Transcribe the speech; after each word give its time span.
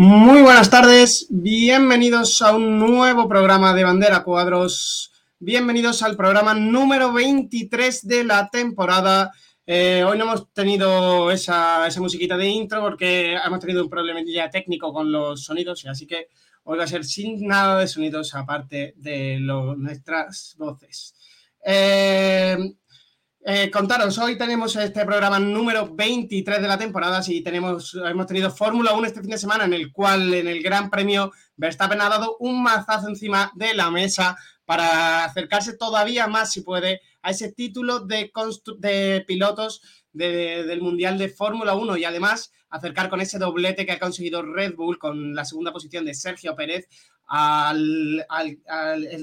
Muy 0.00 0.42
buenas 0.42 0.70
tardes, 0.70 1.26
bienvenidos 1.28 2.40
a 2.40 2.54
un 2.54 2.78
nuevo 2.78 3.28
programa 3.28 3.74
de 3.74 3.82
Bandera 3.82 4.22
Cuadros. 4.22 5.10
Bienvenidos 5.40 6.04
al 6.04 6.16
programa 6.16 6.54
número 6.54 7.12
23 7.12 8.06
de 8.06 8.22
la 8.22 8.48
temporada. 8.48 9.32
Eh, 9.66 10.04
hoy 10.06 10.16
no 10.16 10.22
hemos 10.22 10.52
tenido 10.52 11.32
esa, 11.32 11.84
esa, 11.84 12.00
musiquita 12.00 12.36
de 12.36 12.46
intro 12.46 12.80
porque 12.80 13.34
hemos 13.44 13.58
tenido 13.58 13.82
un 13.82 13.90
problema 13.90 14.20
ya 14.24 14.48
técnico 14.48 14.92
con 14.92 15.10
los 15.10 15.42
sonidos, 15.42 15.84
así 15.86 16.06
que 16.06 16.28
hoy 16.62 16.78
va 16.78 16.84
a 16.84 16.86
ser 16.86 17.04
sin 17.04 17.44
nada 17.44 17.80
de 17.80 17.88
sonidos 17.88 18.36
aparte 18.36 18.94
de 18.98 19.40
nuestras 19.40 20.54
voces. 20.58 21.12
Eh, 21.66 22.56
eh, 23.44 23.70
contaros, 23.70 24.18
hoy 24.18 24.36
tenemos 24.36 24.74
este 24.76 25.04
programa 25.06 25.38
número 25.38 25.94
23 25.94 26.60
de 26.60 26.68
la 26.68 26.76
temporada 26.76 27.22
y 27.26 27.42
tenemos, 27.42 27.96
hemos 28.04 28.26
tenido 28.26 28.50
Fórmula 28.50 28.92
1 28.92 29.06
este 29.06 29.20
fin 29.20 29.30
de 29.30 29.38
semana 29.38 29.64
en 29.64 29.72
el 29.72 29.92
cual 29.92 30.34
en 30.34 30.48
el 30.48 30.62
Gran 30.62 30.90
Premio 30.90 31.32
Verstappen 31.56 32.00
ha 32.00 32.08
dado 32.08 32.36
un 32.40 32.62
mazazo 32.62 33.08
encima 33.08 33.52
de 33.54 33.74
la 33.74 33.90
mesa 33.90 34.36
para 34.64 35.24
acercarse 35.24 35.76
todavía 35.76 36.26
más, 36.26 36.52
si 36.52 36.60
puede, 36.60 37.00
a 37.22 37.30
ese 37.30 37.52
título 37.52 38.00
de, 38.00 38.30
pilotos 39.26 39.82
del 40.12 40.82
Mundial 40.82 41.16
de 41.16 41.28
Fórmula 41.28 41.74
1 41.74 41.96
y 41.96 42.04
además 42.04 42.52
acercar 42.68 43.08
con 43.08 43.20
ese 43.20 43.38
doblete 43.38 43.86
que 43.86 43.92
ha 43.92 43.98
conseguido 43.98 44.42
Red 44.42 44.74
Bull 44.74 44.98
con 44.98 45.34
la 45.34 45.44
segunda 45.44 45.72
posición 45.72 46.04
de 46.04 46.12
Sergio 46.12 46.54
Pérez 46.54 46.86
al, 47.26 48.26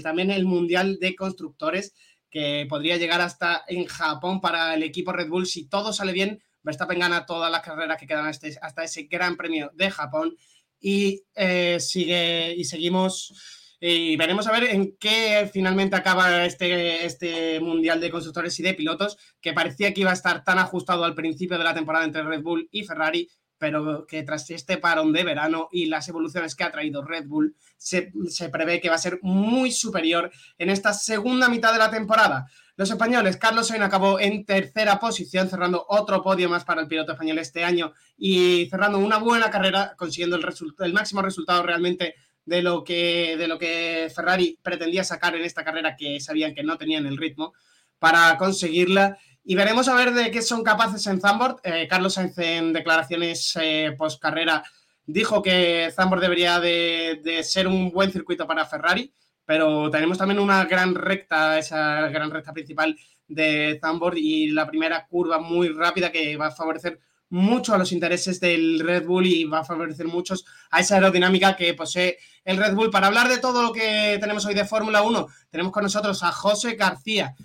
también 0.02 0.32
el 0.32 0.46
Mundial 0.46 0.98
de 1.00 1.16
Constructores 1.16 1.94
que 2.36 2.66
podría 2.68 2.98
llegar 2.98 3.22
hasta 3.22 3.64
en 3.66 3.86
Japón 3.86 4.42
para 4.42 4.74
el 4.74 4.84
equipo 4.84 5.14
Red 5.14 5.30
Bull. 5.30 5.46
Si 5.46 5.70
todo 5.70 5.94
sale 5.94 6.12
bien, 6.12 6.44
Verstappen 6.64 7.00
gana 7.00 7.26
todas 7.26 7.50
las 7.50 7.62
carreras 7.62 7.98
que 7.98 8.06
quedan 8.06 8.26
hasta, 8.26 8.84
ese 8.84 9.04
Gran 9.04 9.38
Premio 9.38 9.72
de 9.74 9.90
Japón 9.90 10.36
y 10.78 11.24
eh, 11.34 11.80
sigue 11.80 12.54
y 12.58 12.66
seguimos 12.66 13.72
y 13.80 14.18
veremos 14.18 14.48
a 14.48 14.52
ver 14.52 14.66
en 14.66 14.98
qué 14.98 15.50
finalmente 15.54 15.96
acaba 15.96 16.46
este, 16.46 17.06
este 17.06 17.62
Mundial 17.62 18.02
de 18.02 18.12
Constructores 18.12 18.60
y 18.60 18.64
de 18.64 18.74
Pilotos, 18.74 19.18
que 19.40 19.54
parecía 19.54 19.94
que 19.94 20.02
iba 20.02 20.12
a 20.12 20.16
estar 20.16 20.44
tan 20.44 20.60
ajustado 20.60 21.06
al 21.06 21.16
principio 21.16 21.58
de 21.58 21.64
la 21.64 21.74
temporada 21.74 22.04
entre 22.04 22.24
Red 22.24 22.42
Bull 22.42 22.68
y 22.70 22.84
Ferrari, 22.84 23.30
pero 23.72 24.06
que 24.06 24.22
tras 24.22 24.48
este 24.52 24.78
parón 24.78 25.12
de 25.12 25.24
verano 25.24 25.70
y 25.72 25.88
las 25.88 26.08
evoluciones 26.08 26.54
que 26.54 26.64
ha 26.64 26.72
traído 26.72 27.02
Red 27.02 27.26
Bull, 27.26 27.56
se, 27.78 28.12
prevé 28.52 28.80
que 28.80 28.90
va 28.90 28.96
a 28.96 29.00
ser 29.00 29.18
muy 29.24 29.72
superior 29.72 30.32
en 30.60 30.70
esta 30.70 30.94
segunda 30.94 31.50
mitad 31.50 31.74
de 31.74 31.80
la 31.80 31.90
temporada. 31.90 32.46
Los 32.78 32.92
españoles, 32.92 33.38
Carlos 33.38 33.66
Sainz 33.66 33.84
acabó 33.84 34.20
en 34.20 34.46
tercera 34.46 35.00
posición, 35.00 35.50
cerrando 35.50 35.84
otro 35.90 36.22
podio 36.22 36.48
más 36.48 36.64
para 36.64 36.82
el 36.82 36.88
piloto 36.88 37.14
español 37.14 37.40
este 37.40 37.64
año 37.64 37.92
y 38.16 38.68
cerrando 38.70 39.00
una 39.00 39.18
buena 39.18 39.50
carrera, 39.50 39.96
consiguiendo 39.98 40.36
el, 40.36 40.46
el 40.82 40.94
máximo 40.94 41.24
resultado 41.24 41.64
realmente 41.64 42.14
de 42.46 42.62
lo, 42.62 42.84
que, 42.84 43.36
de 43.36 43.48
lo 43.48 43.58
que 43.58 44.12
Ferrari 44.16 44.60
pretendía 44.62 45.04
sacar 45.04 45.36
en 45.36 45.44
esta 45.44 45.64
carrera 45.64 45.96
que 45.96 46.20
sabían 46.20 46.54
que 46.54 46.62
no 46.62 46.78
tenían 46.78 47.08
el 47.08 47.18
ritmo 47.18 47.54
para 47.98 48.38
conseguirla. 48.38 49.18
Y 49.48 49.54
veremos 49.54 49.88
a 49.88 49.94
ver 49.94 50.12
de 50.12 50.32
qué 50.32 50.42
son 50.42 50.64
capaces 50.64 51.06
en 51.06 51.22
Zambord. 51.22 51.58
Eh, 51.64 51.88
Carlos 51.88 52.16
Sainz 52.16 52.36
en 52.40 52.74
declaraciones 52.74 53.56
eh, 53.62 53.94
post 53.96 54.20
carrera 54.20 54.64
dijo 55.06 55.44
que 55.44 55.92
Zambord 55.96 56.20
debería 56.20 56.60
de, 56.60 57.42
ser 57.44 57.68
un 57.68 57.92
buen 57.92 58.12
circuito 58.12 58.48
para 58.48 58.66
Ferrari, 58.66 59.14
pero 59.46 59.92
tenemos 59.92 60.18
también 60.18 60.40
una 60.40 60.66
gran 60.66 60.96
recta, 60.96 61.60
esa 61.60 62.08
gran 62.08 62.32
recta 62.32 62.54
principal 62.54 62.98
de 63.28 63.78
Zambord 63.80 64.18
y 64.18 64.50
la 64.50 64.66
primera 64.66 65.06
curva 65.06 65.38
muy 65.38 65.70
rápida 65.70 66.12
que 66.12 66.36
va 66.38 66.48
a 66.48 66.52
favorecer 66.52 67.00
mucho 67.30 67.76
a 67.76 67.78
los 67.78 67.92
intereses 67.92 68.40
del 68.40 68.80
Red 68.80 69.06
Bull 69.06 69.28
y 69.28 69.44
va 69.44 69.60
a 69.60 69.64
favorecer 69.64 70.08
muchos 70.08 70.44
a 70.72 70.80
esa 70.80 70.96
aerodinámica 70.96 71.56
que 71.56 71.76
posee 71.76 72.18
el 72.44 72.58
Red 72.58 72.74
Bull. 72.74 72.90
Para 72.90 73.08
hablar 73.08 73.28
de 73.28 73.38
todo 73.38 73.62
lo 73.62 73.72
que 73.72 74.18
tenemos 74.20 74.44
hoy 74.46 74.56
de 74.56 74.66
Fórmula 74.66 75.04
1, 75.04 75.28
tenemos 75.52 75.72
con 75.72 75.84
nosotros 75.84 76.24
a 76.24 76.32
José 76.32 76.76
García, 76.76 77.36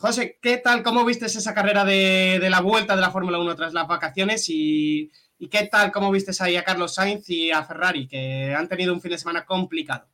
José, 0.00 0.38
¿qué 0.40 0.56
tal? 0.56 0.82
¿Cómo 0.82 1.04
viste 1.04 1.26
esa 1.26 1.52
carrera 1.52 1.84
de, 1.84 2.40
la 2.48 2.62
vuelta 2.62 2.94
de 2.94 3.02
la 3.02 3.10
Fórmula 3.10 3.38
1 3.38 3.54
tras 3.54 3.74
las 3.74 3.86
vacaciones? 3.86 4.46
Y, 4.48 5.12
qué 5.50 5.68
tal? 5.70 5.92
¿Cómo 5.92 6.10
viste 6.10 6.32
ahí 6.42 6.56
a 6.56 6.64
Carlos 6.64 6.94
Sainz 6.94 7.28
y 7.28 7.50
a 7.50 7.62
Ferrari, 7.64 8.08
que 8.08 8.54
han 8.54 8.66
tenido 8.66 8.94
un 8.94 9.02
fin 9.02 9.10
de 9.10 9.18
semana 9.18 9.44
complicado? 9.44 10.08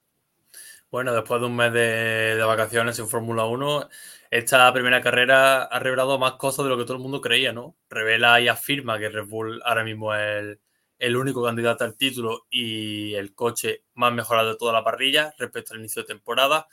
Bueno, 0.91 1.15
después 1.15 1.41
de 1.41 1.47
un 1.47 1.55
mes 1.55 1.73
de, 1.73 2.43
vacaciones 2.45 2.99
en 2.99 3.07
Fórmula 3.07 3.45
1, 3.45 3.89
esta 4.33 4.73
primera 4.73 5.01
carrera 5.01 5.63
ha 5.63 5.79
revelado 5.79 6.19
más 6.19 6.33
cosas 6.33 6.65
de 6.65 6.71
lo 6.71 6.79
que 6.79 6.83
todo 6.83 6.97
el 6.97 7.03
mundo 7.05 7.21
creía, 7.21 7.53
¿no? 7.53 7.77
Revela 7.89 8.41
y 8.41 8.49
afirma 8.49 8.99
que 8.99 9.09
Red 9.09 9.27
Bull 9.27 9.63
ahora 9.65 9.85
mismo 9.85 10.13
es 10.17 10.59
el 10.99 11.17
único 11.17 11.45
candidato 11.45 11.85
al 11.85 11.97
título 11.97 12.47
y 12.51 13.15
el 13.15 13.37
coche 13.37 13.85
más 13.95 14.13
mejorado 14.13 14.49
de 14.49 14.57
toda 14.57 14.73
la 14.73 14.83
parrilla 14.83 15.33
respecto 15.39 15.75
al 15.75 15.79
inicio 15.79 16.03
de 16.03 16.09
temporada 16.09 16.67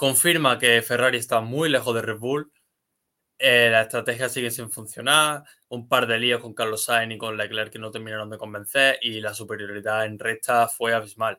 confirma 0.00 0.58
que 0.58 0.80
Ferrari 0.80 1.18
está 1.18 1.42
muy 1.42 1.68
lejos 1.68 1.94
de 1.94 2.00
Red 2.00 2.16
Bull. 2.16 2.50
Eh, 3.38 3.68
la 3.70 3.82
estrategia 3.82 4.30
sigue 4.30 4.50
sin 4.50 4.70
funcionar. 4.70 5.44
Un 5.68 5.88
par 5.88 6.06
de 6.06 6.18
líos 6.18 6.40
con 6.40 6.54
Carlos 6.54 6.84
Sainz 6.84 7.14
y 7.14 7.18
con 7.18 7.36
Leclerc 7.36 7.70
que 7.70 7.78
no 7.78 7.90
terminaron 7.90 8.30
de 8.30 8.38
convencer. 8.38 8.98
Y 9.02 9.20
la 9.20 9.34
superioridad 9.34 10.06
en 10.06 10.18
recta 10.18 10.68
fue 10.68 10.94
abismal. 10.94 11.38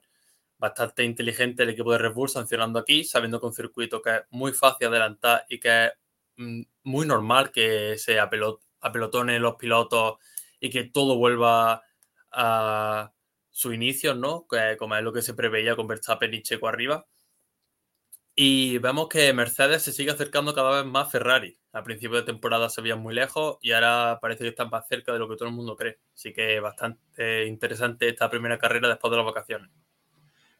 Bastante 0.60 1.04
inteligente 1.04 1.64
el 1.64 1.72
equipo 1.72 1.92
de 1.92 1.98
Red 1.98 2.14
Bull 2.14 2.30
sancionando 2.30 2.78
aquí, 2.78 3.04
sabiendo 3.04 3.40
que 3.40 3.48
un 3.48 3.54
circuito 3.54 4.00
que 4.00 4.18
es 4.18 4.22
muy 4.30 4.54
fácil 4.54 4.90
adelantar 4.90 5.44
y 5.50 5.60
que 5.60 5.86
es 5.86 5.92
mm, 6.38 6.62
muy 6.84 7.08
normal 7.08 7.52
que 7.52 7.98
se 7.98 8.20
apelotonen 8.20 9.42
los 9.42 9.56
pilotos 9.56 10.18
y 10.60 10.70
que 10.70 10.84
todo 10.84 11.18
vuelva 11.18 11.82
a 12.32 13.12
su 13.50 13.74
inicio, 13.74 14.14
¿no? 14.14 14.46
Como 14.78 14.96
es 14.96 15.04
lo 15.04 15.14
que 15.14 15.24
se 15.24 15.34
preveía 15.34 15.76
con 15.76 15.88
Verstappen 15.88 16.32
y 16.36 16.44
Checo 16.44 16.68
arriba. 16.68 17.08
Y 18.36 18.78
vemos 18.78 19.10
que 19.10 19.34
Mercedes 19.34 19.84
se 19.84 19.92
sigue 19.92 20.12
acercando 20.12 20.54
cada 20.54 20.82
vez 20.82 20.92
más 20.92 21.08
a 21.08 21.10
Ferrari. 21.10 21.58
A 21.74 21.84
principio 21.84 22.18
de 22.18 22.24
temporada 22.24 22.70
se 22.70 22.82
veían 22.82 23.00
muy 23.00 23.14
lejos 23.14 23.58
y 23.62 23.72
ahora 23.72 24.20
parece 24.22 24.44
que 24.44 24.50
están 24.50 24.70
más 24.70 24.88
cerca 24.88 25.12
de 25.12 25.20
lo 25.20 25.28
que 25.28 25.36
todo 25.36 25.50
el 25.50 25.56
mundo 25.56 25.76
cree. 25.76 26.00
Así 26.16 26.34
que 26.34 26.60
bastante 26.60 27.46
interesante 27.46 28.08
esta 28.08 28.30
primera 28.30 28.58
carrera 28.58 28.88
después 28.88 29.12
de 29.12 29.18
las 29.18 29.26
vacaciones. 29.26 29.70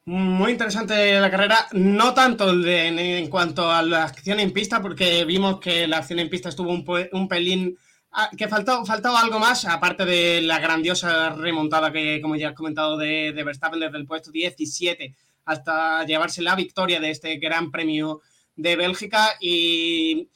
Muy 0.04 0.52
interesante 0.52 1.18
la 1.20 1.30
carrera, 1.30 1.68
no 1.72 2.12
tanto 2.12 2.50
en, 2.50 3.28
cuanto 3.28 3.70
a 3.70 3.82
la 3.82 4.04
acción 4.04 4.40
en 4.40 4.52
pista, 4.52 4.82
porque 4.82 5.24
vimos 5.24 5.60
que 5.60 5.86
la 5.86 5.98
acción 5.98 6.18
en 6.18 6.28
pista 6.28 6.48
estuvo 6.48 6.72
un, 6.72 7.28
pelín 7.28 7.78
ah, 8.10 8.28
que 8.36 8.48
faltó, 8.48 8.84
faltaba 8.84 9.20
algo 9.20 9.38
más, 9.38 9.64
aparte 9.64 10.04
de 10.04 10.42
la 10.42 10.58
grandiosa 10.58 11.30
remontada 11.30 11.92
que, 11.92 12.20
como 12.20 12.34
ya 12.34 12.48
has 12.48 12.54
comentado, 12.54 12.96
de, 12.96 13.32
de 13.32 13.44
Verstappen 13.44 13.78
desde 13.78 13.96
el 13.96 14.06
puesto 14.06 14.32
17 14.32 15.14
hasta 15.44 16.04
llevarse 16.04 16.42
la 16.42 16.54
victoria 16.54 17.00
de 17.00 17.10
este 17.10 17.36
Gran 17.38 17.70
Premio 17.70 18.20
de 18.56 18.76
Bélgica. 18.76 19.36
Y, 19.40 20.28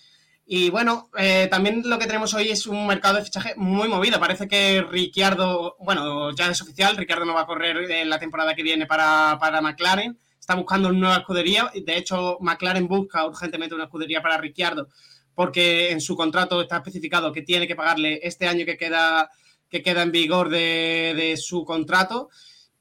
bueno, 0.70 1.10
eh, 1.18 1.48
también 1.50 1.82
lo 1.84 1.98
que 1.98 2.06
tenemos 2.06 2.34
hoy 2.34 2.48
es 2.48 2.66
un 2.66 2.86
mercado 2.86 3.16
de 3.16 3.24
fichaje 3.24 3.54
muy 3.56 3.88
movido. 3.88 4.20
Parece 4.20 4.48
que 4.48 4.82
Ricciardo, 4.82 5.76
bueno, 5.80 6.34
ya 6.34 6.50
es 6.50 6.62
oficial, 6.62 6.96
Ricciardo 6.96 7.24
no 7.24 7.34
va 7.34 7.42
a 7.42 7.46
correr 7.46 7.90
en 7.90 8.10
la 8.10 8.18
temporada 8.18 8.54
que 8.54 8.62
viene 8.62 8.86
para, 8.86 9.38
para 9.40 9.60
McLaren. 9.60 10.18
Está 10.38 10.54
buscando 10.54 10.88
una 10.88 10.98
nueva 10.98 11.16
escudería. 11.16 11.70
De 11.74 11.96
hecho, 11.96 12.38
McLaren 12.40 12.86
busca 12.86 13.26
urgentemente 13.26 13.74
una 13.74 13.84
escudería 13.84 14.22
para 14.22 14.38
Ricciardo 14.38 14.88
porque 15.36 15.90
en 15.90 16.00
su 16.00 16.16
contrato 16.16 16.62
está 16.62 16.78
especificado 16.78 17.30
que 17.30 17.42
tiene 17.42 17.68
que 17.68 17.76
pagarle 17.76 18.20
este 18.22 18.48
año 18.48 18.64
que 18.64 18.78
queda, 18.78 19.30
que 19.68 19.82
queda 19.82 20.02
en 20.02 20.10
vigor 20.10 20.48
de, 20.48 21.12
de 21.14 21.36
su 21.36 21.62
contrato. 21.62 22.30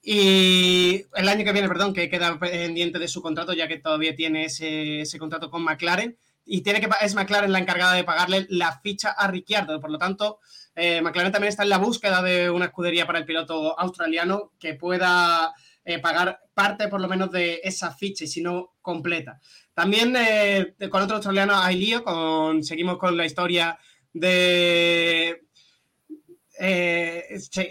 Y 0.08 1.04
el 1.16 1.28
año 1.28 1.44
que 1.44 1.52
viene, 1.52 1.68
perdón, 1.68 1.92
que 1.92 2.12
queda 2.12 2.38
pendiente 2.38 3.00
de 3.00 3.08
su 3.08 3.24
contrato, 3.24 3.54
ya 3.54 3.68
que 3.68 3.80
todavía 3.80 4.16
tiene 4.16 4.46
ese, 4.46 5.18
contrato 5.18 5.50
con 5.50 5.64
McLaren. 5.64 6.16
Y 6.46 6.62
tiene 6.62 6.80
que, 6.80 6.88
es 7.02 7.16
McLaren 7.16 7.52
la 7.52 7.58
encargada 7.58 7.94
de 7.94 8.04
pagarle 8.04 8.46
la 8.50 8.80
ficha 8.82 9.10
a 9.10 9.26
Ricciardo. 9.26 9.82
Por 9.82 9.90
lo 9.90 9.98
tanto, 9.98 10.42
eh, 10.76 11.02
McLaren 11.02 11.32
también 11.32 11.50
está 11.50 11.64
en 11.64 11.70
la 11.70 11.80
búsqueda 11.80 12.22
de 12.22 12.52
una 12.52 12.66
escudería 12.66 13.08
para 13.08 13.18
el 13.18 13.26
piloto 13.26 13.80
australiano 13.80 14.52
que 14.60 14.76
pueda 14.76 15.52
eh, 15.84 15.98
pagar 15.98 16.40
parte, 16.54 16.88
por 16.88 17.02
lo 17.02 17.08
menos, 17.08 17.32
de 17.32 17.62
esa 17.64 17.92
ficha 17.92 18.26
y 18.26 18.28
si 18.28 18.44
no, 18.44 18.76
completa. 18.84 19.42
También 19.74 20.16
eh, 20.16 20.76
con 20.92 21.02
otro 21.02 21.16
australiano 21.16 21.58
hay 21.58 21.78
lío. 21.78 22.04
Con, 22.04 22.64
seguimos 22.64 23.00
con 23.00 23.18
la 23.18 23.26
historia 23.26 23.80
de. 24.14 25.48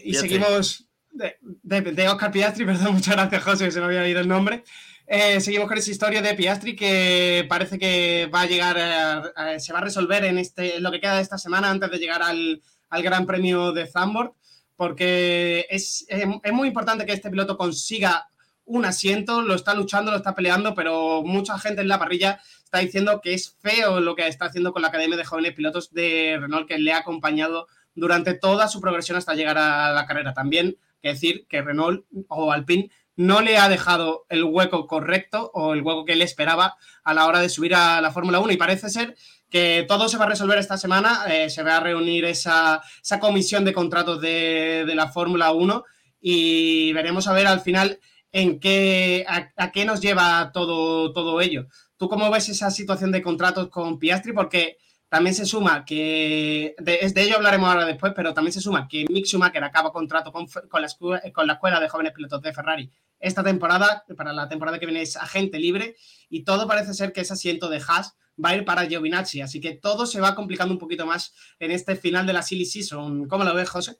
y 0.04 0.14
seguimos 0.14 0.88
de, 1.14 2.08
Oscar 2.08 2.30
Piastri, 2.30 2.64
perdón, 2.66 2.94
muchas 2.94 3.14
gracias 3.14 3.42
José, 3.42 3.70
se 3.70 3.80
me 3.80 3.86
había 3.86 4.08
ido 4.08 4.20
el 4.20 4.28
nombre. 4.28 4.64
Eh, 5.06 5.40
seguimos 5.40 5.68
con 5.68 5.76
esa 5.76 5.90
historia 5.90 6.22
de 6.22 6.34
Piastri 6.34 6.74
que 6.74 7.46
parece 7.48 7.78
que 7.78 8.30
va 8.34 8.42
a 8.42 8.46
llegar, 8.46 9.32
se 9.58 9.72
va 9.72 9.80
a 9.80 9.82
resolver 9.82 10.24
en 10.24 10.38
este, 10.38 10.80
lo 10.80 10.90
que 10.90 11.00
queda 11.00 11.16
de 11.16 11.22
esta 11.22 11.36
semana 11.36 11.70
antes 11.70 11.90
de 11.90 11.98
llegar 11.98 12.22
al, 12.22 12.62
Gran 13.02 13.26
Premio 13.26 13.72
de 13.72 13.88
Zandvoort, 13.88 14.34
porque 14.76 15.66
es, 15.68 16.06
es, 16.08 16.52
muy 16.52 16.68
importante 16.68 17.04
que 17.04 17.12
este 17.12 17.28
piloto 17.28 17.56
consiga 17.56 18.28
un 18.66 18.84
asiento, 18.84 19.42
lo 19.42 19.56
está 19.56 19.74
luchando, 19.74 20.12
lo 20.12 20.16
está 20.16 20.34
peleando, 20.34 20.76
pero 20.76 21.24
mucha 21.24 21.58
gente 21.58 21.82
en 21.82 21.88
la 21.88 21.98
parrilla 21.98 22.40
está 22.62 22.78
diciendo 22.78 23.20
que 23.20 23.34
es 23.34 23.56
feo 23.60 24.00
lo 24.00 24.14
que 24.14 24.28
está 24.28 24.46
haciendo 24.46 24.72
con 24.72 24.82
la 24.82 24.88
Academia 24.88 25.16
de 25.16 25.24
Jóvenes 25.24 25.54
Pilotos 25.54 25.92
de 25.92 26.38
Renault, 26.40 26.68
que 26.68 26.78
le 26.78 26.92
ha 26.92 26.98
acompañado 26.98 27.66
durante 27.94 28.34
toda 28.34 28.68
su 28.68 28.80
progresión 28.80 29.16
hasta 29.16 29.34
llegar 29.34 29.58
a 29.58 29.92
la 29.92 30.06
carrera. 30.06 30.34
También, 30.34 30.76
que 31.04 31.10
decir 31.10 31.46
que 31.48 31.60
Renault 31.60 32.06
o 32.28 32.50
Alpine 32.50 32.90
no 33.14 33.42
le 33.42 33.58
ha 33.58 33.68
dejado 33.68 34.24
el 34.30 34.42
hueco 34.42 34.86
correcto 34.86 35.50
o 35.54 35.74
el 35.74 35.82
hueco 35.82 36.04
que 36.04 36.14
él 36.14 36.22
esperaba 36.22 36.76
a 37.04 37.14
la 37.14 37.26
hora 37.26 37.40
de 37.40 37.50
subir 37.50 37.74
a 37.74 38.00
la 38.00 38.10
Fórmula 38.10 38.40
1 38.40 38.52
y 38.52 38.56
parece 38.56 38.88
ser 38.88 39.14
que 39.50 39.84
todo 39.86 40.08
se 40.08 40.16
va 40.16 40.24
a 40.24 40.28
resolver 40.28 40.58
esta 40.58 40.78
semana, 40.78 41.26
eh, 41.28 41.50
se 41.50 41.62
va 41.62 41.76
a 41.76 41.80
reunir 41.80 42.24
esa, 42.24 42.82
comisión 43.20 43.64
de 43.64 43.74
contratos 43.74 44.20
de, 44.20 44.90
la 44.94 45.08
Fórmula 45.08 45.52
1 45.52 45.84
y 46.20 46.92
veremos 46.94 47.28
a 47.28 47.34
ver 47.34 47.46
al 47.46 47.60
final 47.60 48.00
en 48.32 48.58
qué, 48.58 49.24
a, 49.28 49.70
qué 49.70 49.84
nos 49.84 50.00
lleva 50.00 50.50
todo, 50.52 51.12
todo 51.12 51.40
ello. 51.40 51.68
¿Tú 51.96 52.08
cómo 52.08 52.30
ves 52.30 52.48
esa 52.48 52.70
situación 52.70 53.12
de 53.12 53.22
contratos 53.22 53.68
con 53.68 53.98
Piastri? 53.98 54.32
Porque 54.32 54.78
también 55.14 55.36
se 55.36 55.46
suma 55.46 55.84
que, 55.84 56.74
de, 56.76 57.08
de, 57.14 57.22
ello 57.22 57.36
hablaremos 57.36 57.70
ahora 57.70 57.86
después, 57.86 58.12
pero 58.16 58.34
también 58.34 58.52
se 58.52 58.60
suma 58.60 58.88
que 58.88 59.04
Mick 59.08 59.26
Schumacher 59.26 59.62
acaba 59.62 59.92
contrato 59.92 60.32
con, 60.32 60.48
con, 60.48 60.82
la, 60.82 60.88
con 61.32 61.46
la 61.46 61.52
Escuela 61.52 61.78
de 61.78 61.88
Jóvenes 61.88 62.12
Pilotos 62.12 62.42
de 62.42 62.52
Ferrari 62.52 62.90
esta 63.20 63.44
temporada, 63.44 64.04
para 64.16 64.32
la 64.32 64.48
temporada 64.48 64.80
que 64.80 64.86
viene 64.86 65.02
es 65.02 65.16
agente 65.16 65.60
libre 65.60 65.94
y 66.28 66.42
todo 66.42 66.66
parece 66.66 66.94
ser 66.94 67.12
que 67.12 67.20
ese 67.20 67.34
asiento 67.34 67.68
de 67.68 67.80
Haas 67.86 68.16
va 68.44 68.48
a 68.48 68.56
ir 68.56 68.64
para 68.64 68.86
Giovinazzi, 68.86 69.40
así 69.40 69.60
que 69.60 69.74
todo 69.74 70.04
se 70.04 70.20
va 70.20 70.34
complicando 70.34 70.74
un 70.74 70.80
poquito 70.80 71.06
más 71.06 71.32
en 71.60 71.70
este 71.70 71.94
final 71.94 72.26
de 72.26 72.32
la 72.32 72.42
silly 72.42 72.64
season. 72.64 73.28
¿Cómo 73.28 73.44
lo 73.44 73.54
ves, 73.54 73.70
José? 73.70 73.98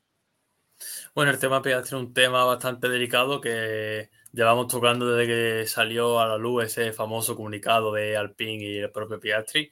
Bueno, 1.15 1.31
el 1.31 1.39
tema 1.39 1.63
es 1.65 1.93
un 1.93 2.13
tema 2.13 2.43
bastante 2.43 2.89
delicado 2.89 3.41
que 3.41 4.11
llevamos 4.33 4.67
tocando 4.67 5.15
desde 5.15 5.33
que 5.33 5.67
salió 5.69 6.19
a 6.19 6.27
la 6.27 6.39
luz 6.39 6.65
ese 6.65 6.93
famoso 6.93 7.37
comunicado 7.37 7.93
de 7.93 8.17
Alpine 8.17 8.65
y 8.65 8.79
el 8.79 8.91
propio 8.91 9.21
Piastri. 9.21 9.71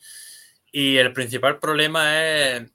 Y 0.75 0.97
el 0.97 1.13
principal 1.13 1.59
problema 1.59 2.19
es 2.19 2.73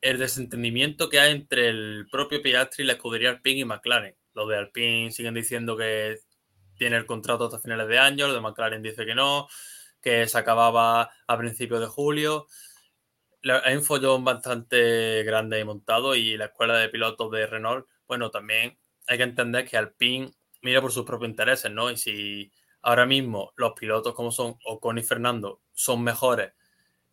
el 0.00 0.18
desentendimiento 0.18 1.08
que 1.08 1.20
hay 1.20 1.32
entre 1.32 1.68
el 1.68 2.08
propio 2.10 2.42
Piastri 2.42 2.84
la 2.84 2.94
escudería 2.94 3.30
Alpine 3.30 3.60
y 3.60 3.64
McLaren. 3.64 4.16
Los 4.34 4.48
de 4.48 4.56
Alpine 4.56 5.12
siguen 5.12 5.34
diciendo 5.34 5.76
que 5.76 6.16
tiene 6.76 6.96
el 6.96 7.06
contrato 7.06 7.44
hasta 7.44 7.60
finales 7.60 7.86
de 7.86 7.98
año, 8.00 8.26
los 8.26 8.34
de 8.34 8.40
McLaren 8.40 8.82
dice 8.82 9.06
que 9.06 9.14
no, 9.14 9.46
que 10.02 10.26
se 10.26 10.36
acababa 10.36 11.10
a 11.28 11.38
principios 11.38 11.80
de 11.80 11.86
julio. 11.86 12.48
Hay 13.62 13.76
un 13.76 13.84
follón 13.84 14.24
bastante 14.24 15.22
grande 15.22 15.60
y 15.60 15.64
montado 15.64 16.16
y 16.16 16.36
la 16.36 16.46
escuela 16.46 16.76
de 16.76 16.88
pilotos 16.88 17.30
de 17.30 17.46
Renault, 17.46 17.86
bueno, 18.08 18.32
también 18.32 18.76
hay 19.06 19.16
que 19.16 19.22
entender 19.22 19.64
que 19.64 19.76
Alpine 19.76 20.32
mira 20.62 20.80
por 20.80 20.90
sus 20.90 21.04
propios 21.04 21.30
intereses, 21.30 21.70
¿no? 21.70 21.88
Y 21.88 21.96
si 21.96 22.52
ahora 22.82 23.06
mismo 23.06 23.52
los 23.56 23.74
pilotos 23.74 24.12
como 24.12 24.32
son 24.32 24.56
Ocon 24.64 24.98
y 24.98 25.04
Fernando 25.04 25.62
son 25.72 26.02
mejores 26.02 26.52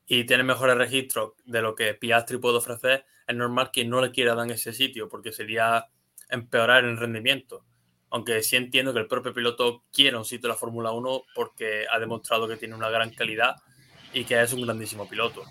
y 0.08 0.26
tienen 0.26 0.46
mejores 0.46 0.78
registros 0.78 1.34
de 1.46 1.62
lo 1.62 1.76
que 1.76 1.94
Piastri 1.94 2.38
puede 2.38 2.58
ofrecer, 2.58 3.06
es 3.28 3.36
normal 3.36 3.72
que 3.72 3.86
no 3.86 4.02
le 4.02 4.12
quiera 4.12 4.36
dar 4.36 4.50
ese 4.52 4.74
sitio 4.74 5.10
porque 5.10 5.32
sería 5.32 5.88
empeorar 6.30 6.84
el 6.86 6.98
rendimiento. 6.98 7.66
Aunque 8.12 8.44
sí 8.44 8.56
entiendo 8.56 8.94
que 8.94 9.00
el 9.00 9.08
propio 9.08 9.34
piloto 9.34 9.84
quiere 9.92 10.16
un 10.16 10.26
sitio 10.26 10.48
en 10.48 10.52
la 10.52 10.58
Fórmula 10.58 10.92
1 10.92 11.24
porque 11.34 11.86
ha 11.92 12.00
demostrado 12.00 12.48
que 12.48 12.56
tiene 12.56 12.76
una 12.76 12.90
gran 12.90 13.10
calidad 13.12 13.56
y 14.14 14.24
que 14.26 14.42
es 14.42 14.54
un 14.54 14.62
grandísimo 14.62 15.10
piloto. 15.10 15.44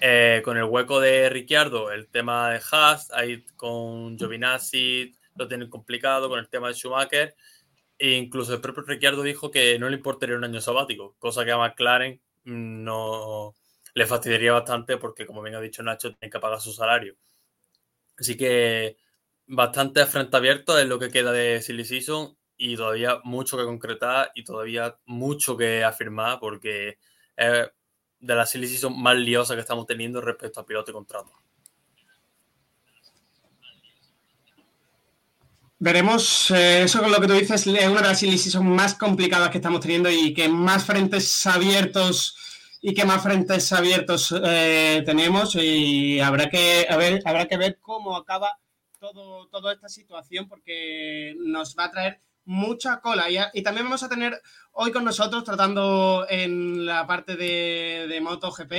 Eh, 0.00 0.42
con 0.44 0.56
el 0.56 0.64
hueco 0.64 0.98
de 0.98 1.28
Ricciardo, 1.28 1.92
el 1.92 2.08
tema 2.08 2.50
de 2.50 2.60
Haas, 2.70 3.10
ahí 3.12 3.44
con 3.56 4.18
Giovinazzi, 4.18 5.14
lo 5.36 5.46
tienen 5.46 5.70
complicado 5.70 6.28
con 6.28 6.38
el 6.38 6.48
tema 6.48 6.68
de 6.68 6.74
Schumacher. 6.74 7.36
E 7.98 8.12
incluso 8.12 8.54
el 8.54 8.60
propio 8.60 8.82
Ricciardo 8.82 9.22
dijo 9.22 9.50
que 9.50 9.78
no 9.78 9.88
le 9.88 9.96
importaría 9.96 10.36
un 10.36 10.44
año 10.44 10.60
sabático, 10.60 11.14
cosa 11.18 11.44
que 11.44 11.52
a 11.52 11.58
McLaren 11.58 12.20
no 12.44 13.54
le 14.00 14.06
fastidiaría 14.06 14.52
bastante 14.52 14.96
porque, 14.96 15.26
como 15.26 15.42
bien 15.42 15.56
ha 15.56 15.60
dicho 15.60 15.82
Nacho, 15.82 16.14
tiene 16.14 16.32
que 16.32 16.40
pagar 16.40 16.58
su 16.58 16.72
salario. 16.72 17.18
Así 18.16 18.34
que 18.34 18.96
bastante 19.46 20.06
frente 20.06 20.38
abierto 20.38 20.78
es 20.78 20.86
lo 20.86 20.98
que 20.98 21.10
queda 21.10 21.32
de 21.32 21.60
Silly 21.60 21.84
Season 21.84 22.34
y 22.56 22.76
todavía 22.76 23.20
mucho 23.24 23.58
que 23.58 23.64
concretar 23.64 24.32
y 24.34 24.42
todavía 24.42 24.96
mucho 25.04 25.54
que 25.54 25.84
afirmar 25.84 26.40
porque 26.40 26.98
es 27.36 27.68
de 28.20 28.34
la 28.34 28.46
Silly 28.46 28.68
Season 28.68 28.98
más 28.98 29.16
liosa 29.16 29.54
que 29.54 29.60
estamos 29.60 29.84
teniendo 29.84 30.22
respecto 30.22 30.60
a 30.60 30.64
piloto 30.64 30.92
y 30.92 30.94
contrato. 30.94 31.32
Veremos, 35.78 36.50
eh, 36.52 36.84
eso 36.84 37.02
con 37.02 37.12
lo 37.12 37.20
que 37.20 37.26
tú 37.26 37.34
dices 37.34 37.66
es 37.66 37.86
una 37.86 38.00
de 38.00 38.08
las 38.08 38.18
son 38.18 38.66
más 38.66 38.94
complicadas 38.94 39.50
que 39.50 39.58
estamos 39.58 39.80
teniendo 39.80 40.10
y 40.10 40.32
que 40.32 40.48
más 40.48 40.86
frentes 40.86 41.46
abiertos 41.46 42.34
y 42.80 42.94
que 42.94 43.04
más 43.04 43.22
frentes 43.22 43.72
abiertos 43.72 44.34
eh, 44.44 45.02
tenemos. 45.04 45.56
Y 45.56 46.20
habrá 46.20 46.48
que, 46.48 46.86
ver, 46.96 47.22
habrá 47.24 47.46
que 47.46 47.56
ver 47.56 47.78
cómo 47.80 48.16
acaba 48.16 48.58
todo, 48.98 49.48
toda 49.48 49.72
esta 49.72 49.88
situación 49.88 50.48
porque 50.48 51.34
nos 51.38 51.76
va 51.78 51.84
a 51.84 51.90
traer 51.90 52.20
mucha 52.50 53.00
cola. 53.00 53.26
Y, 53.30 53.62
también 53.62 53.86
vamos 53.86 54.02
a 54.02 54.08
tener 54.08 54.42
hoy 54.72 54.90
con 54.90 55.04
nosotros, 55.04 55.44
tratando 55.44 56.26
en 56.28 56.84
la 56.84 57.06
parte 57.06 57.36
de, 57.36 58.20
MotoGP, 58.20 58.72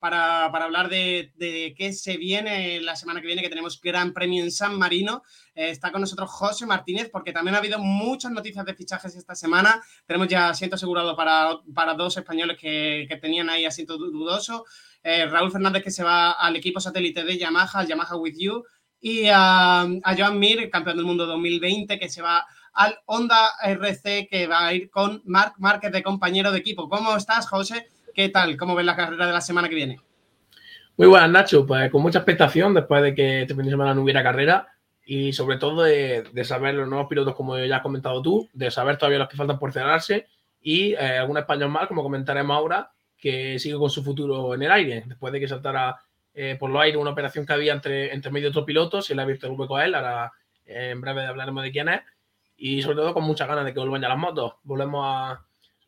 para, 0.00 0.46
hablar 0.46 0.88
de, 0.88 1.32
qué 1.78 1.92
se 1.92 2.16
viene 2.16 2.80
la 2.80 2.96
semana 2.96 3.20
que 3.20 3.28
viene, 3.28 3.40
que 3.40 3.48
tenemos 3.48 3.80
Gran 3.80 4.12
Premio 4.12 4.42
en 4.42 4.50
San 4.50 4.76
Marino. 4.76 5.22
Eh, 5.54 5.70
está 5.70 5.92
con 5.92 6.00
nosotros 6.00 6.30
José 6.30 6.66
Martínez, 6.66 7.10
porque 7.12 7.32
también 7.32 7.54
ha 7.54 7.58
habido 7.58 7.78
muchas 7.78 8.32
noticias 8.32 8.64
de 8.64 8.74
fichajes 8.74 9.14
esta 9.14 9.36
semana. 9.36 9.80
Tenemos 10.04 10.26
ya 10.26 10.48
asiento 10.48 10.74
asegurado 10.74 11.14
para, 11.14 11.60
para 11.72 11.94
dos 11.94 12.16
españoles 12.16 12.58
que, 12.60 13.06
que 13.08 13.16
tenían 13.18 13.48
ahí 13.48 13.64
asiento 13.64 13.98
dudoso. 13.98 14.64
Eh, 15.04 15.26
Raúl 15.26 15.52
Fernández, 15.52 15.84
que 15.84 15.92
se 15.92 16.02
va 16.02 16.32
al 16.32 16.56
equipo 16.56 16.80
satélite 16.80 17.22
de 17.22 17.38
Yamaha, 17.38 17.84
Yamaha 17.84 18.16
With 18.16 18.34
You. 18.36 18.64
Y 19.00 19.26
a, 19.28 19.82
a 19.82 20.16
Joan 20.16 20.40
Mir, 20.40 20.70
campeón 20.70 20.96
del 20.96 21.06
mundo 21.06 21.26
2020, 21.26 21.98
que 22.00 22.08
se 22.08 22.22
va 22.22 22.46
al 22.74 22.98
Honda 23.06 23.50
RC 23.62 24.28
que 24.28 24.46
va 24.46 24.66
a 24.66 24.74
ir 24.74 24.90
con 24.90 25.22
Marc 25.24 25.54
Márquez 25.58 25.92
de 25.92 26.02
compañero 26.02 26.52
de 26.52 26.58
equipo. 26.58 26.88
¿Cómo 26.88 27.16
estás, 27.16 27.48
José? 27.48 27.88
¿Qué 28.14 28.28
tal? 28.28 28.56
¿Cómo 28.56 28.74
ves 28.74 28.86
la 28.86 28.96
carrera 28.96 29.26
de 29.26 29.32
la 29.32 29.40
semana 29.40 29.68
que 29.68 29.74
viene? 29.74 30.00
Muy 30.96 31.08
buenas, 31.08 31.30
Nacho. 31.30 31.66
Pues 31.66 31.90
con 31.90 32.02
mucha 32.02 32.18
expectación 32.18 32.74
después 32.74 33.02
de 33.02 33.14
que 33.14 33.42
este 33.42 33.54
fin 33.54 33.64
de 33.64 33.70
semana 33.70 33.94
no 33.94 34.02
hubiera 34.02 34.22
carrera 34.22 34.68
y 35.04 35.32
sobre 35.32 35.56
todo 35.56 35.82
de, 35.82 36.44
saber 36.44 36.74
los 36.74 36.88
nuevos 36.88 37.08
pilotos, 37.08 37.34
como 37.34 37.58
ya 37.58 37.76
has 37.76 37.82
comentado 37.82 38.22
tú, 38.22 38.48
de 38.52 38.70
saber 38.70 38.96
todavía 38.96 39.18
los 39.18 39.28
que 39.28 39.36
faltan 39.36 39.58
por 39.58 39.72
cerrarse 39.72 40.26
y 40.60 40.92
eh, 40.92 41.18
algún 41.18 41.38
español 41.38 41.70
más, 41.70 41.88
como 41.88 42.02
comentaremos 42.02 42.54
ahora, 42.54 42.92
que 43.18 43.58
sigue 43.58 43.76
con 43.76 43.90
su 43.90 44.02
futuro 44.02 44.54
en 44.54 44.62
el 44.62 44.70
aire. 44.70 45.04
Después 45.06 45.32
de 45.32 45.40
que 45.40 45.48
saltara 45.48 45.96
eh, 46.34 46.56
por 46.58 46.70
los 46.70 46.80
aires 46.82 47.00
una 47.00 47.10
operación 47.10 47.44
que 47.44 47.52
había 47.52 47.72
entre, 47.72 48.12
entre 48.14 48.30
medio 48.30 48.46
de 48.46 48.50
otros 48.50 48.64
pilotos, 48.64 49.06
se 49.06 49.14
le 49.14 49.22
ha 49.22 49.24
abierto 49.24 49.46
el 49.46 49.52
hueco 49.52 49.76
a 49.76 49.84
él. 49.84 49.94
Ahora 49.94 50.32
eh, 50.66 50.90
en 50.90 51.00
breve 51.00 51.26
hablaremos 51.26 51.62
de 51.62 51.72
quién 51.72 51.88
es 51.88 52.00
y 52.64 52.80
sobre 52.80 52.94
todo 52.94 53.12
con 53.12 53.24
muchas 53.24 53.48
ganas 53.48 53.64
de 53.64 53.74
que 53.74 53.80
vuelvan 53.80 54.00
ya 54.00 54.08
las 54.08 54.16
motos. 54.16 54.52
Volvemos 54.62 55.04
a, 55.04 55.30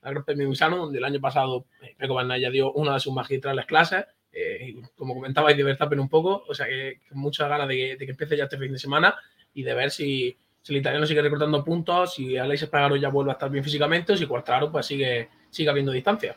al 0.02 0.12
Gran 0.12 0.24
Premio 0.24 0.48
Misano, 0.48 0.76
donde 0.78 0.98
el 0.98 1.04
año 1.04 1.20
pasado 1.20 1.66
eh, 1.80 1.94
Peco 1.96 2.20
ya 2.20 2.50
dio 2.50 2.72
una 2.72 2.94
de 2.94 3.00
sus 3.00 3.14
magistrales 3.14 3.64
clases, 3.64 4.04
eh, 4.32 4.74
como 4.96 5.14
comentabais, 5.14 5.56
de 5.56 5.62
Verstappen 5.62 6.00
un 6.00 6.08
poco, 6.08 6.42
o 6.48 6.52
sea 6.52 6.66
que, 6.66 7.02
muchas 7.12 7.48
ganas 7.48 7.68
de 7.68 7.96
que, 7.96 8.10
empiece 8.10 8.36
ya 8.36 8.44
este 8.44 8.58
fin 8.58 8.72
de 8.72 8.80
semana 8.80 9.14
y 9.54 9.62
de 9.62 9.72
ver 9.72 9.92
si, 9.92 10.36
el 10.66 10.76
italiano 10.76 11.06
sigue 11.06 11.22
recortando 11.22 11.62
puntos, 11.62 12.14
si 12.14 12.36
Alex 12.36 12.62
Espargaro 12.62 12.96
ya 12.96 13.08
vuelve 13.08 13.30
a 13.30 13.34
estar 13.34 13.50
bien 13.50 13.62
físicamente 13.62 14.14
o 14.14 14.16
si 14.16 14.26
Cuartaro 14.26 14.72
pues 14.72 14.84
sigue, 14.84 15.28
sigue 15.50 15.70
habiendo 15.70 15.92
distancia. 15.92 16.34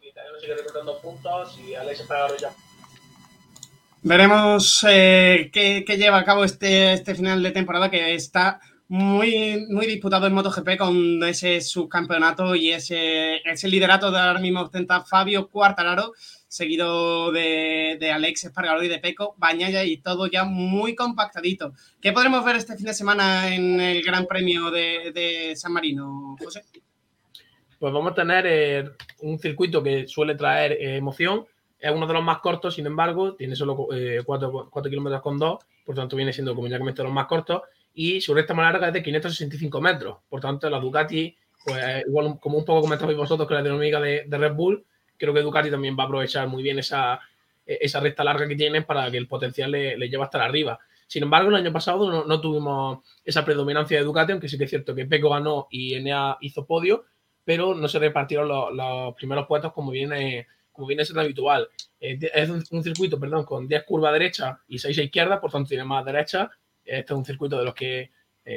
El 0.00 0.08
italiano 0.08 0.40
sigue 0.40 0.56
recortando 0.56 0.98
puntos, 0.98 1.54
si 1.54 1.74
Alex 1.74 2.00
Espargaro 2.00 2.38
ya 2.38 2.48
Veremos 4.08 4.86
eh, 4.88 5.50
qué, 5.52 5.84
lleva 5.98 6.16
a 6.16 6.24
cabo 6.24 6.42
este, 6.42 6.94
este 6.94 7.14
final 7.14 7.42
de 7.42 7.50
temporada 7.50 7.90
que 7.90 8.14
está 8.14 8.58
muy, 8.88 9.66
muy 9.68 9.84
disputado 9.84 10.26
en 10.26 10.32
MotoGP 10.32 10.78
con 10.78 11.22
ese 11.24 11.60
subcampeonato 11.60 12.54
y 12.54 12.70
ese, 12.70 13.36
ese 13.44 13.68
liderato 13.68 14.10
de 14.10 14.18
ahora 14.18 14.40
mismo 14.40 14.62
ostenta 14.62 15.04
Fabio 15.04 15.50
Cuartararo, 15.50 16.14
seguido 16.48 17.32
de, 17.32 17.98
de 18.00 18.10
Alex 18.10 18.44
Espargaro 18.44 18.82
y 18.82 18.88
de 18.88 18.98
Peco 18.98 19.34
Bañaya 19.36 19.84
y 19.84 19.98
todo 19.98 20.26
ya 20.26 20.44
muy 20.44 20.94
compactadito. 20.94 21.74
¿Qué 22.00 22.10
podremos 22.10 22.42
ver 22.46 22.56
este 22.56 22.76
fin 22.76 22.86
de 22.86 22.94
semana 22.94 23.54
en 23.54 23.78
el 23.78 24.02
Gran 24.02 24.24
Premio 24.24 24.70
de, 24.70 25.12
de 25.12 25.54
San 25.54 25.74
Marino, 25.74 26.34
José? 26.42 26.62
Pues 27.78 27.92
vamos 27.92 28.12
a 28.12 28.14
tener 28.14 28.46
eh, 28.46 28.90
un 29.20 29.38
circuito 29.38 29.82
que 29.82 30.08
suele 30.08 30.34
traer 30.34 30.72
eh, 30.72 30.96
emoción 30.96 31.44
es 31.78 31.92
uno 31.92 32.06
de 32.06 32.12
los 32.12 32.22
más 32.22 32.38
cortos, 32.38 32.74
sin 32.74 32.86
embargo, 32.86 33.34
tiene 33.34 33.54
solo 33.54 33.76
4, 33.76 33.92
eh, 33.94 34.90
kilómetros 34.90 35.22
con 35.22 35.38
2, 35.38 35.58
por 35.84 35.94
tanto 35.94 36.16
viene 36.16 36.32
siendo, 36.32 36.54
como 36.54 36.66
ya 36.66 36.78
comenté, 36.78 37.02
los 37.02 37.12
más 37.12 37.26
cortos. 37.26 37.62
Y 37.94 38.20
su 38.20 38.34
recta 38.34 38.54
más 38.54 38.72
larga 38.72 38.88
es 38.88 38.92
de 38.94 39.02
565 39.02 39.80
metros. 39.80 40.18
Por 40.28 40.40
tanto, 40.40 40.68
la 40.68 40.78
Ducati, 40.78 41.36
pues 41.64 42.04
igual 42.06 42.38
como 42.40 42.58
un 42.58 42.64
poco 42.64 42.82
comentabais 42.82 43.16
vosotros 43.16 43.48
que 43.48 43.54
la 43.54 43.62
dinámica 43.62 44.00
de, 44.00 44.26
Red 44.28 44.54
Bull, 44.54 44.84
creo 45.16 45.34
que 45.34 45.40
Ducati 45.40 45.70
también 45.70 45.96
va 45.98 46.04
a 46.04 46.06
aprovechar 46.06 46.46
muy 46.48 46.62
bien 46.62 46.78
esa, 46.78 47.20
e, 47.66 47.78
esa 47.80 48.00
recta 48.00 48.24
larga 48.24 48.46
que 48.46 48.56
tienen 48.56 48.84
para 48.84 49.10
que 49.10 49.16
el 49.16 49.26
potencial 49.26 49.70
le, 49.70 49.96
le 49.96 50.08
lleve 50.08 50.24
hasta 50.24 50.44
arriba. 50.44 50.78
Sin 51.06 51.22
embargo, 51.22 51.48
el 51.48 51.56
año 51.56 51.72
pasado 51.72 52.24
no, 52.24 52.40
tuvimos 52.40 52.98
esa 53.24 53.44
predominancia 53.44 53.98
de 53.98 54.04
Ducati, 54.04 54.32
aunque 54.32 54.48
sí 54.48 54.58
que 54.58 54.64
es 54.64 54.70
cierto 54.70 54.94
que 54.94 55.06
Peco 55.06 55.30
ganó 55.30 55.66
y 55.70 55.94
Enea 55.94 56.36
hizo 56.40 56.66
podio, 56.66 57.06
pero 57.44 57.74
no 57.74 57.88
se 57.88 57.98
repartieron 57.98 58.46
los, 58.46 58.74
los 58.74 59.14
primeros 59.14 59.46
puestos 59.46 59.72
como 59.72 59.90
viene 59.90 60.46
como 60.78 60.86
viene 60.86 61.04
siendo 61.04 61.22
habitual. 61.22 61.68
es 61.98 62.48
un, 62.48 62.84
circuito, 62.84 63.18
perdón, 63.18 63.44
con 63.44 63.66
10 63.66 63.82
curvas 63.84 64.12
derecha 64.12 64.60
y 64.68 64.78
6 64.78 64.98
a 64.98 65.02
izquierda, 65.02 65.40
por 65.40 65.50
tanto 65.50 65.68
tiene 65.68 65.84
más 65.84 66.04
derecha. 66.04 66.50
Este 66.84 67.12
es 67.12 67.18
un 67.18 67.24
circuito 67.24 67.58
de 67.58 67.64
los 67.64 67.74
que 67.74 68.10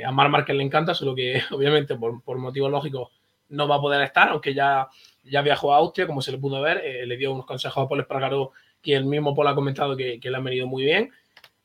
a 0.06 0.12
Mar 0.12 0.30
Márquez 0.30 0.56
le 0.56 0.64
encanta, 0.64 0.94
solo 0.94 1.16
que 1.16 1.42
obviamente 1.52 1.96
por, 1.96 2.24
por 2.24 2.38
motivos 2.38 2.70
lógicos 2.70 3.10
no 3.50 3.68
va 3.68 3.78
a 3.78 3.82
poder 3.82 4.02
estar, 4.04 4.30
aunque 4.30 4.54
ya, 4.54 4.88
ya 5.24 5.42
viajó 5.42 5.74
a 5.74 5.78
Austria, 5.78 6.08
como 6.08 6.22
se 6.22 6.32
le 6.32 6.38
pudo 6.38 6.62
ver, 6.62 6.82
le 7.06 7.18
dio 7.18 7.34
unos 7.34 7.46
consejos 7.46 7.84
a 7.84 7.88
Paul 7.90 8.00
Espargaró 8.00 8.52
que 8.82 8.96
el 8.96 9.06
mismo 9.06 9.36
Paul 9.36 9.48
ha 9.48 9.56
comentado 9.56 9.98
que, 9.98 10.20
que 10.20 10.30
le 10.30 10.38
han 10.38 10.44
venido 10.44 10.68
muy 10.68 10.84
bien 10.84 11.12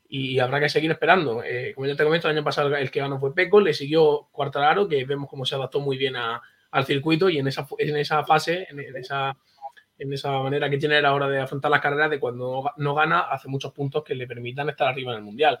y 0.09 0.39
habrá 0.39 0.59
que 0.59 0.69
seguir 0.69 0.91
esperando. 0.91 1.43
Eh, 1.43 1.73
como 1.75 1.87
ya 1.87 1.95
te 1.95 2.03
comento, 2.03 2.29
el 2.29 2.37
año 2.37 2.43
pasado 2.43 2.75
el 2.75 2.91
que 2.91 2.99
ganó 2.99 3.19
fue 3.19 3.33
Peco, 3.33 3.59
le 3.59 3.73
siguió 3.73 4.27
Cuartararo, 4.31 4.87
que 4.87 5.03
vemos 5.05 5.29
cómo 5.29 5.45
se 5.45 5.55
adaptó 5.55 5.79
muy 5.79 5.97
bien 5.97 6.15
al 6.15 6.85
circuito 6.85 7.29
y 7.29 7.39
en 7.39 7.47
esa, 7.47 7.67
en 7.77 7.97
esa 7.97 8.23
fase, 8.23 8.67
en, 8.69 8.95
esa, 8.95 9.37
en 9.97 10.13
esa 10.13 10.31
manera 10.39 10.69
que 10.69 10.77
tiene 10.77 10.97
a 10.97 11.01
la 11.01 11.13
hora 11.13 11.27
de 11.27 11.39
afrontar 11.39 11.71
las 11.71 11.81
carreras, 11.81 12.09
de 12.09 12.19
cuando 12.19 12.71
no 12.77 12.95
gana, 12.95 13.21
hace 13.21 13.47
muchos 13.47 13.73
puntos 13.73 14.03
que 14.03 14.15
le 14.15 14.27
permitan 14.27 14.69
estar 14.69 14.87
arriba 14.87 15.11
en 15.11 15.19
el 15.19 15.23
Mundial. 15.23 15.59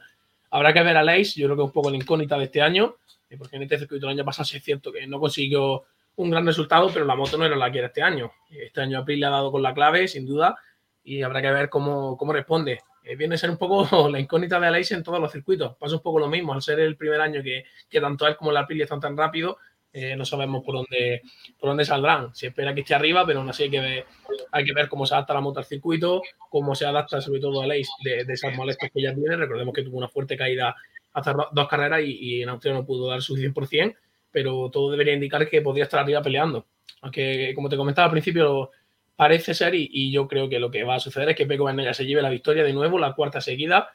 Habrá 0.51 0.73
que 0.73 0.83
ver 0.83 0.97
a 0.97 1.03
Leis, 1.03 1.35
yo 1.35 1.47
creo 1.47 1.57
que 1.57 1.63
es 1.63 1.67
un 1.67 1.73
poco 1.73 1.89
la 1.89 1.97
incógnita 1.97 2.37
de 2.37 2.45
este 2.45 2.61
año, 2.61 2.95
eh, 3.29 3.37
porque 3.37 3.57
en 3.57 3.63
este 3.63 3.79
circuito 3.79 4.05
el 4.05 4.13
año 4.13 4.25
pasado 4.25 4.45
sí 4.45 4.57
es 4.57 4.63
cierto 4.63 4.91
que 4.91 5.05
no 5.07 5.19
consiguió 5.19 5.83
un 6.15 6.31
gran 6.31 6.45
resultado, 6.45 6.89
pero 6.91 7.05
la 7.05 7.15
moto 7.15 7.37
no 7.37 7.45
era 7.45 7.55
la 7.55 7.71
que 7.71 7.79
era 7.79 7.87
este 7.87 8.01
año. 8.01 8.31
Este 8.49 8.81
año 8.81 8.99
April 8.99 9.19
le 9.19 9.25
ha 9.25 9.29
dado 9.29 9.51
con 9.51 9.61
la 9.61 9.73
clave, 9.73 10.07
sin 10.07 10.25
duda, 10.25 10.57
y 11.03 11.21
habrá 11.21 11.41
que 11.41 11.51
ver 11.51 11.69
cómo, 11.69 12.17
cómo 12.17 12.33
responde. 12.33 12.79
Eh, 13.03 13.15
viene 13.15 13.35
a 13.35 13.37
ser 13.37 13.49
un 13.49 13.57
poco 13.57 14.09
la 14.09 14.19
incógnita 14.19 14.59
de 14.59 14.67
Aleix 14.67 14.91
en 14.91 15.03
todos 15.03 15.19
los 15.19 15.31
circuitos. 15.31 15.75
Pasa 15.77 15.95
un 15.95 16.01
poco 16.01 16.19
lo 16.19 16.27
mismo, 16.27 16.53
al 16.53 16.61
ser 16.61 16.79
el 16.79 16.95
primer 16.95 17.21
año 17.21 17.41
que, 17.43 17.65
que 17.89 18.01
tanto 18.01 18.25
él 18.27 18.35
como 18.35 18.51
la 18.51 18.61
Aprilia 18.61 18.83
están 18.83 18.99
tan 18.99 19.15
rápido, 19.15 19.57
eh, 19.93 20.15
no 20.15 20.25
sabemos 20.25 20.63
por 20.63 20.75
dónde, 20.75 21.21
por 21.59 21.69
dónde 21.69 21.85
saldrán. 21.85 22.33
Se 22.35 22.47
espera 22.47 22.73
que 22.73 22.81
esté 22.81 22.93
arriba, 22.93 23.25
pero 23.25 23.39
aún 23.39 23.49
así 23.49 23.63
hay 23.63 23.69
que 23.71 23.79
ver, 23.79 24.05
hay 24.51 24.63
que 24.63 24.73
ver 24.73 24.87
cómo 24.87 25.05
se 25.05 25.15
adapta 25.15 25.33
la 25.33 25.41
moto 25.41 25.59
al 25.59 25.65
circuito, 25.65 26.21
cómo 26.49 26.75
se 26.75 26.85
adapta 26.85 27.21
sobre 27.21 27.39
todo 27.39 27.61
a 27.61 27.67
de, 27.67 28.25
de 28.25 28.33
esas 28.33 28.55
molestias 28.55 28.91
que 28.93 29.01
ya 29.01 29.13
tiene. 29.13 29.35
Recordemos 29.35 29.73
que 29.73 29.83
tuvo 29.83 29.97
una 29.97 30.07
fuerte 30.07 30.37
caída 30.37 30.75
hace 31.17 31.31
dos 31.51 31.67
carreras 31.67 32.01
y, 32.03 32.43
en 32.43 32.49
Austria 32.49 32.73
no 32.73 32.85
pudo 32.85 33.09
dar 33.09 33.21
su 33.21 33.35
100%, 33.35 33.95
pero 34.31 34.69
todo 34.71 34.91
debería 34.91 35.13
indicar 35.13 35.49
que 35.49 35.61
podría 35.61 35.85
estar 35.85 35.99
arriba 35.99 36.21
peleando. 36.21 36.67
Aunque, 37.01 37.53
como 37.55 37.69
te 37.69 37.77
comentaba 37.77 38.05
al 38.05 38.11
principio, 38.11 38.71
parece 39.15 39.53
ser, 39.53 39.73
y, 39.75 40.11
yo 40.11 40.27
creo 40.27 40.47
que 40.47 40.59
lo 40.59 40.69
que 40.69 40.83
va 40.83 40.95
a 40.95 40.99
suceder 40.99 41.29
es 41.29 41.35
que 41.35 41.47
Peco 41.47 41.65
Bernella 41.65 41.93
se 41.93 42.05
lleve 42.05 42.21
la 42.21 42.29
victoria 42.29 42.63
de 42.63 42.73
nuevo, 42.73 42.99
la 42.99 43.13
cuarta 43.13 43.41
seguida, 43.41 43.89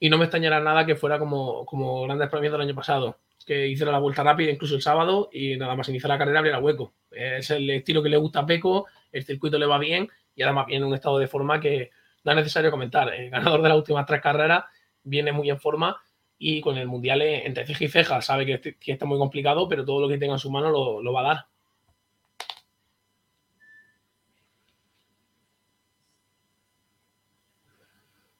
y 0.00 0.10
no 0.10 0.18
me 0.18 0.24
extrañará 0.24 0.60
nada 0.60 0.84
que 0.84 0.96
fuera 0.96 1.18
como, 1.18 1.64
como 1.66 2.02
grandes 2.02 2.28
premios 2.28 2.52
del 2.52 2.62
año 2.62 2.74
pasado, 2.74 3.18
que 3.46 3.68
hiciera 3.68 3.92
la 3.92 4.00
vuelta 4.00 4.24
rápida 4.24 4.50
incluso 4.50 4.74
el 4.74 4.82
sábado 4.82 5.30
y 5.32 5.56
nada 5.56 5.76
más 5.76 5.88
iniciar 5.88 6.10
la 6.10 6.18
carrera 6.18 6.40
abriera 6.40 6.58
hueco. 6.58 6.92
Es 7.10 7.50
el 7.50 7.70
estilo 7.70 8.02
que 8.02 8.08
le 8.08 8.16
gusta 8.16 8.40
a 8.40 8.46
Peco, 8.46 8.86
el 9.12 9.24
circuito 9.24 9.58
le 9.58 9.66
va 9.66 9.78
bien 9.78 10.08
y 10.34 10.42
además 10.42 10.66
viene 10.66 10.84
en 10.84 10.88
un 10.88 10.94
estado 10.94 11.18
de 11.18 11.28
forma 11.28 11.60
que 11.60 11.90
no 12.24 12.32
es 12.32 12.36
necesario 12.36 12.72
comentar. 12.72 13.14
El 13.14 13.30
ganador 13.30 13.62
de 13.62 13.68
las 13.68 13.78
últimas 13.78 14.04
tres 14.04 14.20
carreras 14.20 14.64
viene 15.04 15.32
muy 15.32 15.48
en 15.48 15.60
forma 15.60 15.96
y 16.38 16.60
con 16.60 16.76
el 16.76 16.88
Mundial 16.88 17.22
entre 17.22 17.64
ceja 17.64 17.84
y 17.84 17.88
ceja 17.88 18.20
sabe 18.20 18.44
que, 18.44 18.74
que 18.74 18.92
está 18.92 19.06
muy 19.06 19.18
complicado, 19.18 19.68
pero 19.68 19.84
todo 19.84 20.00
lo 20.00 20.08
que 20.08 20.18
tenga 20.18 20.34
en 20.34 20.40
su 20.40 20.50
mano 20.50 20.70
lo 21.00 21.12
va 21.12 21.20
a 21.20 21.34
dar. 21.34 21.46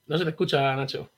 No 0.07 0.19
se 0.19 0.25
te 0.25 0.31
escucha, 0.31 0.75
Nacho. 0.77 1.11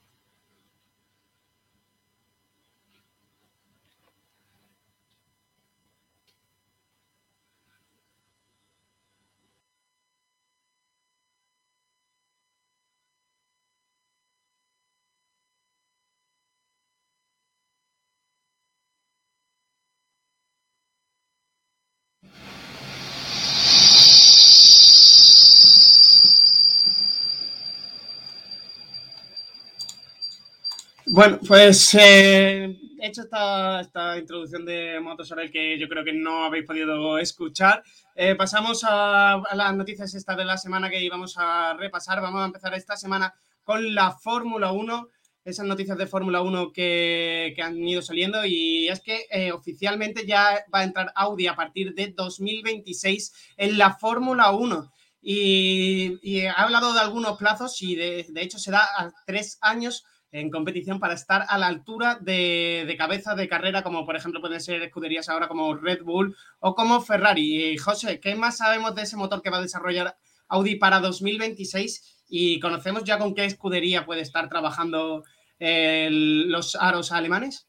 Bueno, 31.18 31.40
pues 31.48 31.96
he 31.96 32.66
eh, 32.66 32.80
hecho 33.00 33.22
esta, 33.22 34.16
introducción 34.16 34.64
de 34.64 35.00
Motosorel 35.00 35.50
que 35.50 35.76
yo 35.76 35.88
creo 35.88 36.04
que 36.04 36.12
no 36.12 36.44
habéis 36.44 36.64
podido 36.64 37.18
escuchar. 37.18 37.82
Eh, 38.14 38.36
pasamos 38.36 38.84
a, 38.88 39.42
las 39.52 39.74
noticias 39.74 40.14
esta 40.14 40.36
de 40.36 40.44
la 40.44 40.56
semana 40.56 40.88
que 40.88 41.02
íbamos 41.02 41.34
a 41.36 41.74
repasar. 41.74 42.20
Vamos 42.20 42.40
a 42.40 42.44
empezar 42.44 42.72
esta 42.74 42.96
semana 42.96 43.34
con 43.64 43.96
la 43.96 44.12
Fórmula 44.12 44.70
1, 44.70 45.08
esas 45.44 45.66
noticias 45.66 45.98
de 45.98 46.06
Fórmula 46.06 46.40
1 46.40 46.70
que, 46.72 47.52
han 47.60 47.76
ido 47.78 48.00
saliendo 48.00 48.44
y 48.46 48.86
es 48.86 49.00
que 49.00 49.26
eh, 49.32 49.50
oficialmente 49.50 50.24
ya 50.24 50.64
va 50.72 50.78
a 50.78 50.84
entrar 50.84 51.10
Audi 51.16 51.48
a 51.48 51.56
partir 51.56 51.94
de 51.94 52.12
2026 52.12 53.54
en 53.56 53.76
la 53.76 53.92
Fórmula 53.92 54.52
1. 54.52 54.92
Y, 55.20 56.46
ha 56.46 56.62
hablado 56.62 56.94
de 56.94 57.00
algunos 57.00 57.36
plazos 57.38 57.82
y 57.82 57.96
de, 57.96 58.24
de 58.28 58.40
hecho 58.40 58.60
se 58.60 58.70
da 58.70 58.84
a 58.96 59.10
tres 59.26 59.58
años 59.62 60.04
en 60.30 60.50
competición 60.50 61.00
para 61.00 61.14
estar 61.14 61.46
a 61.48 61.58
la 61.58 61.66
altura 61.66 62.18
de, 62.20 62.94
cabeza 62.98 63.34
de 63.34 63.48
carrera, 63.48 63.82
como 63.82 64.04
por 64.04 64.16
ejemplo 64.16 64.40
pueden 64.40 64.60
ser 64.60 64.82
escuderías 64.82 65.28
ahora 65.28 65.48
como 65.48 65.74
Red 65.74 66.02
Bull 66.02 66.36
o 66.60 66.74
como 66.74 67.00
Ferrari. 67.00 67.72
Y 67.72 67.78
José, 67.78 68.20
¿qué 68.20 68.34
más 68.34 68.58
sabemos 68.58 68.94
de 68.94 69.02
ese 69.02 69.16
motor 69.16 69.42
que 69.42 69.50
va 69.50 69.58
a 69.58 69.62
desarrollar 69.62 70.16
Audi 70.48 70.76
para 70.76 71.00
2026? 71.00 72.24
Y 72.28 72.60
conocemos 72.60 73.04
ya 73.04 73.18
con 73.18 73.34
qué 73.34 73.44
escudería 73.44 74.04
puede 74.04 74.20
estar 74.20 74.48
trabajando 74.48 75.24
los 75.60 76.76
aros 76.76 77.10
alemanes. 77.10 77.68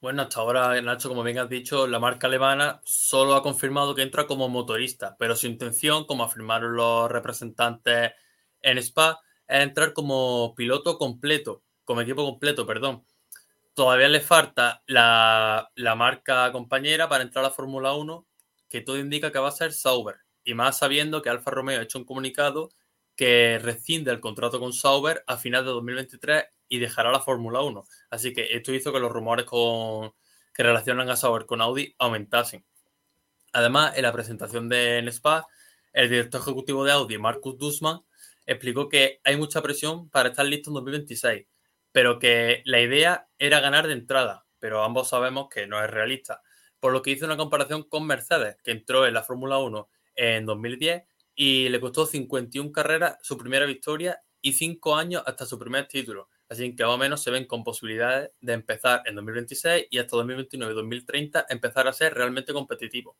Bueno, 0.00 0.20
hasta 0.20 0.40
ahora, 0.40 0.80
Nacho, 0.82 1.08
como 1.08 1.22
bien 1.22 1.38
has 1.38 1.48
dicho, 1.48 1.86
la 1.86 1.98
marca 1.98 2.26
alemana 2.26 2.82
solo 2.84 3.34
ha 3.34 3.42
confirmado 3.42 3.94
que 3.94 4.02
entra 4.02 4.26
como 4.26 4.50
motorista, 4.50 5.16
pero 5.18 5.34
su 5.34 5.46
intención, 5.46 6.04
como 6.04 6.24
afirmaron 6.24 6.76
los 6.76 7.10
representantes 7.10 8.12
en 8.60 8.76
Spa, 8.76 9.18
es 9.48 9.62
entrar 9.62 9.92
como 9.92 10.54
piloto 10.56 10.98
completo, 10.98 11.62
como 11.84 12.00
equipo 12.00 12.24
completo, 12.24 12.66
perdón. 12.66 13.04
Todavía 13.74 14.08
le 14.08 14.20
falta 14.20 14.82
la, 14.86 15.70
marca 15.96 16.50
compañera 16.52 17.08
para 17.08 17.24
entrar 17.24 17.44
a 17.44 17.48
la 17.48 17.54
Fórmula 17.54 17.94
1, 17.94 18.26
que 18.68 18.80
todo 18.80 18.98
indica 18.98 19.32
que 19.32 19.38
va 19.38 19.48
a 19.48 19.52
ser 19.52 19.72
Sauber. 19.72 20.16
Y 20.44 20.54
más 20.54 20.78
sabiendo 20.78 21.22
que 21.22 21.30
Alfa 21.30 21.50
Romeo 21.50 21.80
ha 21.80 21.82
hecho 21.82 21.98
un 21.98 22.04
comunicado 22.04 22.70
que 23.16 23.58
rescinde 23.62 24.10
el 24.10 24.20
contrato 24.20 24.60
con 24.60 24.72
Sauber 24.72 25.24
a 25.26 25.36
final 25.36 25.64
de 25.64 25.70
2023 25.70 26.44
y 26.68 26.78
dejará 26.78 27.10
la 27.10 27.20
Fórmula 27.20 27.62
1. 27.62 27.84
Así 28.10 28.32
que 28.32 28.48
esto 28.50 28.72
hizo 28.72 28.92
que 28.92 29.00
los 29.00 29.12
rumores 29.12 29.46
con, 29.46 30.12
que 30.54 30.62
relacionan 30.62 31.10
a 31.10 31.16
Sauber 31.16 31.46
con 31.46 31.60
Audi 31.60 31.94
aumentasen. 31.98 32.64
Además, 33.52 33.96
en 33.96 34.02
la 34.02 34.12
presentación 34.12 34.68
de 34.68 34.98
en 34.98 35.10
el 35.92 36.08
director 36.10 36.40
ejecutivo 36.40 36.84
de 36.84 36.92
Audi, 36.92 37.18
Marcus 37.18 37.56
Dussmann, 37.56 38.02
explicó 38.46 38.88
que 38.88 39.20
hay 39.24 39.36
mucha 39.36 39.62
presión 39.62 40.10
para 40.10 40.30
estar 40.30 40.46
listo 40.46 40.70
en 40.70 40.74
2026, 40.74 41.46
pero 41.92 42.18
que 42.18 42.62
la 42.64 42.80
idea 42.80 43.28
era 43.38 43.60
ganar 43.60 43.86
de 43.86 43.94
entrada, 43.94 44.46
pero 44.58 44.82
ambos 44.82 45.08
sabemos 45.08 45.48
que 45.48 45.66
no 45.66 45.82
es 45.82 45.90
realista. 45.90 46.42
Por 46.80 46.92
lo 46.92 47.02
que 47.02 47.12
hizo 47.12 47.26
una 47.26 47.36
comparación 47.36 47.82
con 47.84 48.06
Mercedes, 48.06 48.56
que 48.62 48.72
entró 48.72 49.06
en 49.06 49.14
la 49.14 49.22
Fórmula 49.22 49.58
1 49.58 49.88
en 50.16 50.46
2010 50.46 51.04
y 51.34 51.68
le 51.68 51.80
costó 51.80 52.06
51 52.06 52.72
carreras 52.72 53.16
su 53.22 53.36
primera 53.38 53.66
victoria 53.66 54.20
y 54.40 54.52
5 54.52 54.96
años 54.96 55.22
hasta 55.26 55.46
su 55.46 55.58
primer 55.58 55.88
título. 55.88 56.28
Así 56.48 56.76
que 56.76 56.84
más 56.84 56.92
o 56.92 56.98
menos 56.98 57.22
se 57.22 57.30
ven 57.30 57.46
con 57.46 57.64
posibilidades 57.64 58.30
de 58.40 58.52
empezar 58.52 59.02
en 59.06 59.14
2026 59.14 59.86
y 59.90 59.98
hasta 59.98 60.16
2029-2030 60.16 61.46
empezar 61.48 61.88
a 61.88 61.92
ser 61.92 62.14
realmente 62.14 62.52
competitivo. 62.52 63.16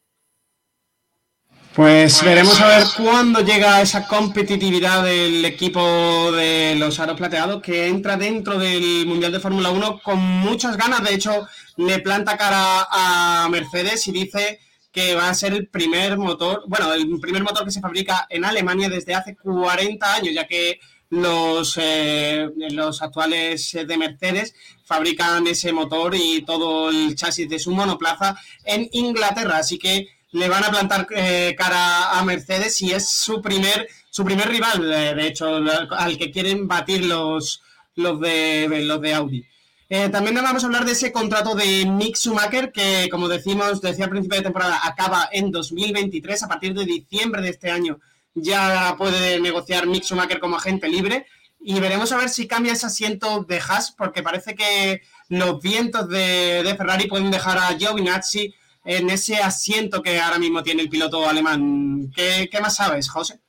Pues 1.75 2.23
veremos 2.23 2.61
a 2.61 2.69
ver 2.69 2.85
cuándo 2.97 3.41
llega 3.41 3.83
esa 3.83 4.07
competitividad 4.07 5.03
del 5.03 5.45
equipo 5.45 6.31
de 6.31 6.77
los 6.77 7.01
aros 7.01 7.17
plateados 7.17 7.61
que 7.61 7.89
entra 7.89 8.17
dentro 8.17 8.61
del 8.61 9.05
Mundial 9.07 9.33
de 9.33 9.41
Fórmula 9.41 9.71
1 9.71 9.99
con 10.01 10.21
muchas 10.21 10.77
ganas. 10.77 11.03
De 11.03 11.15
hecho, 11.15 11.49
le 11.77 11.99
planta 11.99 12.37
cara 12.37 12.87
a 12.89 13.49
Mercedes 13.51 14.07
y 14.07 14.13
dice 14.13 14.61
que 14.93 15.17
va 15.17 15.29
a 15.29 15.35
ser 15.35 15.53
el 15.53 15.67
primer 15.67 16.17
motor, 16.17 16.63
bueno, 16.69 16.93
el 16.93 17.19
primer 17.19 17.43
motor 17.43 17.65
que 17.65 17.73
se 17.73 17.81
fabrica 17.81 18.29
en 18.31 18.45
Alemania 18.45 18.89
desde 18.89 19.15
hace 19.17 19.35
40 19.35 20.15
años, 20.15 20.33
ya 20.33 20.47
que 20.47 20.79
los, 21.11 21.77
eh, 21.83 22.51
los 22.71 23.03
actuales 23.03 23.77
de 23.85 23.99
Mercedes 23.99 24.55
fabrican 24.85 25.45
ese 25.49 25.73
motor 25.73 26.15
y 26.15 26.43
todo 26.43 26.91
el 26.91 27.17
chasis 27.17 27.49
de 27.49 27.59
su 27.59 27.73
monoplaza 27.73 28.37
en 28.65 28.89
Inglaterra. 28.93 29.59
Así 29.59 29.77
que 29.77 30.14
le 30.35 30.49
van 30.49 30.65
a 30.65 30.71
plantar 30.71 31.07
eh, 31.15 31.55
cara 31.57 32.19
a 32.19 32.25
Mercedes 32.25 32.83
y 32.83 32.91
es 32.93 33.09
su 33.09 33.41
primer, 33.41 33.89
su 34.11 34.25
primer 34.25 34.49
rival, 34.49 34.93
eh, 34.93 35.15
de 35.15 35.29
hecho, 35.29 35.47
al 35.47 36.19
que 36.19 36.33
quieren 36.33 36.67
batir 36.67 37.05
los, 37.05 37.63
los, 37.95 38.21
de, 38.21 38.67
los 38.85 39.01
de 39.01 39.15
Audi. 39.15 39.47
Eh, 39.89 40.09
también 40.09 40.35
vamos 40.35 40.65
a 40.65 40.67
hablar 40.67 40.85
de 40.85 40.91
ese 40.91 41.13
contrato 41.13 41.55
de 41.55 41.87
Mick 41.87 42.17
Schumacher 42.17 42.73
que, 42.73 43.07
como 43.13 43.29
decimos, 43.29 43.81
decía 43.81 44.07
al 44.07 44.11
principio 44.11 44.39
de 44.39 44.43
temporada, 44.43 44.81
acaba 44.83 45.29
en 45.31 45.53
2023. 45.53 46.43
A 46.43 46.49
partir 46.49 46.75
de 46.75 46.85
diciembre 46.85 47.41
de 47.41 47.51
este 47.51 47.71
año 47.71 48.01
ya 48.35 48.97
puede 48.99 49.39
negociar 49.39 49.87
Mick 49.87 50.03
Schumacher 50.03 50.41
como 50.41 50.57
agente 50.57 50.89
libre. 50.89 51.27
Y 51.61 51.79
veremos 51.79 52.11
a 52.11 52.17
ver 52.17 52.29
si 52.29 52.49
cambia 52.49 52.73
ese 52.73 52.87
asiento 52.87 53.45
de 53.45 53.61
Haas, 53.61 53.93
porque 53.93 54.25
parece 54.25 54.57
que 54.57 55.03
los 55.29 55.61
vientos 55.63 56.09
de, 56.09 56.75
Ferrari 56.77 57.07
pueden 57.07 57.31
dejar 57.31 57.57
a 57.57 57.79
Giovinazzi 57.79 58.53
en 58.85 59.11
ese 59.11 59.37
asiento 59.37 60.03
que 60.03 60.21
ahora 60.21 60.39
mismo 60.39 60.63
tiene 60.63 60.83
el 60.83 60.89
piloto 60.89 61.27
alemán. 61.29 62.11
¿Qué, 62.15 62.49
más 62.61 62.77
sabes, 62.77 63.09
José? 63.09 63.41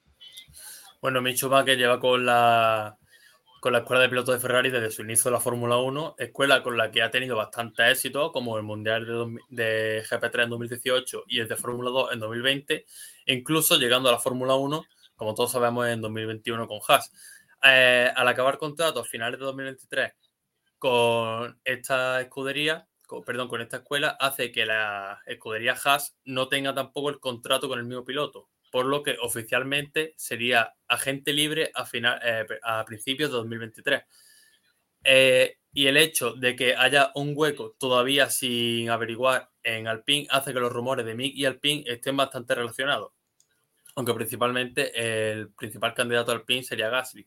Bueno, 1.02 1.22
Mick 1.22 1.36
Schumacher 1.36 1.78
lleva 1.78 2.00
con 2.00 2.26
la, 2.26 2.98
con 3.60 3.74
la 3.74 3.80
escuela 3.80 4.02
de 4.02 4.10
pilotos 4.10 4.34
de 4.34 4.42
Ferrari 4.42 4.72
desde 4.72 4.92
su 4.92 5.04
inicio 5.04 5.30
de 5.30 5.36
la 5.36 5.42
Fórmula 5.42 5.78
1, 5.78 6.16
escuela 6.18 6.64
con 6.64 6.78
la 6.78 6.90
que 6.90 7.04
ha 7.04 7.12
tenido 7.12 7.36
bastante 7.36 7.92
éxito, 7.92 8.32
como 8.32 8.58
el 8.58 8.64
Mundial 8.64 9.06
de, 9.06 9.38
de 9.50 10.04
GP3 10.04 10.44
en 10.44 10.50
2018 10.50 11.24
y 11.28 11.40
el 11.40 11.48
de 11.48 11.56
Fórmula 11.56 11.92
2 11.92 12.14
en 12.14 12.20
2020, 12.20 12.86
incluso 13.28 13.78
llegando 13.78 14.10
a 14.10 14.14
la 14.14 14.20
Fórmula 14.20 14.56
1, 14.56 14.86
como 15.16 15.36
todos 15.36 15.52
sabemos, 15.52 15.88
en 15.88 16.02
2021 16.02 16.68
con 16.68 16.80
Haas. 16.88 17.12
Eh, 17.64 18.12
al 18.16 18.28
acabar 18.28 18.58
contrato 18.58 19.00
a 19.00 19.06
finales 19.06 19.40
de 19.40 19.46
2023 19.46 20.14
con 20.78 21.60
esta 21.64 22.22
escudería, 22.22 22.88
perdón, 23.26 23.48
con 23.48 23.62
esta 23.62 23.78
escuela, 23.78 24.18
hace 24.20 24.52
que 24.52 24.66
la 24.66 25.22
escudería 25.26 25.76
Haas 25.84 26.18
no 26.26 26.48
tenga 26.48 26.74
tampoco 26.74 27.10
el 27.10 27.20
contrato 27.20 27.68
con 27.68 27.80
el 27.80 27.86
mismo 27.86 28.06
piloto 28.06 28.50
por 28.76 28.88
lo 28.88 29.04
que 29.04 29.16
oficialmente 29.22 30.14
sería 30.18 30.74
agente 30.90 31.32
libre 31.32 31.72
a, 31.74 31.86
final, 31.86 32.20
eh, 32.22 32.46
a 32.62 32.84
principios 32.84 33.30
de 33.30 33.38
2023. 33.38 34.04
Eh, 35.02 35.60
y 35.72 35.88
el 35.88 35.96
hecho 35.96 36.34
de 36.34 36.58
que 36.58 36.76
haya 36.76 37.10
un 37.16 37.32
hueco 37.38 37.74
todavía 37.80 38.30
sin 38.30 38.90
averiguar 38.90 39.50
en 39.64 39.88
Alpine 39.88 40.28
hace 40.30 40.52
que 40.52 40.60
los 40.60 40.74
rumores 40.74 41.06
de 41.06 41.16
Mick 41.16 41.34
y 41.38 41.46
Alpine 41.46 41.86
estén 41.88 42.18
bastante 42.18 42.54
relacionados. 42.54 43.14
Aunque 43.96 44.14
principalmente 44.14 45.32
el 45.32 45.54
principal 45.54 45.94
candidato 45.94 46.34
a 46.34 46.36
Alpine 46.36 46.64
sería 46.64 46.90
Gasly. 46.90 47.26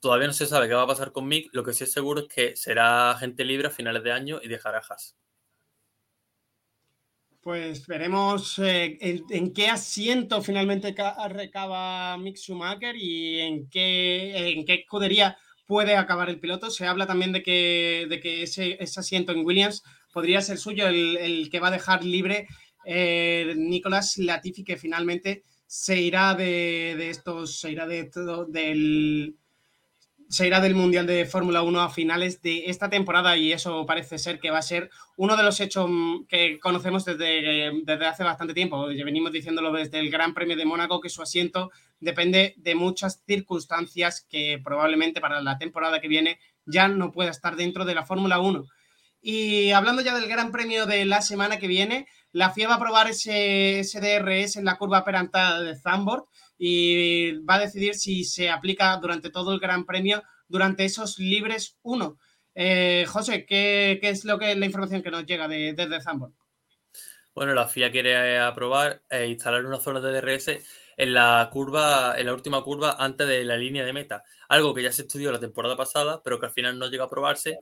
Todavía 0.00 0.28
no 0.28 0.32
se 0.32 0.46
sabe 0.46 0.68
qué 0.68 0.74
va 0.74 0.82
a 0.82 0.86
pasar 0.86 1.10
con 1.10 1.26
Mick, 1.26 1.50
lo 1.52 1.64
que 1.64 1.72
sí 1.72 1.84
es 1.84 1.92
seguro 1.92 2.20
es 2.20 2.28
que 2.28 2.56
será 2.56 3.10
agente 3.10 3.44
libre 3.44 3.68
a 3.68 3.70
finales 3.70 4.04
de 4.04 4.12
año 4.12 4.40
y 4.42 4.48
dejará 4.48 4.78
Haas. 4.78 5.16
Pues 7.40 7.86
veremos 7.86 8.58
eh, 8.58 8.98
en, 9.00 9.52
qué 9.52 9.68
asiento 9.68 10.42
finalmente 10.42 10.94
recaba 11.30 12.16
Mick 12.18 12.36
Schumacher 12.36 12.94
y 12.94 13.40
en 13.40 13.68
qué, 13.68 14.52
en 14.52 14.64
qué 14.64 14.74
escudería 14.74 15.36
puede 15.66 15.96
acabar 15.96 16.28
el 16.28 16.40
piloto. 16.40 16.70
Se 16.70 16.86
habla 16.86 17.06
también 17.06 17.32
de 17.32 17.42
que, 17.42 18.06
de 18.08 18.20
que 18.20 18.42
ese, 18.42 18.78
asiento 18.80 19.32
en 19.32 19.44
Williams 19.44 19.82
podría 20.12 20.40
ser 20.42 20.58
suyo, 20.58 20.88
el, 20.88 21.48
que 21.50 21.60
va 21.60 21.68
a 21.68 21.72
dejar 21.72 22.04
libre 22.04 22.48
eh, 22.84 23.54
Nicolás 23.56 24.18
Latifi, 24.18 24.62
que 24.62 24.76
finalmente 24.76 25.42
se 25.66 26.00
irá 26.00 26.34
de, 26.34 26.94
de 26.96 27.10
estos, 27.10 27.58
se 27.60 27.72
irá 27.72 27.86
de 27.86 28.04
todo, 28.04 28.46
del, 28.46 29.36
se 30.28 30.46
irá 30.46 30.60
del 30.60 30.74
Mundial 30.74 31.06
de 31.06 31.24
Fórmula 31.24 31.62
1 31.62 31.80
a 31.80 31.88
finales 31.88 32.42
de 32.42 32.64
esta 32.66 32.90
temporada 32.90 33.36
y 33.36 33.52
eso 33.52 33.86
parece 33.86 34.18
ser 34.18 34.38
que 34.38 34.50
va 34.50 34.58
a 34.58 34.62
ser 34.62 34.90
uno 35.16 35.36
de 35.36 35.42
los 35.42 35.58
hechos 35.60 35.88
mm, 35.88 36.26
que 36.28 36.60
conocemos 36.60 37.04
desde, 37.04 37.72
desde 37.84 38.06
hace 38.06 38.24
bastante 38.24 38.52
tiempo. 38.52 38.90
Ya 38.90 39.04
venimos 39.04 39.32
diciéndolo 39.32 39.72
desde 39.72 39.98
el 40.00 40.10
Gran 40.10 40.34
Premio 40.34 40.56
de 40.56 40.66
Mónaco 40.66 41.00
que 41.00 41.08
su 41.08 41.22
asiento 41.22 41.70
depende 41.98 42.54
de 42.58 42.74
muchas 42.74 43.22
circunstancias 43.26 44.26
que 44.28 44.60
probablemente 44.62 45.20
para 45.20 45.40
la 45.40 45.56
temporada 45.56 46.00
que 46.00 46.08
viene 46.08 46.38
ya 46.66 46.88
no 46.88 47.10
pueda 47.10 47.30
estar 47.30 47.56
dentro 47.56 47.86
de 47.86 47.94
la 47.94 48.04
Fórmula 48.04 48.38
1. 48.38 48.66
Y 49.20 49.72
hablando 49.72 50.02
ya 50.02 50.14
del 50.14 50.28
Gran 50.28 50.52
Premio 50.52 50.86
de 50.86 51.04
la 51.06 51.22
semana 51.22 51.58
que 51.58 51.66
viene, 51.66 52.06
la 52.32 52.50
FIA 52.50 52.68
va 52.68 52.74
a 52.74 52.80
probar 52.80 53.08
ese, 53.08 53.80
ese 53.80 54.00
DRS 54.00 54.56
en 54.56 54.66
la 54.66 54.76
curva 54.76 55.04
perantada 55.04 55.60
de 55.60 55.74
Zandvoort 55.74 56.26
y 56.58 57.38
va 57.44 57.54
a 57.54 57.60
decidir 57.60 57.94
si 57.94 58.24
se 58.24 58.50
aplica 58.50 58.96
durante 58.96 59.30
todo 59.30 59.54
el 59.54 59.60
Gran 59.60 59.86
Premio 59.86 60.22
durante 60.48 60.84
esos 60.84 61.18
libres 61.18 61.78
1. 61.82 62.18
Eh, 62.54 63.06
José, 63.06 63.46
¿qué, 63.46 64.00
es 64.02 64.24
lo 64.24 64.38
que 64.38 64.54
la 64.56 64.66
información 64.66 65.02
que 65.02 65.10
nos 65.10 65.24
llega 65.24 65.46
de, 65.46 65.74
desde 65.74 66.00
Zambor? 66.00 66.32
Bueno, 67.32 67.54
la 67.54 67.68
FIA 67.68 67.92
quiere 67.92 68.40
aprobar 68.40 69.02
e 69.08 69.28
instalar 69.28 69.64
una 69.64 69.78
zona 69.78 70.00
de 70.00 70.20
DRS 70.20 70.48
en 70.96 71.14
la 71.14 71.48
curva, 71.52 72.18
en 72.18 72.26
la 72.26 72.34
última 72.34 72.64
curva 72.64 72.96
antes 72.98 73.28
de 73.28 73.44
la 73.44 73.56
línea 73.56 73.84
de 73.84 73.92
meta. 73.92 74.24
Algo 74.48 74.74
que 74.74 74.82
ya 74.82 74.90
se 74.90 75.02
estudió 75.02 75.30
la 75.30 75.38
temporada 75.38 75.76
pasada, 75.76 76.20
pero 76.24 76.40
que 76.40 76.46
al 76.46 76.52
final 76.52 76.76
no 76.76 76.88
llega 76.90 77.04
a 77.04 77.06
aprobarse. 77.06 77.60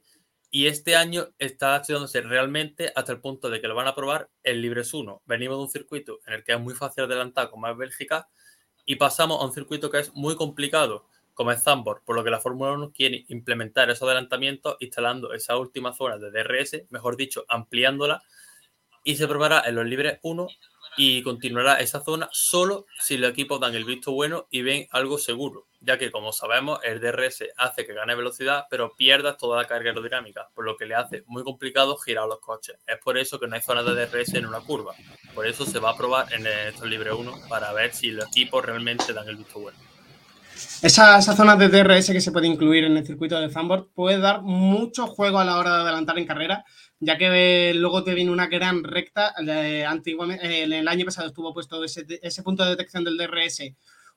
Y 0.51 0.69
este 0.69 0.97
año 0.97 1.29
está 1.39 1.77
estudiándose 1.77 2.23
realmente 2.23 2.91
hasta 2.97 3.13
el 3.13 3.21
punto 3.21 3.51
de 3.51 3.61
que 3.61 3.69
lo 3.69 3.75
van 3.75 3.89
a 3.89 3.91
aprobar 3.91 4.31
en 4.43 4.63
Libres 4.63 4.95
1. 4.95 5.23
Venimos 5.27 5.59
de 5.59 5.63
un 5.65 5.69
circuito 5.69 6.21
en 6.27 6.33
el 6.33 6.45
que 6.45 6.53
es 6.53 6.61
muy 6.61 6.73
fácil 6.73 7.05
adelantar, 7.05 7.51
como 7.51 7.69
es 7.69 7.77
Bélgica, 7.77 8.29
y 8.87 8.97
pasamos 8.97 9.43
a 9.43 9.45
un 9.45 9.53
circuito 9.53 9.91
que 9.91 9.99
es 9.99 10.15
muy 10.15 10.37
complicado, 10.37 11.07
como 11.35 11.53
es 11.53 11.63
Zambor, 11.63 12.03
por 12.05 12.17
lo 12.17 12.25
que 12.25 12.31
la 12.31 12.41
Fórmula 12.41 12.73
1 12.73 12.93
quiere 12.93 13.27
implementar 13.29 13.91
esos 13.91 14.05
adelantamientos 14.05 14.77
instalando 14.81 15.35
esa 15.35 15.59
última 15.59 15.93
zona 15.93 16.17
de 16.17 16.31
DRS, 16.31 16.85
mejor 16.89 17.17
dicho, 17.17 17.45
ampliándola, 17.49 18.23
y 19.05 19.17
se 19.17 19.29
probará 19.29 19.63
en 19.67 19.75
los 19.75 19.85
libres 19.85 20.19
1 20.23 20.47
y 20.97 21.23
continuará 21.23 21.81
esa 21.81 22.03
zona 22.03 22.29
solo 22.33 22.87
si 23.01 23.17
los 23.17 23.31
equipos 23.31 23.61
dan 23.61 23.75
el 23.75 23.85
visto 23.85 24.13
bueno 24.13 24.47
y 24.51 24.63
ven 24.63 24.89
algo 24.91 25.19
seguro, 25.19 25.67
ya 25.81 25.99
que 25.99 26.11
como 26.11 26.33
sabemos 26.33 26.81
el 26.83 27.01
DRS 27.01 27.45
hace 27.57 27.87
que 27.87 27.95
gane 27.95 28.15
velocidad 28.15 28.67
pero 28.71 28.95
pierda 28.97 29.37
toda 29.37 29.63
la 29.63 29.69
carga 29.69 29.91
aerodinámica, 29.91 30.49
por 30.55 30.65
lo 30.65 30.77
que 30.77 30.87
le 30.87 30.95
hace 30.95 31.25
muy 31.27 31.43
complicado 31.43 31.97
girar 31.97 32.27
los 32.27 32.41
coches. 32.41 32.77
Es 32.87 32.99
por 32.99 33.19
eso 33.19 33.39
que 33.39 33.47
no 33.47 33.57
hay 33.57 33.63
zona 33.63 33.83
de 33.83 34.07
DRS 34.07 34.35
en 34.35 34.47
una 34.47 34.61
curva, 34.61 34.95
por 35.35 35.47
eso 35.47 35.67
se 35.67 35.79
va 35.79 35.91
a 35.91 35.97
probar 35.97 36.33
en 36.33 36.47
estos 36.47 36.89
libre 36.89 37.13
1 37.13 37.49
para 37.49 37.73
ver 37.73 37.95
si 37.95 38.11
los 38.11 38.27
equipos 38.29 38.65
realmente 38.65 39.13
dan 39.13 39.29
el 39.29 39.37
visto 39.37 39.61
bueno. 39.61 39.79
Esa, 40.83 41.19
esa, 41.19 41.37
zona 41.37 41.57
de 41.57 41.69
DRS 41.69 42.11
que 42.11 42.21
se 42.21 42.33
puede 42.33 42.47
incluir 42.47 42.85
en 42.85 42.97
el 42.97 43.07
circuito 43.07 43.39
de 43.39 43.51
Zandvoort 43.51 43.93
puede 43.93 44.19
dar 44.19 44.43
mucho 44.43 45.07
juego 45.07 45.39
a 45.39 45.45
la 45.45 45.59
hora 45.59 45.75
de 45.75 45.83
adelantar 45.83 46.19
en 46.19 46.27
carrera, 46.27 46.65
ya 46.99 47.19
que 47.19 47.73
luego 47.75 48.03
te 48.05 48.15
viene 48.15 48.31
una 48.31 48.47
gran 48.47 48.83
recta. 48.85 49.35
antiguamente, 49.89 50.63
en 50.63 50.73
el 50.73 50.89
año 50.89 51.05
pasado 51.05 51.29
estuvo 51.29 51.53
puesto 51.53 51.85
ese, 51.85 52.43
punto 52.43 52.65
de 52.65 52.71
detección 52.71 53.05
del 53.05 53.17
DRS 53.17 53.63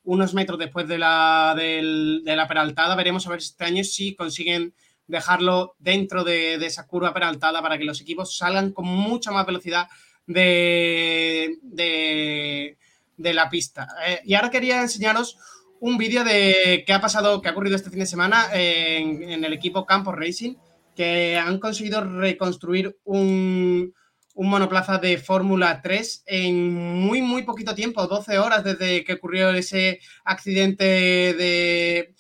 unos 0.04 0.34
metros 0.34 0.58
después 0.58 0.88
de 0.88 0.98
la, 0.98 1.54
de 1.56 2.36
la 2.36 2.48
peraltada. 2.48 2.96
Veremos 2.96 3.28
a 3.28 3.32
ver 3.32 3.40
este 3.40 3.66
año 3.66 3.84
si 3.84 4.16
consiguen 4.16 4.74
dejarlo 5.10 5.76
dentro 5.80 6.24
de, 6.24 6.56
esa 6.56 6.86
curva 6.88 7.14
peraltada 7.14 7.62
para 7.62 7.78
que 7.78 7.84
los 7.84 8.00
equipos 8.00 8.38
salgan 8.38 8.72
con 8.72 8.86
mucha 8.86 9.32
más 9.32 9.46
velocidad 9.46 9.88
de, 10.28 11.58
de, 11.64 13.34
la 13.34 13.50
pista. 13.50 13.88
Eh, 14.06 14.22
y 14.24 14.36
ahora 14.36 14.52
quería 14.52 14.82
enseñaros 14.82 15.38
un 15.80 15.98
vídeo 15.98 16.24
de 16.24 16.84
qué 16.86 16.94
ha 16.94 17.02
pasado, 17.02 17.42
qué 17.42 17.50
ha 17.50 17.52
ocurrido 17.52 17.76
este 17.76 17.90
fin 17.90 18.00
de 18.00 18.06
semana 18.06 18.48
en, 18.54 19.24
en 19.24 19.44
el 19.44 19.54
equipo 19.54 19.86
Campos 19.86 20.16
Racing 20.16 20.56
que 21.00 21.38
han 21.38 21.60
conseguido 21.60 22.02
reconstruir 22.02 23.00
un, 23.06 23.94
monoplaza 24.36 24.98
de 24.98 25.18
Fórmula 25.18 25.82
3 25.82 26.24
en 26.26 26.74
muy, 26.74 27.22
muy 27.22 27.44
poquito 27.44 27.74
tiempo, 27.74 28.06
12 28.06 28.38
horas 28.38 28.66
desde 28.66 29.06
que 29.06 29.14
ocurrió 29.14 29.52
ese 29.52 30.02
accidente 30.26 30.84
de, 30.84 32.14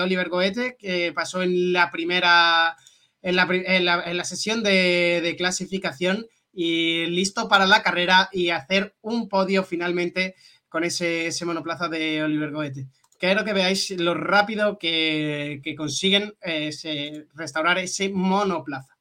Oliver, 0.00 0.28
Goethe, 0.28 0.76
que 0.76 1.12
pasó 1.12 1.40
en 1.40 1.72
la 1.72 1.92
primera, 1.92 2.76
en 3.22 3.36
la, 3.36 4.24
sesión 4.24 4.64
de, 4.64 5.20
de, 5.22 5.36
clasificación 5.36 6.26
y 6.52 7.06
listo 7.06 7.48
para 7.48 7.68
la 7.68 7.84
carrera 7.84 8.28
y 8.32 8.50
hacer 8.50 8.96
un 9.02 9.28
podio 9.28 9.62
finalmente 9.62 10.34
con 10.68 10.84
ese, 10.84 11.26
ese 11.26 11.44
monoplaza 11.44 11.88
de 11.88 12.22
Oliver 12.22 12.50
Goethe 12.52 12.88
quiero 13.18 13.44
que 13.44 13.52
veáis 13.52 13.90
lo 13.98 14.14
rápido 14.14 14.78
que, 14.78 15.60
consiguen 15.76 16.34
eh, 16.40 17.26
restaurar 17.34 17.78
ese 17.78 18.08
monoplaza. 18.08 18.96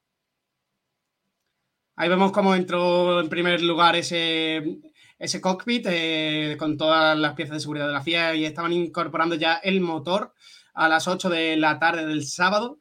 Ahí 1.95 2.09
vemos 2.09 2.31
cómo 2.31 2.53
entró 2.53 3.19
en 3.19 3.29
primer 3.29 3.61
lugar 3.61 3.95
ese, 3.95 4.79
ese 5.17 5.41
cockpit 5.41 5.87
eh, 5.89 6.55
con 6.59 6.77
todas 6.77 7.17
las 7.17 7.33
piezas 7.33 7.55
de 7.55 7.59
seguridad 7.59 7.87
de 7.87 7.93
la 7.93 8.03
FIA 8.03 8.35
y 8.35 8.45
estaban 8.45 8.73
incorporando 8.73 9.35
ya 9.35 9.55
el 9.55 9.81
motor 9.81 10.33
a 10.73 10.87
las 10.87 11.07
8 11.07 11.29
de 11.29 11.57
la 11.57 11.79
tarde 11.79 12.05
del 12.05 12.25
sábado. 12.25 12.79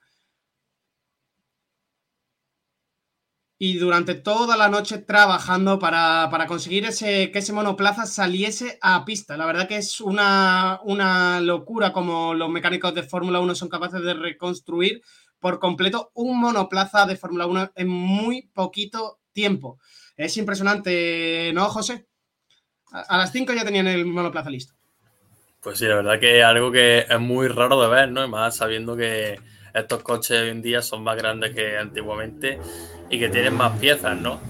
Y 3.59 3.79
durante 3.79 4.14
toda 4.14 4.57
la 4.57 4.69
noche 4.69 4.99
trabajando 4.99 5.79
para, 5.79 6.29
conseguir 6.47 6.85
ese, 6.85 7.31
que 7.31 7.38
ese 7.38 7.55
monoplaza 7.55 8.05
saliese 8.05 8.79
a 8.83 9.05
pista. 9.05 9.37
La 9.37 9.47
verdad 9.47 9.66
que 9.66 9.77
es 9.77 10.01
una, 10.01 10.81
una 10.85 11.40
locura 11.40 11.92
como 11.92 12.35
los 12.35 12.51
mecánicos 12.51 12.95
de 12.95 13.03
Fórmula 13.03 13.40
1 13.40 13.55
son 13.55 13.69
capaces 13.69 14.03
de 14.03 14.12
reconstruir 14.12 15.01
por 15.40 15.59
completo 15.59 16.11
un 16.14 16.38
monoplaza 16.38 17.07
de 17.07 17.16
Fórmula 17.16 17.47
1 17.47 17.73
en 17.77 17.88
muy 17.88 18.42
poquito 18.53 19.21
tiempo. 19.33 19.79
Es 20.16 20.37
impresionante, 20.37 21.51
¿no, 21.55 21.64
José? 21.66 22.07
A, 22.92 23.16
las 23.16 23.33
5 23.33 23.53
ya 23.55 23.64
tenían 23.64 23.87
el 23.87 24.05
monoplaza 24.05 24.51
listo. 24.51 24.75
Pues 25.62 25.79
sí, 25.79 25.87
la 25.87 25.97
verdad 25.97 26.21
que 26.21 26.38
es 26.38 26.45
algo 26.45 26.71
que 26.71 27.07
es 27.09 27.21
muy 27.21 27.49
raro 27.49 27.81
de 27.81 27.88
ver, 27.88 28.11
¿no? 28.11 28.25
Y 28.25 28.29
más 28.29 28.57
sabiendo 28.57 28.97
que 28.97 29.40
estos 29.75 30.03
coches 30.03 30.42
hoy 30.42 30.51
en 30.51 30.62
día 30.62 30.81
son 30.81 31.03
más 31.03 31.16
grandes 31.16 31.55
que 31.55 31.77
antiguamente 31.77 32.59
y 33.11 33.19
que 33.19 33.29
tienen 33.29 33.55
más 33.55 33.79
piezas, 33.79 34.19
¿no? 34.19 34.40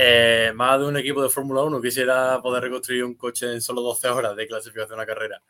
eh, 0.00 0.52
más 0.54 0.78
de 0.78 0.86
un 0.86 0.96
equipo 0.96 1.20
de 1.20 1.28
Fórmula 1.28 1.62
1 1.62 1.82
quisiera 1.82 2.40
poder 2.40 2.62
reconstruir 2.62 3.02
un 3.02 3.14
coche 3.14 3.52
en 3.52 3.60
solo 3.60 3.80
12 3.82 4.08
horas 4.08 4.36
de 4.36 4.46
clasificación 4.46 5.00
a 5.00 5.06
carrera. 5.06 5.42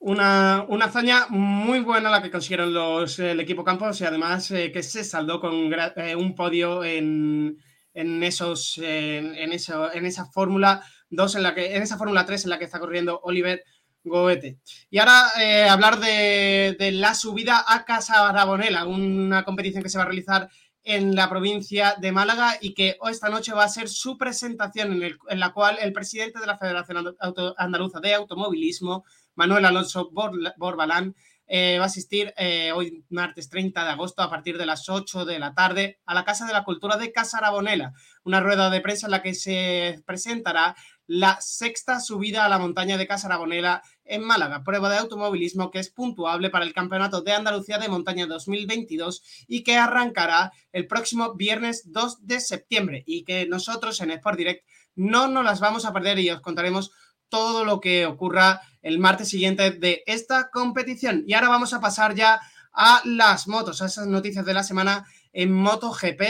Una, 0.00 0.66
hazaña 0.80 1.26
muy 1.28 1.78
buena 1.78 2.10
la 2.10 2.20
que 2.20 2.32
consiguieron 2.32 2.74
los, 2.74 3.20
el 3.20 3.38
equipo 3.38 3.62
Campos 3.62 4.00
y 4.00 4.04
además 4.04 4.50
eh, 4.50 4.72
que 4.72 4.82
se 4.82 5.04
saldó 5.04 5.40
con 5.40 5.72
eh, 5.72 6.16
un 6.16 6.34
podio 6.34 6.82
en, 6.82 7.56
esos, 7.94 8.78
en, 8.78 9.52
eso, 9.52 9.92
en 9.92 10.04
esa 10.04 10.26
Fórmula 10.26 10.82
2, 11.10 11.36
en, 11.36 11.42
la 11.44 11.54
que, 11.54 11.76
en 11.76 11.82
esa 11.82 11.98
Fórmula 11.98 12.26
3 12.26 12.42
en 12.42 12.50
la 12.50 12.58
que 12.58 12.64
está 12.64 12.80
corriendo 12.80 13.20
Oliver 13.22 13.62
Goete. 14.02 14.58
Y 14.90 14.98
ahora 14.98 15.28
hablar 15.70 16.00
de, 16.00 16.90
la 16.94 17.14
subida 17.14 17.64
a 17.68 17.84
Casa 17.84 18.28
Arabonela, 18.28 18.84
una 18.84 19.44
competición 19.44 19.84
que 19.84 19.88
se 19.88 19.98
va 19.98 20.02
a 20.02 20.08
realizar 20.08 20.48
en 20.84 21.14
la 21.14 21.28
provincia 21.28 21.94
de 22.00 22.12
Málaga 22.12 22.56
y 22.60 22.74
que 22.74 22.98
esta 23.08 23.28
noche 23.28 23.52
va 23.52 23.64
a 23.64 23.68
ser 23.68 23.88
su 23.88 24.18
presentación 24.18 25.02
en, 25.02 25.40
la 25.40 25.52
cual 25.52 25.78
el 25.80 25.92
presidente 25.92 26.40
de 26.40 26.46
la 26.46 26.58
Federación 26.58 27.16
Andaluza 27.56 28.00
de 28.00 28.14
Automovilismo, 28.14 29.04
Manuel 29.34 29.64
Alonso 29.64 30.10
Borbalán, 30.10 31.14
eh, 31.54 31.76
va 31.76 31.84
a 31.84 31.86
asistir 31.88 32.32
eh, 32.38 32.72
hoy 32.72 33.04
martes 33.10 33.50
30 33.50 33.84
de 33.84 33.90
agosto 33.90 34.22
a 34.22 34.30
partir 34.30 34.56
de 34.56 34.64
las 34.64 34.88
8 34.88 35.26
de 35.26 35.38
la 35.38 35.52
tarde 35.52 36.00
a 36.06 36.14
la 36.14 36.24
Casa 36.24 36.46
de 36.46 36.54
la 36.54 36.64
Cultura 36.64 36.96
de 36.96 37.12
Casa 37.12 37.36
Arabonela, 37.36 37.92
una 38.24 38.40
rueda 38.40 38.70
de 38.70 38.80
prensa 38.80 39.06
en 39.06 39.10
la 39.10 39.20
que 39.20 39.34
se 39.34 40.02
presentará 40.06 40.74
la 41.06 41.38
sexta 41.42 42.00
subida 42.00 42.46
a 42.46 42.48
la 42.48 42.58
montaña 42.58 42.96
de 42.96 43.06
Casa 43.06 43.26
Arabonela 43.26 43.82
en 44.06 44.24
Málaga, 44.24 44.64
prueba 44.64 44.88
de 44.88 44.96
automovilismo 44.96 45.70
que 45.70 45.78
es 45.78 45.90
puntuable 45.90 46.48
para 46.48 46.64
el 46.64 46.72
Campeonato 46.72 47.20
de 47.20 47.32
Andalucía 47.32 47.76
de 47.76 47.90
Montaña 47.90 48.26
2022 48.26 49.44
y 49.46 49.62
que 49.62 49.76
arrancará 49.76 50.52
el 50.72 50.86
próximo 50.86 51.34
viernes 51.34 51.92
2 51.92 52.26
de 52.26 52.40
septiembre 52.40 53.04
y 53.06 53.24
que 53.24 53.44
nosotros 53.44 54.00
en 54.00 54.12
Sport 54.12 54.38
Direct 54.38 54.66
no 54.94 55.28
nos 55.28 55.44
las 55.44 55.60
vamos 55.60 55.84
a 55.84 55.92
perder 55.92 56.18
y 56.18 56.30
os 56.30 56.40
contaremos 56.40 56.92
todo 57.32 57.64
lo 57.64 57.80
que 57.80 58.04
ocurra 58.04 58.60
el 58.82 58.98
martes 58.98 59.30
siguiente 59.30 59.70
de 59.70 60.02
esta 60.04 60.50
competición. 60.50 61.24
Y 61.26 61.32
ahora 61.32 61.48
vamos 61.48 61.72
a 61.72 61.80
pasar 61.80 62.14
ya 62.14 62.38
a 62.74 63.00
las 63.06 63.48
motos, 63.48 63.80
a 63.80 63.86
esas 63.86 64.06
noticias 64.06 64.44
de 64.44 64.52
la 64.52 64.62
semana 64.62 65.06
en 65.32 65.50
MotoGP 65.50 66.20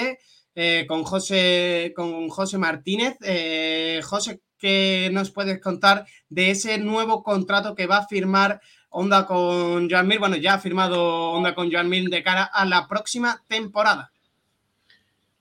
eh, 0.55 0.85
con, 0.87 1.03
José, 1.03 1.93
con 1.97 2.29
José 2.29 2.57
Martínez. 2.57 3.17
Eh, 3.23 4.01
José, 4.05 4.43
¿qué 4.57 5.11
nos 5.12 5.33
puedes 5.33 5.61
contar 5.61 6.07
de 6.29 6.53
ese 6.53 6.79
nuevo 6.79 7.25
contrato 7.25 7.75
que 7.75 7.88
va 7.88 7.97
a 7.97 8.07
firmar 8.07 8.61
Honda 8.88 9.27
con 9.27 9.91
Joan 9.91 10.07
Mir? 10.07 10.21
Bueno, 10.21 10.37
ya 10.37 10.55
ha 10.55 10.59
firmado 10.61 11.33
Honda 11.33 11.53
con 11.53 11.73
Joan 11.73 11.88
Mir 11.88 12.09
de 12.11 12.23
cara 12.23 12.45
a 12.45 12.65
la 12.65 12.87
próxima 12.87 13.43
temporada. 13.49 14.12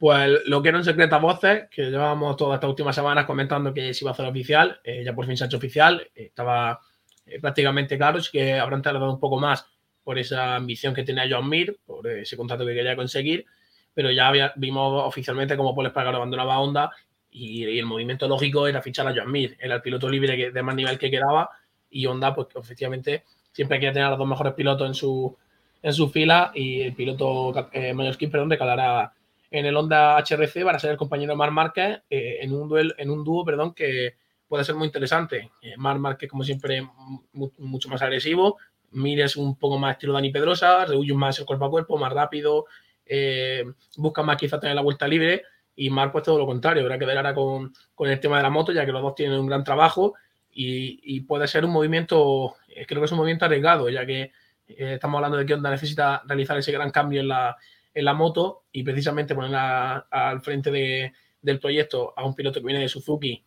Pues 0.02 0.32
lo 0.48 0.64
que 0.64 0.70
era 0.70 0.80
en 0.80 0.84
secreta 0.84 1.20
voces, 1.20 1.70
que 1.70 1.92
llevábamos 1.92 2.36
todas 2.36 2.56
estas 2.56 2.72
últimas 2.72 2.96
semanas 2.96 3.28
comentando 3.28 3.72
que 3.72 3.94
se 3.94 4.04
iba 4.04 4.10
a 4.10 4.14
hacer 4.14 4.26
oficial, 4.26 4.82
eh, 4.84 5.04
ya 5.06 5.14
por 5.14 5.28
fin 5.28 5.38
se 5.38 5.44
ha 5.44 5.46
hecho 5.46 5.58
oficial, 5.58 6.10
eh, 6.16 6.24
estaba 6.24 6.82
eh, 7.24 7.40
prácticamente 7.40 8.00
claro, 8.00 8.18
es 8.18 8.32
que 8.32 8.56
habrán 8.56 8.82
tardado 8.82 9.14
un 9.14 9.20
poco 9.20 9.40
más 9.40 9.64
por 10.04 10.18
esa 10.18 10.56
ambición 10.56 10.96
que 10.96 11.04
tenía 11.04 11.28
John 11.30 11.48
Mir, 11.48 11.78
por 11.86 12.08
ese 12.08 12.36
contrato 12.36 12.66
que 12.66 12.74
quería 12.74 12.96
conseguir, 12.96 13.46
pero 13.94 14.10
ya 14.10 14.32
vimos 14.56 15.04
oficialmente 15.06 15.56
como 15.56 15.76
Paul 15.76 15.86
Espargaro 15.86 16.18
abandonaba 16.18 16.60
Honda 16.60 16.90
y, 17.30 17.68
y, 17.68 17.78
el 17.78 17.86
movimiento 17.86 18.28
lógico 18.28 18.66
era 18.66 18.82
fichar 18.82 19.08
a 19.08 19.14
John 19.16 19.32
Mir, 19.32 19.56
era 19.60 19.76
el 19.76 19.82
piloto 19.84 20.10
libre 20.10 20.52
de 20.52 20.64
más 20.64 20.76
nivel 20.76 20.98
que 20.98 21.12
quedaba 21.12 21.48
y 21.92 22.08
Honda, 22.08 22.34
pues 22.34 22.48
efectivamente 22.56 23.26
siempre 23.52 23.78
quiere 23.78 23.94
tener 23.94 24.08
a 24.08 24.10
los 24.10 24.18
dos 24.18 24.28
mejores 24.28 24.54
pilotos 24.56 24.88
en 24.88 24.96
su, 24.96 25.38
en 25.84 25.94
su 25.94 26.10
fila 26.10 26.52
y 26.56 26.82
el 26.82 26.96
piloto 26.96 27.70
eh, 27.72 27.94
perdón, 28.32 28.50
recalará 28.50 29.14
en 29.52 29.66
el 29.66 29.76
Honda 29.76 30.18
HRC 30.18 30.64
para 30.64 30.80
ser 30.80 30.92
el 30.92 30.98
compañero 30.98 31.36
Mar 31.36 31.52
Márquez 31.52 32.02
eh, 32.10 32.40
en, 32.42 32.54
un 32.54 32.70
duel, 32.70 32.96
en 32.98 33.10
un 33.10 33.24
dúo 33.24 33.44
perdón, 33.44 33.74
que 33.74 34.16
puede 34.48 34.64
ser 34.64 34.76
muy 34.76 34.88
interesante. 34.88 35.52
Eh, 35.62 35.76
Mar 35.78 36.00
como 36.30 36.44
siempre, 36.44 36.88
mucho 37.34 37.90
más 37.90 38.02
agresivo. 38.02 38.58
Mir 38.92 39.22
es 39.22 39.36
un 39.36 39.58
poco 39.58 39.78
más 39.78 39.94
estilo 39.94 40.14
Dani 40.14 40.32
Pedrosa, 40.32 40.86
Reullo 40.86 41.16
más 41.16 41.38
el 41.40 41.46
cuerpo 41.46 41.66
a 41.66 41.70
cuerpo, 41.70 41.98
más 41.98 42.12
rápido, 42.12 42.66
eh, 43.06 43.66
busca 43.98 44.24
más 44.24 44.38
quizá 44.38 44.60
tener 44.60 44.76
la 44.76 44.82
vuelta 44.82 45.08
libre. 45.08 45.44
Y 45.76 45.90
Mar, 45.90 46.12
pues 46.12 46.24
todo 46.24 46.38
lo 46.38 46.46
contrario, 46.46 46.84
habrá 46.84 46.98
que 46.98 47.06
ver 47.06 47.18
ahora 47.18 47.34
con, 47.34 47.74
con, 47.96 48.10
el 48.10 48.20
tema 48.20 48.38
de 48.38 48.44
la 48.44 48.50
moto, 48.50 48.72
ya 48.72 48.86
que 48.86 48.92
los 48.92 49.02
dos 49.02 49.16
tienen 49.16 49.40
un 49.40 49.48
gran 49.48 49.64
trabajo 49.64 50.16
y, 50.52 51.00
y 51.04 51.22
puede 51.22 51.48
ser 51.48 51.64
un 51.64 51.72
movimiento, 51.72 52.56
creo 52.88 53.02
que 53.02 53.06
es 53.06 53.12
un 53.12 53.18
movimiento 53.18 53.46
arriesgado, 53.46 53.90
ya 53.90 54.06
que 54.06 54.32
estamos 54.68 55.18
hablando 55.18 55.38
de 55.38 55.46
que 55.46 55.54
Honda 55.54 55.72
necesita 55.72 56.22
realizar 56.26 56.58
ese 56.58 56.74
gran 56.74 56.92
cambio 56.92 57.22
en 57.22 57.30
la, 57.30 57.58
en 57.94 58.06
la 58.06 58.14
moto 58.14 58.64
y 58.72 58.84
precisamente 58.84 59.36
poner 59.36 59.56
al 59.56 60.42
frente 60.42 60.72
de, 60.72 61.14
del 61.42 61.60
proyecto 61.60 62.14
a 62.16 62.26
un 62.26 62.36
piloto 62.36 62.60
que 62.60 62.68
viene 62.68 62.82
de 62.82 62.90
Suzuki 62.90 63.44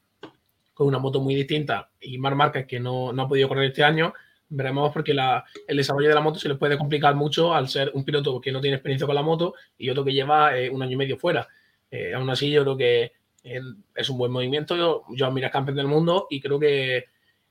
con 0.72 0.88
una 0.88 0.98
moto 0.98 1.20
muy 1.20 1.34
distinta 1.34 1.90
y 2.00 2.18
más 2.18 2.34
marcas 2.34 2.66
que 2.66 2.80
no, 2.80 3.12
no, 3.12 3.22
ha 3.22 3.28
podido 3.28 3.48
correr 3.48 3.66
este 3.66 3.84
año, 3.84 4.12
veremos 4.48 4.92
porque 4.92 5.12
el 5.12 5.76
desarrollo 5.76 6.08
de 6.08 6.14
la 6.14 6.20
moto 6.20 6.38
se 6.38 6.48
le 6.48 6.56
puede 6.56 6.76
complicar 6.76 7.14
mucho 7.14 7.54
al 7.54 7.68
ser 7.68 7.92
un 7.94 8.04
piloto 8.04 8.40
que 8.40 8.52
no 8.52 8.60
tiene 8.60 8.76
experiencia 8.76 9.06
con 9.06 9.14
la 9.14 9.22
moto 9.22 9.54
y 9.78 9.88
otro 9.88 10.04
que 10.04 10.12
lleva 10.12 10.58
eh, 10.58 10.68
un 10.68 10.82
año 10.82 10.92
y 10.92 10.96
medio 10.96 11.16
fuera. 11.16 11.48
Eh, 11.90 12.12
aún 12.12 12.28
así, 12.28 12.50
yo 12.50 12.62
creo 12.62 12.76
que 12.76 13.12
eh, 13.44 13.60
es 13.94 14.10
un 14.10 14.18
buen 14.18 14.32
movimiento. 14.32 14.76
Yo, 14.76 15.04
yo 15.10 15.32
campeón 15.50 15.76
del 15.76 15.86
mundo 15.86 16.26
y 16.28 16.40
creo 16.40 16.58
que, 16.58 17.04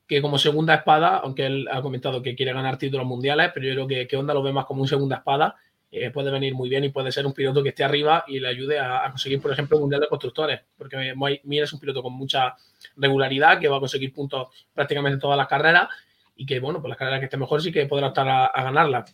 que, 0.06 0.22
como 0.22 0.38
segunda 0.38 0.76
espada, 0.76 1.18
aunque 1.18 1.46
él 1.46 1.68
ha 1.72 1.82
comentado 1.82 2.22
que 2.22 2.36
quiere 2.36 2.52
ganar 2.52 2.78
títulos 2.78 3.06
mundiales, 3.06 3.52
pero 3.54 3.68
yo 3.68 3.74
creo 3.74 3.88
que, 3.88 4.08
que 4.08 4.18
Honda 4.18 4.34
lo 4.34 4.44
ve 4.44 4.52
más 4.52 4.66
como 4.66 4.82
un 4.82 4.88
segunda 4.88 5.18
espada 5.18 5.56
eh, 5.96 6.10
puede 6.10 6.32
venir 6.32 6.56
muy 6.56 6.70
bien 6.70 6.84
y 6.84 6.90
puede 6.90 7.12
ser 7.12 7.24
un 7.28 7.34
piloto 7.34 7.62
que 7.62 7.70
esté 7.70 7.84
arriba 7.84 8.24
y 8.28 8.40
le 8.40 8.48
ayude 8.48 8.80
a, 8.80 9.08
conseguir, 9.12 9.40
por 9.40 9.52
ejemplo, 9.52 9.78
un 9.78 9.84
Mundial 9.84 10.02
de 10.02 10.08
Constructores, 10.08 10.62
porque 10.76 11.14
Mir 11.44 11.64
es 11.64 11.72
un 11.72 11.80
piloto 11.80 12.02
con 12.02 12.14
mucha 12.14 12.56
regularidad, 12.98 13.60
que 13.60 13.68
va 13.68 13.78
a 13.78 13.80
conseguir 13.80 14.12
puntos 14.12 14.48
prácticamente 14.74 15.14
en 15.14 15.20
todas 15.20 15.38
las 15.38 15.48
carreras 15.48 15.88
y 16.36 16.48
que, 16.48 16.60
bueno, 16.60 16.82
pues 16.82 16.90
las 16.90 16.98
carreras 16.98 17.20
que 17.20 17.26
esté 17.26 17.38
mejor 17.38 17.62
sí 17.62 17.72
que 17.72 17.86
podrá 17.86 18.08
estar 18.08 18.28
a, 18.28 18.64
ganarla. 18.64 19.06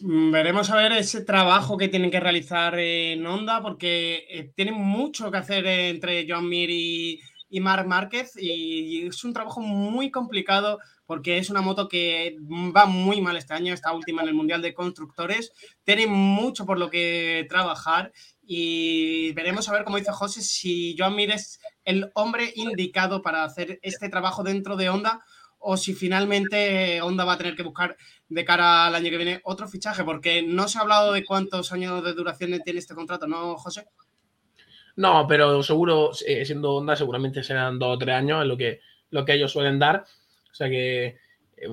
Mm, 0.00 0.30
veremos 0.30 0.68
a 0.68 0.76
ver 0.76 0.92
ese 0.92 1.24
trabajo 1.24 1.78
que 1.78 1.88
tienen 1.88 2.10
que 2.10 2.20
realizar 2.20 2.78
en 2.78 3.26
Honda, 3.26 3.62
porque 3.62 4.26
eh, 4.28 4.52
tienen 4.54 4.74
mucho 4.74 5.30
que 5.30 5.38
hacer 5.38 5.64
entre 5.64 6.26
John 6.28 6.46
Mir 6.46 6.68
y, 6.68 7.18
y 7.48 7.60
Márquez 7.60 8.34
y 8.36 9.06
es 9.06 9.24
un 9.24 9.32
trabajo 9.32 9.62
muy 9.62 10.10
complicado 10.10 10.80
porque 11.08 11.38
es 11.38 11.48
una 11.48 11.62
moto 11.62 11.88
que 11.88 12.36
va 12.76 12.84
muy 12.84 13.22
mal 13.22 13.34
este 13.38 13.54
año, 13.54 13.72
está 13.72 13.94
última 13.94 14.20
en 14.20 14.28
el 14.28 14.34
Mundial 14.34 14.60
de 14.60 14.74
Constructores, 14.74 15.52
tiene 15.82 16.06
mucho 16.06 16.66
por 16.66 16.78
lo 16.78 16.90
que 16.90 17.46
trabajar 17.48 18.12
y 18.42 19.32
veremos 19.32 19.66
a 19.70 19.72
ver, 19.72 19.84
como 19.84 19.96
dice 19.96 20.12
José, 20.12 20.42
si 20.42 20.94
Joan 20.98 21.16
Mir 21.16 21.30
es 21.30 21.60
el 21.86 22.10
hombre 22.12 22.52
indicado 22.56 23.22
para 23.22 23.42
hacer 23.42 23.78
este 23.80 24.10
trabajo 24.10 24.42
dentro 24.42 24.76
de 24.76 24.90
Honda 24.90 25.24
o 25.58 25.78
si 25.78 25.94
finalmente 25.94 27.00
Honda 27.00 27.24
va 27.24 27.32
a 27.32 27.38
tener 27.38 27.56
que 27.56 27.62
buscar 27.62 27.96
de 28.28 28.44
cara 28.44 28.84
al 28.84 28.94
año 28.94 29.08
que 29.08 29.16
viene 29.16 29.40
otro 29.44 29.66
fichaje, 29.66 30.04
porque 30.04 30.42
no 30.42 30.68
se 30.68 30.76
ha 30.76 30.82
hablado 30.82 31.14
de 31.14 31.24
cuántos 31.24 31.72
años 31.72 32.04
de 32.04 32.12
duración 32.12 32.60
tiene 32.62 32.80
este 32.80 32.94
contrato, 32.94 33.26
¿no, 33.26 33.56
José? 33.56 33.86
No, 34.96 35.26
pero 35.26 35.62
seguro, 35.62 36.10
eh, 36.26 36.44
siendo 36.44 36.74
Honda, 36.74 36.96
seguramente 36.96 37.42
serán 37.42 37.78
dos 37.78 37.96
o 37.96 37.98
tres 37.98 38.14
años, 38.14 38.42
en 38.42 38.48
lo 38.48 38.58
que, 38.58 38.80
lo 39.08 39.24
que 39.24 39.32
ellos 39.32 39.52
suelen 39.52 39.78
dar. 39.78 40.04
O 40.50 40.54
sea 40.54 40.68
que, 40.68 41.16
eh, 41.56 41.68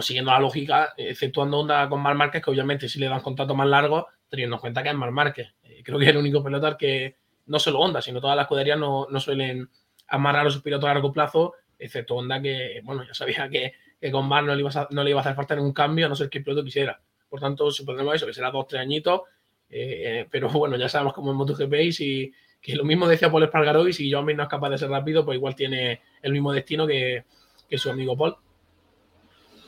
siguiendo 0.00 0.30
la 0.30 0.40
lógica, 0.40 0.94
exceptuando 0.96 1.60
Honda 1.60 1.88
con 1.88 2.00
Mar 2.00 2.14
Márquez, 2.14 2.42
que 2.42 2.50
obviamente 2.50 2.88
si 2.88 2.98
le 2.98 3.08
dan 3.08 3.20
contrato 3.20 3.54
más 3.54 3.68
largo, 3.68 4.08
teniendo 4.28 4.56
en 4.56 4.60
cuenta 4.60 4.82
que 4.82 4.88
es 4.90 4.94
Mar 4.94 5.10
Márquez. 5.10 5.54
Eh, 5.62 5.82
creo 5.84 5.98
que 5.98 6.04
es 6.04 6.10
el 6.10 6.16
único 6.16 6.42
piloto 6.42 6.76
que 6.76 7.16
no 7.46 7.58
solo 7.58 7.80
Honda, 7.80 8.00
sino 8.00 8.20
todas 8.20 8.36
las 8.36 8.44
escuderías 8.44 8.78
no, 8.78 9.06
no, 9.10 9.20
suelen 9.20 9.68
amarrar 10.08 10.46
a 10.46 10.50
sus 10.50 10.62
pilotos 10.62 10.88
a 10.88 10.94
largo 10.94 11.12
plazo, 11.12 11.54
excepto 11.78 12.16
Honda, 12.16 12.40
que, 12.40 12.80
bueno, 12.84 13.04
ya 13.06 13.14
sabía 13.14 13.48
que, 13.48 13.74
con 14.10 14.26
Mar 14.26 14.44
no 14.44 14.54
le, 14.54 14.60
iba 14.60 14.70
a, 14.70 14.88
no 14.90 15.02
le 15.02 15.10
iba 15.10 15.20
a 15.20 15.22
hacer 15.22 15.34
falta 15.34 15.54
ningún 15.54 15.72
cambio, 15.72 16.06
a 16.06 16.08
no 16.10 16.16
ser 16.16 16.28
que 16.28 16.38
el 16.38 16.44
piloto 16.44 16.64
quisiera. 16.64 17.00
Por 17.28 17.40
tanto, 17.40 17.70
supondremos 17.70 18.14
eso, 18.14 18.26
que 18.26 18.34
será 18.34 18.50
dos, 18.50 18.66
tres 18.66 18.82
añitos. 18.82 19.22
Eh, 19.70 20.26
pero 20.30 20.48
bueno, 20.50 20.76
ya 20.76 20.88
sabemos 20.88 21.14
cómo 21.14 21.30
es 21.30 21.36
MotoGP 21.36 21.74
y 21.74 21.92
si, 21.92 22.32
que 22.60 22.76
lo 22.76 22.84
mismo 22.84 23.08
decía 23.08 23.30
Paul 23.30 23.44
Espargaró 23.44 23.88
y 23.88 23.92
si 23.92 24.10
Joan 24.10 24.24
Mir 24.24 24.36
no 24.36 24.44
es 24.44 24.48
capaz 24.48 24.70
de 24.70 24.78
ser 24.78 24.90
rápido, 24.90 25.24
pues 25.24 25.36
igual 25.36 25.54
tiene 25.54 26.00
el 26.22 26.32
mismo 26.32 26.52
destino 26.52 26.86
que, 26.86 27.24
que 27.68 27.78
su 27.78 27.90
amigo 27.90 28.16
Paul. 28.16 28.36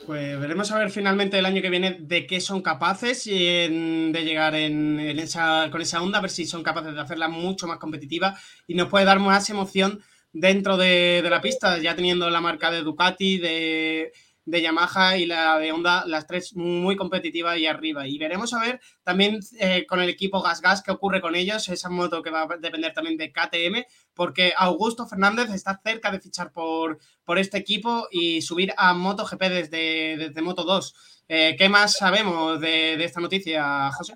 Pues 0.05 0.39
veremos 0.39 0.71
a 0.71 0.77
ver 0.79 0.89
finalmente 0.89 1.37
el 1.37 1.45
año 1.45 1.61
que 1.61 1.69
viene 1.69 1.97
de 1.99 2.25
qué 2.25 2.39
son 2.39 2.61
capaces 2.61 3.25
de 3.25 4.21
llegar 4.23 4.55
en, 4.55 4.99
esa, 5.19 5.67
con 5.69 5.81
esa 5.81 6.01
onda, 6.01 6.19
a 6.19 6.21
ver 6.21 6.29
si 6.29 6.45
son 6.45 6.63
capaces 6.63 6.93
de 6.93 7.01
hacerla 7.01 7.27
mucho 7.27 7.67
más 7.67 7.77
competitiva 7.77 8.37
y 8.67 8.75
nos 8.75 8.87
puede 8.87 9.03
dar 9.03 9.19
más 9.19 9.49
emoción 9.49 10.01
dentro 10.31 10.77
de, 10.77 11.19
de 11.21 11.29
la 11.29 11.41
pista, 11.41 11.77
ya 11.79 11.93
teniendo 11.93 12.29
la 12.29 12.39
marca 12.39 12.71
de 12.71 12.83
Ducati, 12.83 13.37
de, 13.37 14.13
de 14.47 14.61
Yamaha 14.61 15.17
y 15.17 15.25
la 15.25 15.59
de 15.59 15.73
Honda, 15.73 16.05
las 16.07 16.25
tres 16.25 16.55
muy 16.55 16.95
competitivas 16.95 17.57
y 17.57 17.67
arriba. 17.67 18.07
Y 18.07 18.17
veremos 18.17 18.53
a 18.53 18.61
ver 18.61 18.79
también 19.03 19.39
eh, 19.59 19.85
con 19.85 19.99
el 19.99 20.07
equipo 20.07 20.41
Gas 20.41 20.61
Gas 20.61 20.81
qué 20.81 20.91
ocurre 20.91 21.19
con 21.19 21.35
ellos, 21.35 21.67
esa 21.67 21.89
moto 21.89 22.23
que 22.23 22.31
va 22.31 22.43
a 22.43 22.57
depender 22.57 22.93
también 22.93 23.17
de 23.17 23.31
KTM, 23.31 23.83
porque 24.13 24.53
Augusto 24.55 25.05
Fernández 25.05 25.49
está 25.53 25.79
cerca 25.83 26.11
de 26.11 26.21
fichar 26.21 26.53
por, 26.53 26.97
por 27.25 27.37
este 27.37 27.57
equipo 27.57 28.07
y 28.09 28.41
subir 28.41 28.73
a 28.77 28.93
MotoGP 28.93 29.41
desde, 29.41 30.17
desde 30.17 30.41
Moto 30.41 30.63
2. 30.63 30.95
Eh, 31.27 31.55
¿Qué 31.57 31.67
más 31.67 31.93
sabemos 31.93 32.61
de, 32.61 32.93
esta 33.03 33.19
noticia, 33.19 33.91
José? 33.91 34.15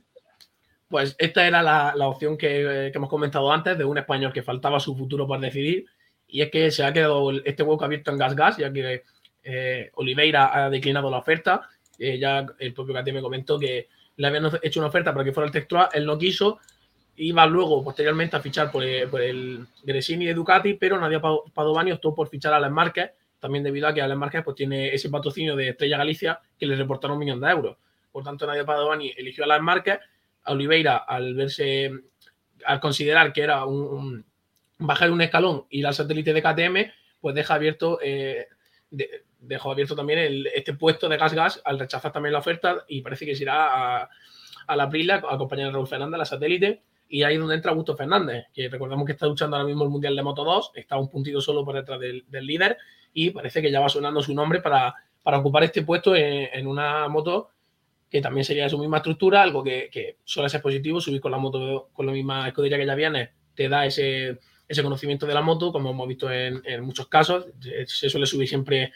Pues 0.88 1.14
esta 1.20 1.46
era 1.46 1.62
la, 1.62 2.08
opción 2.08 2.38
que, 2.38 2.90
hemos 2.94 3.10
comentado 3.10 3.52
antes 3.52 3.78
de 3.78 3.84
un 3.84 3.98
español 3.98 4.32
que 4.32 4.44
faltaba 4.44 4.80
su 4.80 4.96
futuro 4.96 5.28
por 5.28 5.42
decidir. 5.42 5.86
Y 6.26 6.42
es 6.42 6.50
que 6.50 6.72
se 6.72 6.86
ha 6.86 6.94
quedado 6.94 7.32
este 7.44 7.64
hueco 7.64 7.84
abierto 7.84 8.12
en 8.12 8.18
Gas 8.18 8.36
Gas, 8.36 8.58
ya 8.58 8.72
que 8.72 9.04
eh, 9.44 9.92
Oliveira 9.96 10.66
ha 10.66 10.70
declinado 10.70 11.10
la 11.10 11.18
oferta. 11.18 11.70
Eh, 11.98 12.18
ya 12.18 12.46
el 12.60 12.74
propio 12.74 12.96
KTM 12.96 13.16
me 13.16 13.22
comentó 13.22 13.60
que 13.60 13.90
le 14.18 14.28
habían 14.28 14.50
hecho 14.62 14.80
una 14.80 14.90
oferta 14.90 15.14
para 15.14 15.24
que 15.24 15.32
fuera 15.32 15.48
el 15.48 15.52
textual, 15.52 15.90
él 15.94 16.06
no 16.06 16.18
quiso. 16.18 16.60
Iba 17.18 17.46
luego, 17.46 17.84
posteriormente, 17.84 18.36
a 18.36 18.40
fichar 18.40 18.72
por, 18.72 18.84
el 18.84 19.66
Gresini 19.84 20.26
de 20.26 20.34
Ducati, 20.34 20.76
pero 20.76 21.00
Nadia 21.00 21.22
Padovani 21.22 21.92
optó 21.92 22.16
por 22.16 22.30
fichar 22.30 22.54
a 22.54 22.60
las 22.60 22.72
marcas, 22.72 23.12
también 23.40 23.64
debido 23.64 23.88
a 23.88 23.94
que 23.94 24.02
Alex 24.02 24.18
Márquez 24.18 24.44
pues, 24.44 24.56
tiene 24.56 24.94
ese 24.94 25.10
patrocinio 25.10 25.56
de 25.56 25.70
Estrella 25.70 25.98
Galicia 25.98 26.40
que 26.58 26.66
le 26.66 26.76
reportaron 26.76 27.18
un 27.18 27.24
millón 27.24 27.42
de 27.42 27.50
euros. 27.50 27.78
Por 28.12 28.24
tanto, 28.24 28.46
Nadia 28.46 28.66
Padovani 28.66 29.12
eligió 29.18 29.44
a 29.44 29.48
las 29.48 29.62
marcas 29.62 30.00
a 30.44 30.52
Oliveira, 30.54 30.98
al 30.98 31.36
verse, 31.36 31.92
al 32.66 32.80
considerar 32.80 33.34
que 33.34 33.42
era 33.42 33.66
un, 33.66 34.26
bajar 34.78 35.12
un 35.12 35.22
escalón 35.22 35.66
y 35.70 35.84
al 35.84 35.94
satélite 35.94 36.34
de 36.34 36.42
KTM, 36.42 36.92
pues 37.20 37.36
deja 37.36 37.54
abierto, 37.54 38.00
eh, 38.02 38.48
dejó 39.42 39.72
abierto 39.72 39.96
también 39.96 40.46
este 40.54 40.74
puesto 40.74 41.10
de 41.10 41.18
gas 41.18 41.34
gas 41.34 41.62
al 41.66 41.80
rechazar 41.80 42.12
también 42.12 42.34
la 42.34 42.40
oferta 42.40 42.86
y 42.88 43.02
parece 43.02 43.26
que 43.26 43.36
se 43.36 43.44
irá 43.44 44.02
a, 44.02 44.10
a 44.68 44.76
la 44.76 44.90
Prila 44.90 45.16
a 45.16 45.36
acompañar 45.36 45.70
a 45.70 45.72
Raúl 45.72 45.88
Fernández, 45.88 46.18
la 46.18 46.26
satélite. 46.26 46.84
Y 47.10 47.24
ahí 47.24 47.34
es 47.34 47.40
donde 47.42 47.56
entra 47.56 47.72
Augusto 47.72 47.98
Fernández, 47.98 48.46
que 48.54 48.70
recordamos 48.70 49.06
que 49.06 49.12
está 49.12 49.28
luchando 49.28 49.58
ahora 49.58 49.68
mismo 49.68 49.84
el 49.84 49.90
Mundial 49.90 50.16
de 50.16 50.24
Moto 50.24 50.46
2, 50.46 50.72
está 50.76 50.98
un 50.98 51.10
puntito 51.10 51.42
solo 51.42 51.66
por 51.66 51.76
detrás 51.76 52.00
del, 52.00 52.24
líder 52.32 52.78
y 53.14 53.32
parece 53.32 53.62
que 53.62 53.70
ya 53.70 53.82
va 53.82 53.90
sonando 53.90 54.24
su 54.24 54.34
nombre 54.34 54.62
para, 54.62 54.96
para 55.22 55.40
ocupar 55.40 55.66
este 55.66 55.82
puesto 55.82 56.16
en, 56.16 56.66
una 56.66 57.10
moto 57.10 57.50
que 58.10 58.22
también 58.22 58.46
sería 58.46 58.64
de 58.64 58.70
su 58.70 58.80
misma 58.80 58.98
estructura, 58.98 59.42
algo 59.42 59.62
que, 59.62 60.20
suele 60.24 60.48
ser 60.48 60.62
positivo, 60.62 61.02
subir 61.02 61.20
con 61.20 61.32
la 61.32 61.38
moto 61.38 61.90
con 61.92 62.06
la 62.06 62.14
misma 62.14 62.48
escudería 62.48 62.78
que 62.78 62.86
ya 62.86 62.96
viene, 62.96 63.32
te 63.56 63.68
da 63.68 63.86
ese, 63.86 64.40
ese 64.66 64.82
conocimiento 64.82 65.26
de 65.26 65.34
la 65.34 65.42
moto, 65.42 65.74
como 65.74 65.90
hemos 65.90 66.08
visto 66.08 66.32
en, 66.32 66.62
muchos 66.82 67.08
casos, 67.08 67.48
se 67.88 68.10
suele 68.10 68.26
subir 68.26 68.48
siempre 68.48 68.94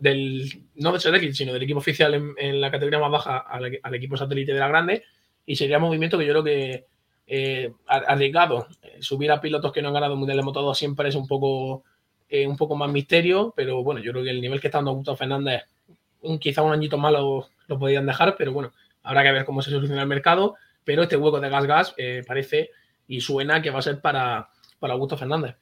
del, 0.00 0.50
no 0.76 0.92
del 0.92 1.00
satélite, 1.00 1.34
sino 1.34 1.52
del 1.52 1.62
equipo 1.62 1.78
oficial 1.78 2.34
en, 2.36 2.60
la 2.60 2.70
categoría 2.70 2.98
más 2.98 3.10
baja 3.10 3.38
al, 3.38 3.94
equipo 3.94 4.16
satélite 4.16 4.52
de 4.52 4.60
la 4.60 4.68
grande, 4.68 5.04
y 5.44 5.56
sería 5.56 5.78
un 5.78 5.84
movimiento 5.84 6.18
que 6.18 6.26
yo 6.26 6.32
creo 6.32 6.44
que 6.44 6.86
eh, 7.26 7.72
arriesgado. 7.86 8.68
Eh, 8.82 8.98
subir 9.00 9.30
a 9.30 9.40
pilotos 9.40 9.72
que 9.72 9.82
no 9.82 9.88
han 9.88 9.94
ganado 9.94 10.14
el 10.14 10.18
Mundial 10.18 10.38
de 10.38 10.44
Moto 10.44 10.62
2 10.62 10.76
siempre 10.76 11.08
es 11.08 11.14
un 11.14 11.26
poco, 11.26 11.84
eh, 12.28 12.46
un 12.46 12.56
poco 12.56 12.76
más 12.76 12.90
misterio, 12.90 13.52
pero 13.56 13.82
bueno, 13.82 14.00
yo 14.00 14.12
creo 14.12 14.24
que 14.24 14.30
el 14.30 14.40
nivel 14.40 14.60
que 14.60 14.68
está 14.68 14.78
dando 14.78 14.92
Gustavo 14.92 15.16
Fernández, 15.16 15.62
un, 16.22 16.38
quizá 16.38 16.62
un 16.62 16.72
añito 16.72 16.98
malo 16.98 17.48
lo 17.66 17.78
podían 17.78 18.06
dejar, 18.06 18.36
pero 18.36 18.52
bueno, 18.52 18.72
habrá 19.02 19.22
que 19.22 19.32
ver 19.32 19.44
cómo 19.44 19.62
se 19.62 19.70
soluciona 19.70 20.02
el 20.02 20.08
mercado. 20.08 20.56
Pero 20.84 21.02
este 21.02 21.16
hueco 21.16 21.38
de 21.38 21.50
gas-gas 21.50 21.94
eh, 21.98 22.22
parece 22.26 22.70
y 23.06 23.20
suena 23.20 23.60
que 23.60 23.70
va 23.70 23.80
a 23.80 23.82
ser 23.82 24.00
para, 24.00 24.48
para 24.78 24.94
Augusto 24.94 25.18
Fernández. 25.18 25.56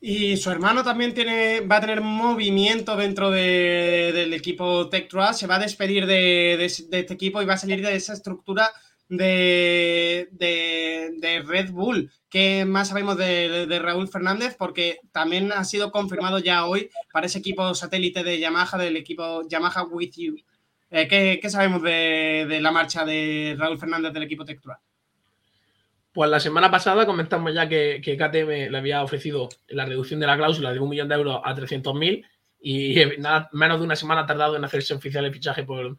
Y 0.00 0.36
su 0.38 0.50
hermano 0.50 0.82
también 0.82 1.12
tiene, 1.12 1.60
va 1.60 1.76
a 1.76 1.80
tener 1.80 2.00
movimiento 2.00 2.96
dentro 2.96 3.30
del 3.30 4.32
equipo 4.32 4.88
Tech 4.88 5.10
Se 5.34 5.46
va 5.46 5.56
a 5.56 5.58
despedir 5.58 6.06
de, 6.06 6.64
este 6.64 7.00
equipo 7.00 7.42
y 7.42 7.46
va 7.46 7.54
a 7.54 7.58
salir 7.58 7.82
de 7.82 7.94
esa 7.94 8.14
estructura 8.14 8.70
de, 9.08 10.28
de 10.32 11.42
Red 11.46 11.70
Bull. 11.70 12.10
¿Qué 12.30 12.64
más 12.64 12.88
sabemos 12.88 13.16
de, 13.16 13.80
Raúl 13.82 14.08
Fernández? 14.08 14.54
Porque 14.56 15.00
también 15.10 15.50
ha 15.50 15.64
sido 15.64 15.90
confirmado 15.90 16.38
ya 16.38 16.64
hoy 16.64 16.88
para 17.12 17.26
ese 17.26 17.40
equipo 17.40 17.74
satélite 17.74 18.22
de 18.22 18.38
Yamaha, 18.38 18.78
del 18.78 18.96
equipo 18.96 19.42
Yamaha 19.48 19.82
With 19.82 20.12
You. 20.16 20.36
Eh, 20.90 21.08
¿qué, 21.08 21.50
sabemos 21.50 21.82
de, 21.82 22.58
la 22.60 22.70
marcha 22.70 23.04
de 23.04 23.56
Raúl 23.58 23.78
Fernández 23.80 24.12
del 24.12 24.22
equipo 24.22 24.44
Textual? 24.44 24.78
Pues 26.12 26.28
la 26.28 26.40
semana 26.40 26.70
pasada 26.70 27.06
comentamos 27.06 27.54
ya 27.54 27.68
que, 27.68 28.00
que, 28.02 28.16
KTM 28.16 28.72
le 28.72 28.78
había 28.78 29.02
ofrecido 29.02 29.48
la 29.68 29.84
reducción 29.84 30.18
de 30.18 30.26
la 30.26 30.36
cláusula 30.36 30.72
de 30.72 30.80
un 30.80 30.88
millón 30.88 31.08
de 31.08 31.14
euros 31.14 31.40
a 31.44 31.54
300.000 31.54 32.26
y 32.60 32.96
nada, 33.18 33.48
menos 33.52 33.78
de 33.78 33.84
una 33.84 33.94
semana 33.94 34.22
ha 34.22 34.26
tardado 34.26 34.56
en 34.56 34.64
hacerse 34.64 34.92
oficial 34.92 35.24
el 35.24 35.32
fichaje 35.32 35.62
por, 35.62 35.96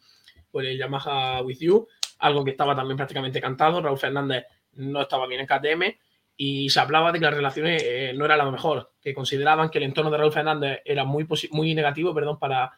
por 0.52 0.66
el 0.66 0.78
Yamaha 0.78 1.42
With 1.42 1.60
You, 1.60 1.88
algo 2.20 2.44
que 2.44 2.52
estaba 2.52 2.76
también 2.76 2.98
prácticamente 2.98 3.40
cantado. 3.40 3.82
Raúl 3.82 3.98
Fernández 3.98 4.46
no 4.74 5.02
estaba 5.02 5.28
bien 5.28 5.42
en 5.42 5.48
KTM 5.48 5.98
y 6.36 6.70
se 6.70 6.80
hablaba 6.82 7.12
de 7.12 7.20
que 7.20 7.26
las 7.26 7.34
relaciones 7.34 7.82
eh, 7.84 8.14
no 8.16 8.26
eran 8.26 8.40
lo 8.40 8.52
mejor, 8.52 8.92
que 9.02 9.14
consideraban 9.14 9.70
que 9.70 9.78
el 9.78 9.86
entorno 9.86 10.12
de 10.12 10.18
Raúl 10.18 10.34
Fernández 10.34 10.82
era 10.84 11.06
muy, 11.06 11.26
muy 11.52 11.74
negativo 11.74 12.14
perdón, 12.14 12.38
para, 12.38 12.72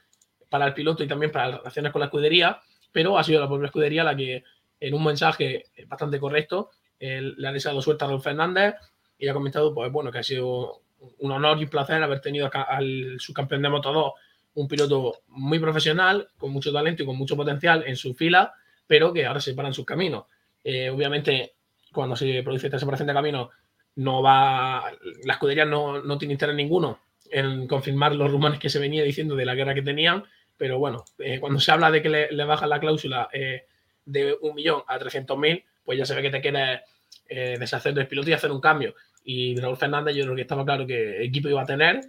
para 0.49 0.67
el 0.67 0.73
piloto 0.73 1.03
y 1.03 1.07
también 1.07 1.31
para 1.31 1.47
las 1.47 1.57
relaciones 1.59 1.91
con 1.91 1.99
la 1.99 2.05
escudería, 2.05 2.61
pero 2.91 3.17
ha 3.17 3.23
sido 3.23 3.41
la 3.41 3.47
propia 3.47 3.65
escudería 3.65 4.03
la 4.03 4.15
que 4.15 4.43
en 4.79 4.93
un 4.93 5.03
mensaje 5.03 5.65
bastante 5.87 6.19
correcto 6.19 6.69
le 7.09 7.47
ha 7.47 7.51
deseado 7.51 7.81
suerte 7.81 8.05
a 8.05 8.07
Raúl 8.07 8.21
Fernández 8.21 8.75
y 9.17 9.27
ha 9.27 9.33
comentado 9.33 9.73
pues, 9.73 9.91
bueno, 9.91 10.11
que 10.11 10.19
ha 10.19 10.23
sido 10.23 10.81
un 11.19 11.31
honor 11.31 11.59
y 11.59 11.63
un 11.63 11.69
placer 11.69 12.01
haber 12.01 12.21
tenido 12.21 12.49
al 12.53 13.17
subcampeón 13.19 13.61
de 13.61 13.69
Moto 13.69 13.91
2, 13.91 14.13
un 14.55 14.67
piloto 14.67 15.21
muy 15.27 15.59
profesional, 15.59 16.29
con 16.37 16.51
mucho 16.51 16.71
talento 16.71 17.03
y 17.03 17.05
con 17.05 17.17
mucho 17.17 17.35
potencial 17.35 17.83
en 17.85 17.95
su 17.95 18.13
fila, 18.13 18.53
pero 18.87 19.11
que 19.11 19.25
ahora 19.25 19.41
se 19.41 19.51
separan 19.51 19.73
sus 19.73 19.85
caminos. 19.85 20.25
Eh, 20.63 20.89
obviamente 20.89 21.53
cuando 21.91 22.15
se 22.15 22.41
produce 22.43 22.67
esta 22.67 22.79
separación 22.79 23.07
de 23.07 23.13
camino, 23.13 23.51
no 23.95 24.21
va, 24.21 24.91
la 25.23 25.33
escudería 25.33 25.65
no, 25.65 26.01
no 26.01 26.17
tiene 26.17 26.33
interés 26.33 26.55
ninguno 26.55 26.99
en 27.29 27.67
confirmar 27.67 28.15
los 28.15 28.31
rumores 28.31 28.59
que 28.59 28.69
se 28.69 28.79
venía 28.79 29.03
diciendo 29.03 29.35
de 29.35 29.45
la 29.45 29.55
guerra 29.55 29.73
que 29.73 29.81
tenían, 29.81 30.23
pero 30.57 30.79
bueno, 30.79 31.05
eh, 31.19 31.39
cuando 31.39 31.59
se 31.59 31.71
habla 31.71 31.91
de 31.91 32.01
que 32.01 32.09
le, 32.09 32.45
bajan 32.45 32.69
la 32.69 32.79
cláusula 32.79 33.29
eh, 33.31 33.65
de 34.05 34.35
un 34.41 34.55
millón 34.55 34.83
a 34.87 34.99
300.000, 34.99 35.63
pues 35.83 35.97
ya 35.97 36.05
se 36.05 36.15
ve 36.15 36.21
que 36.21 36.29
te 36.29 36.41
quieres 36.41 36.81
eh, 37.27 37.57
deshacer 37.59 37.93
del 37.93 38.07
piloto 38.07 38.29
y 38.29 38.33
hacer 38.33 38.51
un 38.51 38.61
cambio. 38.61 38.95
Y 39.23 39.55
Raúl 39.59 39.77
Fernández, 39.77 40.15
yo 40.15 40.23
creo 40.23 40.35
que 40.35 40.41
estaba 40.41 40.65
claro 40.65 40.85
que 40.85 41.23
equipo 41.23 41.49
iba 41.49 41.61
a 41.61 41.65
tener, 41.65 42.01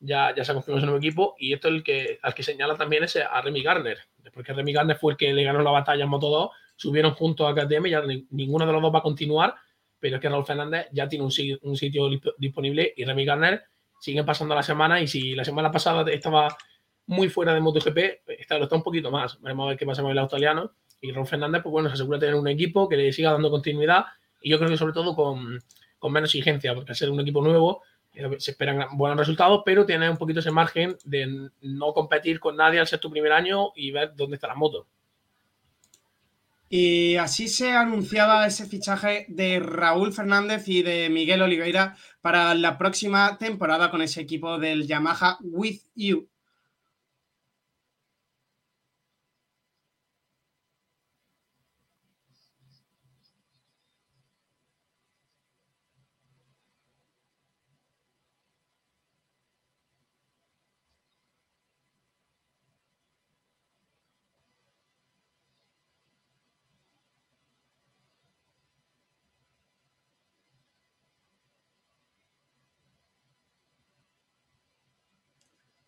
ya, 0.00 0.34
ya 0.34 0.44
se 0.44 0.52
ha 0.52 0.54
confirmado 0.54 0.78
ese 0.78 0.86
nuevo 0.86 0.98
equipo, 0.98 1.34
y 1.38 1.52
esto 1.52 1.68
es 1.68 1.74
el 1.74 1.82
que, 1.82 2.18
al 2.22 2.34
que 2.34 2.42
señala 2.42 2.76
también 2.76 3.04
es 3.04 3.16
a 3.16 3.40
Remy 3.40 3.62
Garner, 3.62 3.98
porque 4.32 4.52
Remy 4.52 4.72
Garner 4.72 4.96
fue 4.96 5.12
el 5.12 5.18
que 5.18 5.32
le 5.32 5.44
ganó 5.44 5.62
la 5.62 5.70
batalla 5.70 6.04
en 6.04 6.10
Moto 6.10 6.28
2 6.28 6.50
subieron 6.78 7.12
juntos 7.14 7.46
a 7.46 7.54
KTM, 7.54 7.86
ya 7.88 8.02
ninguno 8.30 8.64
de 8.64 8.72
los 8.72 8.80
dos 8.80 8.94
va 8.94 9.00
a 9.00 9.02
continuar, 9.02 9.54
pero 9.98 10.16
es 10.16 10.22
que 10.22 10.28
Raúl 10.28 10.46
Fernández 10.46 10.86
ya 10.92 11.08
tiene 11.08 11.24
un, 11.24 11.32
sitio 11.32 12.08
disponible 12.38 12.94
y 12.96 13.04
Remy 13.04 13.24
Garner 13.24 13.64
sigue 14.00 14.22
pasando 14.22 14.54
la 14.54 14.62
semana 14.62 15.00
y 15.00 15.08
si 15.08 15.34
la 15.34 15.44
semana 15.44 15.72
pasada 15.72 16.08
estaba 16.10 16.56
muy 17.06 17.28
fuera 17.28 17.52
de 17.52 17.60
MotoGP, 17.60 17.98
está, 18.38 18.58
lo 18.58 18.64
está 18.64 18.76
un 18.76 18.84
poquito 18.84 19.10
más. 19.10 19.40
Veremos 19.40 19.64
a 19.64 19.68
ver 19.70 19.76
qué 19.76 19.86
pasa 19.86 20.02
con 20.02 20.12
el 20.12 20.18
australiano. 20.18 20.72
Y 21.00 21.10
Raúl 21.10 21.26
Fernández, 21.26 21.62
pues 21.62 21.72
bueno, 21.72 21.88
se 21.88 21.94
asegura 21.94 22.18
tener 22.20 22.36
un 22.36 22.46
equipo 22.46 22.88
que 22.88 22.96
le 22.96 23.12
siga 23.12 23.32
dando 23.32 23.50
continuidad 23.50 24.04
y 24.40 24.50
yo 24.50 24.58
creo 24.58 24.70
que 24.70 24.76
sobre 24.76 24.92
todo 24.92 25.14
con, 25.14 25.62
con 25.98 26.12
menos 26.12 26.30
exigencia, 26.30 26.74
porque 26.74 26.92
al 26.92 26.96
ser 26.96 27.10
un 27.10 27.20
equipo 27.20 27.42
nuevo 27.42 27.82
eh, 28.14 28.36
se 28.38 28.52
esperan 28.52 28.96
buenos 28.96 29.18
resultados, 29.18 29.62
pero 29.64 29.86
tiene 29.86 30.10
un 30.10 30.16
poquito 30.16 30.40
ese 30.40 30.50
margen 30.50 30.96
de 31.04 31.50
no 31.60 31.92
competir 31.92 32.40
con 32.40 32.56
nadie 32.56 32.80
al 32.80 32.86
ser 32.86 33.00
tu 33.00 33.10
primer 33.10 33.32
año 33.32 33.72
y 33.74 33.90
ver 33.90 34.12
dónde 34.16 34.36
está 34.36 34.48
la 34.48 34.54
moto. 34.54 34.86
Y 36.70 37.16
así 37.16 37.48
se 37.48 37.72
anunciaba 37.72 38.46
ese 38.46 38.66
fichaje 38.66 39.24
de 39.28 39.58
Raúl 39.58 40.12
Fernández 40.12 40.68
y 40.68 40.82
de 40.82 41.08
Miguel 41.08 41.40
Oliveira 41.40 41.96
para 42.20 42.54
la 42.54 42.76
próxima 42.76 43.38
temporada 43.38 43.90
con 43.90 44.02
ese 44.02 44.20
equipo 44.20 44.58
del 44.58 44.86
Yamaha 44.86 45.38
With 45.40 45.80
You. 45.94 46.28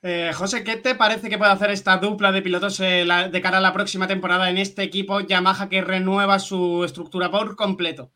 Eh, 0.03 0.31
José, 0.33 0.65
¿qué 0.65 0.77
te 0.77 0.95
parece 0.95 1.29
que 1.29 1.37
puede 1.37 1.53
hacer 1.53 1.71
esta 1.71 1.99
dupla 1.99 2.33
de 2.33 2.41
pilotos 2.41 2.81
eh, 2.81 3.05
de 3.31 3.41
cara 3.43 3.59
a 3.59 3.61
la 3.61 3.75
próxima 3.75 4.09
temporada 4.09 4.49
en 4.49 4.57
este 4.57 4.83
equipo 4.83 5.21
Yamaha 5.21 5.69
que 5.69 5.83
renueva 5.83 6.39
su 6.39 6.85
estructura 6.85 7.31
por 7.31 7.55
completo? 7.55 8.11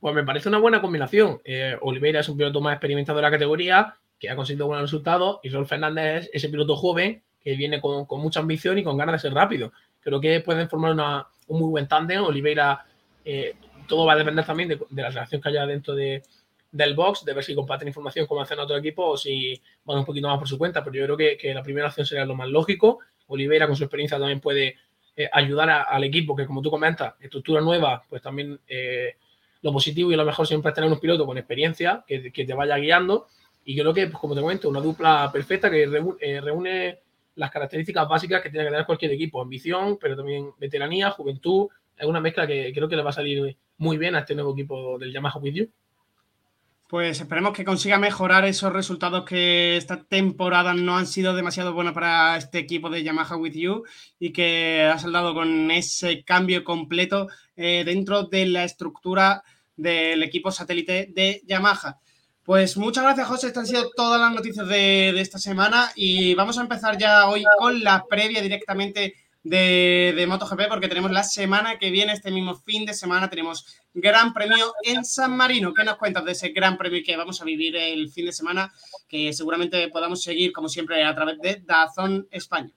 Pues 0.00 0.14
me 0.14 0.22
parece 0.22 0.50
una 0.50 0.58
buena 0.58 0.82
combinación. 0.82 1.40
Eh, 1.44 1.78
Oliveira 1.80 2.20
es 2.20 2.28
un 2.28 2.36
piloto 2.36 2.60
más 2.60 2.74
experimentado 2.74 3.16
de 3.16 3.22
la 3.22 3.30
categoría, 3.30 3.94
que 4.18 4.28
ha 4.28 4.36
conseguido 4.36 4.66
buenos 4.66 4.90
resultados, 4.90 5.40
y 5.42 5.48
Rolf 5.48 5.70
Fernández 5.70 6.24
es 6.24 6.30
ese 6.34 6.50
piloto 6.50 6.76
joven 6.76 7.22
que 7.40 7.56
viene 7.56 7.80
con, 7.80 8.06
mucha 8.20 8.40
ambición 8.40 8.76
y 8.76 8.84
con 8.84 8.98
ganas 8.98 9.14
de 9.14 9.28
ser 9.28 9.34
rápido. 9.34 9.72
Creo 10.00 10.20
que 10.20 10.40
pueden 10.40 10.68
formar 10.68 11.26
un 11.46 11.58
muy 11.58 11.70
buen 11.70 11.88
tándem. 11.88 12.22
Oliveira, 12.22 12.84
todo 13.86 14.04
va 14.04 14.12
a 14.12 14.16
depender 14.16 14.44
también 14.44 14.68
de 14.68 15.02
la 15.02 15.08
relación 15.08 15.40
que 15.40 15.48
haya 15.48 15.64
dentro 15.64 15.94
de, 15.94 16.22
del 16.70 16.94
box, 16.94 17.24
de 17.24 17.32
ver 17.32 17.44
si 17.44 17.54
comparten 17.54 17.88
información 17.88 18.26
como 18.26 18.40
hacen 18.40 18.58
otro 18.58 18.76
equipo 18.76 19.04
o 19.10 19.16
si 19.16 19.60
van 19.84 19.98
un 19.98 20.04
poquito 20.04 20.28
más 20.28 20.38
por 20.38 20.48
su 20.48 20.58
cuenta. 20.58 20.82
Pero 20.84 20.96
yo 20.96 21.14
creo 21.14 21.38
que, 21.38 21.54
la 21.54 21.62
primera 21.62 21.88
opción 21.88 22.06
sería 22.06 22.24
lo 22.24 22.34
más 22.34 22.48
lógico. 22.48 23.00
Oliveira, 23.28 23.66
con 23.66 23.76
su 23.76 23.84
experiencia, 23.84 24.18
también 24.18 24.40
puede 24.40 24.76
eh, 25.16 25.28
ayudar 25.32 25.86
al 25.88 26.04
equipo, 26.04 26.36
que 26.36 26.46
como 26.46 26.62
tú 26.62 26.70
comentas, 26.70 27.14
estructura 27.20 27.60
nueva, 27.60 28.02
pues 28.08 28.22
también 28.22 28.60
lo 29.62 29.72
positivo 29.72 30.12
y 30.12 30.16
lo 30.16 30.24
mejor 30.24 30.46
siempre 30.46 30.70
es 30.70 30.74
tener 30.74 30.90
un 30.90 31.00
piloto 31.00 31.26
con 31.26 31.38
experiencia 31.38 32.04
que, 32.06 32.30
te 32.30 32.54
vaya 32.54 32.76
guiando. 32.76 33.26
Y 33.64 33.74
yo 33.74 33.82
creo 33.82 33.94
que, 33.94 34.06
pues, 34.06 34.18
como 34.18 34.34
te 34.34 34.40
comento, 34.40 34.68
una 34.68 34.80
dupla 34.80 35.30
perfecta 35.32 35.70
que 35.70 35.86
reúne 36.40 37.00
las 37.34 37.50
características 37.50 38.08
básicas 38.08 38.42
que 38.42 38.50
tiene 38.50 38.64
que 38.64 38.70
tener 38.70 38.86
cualquier 38.86 39.12
equipo, 39.12 39.42
ambición, 39.42 39.98
pero 40.00 40.16
también 40.16 40.50
veteranía, 40.58 41.10
juventud, 41.10 41.68
es 41.96 42.06
una 42.06 42.20
mezcla 42.20 42.46
que 42.46 42.72
creo 42.72 42.88
que 42.88 42.96
le 42.96 43.02
va 43.02 43.10
a 43.10 43.14
salir 43.14 43.56
muy 43.78 43.96
bien 43.96 44.14
a 44.14 44.20
este 44.20 44.34
nuevo 44.34 44.52
equipo 44.52 44.98
del 44.98 45.12
Yamaha 45.12 45.38
With. 45.38 45.68
Pues 46.88 47.20
esperemos 47.20 47.52
que 47.52 47.64
consiga 47.64 47.98
mejorar 47.98 48.44
esos 48.44 48.72
resultados 48.72 49.24
que 49.24 49.76
esta 49.76 50.04
temporada 50.04 50.72
no 50.72 50.96
han 50.96 51.08
sido 51.08 51.34
demasiado 51.34 51.74
buenos 51.74 51.94
para 51.94 52.36
este 52.36 52.60
equipo 52.60 52.88
de 52.90 53.02
Yamaha 53.02 53.36
With 53.36 53.54
You 53.54 53.82
y 54.20 54.32
que 54.32 54.84
ha 54.84 54.96
saldado 54.96 55.34
con 55.34 55.72
ese 55.72 56.22
cambio 56.22 56.62
completo 56.62 57.26
eh, 57.56 57.82
dentro 57.84 58.22
de 58.24 58.46
la 58.46 58.62
estructura 58.62 59.42
del 59.74 60.22
equipo 60.22 60.52
satélite 60.52 61.10
de 61.12 61.42
Yamaha. 61.44 61.98
Pues 62.44 62.76
muchas 62.76 63.02
gracias, 63.02 63.26
José. 63.26 63.48
Estas 63.48 63.62
han 63.62 63.66
sido 63.66 63.90
todas 63.90 64.20
las 64.20 64.32
noticias 64.32 64.68
de, 64.68 65.12
de 65.12 65.20
esta 65.20 65.38
semana 65.38 65.90
y 65.96 66.36
vamos 66.36 66.56
a 66.56 66.60
empezar 66.62 66.96
ya 66.96 67.26
hoy 67.26 67.42
con 67.58 67.82
la 67.82 68.04
previa 68.08 68.40
directamente 68.40 69.25
de, 69.48 70.26
MotoGP 70.28 70.68
porque 70.68 70.88
tenemos 70.88 71.10
la 71.10 71.22
semana 71.22 71.78
que 71.78 71.90
viene, 71.90 72.12
este 72.12 72.30
mismo 72.30 72.56
fin 72.56 72.84
de 72.84 72.94
semana, 72.94 73.30
tenemos 73.30 73.64
Gran 73.94 74.32
Premio 74.32 74.72
en 74.82 75.04
San 75.04 75.36
Marino. 75.36 75.72
¿Qué 75.72 75.84
nos 75.84 75.96
cuentas 75.96 76.24
de 76.24 76.32
ese 76.32 76.48
Gran 76.48 76.76
Premio 76.76 77.02
que 77.04 77.16
vamos 77.16 77.40
a 77.40 77.44
vivir 77.44 77.76
el 77.76 78.10
fin 78.10 78.26
de 78.26 78.32
semana? 78.32 78.72
Que 79.08 79.32
seguramente 79.32 79.88
podamos 79.88 80.22
seguir, 80.22 80.52
como 80.52 80.68
siempre, 80.68 81.04
a 81.04 81.14
través 81.14 81.38
de 81.40 81.62
Dazón 81.64 82.26
España. 82.30 82.72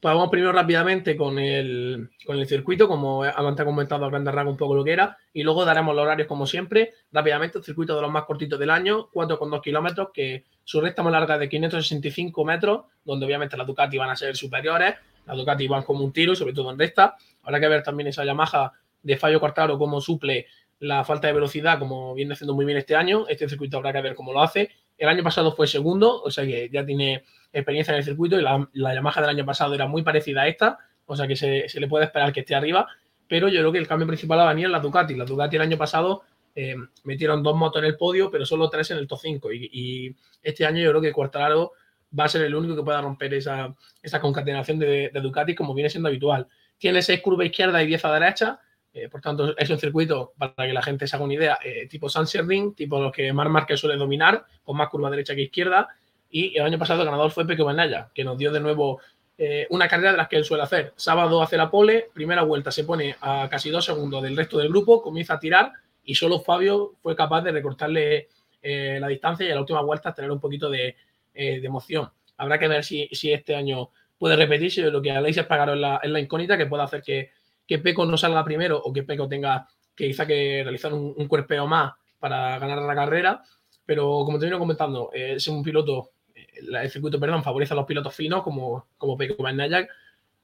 Pues 0.00 0.14
vamos 0.14 0.30
primero 0.30 0.52
rápidamente 0.52 1.14
con 1.14 1.38
el, 1.38 2.10
con 2.24 2.38
el 2.38 2.46
circuito, 2.46 2.88
como 2.88 3.22
antes 3.22 3.60
ha 3.60 3.64
comentado 3.66 4.06
a 4.06 4.08
grandes 4.08 4.34
un 4.46 4.56
poco 4.56 4.74
lo 4.74 4.82
que 4.82 4.92
era, 4.92 5.18
y 5.32 5.42
luego 5.42 5.66
daremos 5.66 5.94
los 5.94 6.02
horarios 6.02 6.26
como 6.26 6.46
siempre. 6.46 6.94
Rápidamente, 7.12 7.58
el 7.58 7.64
circuito 7.64 7.94
de 7.94 8.02
los 8.02 8.10
más 8.10 8.24
cortitos 8.24 8.58
del 8.58 8.70
año, 8.70 9.10
4,2 9.12 9.60
kilómetros, 9.60 10.08
que 10.14 10.44
su 10.64 10.80
recta 10.80 11.02
más 11.02 11.12
larga 11.12 11.34
es 11.34 11.40
de 11.40 11.48
565 11.50 12.44
metros, 12.46 12.84
donde 13.04 13.26
obviamente 13.26 13.58
las 13.58 13.66
Ducati 13.66 13.98
van 13.98 14.08
a 14.08 14.16
ser 14.16 14.34
superiores, 14.36 14.94
la 15.30 15.36
Ducati 15.36 15.68
van 15.68 15.82
como 15.82 16.04
un 16.04 16.12
tiro, 16.12 16.34
sobre 16.34 16.52
todo 16.52 16.70
en 16.70 16.78
recta. 16.78 17.16
Habrá 17.42 17.60
que 17.60 17.68
ver 17.68 17.82
también 17.82 18.08
esa 18.08 18.24
Yamaha 18.24 18.72
de 19.02 19.16
Fallo 19.16 19.40
Quartaro 19.40 19.78
cómo 19.78 20.00
suple 20.00 20.46
la 20.80 21.04
falta 21.04 21.26
de 21.26 21.34
velocidad, 21.34 21.78
como 21.78 22.14
viene 22.14 22.32
haciendo 22.32 22.54
muy 22.54 22.64
bien 22.64 22.78
este 22.78 22.96
año. 22.96 23.26
Este 23.28 23.48
circuito 23.48 23.76
habrá 23.76 23.92
que 23.92 24.00
ver 24.00 24.14
cómo 24.14 24.32
lo 24.32 24.42
hace. 24.42 24.70
El 24.96 25.08
año 25.08 25.22
pasado 25.22 25.52
fue 25.52 25.66
segundo, 25.66 26.22
o 26.22 26.30
sea 26.30 26.44
que 26.44 26.68
ya 26.72 26.84
tiene 26.84 27.24
experiencia 27.52 27.92
en 27.92 27.98
el 27.98 28.04
circuito 28.04 28.38
y 28.38 28.42
la, 28.42 28.68
Yamaha 28.72 29.20
del 29.20 29.30
año 29.30 29.44
pasado 29.44 29.74
era 29.74 29.86
muy 29.86 30.02
parecida 30.02 30.42
a 30.42 30.48
esta, 30.48 30.78
o 31.06 31.16
sea 31.16 31.26
que 31.26 31.36
se, 31.36 31.66
le 31.72 31.88
puede 31.88 32.06
esperar 32.06 32.32
que 32.32 32.40
esté 32.40 32.54
arriba. 32.54 32.88
Pero 33.28 33.48
yo 33.48 33.60
creo 33.60 33.72
que 33.72 33.78
el 33.78 33.86
cambio 33.86 34.06
principal 34.06 34.38
va 34.40 34.46
a 34.46 34.52
venir 34.52 34.66
en 34.66 34.72
la 34.72 34.80
Ducati. 34.80 35.14
La 35.14 35.24
Ducati 35.24 35.56
el 35.56 35.62
año 35.62 35.76
pasado 35.76 36.22
eh, 36.54 36.74
metieron 37.04 37.42
dos 37.42 37.56
motos 37.56 37.80
en 37.80 37.86
el 37.86 37.96
podio, 37.96 38.30
pero 38.30 38.44
solo 38.44 38.68
tres 38.68 38.90
en 38.90 38.98
el 38.98 39.06
top 39.06 39.20
5. 39.20 39.52
Y, 39.52 40.16
este 40.42 40.64
año 40.64 40.82
yo 40.82 40.88
creo 40.90 41.02
que 41.02 41.12
Quartararo 41.12 41.72
va 42.18 42.24
a 42.24 42.28
ser 42.28 42.42
el 42.42 42.54
único 42.54 42.76
que 42.76 42.82
pueda 42.82 43.00
romper 43.00 43.34
esa, 43.34 43.74
concatenación 44.20 44.78
de, 44.78 45.10
Ducati 45.22 45.54
como 45.54 45.74
viene 45.74 45.90
siendo 45.90 46.08
habitual. 46.08 46.46
Tiene 46.78 47.02
seis 47.02 47.20
curvas 47.20 47.46
izquierda 47.46 47.82
y 47.82 47.86
10 47.86 48.04
a 48.04 48.12
derecha, 48.14 48.60
eh, 48.92 49.08
por 49.08 49.20
tanto 49.20 49.56
es 49.56 49.70
un 49.70 49.78
circuito, 49.78 50.32
para 50.36 50.66
que 50.66 50.72
la 50.72 50.82
gente 50.82 51.06
se 51.06 51.14
haga 51.14 51.24
una 51.24 51.34
idea, 51.34 51.58
eh, 51.64 51.86
tipo 51.88 52.08
Ring, 52.46 52.74
tipo 52.74 53.00
los 53.00 53.12
que 53.12 53.32
Marc 53.32 53.50
Márquez 53.50 53.78
suele 53.78 53.96
dominar, 53.96 54.44
con 54.64 54.76
más 54.76 54.88
curva 54.88 55.10
derecha 55.10 55.34
que 55.34 55.42
izquierda. 55.42 55.88
Y 56.30 56.56
el 56.56 56.64
año 56.64 56.78
pasado 56.78 57.00
el 57.00 57.06
ganador 57.06 57.30
fue 57.30 57.46
Peque 57.46 57.62
Banaya, 57.62 58.08
que 58.14 58.24
nos 58.24 58.38
dio 58.38 58.52
de 58.52 58.60
nuevo 58.60 59.00
eh, 59.36 59.66
una 59.70 59.88
carrera 59.88 60.12
de 60.12 60.16
las 60.16 60.28
que 60.28 60.36
él 60.36 60.44
suele 60.44 60.62
hacer. 60.62 60.92
Sábado 60.96 61.42
hace 61.42 61.56
la 61.56 61.70
pole, 61.70 62.08
primera 62.12 62.42
vuelta 62.42 62.70
se 62.70 62.84
pone 62.84 63.16
a 63.20 63.48
casi 63.50 63.70
dos 63.70 63.84
segundos 63.84 64.22
del 64.22 64.36
resto 64.36 64.58
del 64.58 64.68
grupo, 64.68 65.02
comienza 65.02 65.34
a 65.34 65.40
tirar 65.40 65.72
y 66.04 66.14
solo 66.14 66.40
Fabio 66.40 66.94
fue 67.02 67.14
capaz 67.14 67.42
de 67.42 67.52
recortarle 67.52 68.28
la 68.62 69.08
distancia 69.08 69.46
y 69.46 69.50
a 69.50 69.54
la 69.54 69.62
última 69.62 69.80
vuelta 69.80 70.12
tener 70.12 70.30
un 70.30 70.38
poquito 70.38 70.68
de, 70.68 70.94
eh, 71.42 71.58
de 71.58 71.66
emoción. 71.66 72.06
Habrá 72.36 72.58
que 72.58 72.68
ver 72.68 72.84
si, 72.84 73.08
este 73.10 73.56
año 73.56 73.88
puede 74.18 74.36
repetirse 74.36 74.82
lo 74.90 75.00
que 75.00 75.10
Aleix 75.10 75.42
pagaron 75.44 75.76
en 75.76 75.80
la, 75.80 76.00
en 76.02 76.12
la 76.12 76.20
incógnita, 76.20 76.58
que 76.58 76.66
puede 76.66 76.82
hacer 76.82 77.02
que, 77.02 77.30
que 77.66 77.78
Peco 77.78 78.04
no 78.04 78.18
salga 78.18 78.44
primero 78.44 78.78
o 78.78 78.92
que 78.92 79.04
Peco 79.04 79.26
tenga 79.26 79.66
que 79.96 80.08
quizá 80.08 80.26
que 80.26 80.60
realizar 80.62 80.92
un, 80.92 81.26
cuerpeo 81.28 81.66
más 81.66 81.94
para 82.18 82.58
ganar 82.58 82.82
la 82.82 82.94
carrera. 82.94 83.42
Pero 83.86 84.22
como 84.26 84.38
te 84.38 84.44
vino 84.44 84.58
comentando, 84.58 85.10
eh, 85.14 85.32
es 85.36 85.48
un 85.48 85.62
piloto, 85.62 86.10
eh, 86.34 86.46
el 86.82 86.90
circuito, 86.90 87.18
perdón, 87.18 87.42
favorece 87.42 87.72
a 87.72 87.76
los 87.76 87.86
pilotos 87.86 88.14
finos 88.14 88.42
como, 88.42 88.88
como 88.98 89.16
Peco 89.16 89.42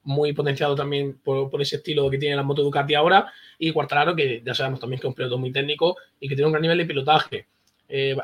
muy 0.05 0.33
potenciado 0.33 0.75
también 0.75 1.19
por, 1.23 1.61
ese 1.61 1.77
estilo 1.77 2.09
que 2.09 2.17
tiene 2.17 2.37
la 2.37 2.43
moto 2.43 2.63
Ducati 2.63 2.95
ahora, 2.95 3.31
y 3.59 3.71
Cuartararo, 3.71 4.17
que 4.17 4.41
ya 4.43 4.55
sabemos 4.55 4.81
también 4.81 4.99
que 4.99 5.09
es 5.09 5.11
un 5.11 5.15
piloto 5.15 5.37
muy 5.37 5.53
técnico 5.53 5.99
y 6.19 6.27
que 6.27 6.37
tiene 6.37 6.47
un 6.47 6.53
gran 6.53 6.63
nivel 6.63 6.79
de 6.79 6.87
pilotaje. 6.87 7.49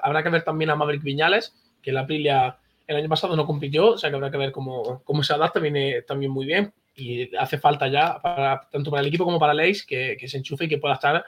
habrá 0.03 0.23
que 0.23 0.31
ver 0.31 0.43
también 0.43 0.71
a 0.71 0.77
Maverick 0.77 1.03
Viñales, 1.03 1.55
que 1.83 1.93
la 1.93 2.03
Aprilia 2.03 2.57
el 2.87 2.97
año 2.97 3.09
pasado 3.09 3.37
no 3.37 3.47
compitió, 3.47 3.93
o 3.93 3.99
sea 3.99 4.11
que 4.11 4.17
habrá 4.17 4.31
que 4.31 4.39
ver 4.39 4.53
cómo, 4.53 5.03
cómo 5.05 5.23
se 5.23 5.35
adapta, 5.35 5.61
viene 5.61 6.03
también 6.03 6.31
muy 6.33 6.47
bien 6.47 6.73
y 6.95 7.35
hace 7.37 7.59
falta 7.59 7.89
ya, 7.89 8.21
para, 8.21 8.69
tanto 8.71 8.91
para 8.91 9.01
el 9.01 9.09
equipo 9.09 9.25
como 9.25 9.39
para 9.39 9.55
Leis, 9.55 9.85
que, 9.87 10.17
que 10.19 10.29
se 10.29 10.39
enchufe 10.39 10.65
y 10.65 10.69
que 10.69 10.79
pueda 10.79 10.95
estar 10.95 11.25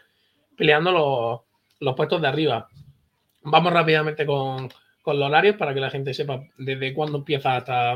peleando 0.56 0.92
los, 0.92 1.40
los 1.80 1.94
puestos 1.94 2.20
de 2.20 2.28
arriba. 2.28 2.68
Vamos 3.42 3.72
rápidamente 3.72 4.26
con, 4.26 4.68
con, 5.02 5.18
los 5.18 5.28
horarios 5.28 5.56
para 5.56 5.74
que 5.74 5.80
la 5.80 5.90
gente 5.90 6.14
sepa 6.14 6.42
desde 6.58 6.92
cuándo 6.94 7.18
empieza 7.18 7.56
hasta 7.56 7.94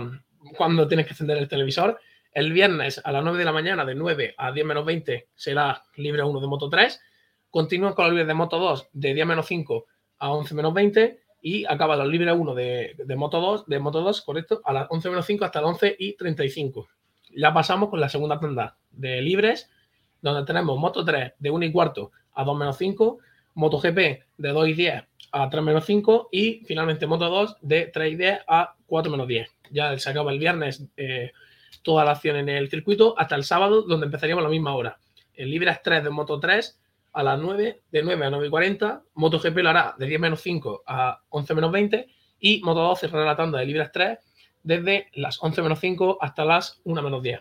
cuándo 0.57 0.87
tienes 0.89 1.07
que 1.07 1.13
encender 1.13 1.39
el 1.39 1.49
televisor. 1.49 1.99
El 2.33 2.53
viernes 2.53 3.01
a 3.05 3.13
las 3.13 3.23
9 3.23 3.39
de 3.39 3.45
la 3.45 3.53
mañana, 3.53 3.85
de 3.85 3.95
9 3.95 4.35
a 4.37 4.53
10 4.53 4.67
menos 4.67 4.85
20, 4.85 5.29
será 5.35 5.83
libre 5.97 6.23
1 6.23 6.41
de 6.41 6.47
Moto 6.47 6.69
3. 6.69 7.01
Continúan 7.51 7.95
con 7.95 8.05
los 8.05 8.13
libres 8.13 8.29
de 8.29 8.35
Moto 8.35 8.59
2 8.59 8.89
de 8.93 9.15
10 9.15 9.27
menos 9.27 9.47
5 9.47 9.87
a 10.19 10.33
11 10.33 10.55
menos 10.55 10.75
20 10.75 11.21
y 11.41 11.65
acaba 11.67 11.97
los 11.97 12.09
libre 12.09 12.33
1 12.33 12.55
de, 12.55 12.95
de, 12.99 13.17
Moto 13.17 13.41
2, 13.41 13.67
de 13.67 13.79
Moto 13.79 14.01
2, 14.03 14.23
correcto, 14.23 14.61
a 14.65 14.73
las 14.73 14.87
11 14.91 15.11
menos 15.11 15.27
5 15.27 15.45
hasta 15.45 15.61
las 15.61 15.71
11 15.71 15.97
y 15.99 16.17
35. 16.17 16.89
Ya 17.37 17.53
pasamos 17.53 17.91
con 17.91 18.01
la 18.01 18.09
segunda 18.09 18.41
tanda 18.41 18.77
de 18.91 19.23
libres, 19.23 19.71
donde 20.21 20.45
tenemos 20.45 20.79
Moto 20.79 21.05
3 21.05 21.35
de 21.39 21.51
1 21.51 21.65
y 21.67 21.73
cuarto 21.73 22.13
a 22.35 22.45
2 22.45 22.59
menos 22.59 22.77
5, 22.77 23.19
Moto 23.55 23.79
GP 23.79 23.97
de 24.37 24.49
2 24.49 24.69
y 24.69 24.73
10 24.75 25.05
a 25.33 25.51
3 25.51 25.63
menos 25.63 25.85
5 25.85 26.29
y 26.33 26.65
finalmente 26.65 27.07
Moto 27.07 27.29
2 27.29 27.57
de 27.61 27.91
3 27.93 28.13
y 28.13 28.17
10 28.17 28.41
a 28.47 28.75
4 28.87 29.11
menos 29.11 29.29
10. 29.29 29.49
Ya 29.71 29.99
se 29.99 30.11
acaba 30.11 30.33
el 30.33 30.39
viernes 30.39 30.85
eh, 30.97 31.33
toda 31.83 32.05
la 32.05 32.13
acción 32.13 32.37
en 32.37 32.49
el 32.49 32.69
circuito 32.71 33.15
hasta 33.19 33.35
el 33.35 33.45
sábado, 33.45 33.83
donde 33.83 34.07
empezaríamos 34.07 34.43
a 34.43 34.49
la 34.49 34.51
misma 34.51 34.75
hora. 34.75 34.99
El 35.35 35.51
Libres 35.51 35.81
3 35.83 36.05
de 36.05 36.11
Moto 36.11 36.41
3 36.41 36.81
a 37.19 37.25
las 37.25 37.41
9, 37.41 37.83
de 37.91 38.03
9 38.05 38.27
a 38.27 38.31
9 38.31 38.47
y 38.47 38.51
40. 38.51 39.03
MotoGP 39.15 39.57
lo 39.57 39.71
hará 39.71 39.97
de 39.99 40.07
10 40.07 40.21
menos 40.21 40.41
5 40.41 40.85
a 40.87 41.21
11 41.31 41.55
menos 41.57 41.73
20. 41.73 42.07
Y 42.39 42.63
Moto2 42.63 42.97
cerrará 42.97 43.25
la 43.25 43.35
tanda 43.35 43.59
de 43.59 43.67
Libres 43.67 43.91
3 43.93 44.17
desde 44.63 45.09
las 45.15 45.43
11 45.43 45.63
menos 45.63 45.81
5 45.81 46.19
hasta 46.21 46.45
las 46.45 46.81
1 46.85 47.03
menos 47.03 47.21
10. 47.21 47.41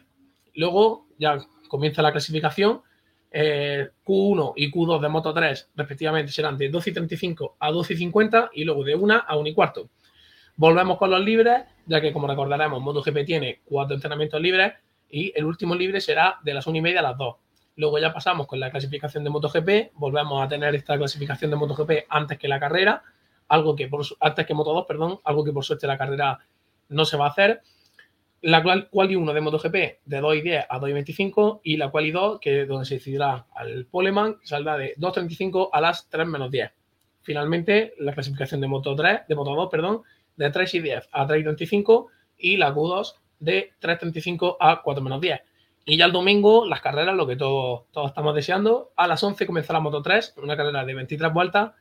Luego 0.56 1.06
ya 1.20 1.38
comienza 1.68 2.02
la 2.02 2.12
clasificación. 2.12 2.82
Eh, 3.30 3.90
Q1 4.04 4.54
y 4.56 4.72
Q2 4.72 5.00
de 5.00 5.10
Moto 5.10 5.32
3 5.32 5.70
respectivamente 5.76 6.32
serán 6.32 6.58
de 6.58 6.70
12 6.70 6.90
y 6.90 6.94
35 6.94 7.58
a 7.60 7.70
12 7.70 7.94
y 7.94 7.98
50 7.98 8.50
y 8.54 8.64
luego 8.64 8.84
de 8.84 8.96
1 8.96 9.24
a 9.28 9.38
1 9.38 9.48
y 9.48 9.54
cuarto. 9.54 9.92
Volvemos 10.56 10.98
con 10.98 11.12
los 11.12 11.22
libres, 11.22 11.66
ya 11.86 12.02
que 12.02 12.12
como 12.12 12.26
recordaremos, 12.26 12.82
MotoGP 12.82 13.26
tiene 13.28 13.62
cuatro 13.64 13.94
entrenamientos 13.94 14.42
libres 14.42 14.74
y 15.08 15.32
el 15.36 15.46
último 15.46 15.76
libre 15.76 16.02
será 16.02 16.40
de 16.44 16.56
las 16.56 16.66
1 16.66 16.80
y 16.80 16.82
media 16.82 17.02
a 17.02 17.04
las 17.04 17.18
2. 17.20 17.36
Luego 17.78 18.00
ya 18.00 18.12
pasamos 18.12 18.48
con 18.48 18.60
la 18.60 18.72
clasificación 18.72 19.24
de 19.24 19.30
MotoGP, 19.30 19.94
volvemos 19.94 20.44
a 20.44 20.48
tener 20.48 20.74
esta 20.74 20.98
clasificación 20.98 21.52
de 21.52 21.58
MotoGP 21.58 22.08
antes 22.10 22.40
que 22.40 22.48
la 22.48 22.60
carrera, 22.60 23.04
algo 23.48 23.76
que 23.76 23.88
por, 23.88 24.04
antes 24.20 24.48
que 24.48 24.56
Moto2, 24.56 24.88
perdón, 24.88 25.20
algo 25.24 25.44
que 25.44 25.54
por 25.54 25.64
suerte 25.64 25.86
la 25.86 25.96
carrera 25.96 26.40
no 26.90 27.06
se 27.06 27.18
va 27.18 27.28
a 27.28 27.30
hacer. 27.30 27.62
La 28.42 28.64
quali 28.64 29.16
1 29.16 29.32
de 29.32 29.42
MotoGP 29.42 29.76
de 30.06 30.20
2 30.20 30.36
y 30.36 30.42
10 30.42 30.66
a 30.68 30.80
2 30.80 30.90
y 30.90 30.94
25 30.94 31.62
y 31.64 31.78
la 31.78 31.92
quali 31.92 32.12
2 32.12 32.40
que 32.40 32.64
es 32.64 32.68
donde 32.68 32.86
se 32.86 32.96
decidirá 32.96 33.46
al 33.54 33.86
Poleman 33.86 34.38
saldrá 34.44 34.78
de 34.78 34.96
2.35 34.98 35.70
a 35.72 35.80
las 35.80 36.10
3 36.10 36.28
menos 36.28 36.50
10. 36.50 36.72
Finalmente 37.22 37.94
la 38.00 38.14
clasificación 38.14 38.60
de 38.60 38.68
Moto 38.68 38.96
3, 38.96 39.22
de 39.28 39.36
Moto 39.36 39.54
2, 39.54 39.70
perdón, 39.70 40.02
de 40.36 40.50
3 40.50 40.74
y 40.74 40.80
10 40.80 41.10
a 41.12 41.28
3 41.28 41.42
y 41.42 41.44
25 41.44 42.08
y 42.40 42.58
la 42.58 42.74
Q2 42.74 43.16
de 43.40 43.72
3.35 43.80 44.58
a 44.60 44.82
4 44.82 45.04
menos 45.04 45.22
10. 45.22 45.42
Y 45.90 45.96
ya 45.96 46.04
el 46.04 46.12
domingo, 46.12 46.66
las 46.66 46.82
carreras, 46.82 47.16
lo 47.16 47.26
que 47.26 47.38
todos, 47.38 47.84
todos 47.94 48.10
estamos 48.10 48.36
deseando. 48.36 48.92
A 48.98 49.08
las 49.08 49.24
11 49.24 49.48
comenzará 49.48 49.80
Moto 49.80 50.02
3, 50.02 50.34
una 50.44 50.58
carrera 50.58 50.84
de 50.84 50.94
23 50.94 51.32
vueltas. 51.32 51.72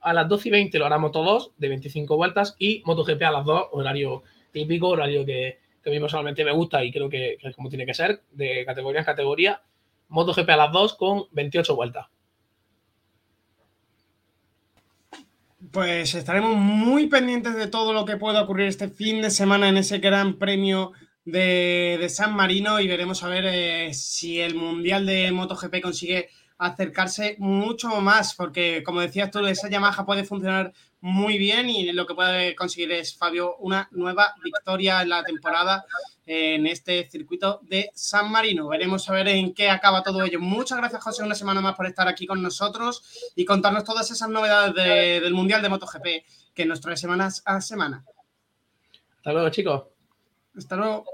A 0.00 0.12
las 0.12 0.28
12 0.28 0.48
y 0.48 0.52
20 0.52 0.78
lo 0.78 0.86
hará 0.86 0.98
Moto 0.98 1.24
2, 1.24 1.54
de 1.58 1.68
25 1.70 2.16
vueltas. 2.16 2.54
Y 2.60 2.84
MotoGP 2.86 3.20
a 3.24 3.32
las 3.32 3.44
2, 3.44 3.70
horario 3.72 4.22
típico, 4.52 4.90
horario 4.90 5.26
que, 5.26 5.58
a 5.84 5.90
mí 5.90 5.98
personalmente 5.98 6.44
me 6.44 6.52
gusta 6.52 6.84
y 6.84 6.92
creo 6.92 7.08
que, 7.08 7.38
es 7.42 7.56
como 7.56 7.68
tiene 7.68 7.84
que 7.86 7.94
ser, 7.94 8.22
de 8.30 8.64
categoría 8.64 9.00
en 9.00 9.04
categoría. 9.04 9.62
MotoGP 10.10 10.48
a 10.48 10.56
las 10.56 10.70
2 10.72 10.94
con 10.94 11.24
28 11.32 11.74
vueltas. 11.74 12.06
Pues 15.72 16.14
estaremos 16.14 16.54
muy 16.54 17.08
pendientes 17.08 17.56
de 17.56 17.66
todo 17.66 17.92
lo 17.92 18.04
que 18.04 18.16
pueda 18.16 18.42
ocurrir 18.42 18.68
este 18.68 18.88
fin 18.88 19.22
de 19.22 19.30
semana 19.30 19.68
en 19.68 19.76
ese 19.76 19.98
Gran 19.98 20.34
Premio 20.34 20.92
de, 21.26 22.06
San 22.08 22.34
Marino 22.34 22.80
y 22.80 22.88
veremos 22.88 23.22
a 23.22 23.28
ver 23.28 23.44
eh, 23.46 23.92
si 23.92 24.40
el 24.40 24.54
Mundial 24.54 25.04
de 25.04 25.30
MotoGP 25.32 25.82
consigue 25.82 26.30
acercarse 26.58 27.36
mucho 27.38 28.00
más, 28.00 28.34
porque 28.34 28.82
como 28.82 29.00
decías 29.02 29.30
tú, 29.30 29.44
esa 29.44 29.68
Yamaha 29.68 30.06
puede 30.06 30.24
funcionar 30.24 30.72
muy 31.00 31.36
bien 31.36 31.68
y 31.68 31.92
lo 31.92 32.06
que 32.06 32.14
puede 32.14 32.54
conseguir 32.54 32.92
es, 32.92 33.14
Fabio, 33.14 33.56
una 33.58 33.88
nueva 33.90 34.34
victoria 34.42 35.02
en 35.02 35.10
la 35.10 35.22
temporada 35.22 35.84
en 36.24 36.66
este 36.66 37.08
circuito 37.10 37.60
de 37.62 37.90
San 37.94 38.30
Marino. 38.30 38.68
Veremos 38.68 39.08
a 39.08 39.12
ver 39.12 39.28
en 39.28 39.52
qué 39.52 39.68
acaba 39.68 40.02
todo 40.02 40.24
ello. 40.24 40.40
Muchas 40.40 40.78
gracias, 40.78 41.02
José, 41.02 41.22
una 41.22 41.34
semana 41.34 41.60
más 41.60 41.74
por 41.74 41.86
estar 41.86 42.08
aquí 42.08 42.26
con 42.26 42.42
nosotros 42.42 43.32
y 43.36 43.44
contarnos 43.44 43.84
todas 43.84 44.10
esas 44.10 44.28
novedades 44.28 44.74
del 45.22 45.34
Mundial 45.34 45.60
de 45.60 45.68
MotoGP 45.68 46.06
que 46.54 46.64
nos 46.64 46.80
trae 46.80 46.96
semanas 46.96 47.42
a 47.44 47.60
semana. 47.60 48.04
Hasta 49.18 49.32
luego, 49.32 49.50
chicos. 49.50 49.95
Hasta 50.56 50.76
luego. 50.76 51.04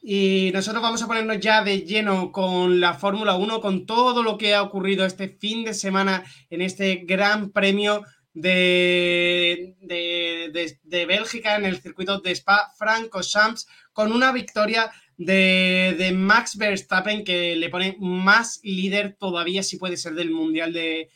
Y 0.00 0.50
nosotros 0.54 0.82
vamos 0.82 1.02
a 1.02 1.06
ponernos 1.06 1.40
ya 1.40 1.64
de 1.64 1.80
lleno 1.80 2.30
con 2.30 2.80
la 2.80 2.94
Fórmula 2.94 3.34
1, 3.34 3.60
con 3.60 3.86
todo 3.86 4.22
lo 4.22 4.38
que 4.38 4.54
ha 4.54 4.62
ocurrido 4.62 5.04
este 5.04 5.28
fin 5.28 5.64
de 5.64 5.74
semana 5.74 6.24
en 6.48 6.62
este 6.62 7.02
gran 7.04 7.50
premio 7.50 8.04
de, 8.32 9.74
de, 9.80 11.06
Bélgica 11.06 11.56
en 11.56 11.64
el 11.64 11.80
circuito 11.80 12.20
de 12.20 12.32
Spa 12.32 12.70
Francorchamps, 12.78 13.66
con 13.92 14.12
una 14.12 14.30
victoria 14.30 14.92
de, 15.16 15.96
de, 15.98 16.12
Max 16.12 16.56
Verstappen 16.56 17.24
que 17.24 17.56
le 17.56 17.70
pone 17.70 17.96
más 17.98 18.60
líder 18.62 19.16
todavía, 19.18 19.62
si 19.62 19.78
puede 19.78 19.96
ser, 19.96 20.14
del 20.14 20.30
Mundial 20.30 20.72
de, 20.72 21.10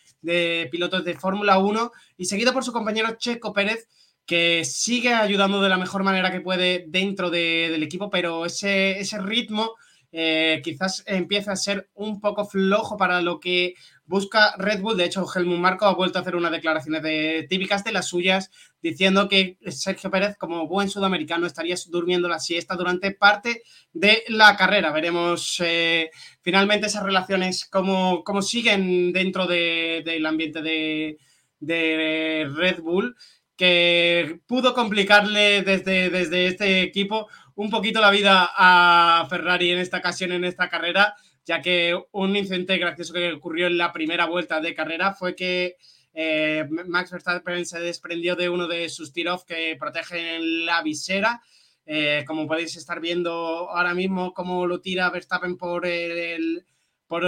Pilotos 0.73 1.05
de 1.05 1.15
Fórmula 1.15 1.59
1, 1.59 1.93
y 2.17 2.25
seguido 2.25 2.53
por 2.53 2.65
su 2.65 2.73
compañero 2.73 3.17
Checo 3.19 3.53
Pérez 3.53 3.87
que 4.31 4.65
sigue 4.65 5.13
ayudando 5.13 5.61
de 5.61 5.69
la 5.69 5.77
mejor 5.77 6.05
manera 6.05 6.31
que 6.31 6.41
puede 6.41 6.85
dentro 6.87 7.31
del 7.31 7.83
equipo, 7.83 8.11
pero 8.11 8.47
ese, 8.47 9.01
ese 9.01 9.19
ritmo 9.19 9.75
eh, 10.13 10.61
quizás 10.63 11.03
empieza 11.07 11.51
a 11.51 11.57
ser 11.57 11.91
un 11.95 12.21
poco 12.21 12.45
flojo 12.45 12.97
para 12.97 13.23
lo 13.23 13.41
que 13.41 13.75
busca 14.07 14.55
Red 14.57 14.83
Bull. 14.83 14.97
De 14.97 15.07
hecho, 15.07 15.27
Helmut 15.35 15.59
Marco 15.59 15.85
ha 15.85 15.97
vuelto 15.97 16.19
a 16.19 16.23
hacer 16.23 16.37
unas 16.37 16.53
declaraciones 16.53 17.03
de, 17.03 17.45
típicas 17.51 17.83
de 17.83 17.91
las 17.91 18.07
suyas, 18.07 18.53
diciendo 18.81 19.29
que 19.29 19.59
Sergio 19.67 20.13
Pérez, 20.13 20.37
como 20.37 20.69
buen 20.69 20.89
sudamericano, 20.89 21.49
estaría 21.49 21.75
durmiendo 21.89 22.29
la 22.29 22.39
siesta 22.39 22.77
durante 22.77 23.11
parte 23.11 23.65
de 23.93 24.23
la 24.29 24.57
carrera. 24.57 24.93
Veremos 24.93 25.57
eh, 25.59 26.13
finalmente 26.41 26.87
esas 26.87 27.03
relaciones, 27.03 27.65
cómo, 27.69 28.23
cómo 28.23 28.43
siguen 28.43 29.13
dentro 29.13 29.49
del 29.49 30.25
ambiente 30.25 30.63
de 30.63 32.49
Red 32.55 32.81
Bull 32.81 33.17
que 33.61 34.41
pudo 34.47 34.73
complicarle 34.73 35.61
desde, 35.61 36.09
desde 36.09 36.47
este 36.47 36.81
equipo 36.81 37.29
un 37.57 37.69
poquito 37.69 38.01
la 38.01 38.11
vida 38.11 38.51
a 38.57 39.27
Ferrari 39.29 39.73
en 39.73 39.81
esta 39.81 39.99
ocasión, 39.99 40.33
en 40.33 40.47
esta 40.47 40.71
carrera, 40.71 41.15
ya 41.45 41.61
que 41.61 41.95
un 42.13 42.35
incidente 42.37 42.79
gracioso 42.79 43.13
que 43.13 43.35
ocurrió 43.35 43.67
en 43.67 43.77
la 43.77 43.93
primera 43.93 44.25
vuelta 44.25 44.63
de 44.63 44.73
carrera 44.73 45.13
fue 45.13 45.37
que 45.37 45.77
eh, 46.15 46.67
Max 46.87 47.11
Verstappen 47.11 47.67
se 47.67 47.81
desprendió 47.81 48.35
de 48.35 48.49
uno 48.49 48.67
de 48.67 48.89
sus 48.89 49.13
tiros 49.13 49.45
que 49.45 49.77
protegen 49.79 50.65
la 50.65 50.83
visera. 50.83 51.43
Eh, 51.85 52.25
como 52.27 52.47
podéis 52.47 52.77
estar 52.77 52.99
viendo 52.99 53.69
ahora 53.69 53.93
mismo, 53.93 54.33
cómo 54.33 54.67
lo 54.67 54.81
tira 54.81 55.11
Verstappen 55.11 55.59
por 55.59 55.85
el, 55.85 56.65
por 57.07 57.27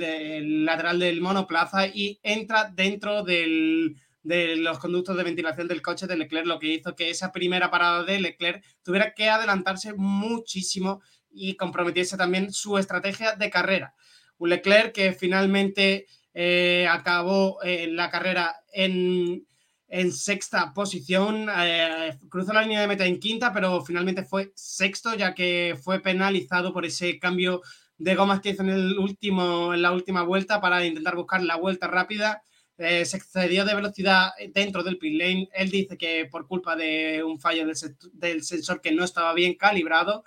el 0.00 0.64
lateral 0.64 1.00
del 1.00 1.20
monoplaza 1.20 1.88
y 1.88 2.20
entra 2.22 2.70
dentro 2.72 3.24
del, 3.24 3.96
de 4.24 4.56
los 4.56 4.78
conductos 4.78 5.16
de 5.16 5.22
ventilación 5.22 5.68
del 5.68 5.82
coche 5.82 6.06
de 6.06 6.16
Leclerc, 6.16 6.46
lo 6.46 6.58
que 6.58 6.74
hizo 6.74 6.96
que 6.96 7.10
esa 7.10 7.30
primera 7.30 7.70
parada 7.70 8.02
de 8.02 8.18
Leclerc 8.18 8.64
tuviera 8.82 9.12
que 9.14 9.28
adelantarse 9.28 9.92
muchísimo 9.92 11.02
y 11.30 11.54
comprometiese 11.56 12.16
también 12.16 12.52
su 12.52 12.78
estrategia 12.78 13.36
de 13.36 13.50
carrera. 13.50 13.94
Un 14.38 14.48
Leclerc 14.48 14.92
que 14.92 15.12
finalmente 15.12 16.06
eh, 16.32 16.88
acabó 16.90 17.62
en 17.62 17.96
la 17.96 18.10
carrera 18.10 18.56
en, 18.72 19.46
sexta 20.10 20.72
posición, 20.74 21.46
eh, 21.56 22.18
cruzó 22.28 22.52
la 22.52 22.62
línea 22.62 22.80
de 22.80 22.88
meta 22.88 23.06
en 23.06 23.20
quinta, 23.20 23.52
pero 23.52 23.84
finalmente 23.84 24.24
fue 24.24 24.52
sexto, 24.56 25.14
ya 25.14 25.34
que 25.34 25.78
fue 25.80 26.00
penalizado 26.00 26.72
por 26.72 26.84
ese 26.84 27.20
cambio 27.20 27.62
de 27.98 28.16
gomas 28.16 28.40
que 28.40 28.50
hizo 28.50 28.62
en, 28.62 28.70
el 28.70 28.98
último, 28.98 29.72
en 29.72 29.82
la 29.82 29.92
última 29.92 30.22
vuelta 30.22 30.60
para 30.60 30.84
intentar 30.84 31.14
buscar 31.14 31.42
la 31.42 31.56
vuelta 31.56 31.86
rápida 31.86 32.42
eh, 32.76 33.04
se 33.04 33.16
excedió 33.16 33.64
de 33.64 33.74
velocidad 33.74 34.32
dentro 34.52 34.82
del 34.82 34.98
pit 34.98 35.18
lane. 35.18 35.48
Él 35.52 35.70
dice 35.70 35.96
que 35.96 36.26
por 36.26 36.46
culpa 36.46 36.76
de 36.76 37.22
un 37.22 37.38
fallo 37.38 37.66
del, 38.12 38.42
sensor 38.42 38.80
que 38.80 38.92
no 38.92 39.04
estaba 39.04 39.32
bien 39.32 39.54
calibrado, 39.54 40.24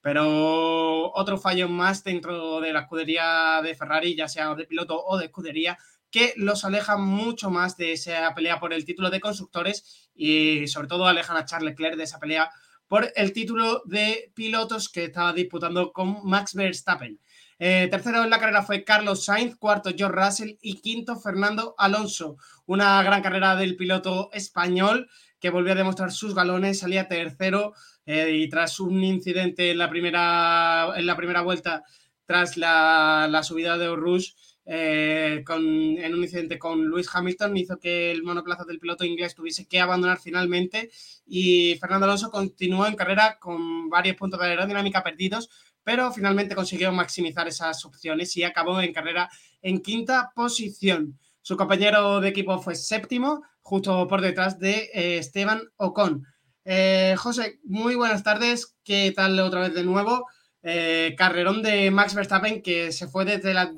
pero 0.00 1.12
otro 1.14 1.38
fallo 1.38 1.68
más 1.68 2.04
dentro 2.04 2.60
de 2.60 2.72
la 2.72 2.80
escudería 2.80 3.60
de 3.62 3.74
Ferrari, 3.74 4.14
ya 4.14 4.28
sea 4.28 4.54
de 4.54 4.66
piloto 4.66 5.02
o 5.04 5.18
de 5.18 5.26
escudería, 5.26 5.78
que 6.10 6.34
los 6.36 6.64
aleja 6.64 6.96
mucho 6.96 7.50
más 7.50 7.76
de 7.76 7.92
esa 7.92 8.34
pelea 8.34 8.60
por 8.60 8.72
el 8.72 8.84
título 8.84 9.10
de 9.10 9.20
constructores 9.20 10.10
y 10.14 10.66
sobre 10.68 10.88
todo 10.88 11.06
alejan 11.06 11.36
a 11.36 11.44
Charles 11.44 11.72
Leclerc 11.72 11.96
de 11.96 12.04
esa 12.04 12.18
pelea 12.18 12.50
por 12.88 13.12
el 13.16 13.32
título 13.32 13.82
de 13.84 14.32
pilotos 14.34 14.88
que 14.88 15.04
estaba 15.04 15.32
disputando 15.32 15.92
con 15.92 16.20
Max 16.24 16.54
Verstappen. 16.54 17.18
Eh, 17.58 17.88
tercero 17.90 18.22
en 18.22 18.30
la 18.30 18.38
carrera 18.38 18.62
fue 18.62 18.84
Carlos 18.84 19.24
Sainz, 19.24 19.56
cuarto 19.56 19.90
George 19.96 20.16
Russell 20.16 20.56
y 20.60 20.80
quinto 20.80 21.16
Fernando 21.16 21.74
Alonso. 21.78 22.36
Una 22.66 23.02
gran 23.02 23.22
carrera 23.22 23.56
del 23.56 23.76
piloto 23.76 24.30
español 24.32 25.08
que 25.40 25.50
volvió 25.50 25.72
a 25.72 25.76
demostrar 25.76 26.12
sus 26.12 26.34
galones, 26.34 26.80
salía 26.80 27.08
tercero 27.08 27.72
eh, 28.04 28.30
y 28.32 28.48
tras 28.48 28.80
un 28.80 29.02
incidente 29.02 29.70
en 29.70 29.78
la 29.78 29.88
primera, 29.88 30.92
en 30.96 31.06
la 31.06 31.16
primera 31.16 31.40
vuelta, 31.42 31.84
tras 32.26 32.56
la, 32.56 33.40
subida 33.42 33.78
de 33.78 33.94
Rush, 33.94 34.32
eh, 34.66 35.44
en 35.48 36.14
un 36.14 36.22
incidente 36.22 36.58
con 36.58 36.90
Lewis 36.90 37.08
Hamilton 37.12 37.56
hizo 37.56 37.78
que 37.78 38.10
el 38.10 38.24
monoplaza 38.24 38.64
del 38.64 38.80
piloto 38.80 39.04
inglés 39.04 39.36
tuviese 39.36 39.66
que 39.68 39.78
abandonar 39.78 40.18
finalmente 40.18 40.90
y 41.24 41.76
Fernando 41.80 42.06
Alonso 42.06 42.32
continuó 42.32 42.86
en 42.88 42.96
carrera 42.96 43.38
con 43.38 43.88
varios 43.88 44.16
puntos 44.16 44.40
de 44.40 44.46
aerodinámica 44.46 45.04
perdidos, 45.04 45.48
pero 45.86 46.12
finalmente 46.12 46.56
consiguió 46.56 46.90
maximizar 46.90 47.46
esas 47.46 47.84
opciones 47.84 48.36
y 48.36 48.42
acabó 48.42 48.80
en 48.80 48.92
carrera 48.92 49.30
en 49.62 49.80
quinta 49.80 50.32
posición. 50.34 51.16
Su 51.42 51.56
compañero 51.56 52.20
de 52.20 52.28
equipo 52.28 52.58
fue 52.58 52.74
séptimo, 52.74 53.44
justo 53.62 54.08
por 54.08 54.20
detrás 54.20 54.58
de 54.58 54.90
eh, 54.92 55.18
Esteban 55.18 55.62
Ocon. 55.76 56.26
Eh, 56.64 57.14
José, 57.16 57.60
muy 57.62 57.94
buenas 57.94 58.24
tardes. 58.24 58.76
¿Qué 58.82 59.12
tal 59.14 59.38
otra 59.38 59.60
vez 59.60 59.74
de 59.74 59.84
nuevo? 59.84 60.26
Eh, 60.64 61.14
carrerón 61.16 61.62
de 61.62 61.92
Max 61.92 62.16
Verstappen 62.16 62.62
que 62.62 62.90
se 62.90 63.06
fue 63.06 63.24
desde 63.24 63.54
la 63.54 63.72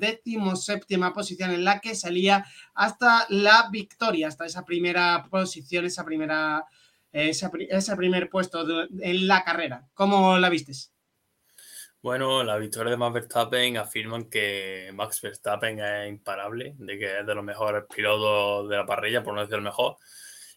séptima 0.55 1.13
posición 1.13 1.51
en 1.51 1.63
la 1.63 1.79
que 1.79 1.93
salía 1.93 2.43
hasta 2.73 3.27
la 3.29 3.69
victoria, 3.71 4.29
hasta 4.29 4.47
esa 4.47 4.65
primera 4.65 5.27
posición, 5.29 5.85
esa 5.85 6.03
primera, 6.03 6.65
ese 7.11 7.95
primer 7.95 8.31
puesto 8.31 8.65
en 8.99 9.27
la 9.27 9.43
carrera. 9.43 9.87
¿Cómo 9.93 10.39
la 10.39 10.49
vistes? 10.49 10.91
Bueno, 12.01 12.43
la 12.45 12.57
victoria 12.57 12.91
de 12.91 12.97
Max 12.97 13.13
Verstappen 13.13 13.75
afirman 13.77 14.29
que 14.29 14.89
Max 14.93 15.19
Verstappen 15.21 15.79
es 15.79 16.07
imparable, 16.07 16.73
de 16.77 16.97
que 16.97 17.19
es 17.19 17.25
de 17.25 17.35
los 17.35 17.43
mejores 17.43 17.83
pilotos 17.93 18.69
de 18.69 18.77
la 18.77 18.85
parrilla, 18.85 19.21
por 19.21 19.33
no 19.33 19.41
decir 19.41 19.55
el 19.55 19.63
mejor, 19.63 19.97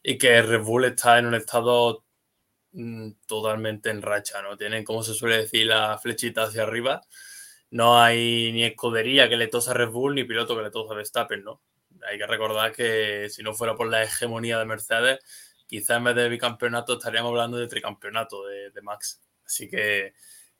y 0.05 0.19
que 0.19 0.41
Red 0.41 0.63
Bull 0.63 0.85
está 0.85 1.19
en 1.19 1.27
un 1.27 1.35
estado 1.35 2.05
mm, 2.73 3.13
totalmente 3.27 3.91
en 3.91 4.03
racha, 4.03 4.41
¿no? 4.43 4.57
Tienen, 4.57 4.85
como 4.85 5.03
se 5.03 5.15
suele 5.15 5.39
decir, 5.39 5.67
la 5.67 5.99
flechita 5.99 6.45
hacia 6.45 6.63
arriba. 6.63 7.03
No 7.71 8.01
hay 8.01 8.53
ni 8.53 8.65
escudería 8.65 9.29
que 9.29 9.37
le 9.37 9.49
tosa 9.49 9.73
a 9.73 9.75
Red 9.75 9.91
Bull 9.91 10.15
ni 10.15 10.25
piloto 10.25 10.57
que 10.57 10.63
le 10.63 10.71
tosa 10.71 10.95
a 10.95 10.97
Verstappen, 10.97 11.45
¿no? 11.45 11.63
Hay 12.09 12.19
que 12.19 12.27
recordar 12.27 12.73
que 12.73 13.29
si 13.31 13.43
no 13.43 13.55
fuera 13.55 13.77
por 13.77 13.89
la 13.89 14.05
hegemonía 14.05 14.59
de 14.59 14.67
Mercedes, 14.67 15.19
quizás 15.67 15.99
en 15.99 16.05
vez 16.05 16.17
de 16.17 16.29
bicampeonato 16.29 16.95
estaríamos 16.95 17.31
hablando 17.31 17.57
de 17.59 17.69
tricampeonato 17.69 18.45
de, 18.47 18.71
de 18.71 18.83
Max. 18.83 19.21
Así 19.45 19.69
que 19.69 20.15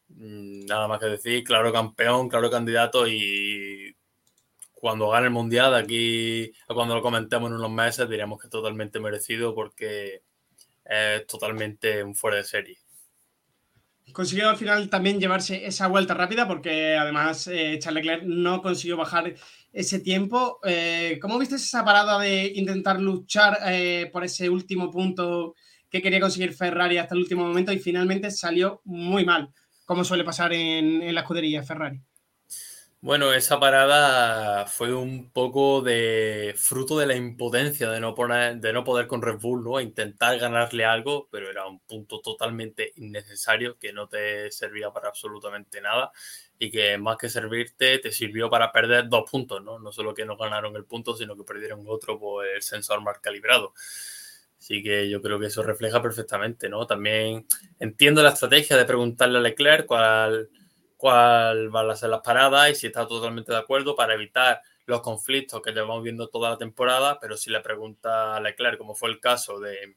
nada 0.09 0.89
más 0.89 0.99
que 1.01 1.07
decir, 1.07 1.45
claro 1.45 1.73
campeón, 1.73 2.29
claro 2.29 2.51
candidato 2.51 3.07
y 3.07 3.97
cuando 4.83 5.11
gane 5.11 5.27
el 5.27 5.33
mundial, 5.33 5.75
aquí 5.75 6.51
cuando 6.67 6.95
lo 6.97 7.03
comentemos 7.03 7.49
en 7.49 7.57
unos 7.57 7.71
meses, 7.71 8.09
diríamos 8.09 8.41
que 8.41 8.49
es 8.49 8.51
totalmente 8.51 8.99
merecido 8.99 9.55
porque 9.55 10.23
es 10.85 11.27
totalmente 11.27 12.03
un 12.03 12.15
fuera 12.15 12.39
de 12.39 12.45
serie. 12.45 12.79
Consiguió 14.13 14.51
al 14.51 14.57
final 14.57 14.91
también 14.91 15.21
llevarse 15.21 15.65
esa 15.65 15.87
vuelta 15.87 16.15
rápida 16.15 16.47
porque 16.47 16.97
además 16.97 17.47
eh, 17.47 17.79
Charles 17.79 18.05
Leclerc 18.05 18.25
no 18.25 18.61
consiguió 18.61 18.97
bajar 18.97 19.35
ese 19.73 20.01
tiempo. 20.01 20.59
Eh, 20.65 21.19
¿Cómo 21.23 21.39
viste 21.39 21.55
esa 21.55 21.85
parada 21.85 22.19
de 22.19 22.53
intentar 22.55 23.01
luchar 23.01 23.59
eh, 23.67 24.11
por 24.13 24.25
ese 24.25 24.51
último 24.51 24.91
punto 24.91 25.55
que 25.89 26.03
quería 26.03 26.21
conseguir 26.21 26.53
Ferrari 26.53 26.99
hasta 26.99 27.15
el 27.15 27.21
último 27.21 27.47
momento 27.47 27.73
y 27.73 27.79
finalmente 27.79 28.31
salió 28.31 28.83
muy 28.85 29.25
mal? 29.25 29.51
Como 29.85 30.05
suele 30.05 30.25
pasar 30.25 30.53
en, 30.53 31.15
la 31.15 31.21
escudería 31.21 31.63
Ferrari. 31.63 32.01
Bueno, 33.01 33.33
esa 33.33 33.59
parada 33.59 34.65
fue 34.67 34.95
un 34.95 35.33
poco 35.33 35.83
de 35.83 36.55
fruto 36.57 36.97
de 36.97 37.07
la 37.07 37.17
impotencia 37.17 37.91
de 37.91 37.99
no, 37.99 38.15
poner, 38.15 38.59
de 38.59 38.73
no 38.73 38.85
poder 38.85 39.09
con 39.09 39.23
Red 39.23 39.41
Bull. 39.41 39.83
Intentar 39.83 40.39
ganarle 40.39 40.85
algo, 40.85 41.29
pero 41.33 41.51
era 41.51 41.67
un 41.67 41.81
punto 41.81 42.21
totalmente 42.21 42.93
innecesario 42.95 43.77
que 43.77 43.93
no 43.93 44.09
te 44.09 44.53
servía 44.53 44.93
para 44.93 45.09
absolutamente 45.09 45.81
nada 45.81 46.13
y 46.61 46.71
que 46.71 46.97
más 46.97 47.17
que 47.17 47.29
servirte 47.29 47.99
te 47.99 48.13
sirvió 48.13 48.49
para 48.49 48.71
perder 48.71 49.09
dos 49.09 49.29
puntos, 49.29 49.61
¿no? 49.65 49.81
No 49.81 49.91
solo 49.91 50.15
que 50.15 50.25
no 50.25 50.37
ganaron 50.37 50.77
el 50.77 50.85
punto, 50.85 51.17
sino 51.17 51.37
que 51.37 51.43
perdieron 51.43 51.83
otro 51.89 52.21
por 52.21 52.47
el 52.47 52.63
sensor 52.63 53.03
mal 53.03 53.21
calibrado. 53.21 53.75
Así 54.63 54.81
que 54.81 55.11
yo 55.11 55.21
creo 55.21 55.41
que 55.41 55.47
eso 55.47 55.65
refleja 55.65 56.01
perfectamente, 56.01 56.69
¿no? 56.69 56.87
También 56.87 57.45
entiendo 57.81 58.23
la 58.23 58.29
estrategia 58.29 58.77
de 58.77 58.85
preguntarle 58.85 59.39
a 59.39 59.41
Leclerc 59.41 59.87
cuál 59.87 60.49
cuál 60.97 61.69
van 61.69 61.91
a 61.91 61.97
ser 61.97 62.11
las 62.11 62.21
paradas 62.21 62.71
y 62.71 62.75
si 62.77 62.87
está 62.87 63.09
totalmente 63.09 63.51
de 63.51 63.59
acuerdo 63.59 63.97
para 63.97 64.15
evitar 64.15 64.63
los 64.87 65.01
conflictos 65.01 65.61
que 65.63 65.73
llevamos 65.73 66.05
viendo 66.05 66.29
toda 66.29 66.51
la 66.51 66.59
temporada, 66.59 67.19
pero 67.21 67.37
si 67.37 67.51
le 67.51 67.61
pregunta 67.61 68.37
a 68.37 68.41
Leclerc, 68.41 68.79
como 68.79 68.95
fue 68.95 69.11
el 69.11 69.19
caso 69.19 69.59
de 69.59 69.97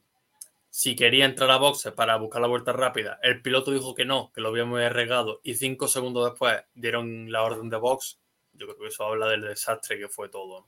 si 0.71 0.95
quería 0.95 1.25
entrar 1.25 1.51
a 1.51 1.57
boxes 1.57 1.93
para 1.93 2.15
buscar 2.15 2.41
la 2.41 2.47
vuelta 2.47 2.73
rápida, 2.73 3.19
el 3.21 3.43
piloto 3.43 3.69
dijo 3.69 3.93
que 3.93 4.05
no, 4.05 4.31
que 4.33 4.41
lo 4.41 4.49
había 4.49 4.65
muy 4.65 4.89
regado 4.89 5.41
y 5.43 5.53
cinco 5.53 5.87
segundos 5.87 6.25
después 6.25 6.59
dieron 6.73 7.31
la 7.31 7.43
orden 7.43 7.69
de 7.69 7.77
box, 7.77 8.19
yo 8.53 8.65
creo 8.65 8.79
que 8.79 8.87
eso 8.87 9.03
habla 9.05 9.27
del 9.27 9.41
desastre 9.41 9.99
que 9.99 10.09
fue 10.09 10.29
todo 10.29 10.65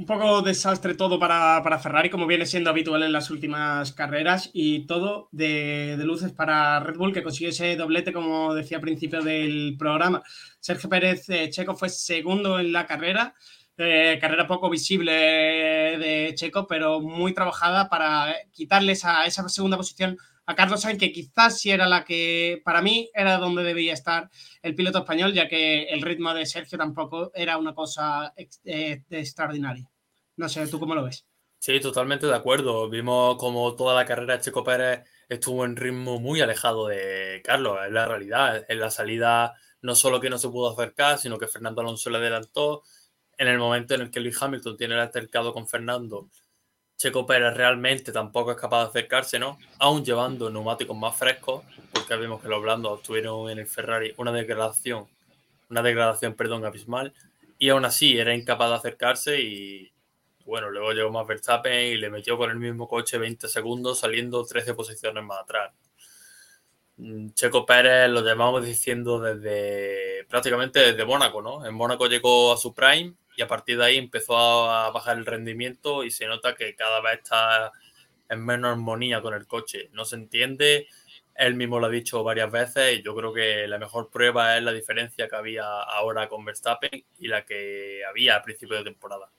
un 0.00 0.06
poco 0.06 0.40
desastre 0.40 0.94
todo 0.94 1.18
para, 1.18 1.78
Ferrari, 1.78 2.08
como 2.08 2.26
viene 2.26 2.46
siendo 2.46 2.70
habitual 2.70 3.02
en 3.02 3.12
las 3.12 3.30
últimas 3.30 3.92
carreras, 3.92 4.48
y 4.54 4.86
todo 4.86 5.28
de, 5.30 5.94
luces 5.98 6.32
para 6.32 6.80
Red 6.80 6.96
Bull, 6.96 7.12
que 7.12 7.22
consiguió 7.22 7.50
ese 7.50 7.76
doblete, 7.76 8.10
como 8.10 8.54
decía 8.54 8.78
al 8.78 8.82
principio 8.82 9.20
del 9.20 9.76
programa. 9.78 10.22
Sergio 10.58 10.88
Pérez 10.88 11.28
eh, 11.28 11.50
Checo 11.50 11.76
fue 11.76 11.90
segundo 11.90 12.58
en 12.58 12.72
la 12.72 12.86
carrera, 12.86 13.34
eh, 13.76 14.16
carrera 14.18 14.46
poco 14.46 14.70
visible 14.70 15.12
de 15.12 16.32
Checo, 16.34 16.66
pero 16.66 17.00
muy 17.02 17.34
trabajada 17.34 17.90
para 17.90 18.34
quitarle 18.52 18.92
esa, 18.92 19.26
esa 19.26 19.46
segunda 19.50 19.76
posición 19.76 20.16
a 20.46 20.54
Carlos 20.54 20.80
Sainz, 20.80 20.98
que 20.98 21.12
quizás 21.12 21.60
sí 21.60 21.70
era 21.70 21.86
la 21.86 22.04
que 22.04 22.62
para 22.64 22.80
mí 22.80 23.10
era 23.14 23.36
donde 23.36 23.62
debía 23.64 23.92
estar 23.92 24.30
el 24.62 24.74
piloto 24.74 25.00
español, 25.00 25.34
ya 25.34 25.46
que 25.46 25.84
el 25.84 26.00
ritmo 26.00 26.32
de 26.32 26.46
Sergio 26.46 26.78
tampoco 26.78 27.30
era 27.34 27.58
una 27.58 27.74
cosa 27.74 28.32
eh, 28.64 29.02
extraordinaria. 29.10 29.89
No 30.40 30.48
sé, 30.48 30.66
¿tú 30.68 30.80
cómo 30.80 30.94
lo 30.94 31.04
ves? 31.04 31.26
Sí, 31.58 31.78
totalmente 31.80 32.26
de 32.26 32.34
acuerdo. 32.34 32.88
Vimos 32.88 33.36
como 33.36 33.76
toda 33.76 33.94
la 33.94 34.06
carrera 34.06 34.38
de 34.38 34.42
Checo 34.42 34.64
Pérez 34.64 35.04
estuvo 35.28 35.66
en 35.66 35.76
ritmo 35.76 36.18
muy 36.18 36.40
alejado 36.40 36.86
de 36.86 37.42
Carlos, 37.44 37.76
es 37.86 37.92
la 37.92 38.06
realidad. 38.06 38.64
En 38.66 38.80
la 38.80 38.90
salida 38.90 39.52
no 39.82 39.94
solo 39.94 40.18
que 40.18 40.30
no 40.30 40.38
se 40.38 40.48
pudo 40.48 40.70
acercar, 40.70 41.18
sino 41.18 41.36
que 41.36 41.46
Fernando 41.46 41.82
Alonso 41.82 42.08
le 42.08 42.16
adelantó. 42.16 42.84
En 43.36 43.48
el 43.48 43.58
momento 43.58 43.94
en 43.94 44.00
el 44.00 44.10
que 44.10 44.20
Luis 44.20 44.40
Hamilton 44.40 44.78
tiene 44.78 44.94
el 44.94 45.00
altercado 45.00 45.52
con 45.52 45.68
Fernando, 45.68 46.30
Checo 46.96 47.26
Pérez 47.26 47.54
realmente 47.54 48.10
tampoco 48.12 48.52
es 48.52 48.56
capaz 48.56 48.84
de 48.84 48.88
acercarse, 48.88 49.38
¿no? 49.38 49.58
Aún 49.78 50.02
llevando 50.06 50.48
neumáticos 50.48 50.96
más 50.96 51.18
frescos, 51.18 51.64
porque 51.92 52.16
vimos 52.16 52.40
que 52.40 52.48
los 52.48 52.62
blandos 52.62 53.02
tuvieron 53.02 53.50
en 53.50 53.58
el 53.58 53.66
Ferrari 53.66 54.14
una 54.16 54.32
degradación, 54.32 55.06
una 55.68 55.82
degradación, 55.82 56.32
perdón, 56.32 56.64
abismal, 56.64 57.12
y 57.58 57.68
aún 57.68 57.84
así 57.84 58.16
era 58.16 58.34
incapaz 58.34 58.70
de 58.70 58.76
acercarse 58.76 59.38
y 59.42 59.92
bueno, 60.44 60.70
luego 60.70 60.92
llegó 60.92 61.10
más 61.10 61.26
Verstappen 61.26 61.92
y 61.92 61.96
le 61.96 62.10
metió 62.10 62.36
con 62.36 62.50
el 62.50 62.58
mismo 62.58 62.88
coche 62.88 63.18
20 63.18 63.48
segundos, 63.48 64.00
saliendo 64.00 64.44
13 64.44 64.74
posiciones 64.74 65.22
más 65.24 65.40
atrás. 65.40 65.72
Mm, 66.96 67.30
Checo 67.32 67.64
Pérez 67.64 68.10
lo 68.10 68.20
llevamos 68.22 68.64
diciendo 68.64 69.20
desde 69.20 70.24
prácticamente 70.28 70.80
desde 70.80 71.04
Mónaco, 71.04 71.40
¿no? 71.40 71.64
En 71.64 71.74
Mónaco 71.74 72.06
llegó 72.06 72.52
a 72.52 72.56
su 72.56 72.74
prime 72.74 73.14
y 73.36 73.42
a 73.42 73.48
partir 73.48 73.78
de 73.78 73.84
ahí 73.86 73.96
empezó 73.96 74.36
a 74.70 74.90
bajar 74.90 75.16
el 75.16 75.26
rendimiento 75.26 76.04
y 76.04 76.10
se 76.10 76.26
nota 76.26 76.54
que 76.54 76.74
cada 76.74 77.00
vez 77.00 77.20
está 77.20 77.72
en 78.28 78.44
menos 78.44 78.72
armonía 78.72 79.22
con 79.22 79.34
el 79.34 79.46
coche. 79.46 79.88
No 79.92 80.04
se 80.04 80.16
entiende, 80.16 80.88
él 81.34 81.54
mismo 81.54 81.80
lo 81.80 81.86
ha 81.86 81.90
dicho 81.90 82.22
varias 82.22 82.50
veces 82.50 82.98
y 82.98 83.02
yo 83.02 83.14
creo 83.14 83.32
que 83.32 83.66
la 83.66 83.78
mejor 83.78 84.10
prueba 84.10 84.56
es 84.58 84.62
la 84.62 84.72
diferencia 84.72 85.26
que 85.28 85.36
había 85.36 85.64
ahora 85.64 86.28
con 86.28 86.44
Verstappen 86.44 87.04
y 87.18 87.28
la 87.28 87.46
que 87.46 88.02
había 88.08 88.36
a 88.36 88.42
principio 88.42 88.76
de 88.76 88.84
temporada. 88.84 89.30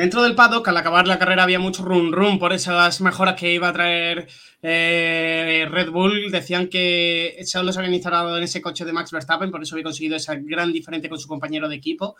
Dentro 0.00 0.22
del 0.22 0.34
paddock, 0.34 0.66
al 0.66 0.78
acabar 0.78 1.06
la 1.06 1.18
carrera, 1.18 1.42
había 1.42 1.58
mucho 1.58 1.84
rum 1.84 2.10
rum 2.10 2.38
por 2.38 2.54
esas 2.54 3.02
mejoras 3.02 3.34
que 3.34 3.52
iba 3.52 3.68
a 3.68 3.72
traer 3.74 4.28
eh, 4.62 5.68
Red 5.70 5.90
Bull. 5.90 6.30
Decían 6.30 6.68
que 6.68 7.38
solo 7.44 7.70
se 7.70 7.80
habían 7.80 7.92
instalado 7.92 8.34
en 8.38 8.42
ese 8.42 8.62
coche 8.62 8.86
de 8.86 8.94
Max 8.94 9.10
Verstappen, 9.10 9.50
por 9.50 9.62
eso 9.62 9.74
había 9.74 9.84
conseguido 9.84 10.16
esa 10.16 10.36
gran 10.36 10.72
diferencia 10.72 11.10
con 11.10 11.18
su 11.18 11.28
compañero 11.28 11.68
de 11.68 11.76
equipo. 11.76 12.16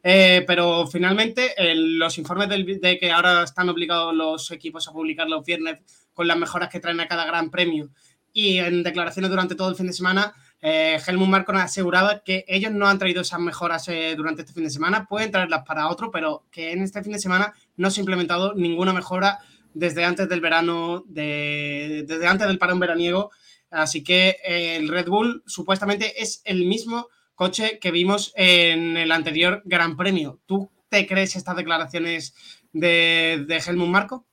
Eh, 0.00 0.44
pero 0.46 0.86
finalmente, 0.86 1.56
los 1.74 2.16
informes 2.18 2.50
de 2.50 2.98
que 3.00 3.10
ahora 3.10 3.42
están 3.42 3.68
obligados 3.68 4.14
los 4.14 4.52
equipos 4.52 4.86
a 4.86 4.92
publicar 4.92 5.28
los 5.28 5.44
viernes 5.44 5.80
con 6.12 6.28
las 6.28 6.38
mejoras 6.38 6.68
que 6.68 6.78
traen 6.78 7.00
a 7.00 7.08
cada 7.08 7.24
gran 7.24 7.50
premio 7.50 7.90
y 8.32 8.58
en 8.58 8.84
declaraciones 8.84 9.32
durante 9.32 9.56
todo 9.56 9.70
el 9.70 9.74
fin 9.74 9.88
de 9.88 9.92
semana, 9.92 10.32
eh, 10.66 10.98
Helmut 11.06 11.28
Marko 11.28 11.52
aseguraba 11.52 12.24
que 12.24 12.46
ellos 12.48 12.72
no 12.72 12.88
han 12.88 12.98
traído 12.98 13.20
esas 13.20 13.38
mejoras 13.38 13.86
eh, 13.88 14.14
durante 14.16 14.40
este 14.40 14.54
fin 14.54 14.64
de 14.64 14.70
semana, 14.70 15.06
pueden 15.06 15.30
traerlas 15.30 15.62
para 15.66 15.88
otro, 15.88 16.10
pero 16.10 16.46
que 16.50 16.72
en 16.72 16.82
este 16.82 17.02
fin 17.02 17.12
de 17.12 17.18
semana 17.18 17.52
no 17.76 17.90
se 17.90 18.00
ha 18.00 18.02
implementado 18.02 18.54
ninguna 18.54 18.94
mejora 18.94 19.40
desde 19.74 20.06
antes 20.06 20.26
del 20.26 20.40
verano, 20.40 21.04
desde 21.06 22.26
antes 22.26 22.46
del 22.46 22.56
parón 22.56 22.80
veraniego. 22.80 23.30
Así 23.70 24.02
que 24.02 24.38
el 24.42 24.88
Red 24.88 25.08
Bull 25.08 25.42
supuestamente 25.44 26.22
es 26.22 26.40
el 26.46 26.64
mismo 26.64 27.08
coche 27.34 27.78
que 27.78 27.90
vimos 27.90 28.32
en 28.34 28.96
el 28.96 29.12
anterior 29.12 29.60
Gran 29.66 29.98
Premio. 29.98 30.40
¿Tú 30.46 30.70
te 30.88 31.06
crees 31.06 31.36
estas 31.36 31.56
declaraciones 31.56 32.34
de, 32.72 33.44
de 33.46 33.56
Helmut 33.58 33.88
Marco? 33.88 34.26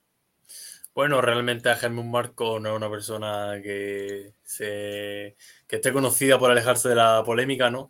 Bueno, 0.94 1.22
realmente 1.22 1.70
a 1.70 1.74
Helmut 1.74 2.04
Marco 2.04 2.60
no 2.60 2.70
es 2.70 2.76
una 2.76 2.90
persona 2.90 3.58
que, 3.62 4.34
esté 4.44 5.92
conocida 5.92 6.38
por 6.38 6.50
alejarse 6.50 6.90
de 6.90 6.94
la 6.96 7.22
polémica, 7.24 7.70
¿no? 7.70 7.88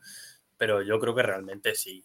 Pero 0.56 0.82
yo 0.82 1.00
creo 1.00 1.14
que 1.14 1.22
realmente 1.24 1.74
sí. 1.74 2.04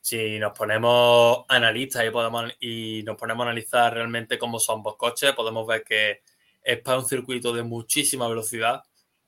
Si 0.00 0.38
nos 0.40 0.52
ponemos 0.58 1.44
analistas 1.48 2.04
y, 2.06 2.10
podemos, 2.10 2.52
y 2.60 3.02
nos 3.04 3.16
ponemos 3.16 3.44
a 3.46 3.50
analizar 3.50 3.94
realmente 3.94 4.38
cómo 4.38 4.58
son 4.58 4.78
ambos 4.78 4.96
coches, 4.96 5.32
podemos 5.32 5.66
ver 5.66 5.84
que 5.84 6.22
es 6.62 6.80
para 6.80 6.98
un 6.98 7.06
circuito 7.06 7.52
de 7.52 7.62
muchísima 7.62 8.28
velocidad, 8.28 8.82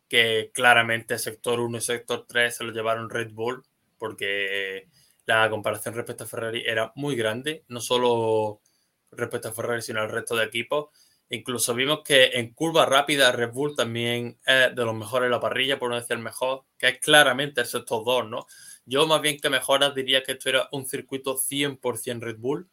que 0.08 0.50
claramente 0.52 1.18
sector 1.18 1.60
1 1.60 1.78
y 1.78 1.80
sector 1.80 2.26
3 2.28 2.56
se 2.56 2.64
lo 2.64 2.72
llevaron 2.72 3.10
Red 3.10 3.32
Bull, 3.32 3.62
porque 3.98 4.88
la 5.26 5.48
comparación 5.50 5.94
respecto 5.94 6.24
a 6.24 6.26
Ferrari 6.26 6.64
era 6.66 6.92
muy 6.96 7.14
grande, 7.16 7.64
no 7.68 7.80
solo 7.80 8.62
respecto 9.10 9.48
a 9.48 9.52
Ferrari, 9.52 9.82
sino 9.82 10.00
al 10.00 10.10
resto 10.10 10.36
de 10.36 10.44
equipos. 10.44 10.88
Incluso 11.30 11.74
vimos 11.74 12.00
que 12.04 12.30
en 12.34 12.54
curva 12.54 12.86
rápida 12.86 13.32
Red 13.32 13.52
Bull 13.52 13.76
también 13.76 14.38
es 14.46 14.74
de 14.74 14.84
los 14.84 14.94
mejores 14.94 15.26
en 15.26 15.32
la 15.32 15.40
parrilla, 15.40 15.78
por 15.78 15.90
no 15.90 15.96
decir 15.96 16.16
el 16.16 16.22
mejor, 16.22 16.64
que 16.78 16.88
es 16.88 16.98
claramente 17.00 17.60
el 17.60 17.66
sector 17.66 18.02
2, 18.04 18.28
¿no? 18.28 18.46
Yo 18.86 19.06
más 19.06 19.20
bien 19.20 19.38
que 19.38 19.50
mejoras 19.50 19.94
diría 19.94 20.22
que 20.22 20.32
esto 20.32 20.48
era 20.48 20.68
un 20.72 20.86
circuito 20.86 21.36
100% 21.36 22.20
Red 22.20 22.38
Bull. 22.38 22.70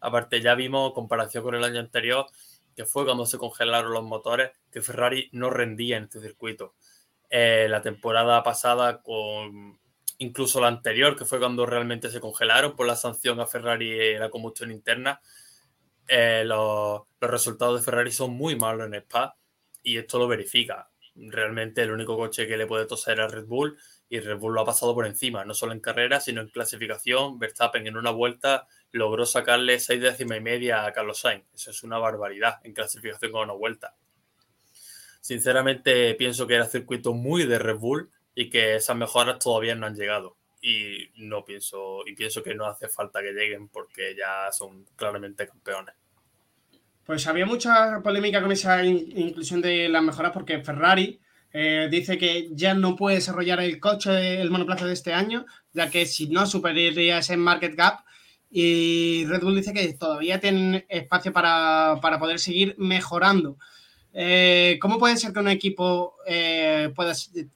Aparte 0.00 0.40
ya 0.40 0.54
vimos, 0.54 0.92
comparación 0.92 1.42
con 1.42 1.56
el 1.56 1.64
año 1.64 1.80
anterior, 1.80 2.26
que 2.76 2.84
fue 2.84 3.04
cuando 3.04 3.26
se 3.26 3.38
congelaron 3.38 3.92
los 3.92 4.04
motores, 4.04 4.52
que 4.70 4.82
Ferrari 4.82 5.28
no 5.32 5.50
rendía 5.50 5.96
en 5.96 6.04
este 6.04 6.20
circuito. 6.20 6.74
Eh, 7.28 7.66
la 7.68 7.82
temporada 7.82 8.40
pasada, 8.44 9.02
con 9.02 9.80
incluso 10.18 10.60
la 10.60 10.68
anterior, 10.68 11.16
que 11.16 11.24
fue 11.24 11.40
cuando 11.40 11.66
realmente 11.66 12.10
se 12.10 12.20
congelaron 12.20 12.76
por 12.76 12.86
la 12.86 12.94
sanción 12.94 13.40
a 13.40 13.46
Ferrari 13.46 13.90
y 13.90 14.18
la 14.18 14.30
combustión 14.30 14.70
interna, 14.70 15.20
eh, 16.08 16.42
los, 16.44 17.02
resultados 17.20 17.80
de 17.80 17.84
Ferrari 17.84 18.12
son 18.12 18.32
muy 18.32 18.56
malos 18.56 18.86
en 18.86 18.94
Spa 18.94 19.36
y 19.82 19.98
esto 19.98 20.18
lo 20.18 20.28
verifica. 20.28 20.90
Realmente 21.14 21.82
el 21.82 21.92
único 21.92 22.16
coche 22.16 22.46
que 22.46 22.56
le 22.56 22.66
puede 22.66 22.86
toser 22.86 23.20
a 23.20 23.28
Red 23.28 23.46
Bull 23.46 23.76
y 24.08 24.20
Red 24.20 24.38
Bull 24.38 24.54
lo 24.54 24.60
ha 24.60 24.64
pasado 24.64 24.94
por 24.94 25.06
encima, 25.06 25.44
no 25.44 25.54
solo 25.54 25.72
en 25.72 25.80
carrera, 25.80 26.20
sino 26.20 26.40
en 26.40 26.48
clasificación. 26.48 27.38
Verstappen 27.38 27.86
en 27.86 27.96
una 27.96 28.10
vuelta 28.10 28.66
logró 28.92 29.26
sacarle 29.26 29.80
seis 29.80 30.00
décimas 30.00 30.38
y 30.38 30.42
media 30.42 30.84
a 30.84 30.92
Carlos 30.92 31.18
Sainz. 31.18 31.44
Eso 31.54 31.70
es 31.70 31.82
una 31.82 31.98
barbaridad 31.98 32.60
en 32.62 32.72
clasificación 32.72 33.32
con 33.32 33.44
una 33.44 33.54
vuelta. 33.54 33.96
Sinceramente, 35.20 36.14
pienso 36.14 36.46
que 36.46 36.54
era 36.54 36.66
circuito 36.66 37.12
muy 37.12 37.46
de 37.46 37.58
Red 37.58 37.78
Bull 37.78 38.10
y 38.34 38.48
que 38.50 38.76
esas 38.76 38.96
mejoras 38.96 39.38
todavía 39.38 39.74
no 39.74 39.86
han 39.86 39.96
llegado. 39.96 40.35
Y 40.60 41.10
no 41.16 41.44
pienso, 41.44 42.06
y 42.06 42.14
pienso 42.14 42.42
que 42.42 42.54
no 42.54 42.66
hace 42.66 42.88
falta 42.88 43.20
que 43.20 43.32
lleguen 43.32 43.68
porque 43.68 44.14
ya 44.16 44.50
son 44.52 44.84
claramente 44.96 45.46
campeones. 45.46 45.94
Pues 47.04 47.26
había 47.28 47.46
mucha 47.46 48.00
polémica 48.02 48.42
con 48.42 48.50
esa 48.50 48.84
inclusión 48.84 49.60
de 49.60 49.88
las 49.88 50.02
mejoras 50.02 50.32
porque 50.32 50.60
Ferrari 50.60 51.20
eh, 51.52 51.88
dice 51.90 52.18
que 52.18 52.50
ya 52.52 52.74
no 52.74 52.96
puede 52.96 53.16
desarrollar 53.16 53.60
el 53.60 53.78
coche, 53.80 54.40
el 54.40 54.50
monoplaza 54.50 54.86
de 54.86 54.92
este 54.92 55.14
año, 55.14 55.46
ya 55.72 55.88
que 55.88 56.04
si 56.04 56.28
no 56.28 56.46
superaría 56.46 57.18
ese 57.18 57.36
market 57.36 57.74
gap. 57.74 58.00
Y 58.50 59.24
Red 59.26 59.42
Bull 59.42 59.56
dice 59.56 59.72
que 59.72 59.92
todavía 59.94 60.40
tienen 60.40 60.84
espacio 60.88 61.32
para, 61.32 61.98
poder 62.18 62.40
seguir 62.40 62.74
mejorando. 62.78 63.56
Eh, 64.12 64.78
¿Cómo 64.82 64.98
puede 64.98 65.16
ser 65.16 65.32
que 65.32 65.40
un 65.40 65.48
equipo 65.48 66.16
eh, 66.26 66.92
pueda, 66.94 67.12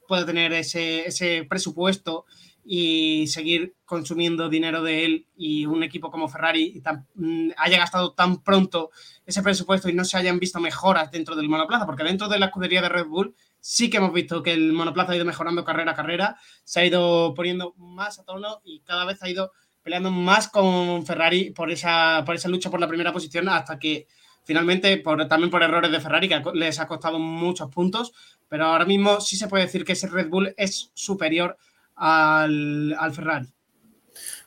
pueda, 0.07 0.25
tener 0.25 0.53
ese, 0.53 1.07
ese, 1.07 1.43
presupuesto 1.43 2.25
y 2.63 3.27
seguir 3.27 3.75
consumiendo 3.85 4.49
dinero 4.49 4.83
de 4.83 5.05
él 5.05 5.27
y 5.35 5.65
un 5.65 5.83
equipo 5.83 6.11
como 6.11 6.27
Ferrari 6.27 6.81
mm, 7.15 7.49
haya 7.57 7.77
gastado 7.77 8.13
tan 8.13 8.41
pronto 8.43 8.91
ese 9.25 9.41
presupuesto 9.41 9.89
y 9.89 9.93
no 9.93 10.05
se 10.05 10.17
hayan 10.17 10.39
visto 10.39 10.59
mejoras 10.59 11.11
dentro 11.11 11.35
del 11.35 11.49
monoplaza, 11.49 11.85
porque 11.85 12.03
dentro 12.03 12.27
de 12.27 12.39
la 12.39 12.47
escudería 12.47 12.81
de 12.81 12.89
Red 12.89 13.05
Bull 13.05 13.35
sí 13.59 13.89
que 13.89 13.97
hemos 13.97 14.13
visto 14.13 14.43
que 14.43 14.53
el 14.53 14.73
monoplaza 14.73 15.13
ha 15.13 15.15
ido 15.15 15.25
mejorando 15.25 15.63
carrera 15.63 15.91
a 15.91 15.95
carrera, 15.95 16.37
se 16.63 16.79
ha 16.79 16.85
ido 16.85 17.33
poniendo 17.33 17.73
más 17.77 18.19
a 18.19 18.23
tono 18.23 18.61
y 18.63 18.81
cada 18.81 19.05
vez 19.05 19.21
ha 19.23 19.29
ido 19.29 19.51
peleando 19.83 20.11
más 20.11 20.47
con 20.47 21.05
Ferrari 21.05 21.51
por 21.51 21.71
esa, 21.71 22.23
por 22.25 22.35
esa 22.35 22.49
lucha 22.49 22.69
por 22.69 22.79
la 22.79 22.87
primera 22.87 23.11
posición 23.11 23.49
hasta 23.49 23.79
que 23.79 24.07
finalmente, 24.43 24.97
por, 24.97 25.27
también 25.27 25.49
por 25.49 25.63
errores 25.63 25.91
de 25.91 25.99
Ferrari, 25.99 26.27
que 26.27 26.41
les 26.53 26.79
ha 26.79 26.87
costado 26.87 27.19
muchos 27.19 27.69
puntos, 27.69 28.13
pero 28.47 28.65
ahora 28.65 28.85
mismo 28.85 29.21
sí 29.21 29.37
se 29.37 29.47
puede 29.47 29.65
decir 29.65 29.85
que 29.85 29.93
ese 29.93 30.07
Red 30.07 30.29
Bull 30.29 30.53
es 30.57 30.91
superior 30.93 31.57
al, 32.01 33.13
Ferrari? 33.13 33.47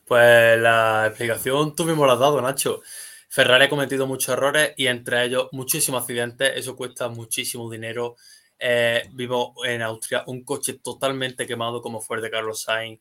Pues 0.04 0.58
la 0.58 1.06
explicación 1.06 1.74
tú 1.74 1.84
mismo 1.84 2.04
la 2.06 2.14
has 2.14 2.18
dado, 2.18 2.42
Nacho. 2.42 2.82
Ferrari 3.28 3.64
ha 3.64 3.68
cometido 3.68 4.06
muchos 4.06 4.30
errores 4.30 4.74
y 4.76 4.88
entre 4.88 5.24
ellos 5.24 5.48
muchísimos 5.52 6.02
accidentes. 6.02 6.52
Eso 6.56 6.76
cuesta 6.76 7.08
muchísimo 7.08 7.70
dinero. 7.70 8.16
Eh, 8.58 9.08
vimos 9.12 9.52
en 9.64 9.82
Austria 9.82 10.24
un 10.26 10.44
coche 10.44 10.74
totalmente 10.82 11.46
quemado 11.46 11.80
como 11.82 12.00
fue 12.00 12.16
el 12.16 12.22
de 12.22 12.30
Carlos 12.30 12.62
Sainz, 12.62 13.00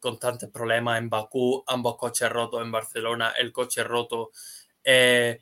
constantes 0.00 0.50
problemas 0.50 0.98
en 0.98 1.08
Bakú, 1.10 1.62
ambos 1.66 1.96
coches 1.96 2.30
rotos 2.30 2.62
en 2.62 2.70
Barcelona, 2.70 3.32
el 3.38 3.52
coche 3.52 3.82
roto. 3.82 4.30
Eh, 4.84 5.40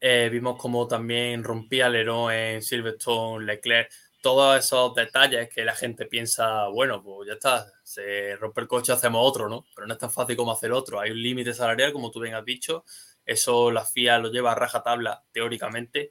eh, 0.00 0.28
vimos 0.32 0.58
como 0.58 0.86
también 0.88 1.44
rompía 1.44 1.88
Lerón 1.88 2.32
en 2.32 2.62
Silverstone, 2.62 3.44
Leclerc 3.44 3.90
todos 4.20 4.58
esos 4.58 4.94
detalles 4.94 5.48
que 5.48 5.64
la 5.64 5.74
gente 5.74 6.06
piensa, 6.06 6.68
bueno, 6.68 7.02
pues 7.02 7.28
ya 7.28 7.34
está, 7.34 7.66
se 7.82 8.36
rompe 8.36 8.60
el 8.60 8.68
coche, 8.68 8.92
hacemos 8.92 9.26
otro, 9.26 9.48
¿no? 9.48 9.66
Pero 9.74 9.86
no 9.86 9.94
es 9.94 9.98
tan 9.98 10.10
fácil 10.10 10.36
como 10.36 10.52
hacer 10.52 10.72
otro. 10.72 11.00
Hay 11.00 11.10
un 11.10 11.22
límite 11.22 11.54
salarial, 11.54 11.92
como 11.92 12.10
tú 12.10 12.20
bien 12.20 12.34
has 12.34 12.44
dicho. 12.44 12.84
Eso 13.24 13.70
la 13.70 13.84
FIA 13.84 14.18
lo 14.18 14.30
lleva 14.30 14.52
a 14.52 14.54
rajatabla 14.54 15.22
teóricamente. 15.32 16.10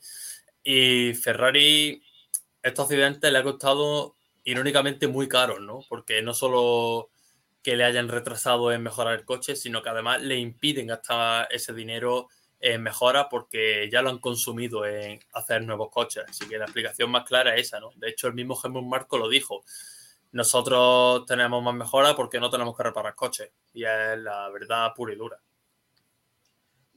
Y 0.63 1.13
Ferrari, 1.13 2.01
estos 2.63 2.85
accidentes 2.85 3.31
le 3.31 3.37
ha 3.37 3.43
costado 3.43 4.15
irónicamente 4.43 5.07
muy 5.07 5.27
caros, 5.27 5.61
¿no? 5.61 5.81
Porque 5.87 6.21
no 6.21 6.33
solo 6.33 7.09
que 7.61 7.75
le 7.75 7.83
hayan 7.83 8.07
retrasado 8.07 8.71
en 8.71 8.81
mejorar 8.81 9.19
el 9.19 9.25
coche, 9.25 9.55
sino 9.55 9.83
que 9.83 9.89
además 9.89 10.21
le 10.21 10.37
impiden 10.37 10.87
gastar 10.87 11.47
ese 11.51 11.73
dinero 11.73 12.29
eh, 12.61 12.77
mejora 12.77 13.29
porque 13.29 13.89
ya 13.91 14.01
lo 14.01 14.09
han 14.09 14.19
consumido 14.19 14.85
en 14.85 15.19
hacer 15.33 15.63
nuevos 15.63 15.89
coches. 15.89 16.25
Así 16.27 16.47
que 16.47 16.57
la 16.57 16.65
explicación 16.65 17.09
más 17.09 17.23
clara 17.23 17.55
es 17.55 17.67
esa, 17.67 17.79
¿no? 17.79 17.91
De 17.95 18.09
hecho, 18.09 18.27
el 18.27 18.33
mismo 18.33 18.59
Helmut 18.61 18.85
Marco 18.85 19.17
lo 19.17 19.29
dijo. 19.29 19.63
Nosotros 20.31 21.25
tenemos 21.25 21.63
más 21.63 21.73
mejora 21.73 22.15
porque 22.15 22.39
no 22.39 22.49
tenemos 22.49 22.75
que 22.75 22.83
reparar 22.83 23.15
coches. 23.15 23.51
Y 23.73 23.83
es 23.83 24.17
la 24.17 24.49
verdad 24.49 24.91
pura 24.95 25.13
y 25.13 25.15
dura. 25.15 25.39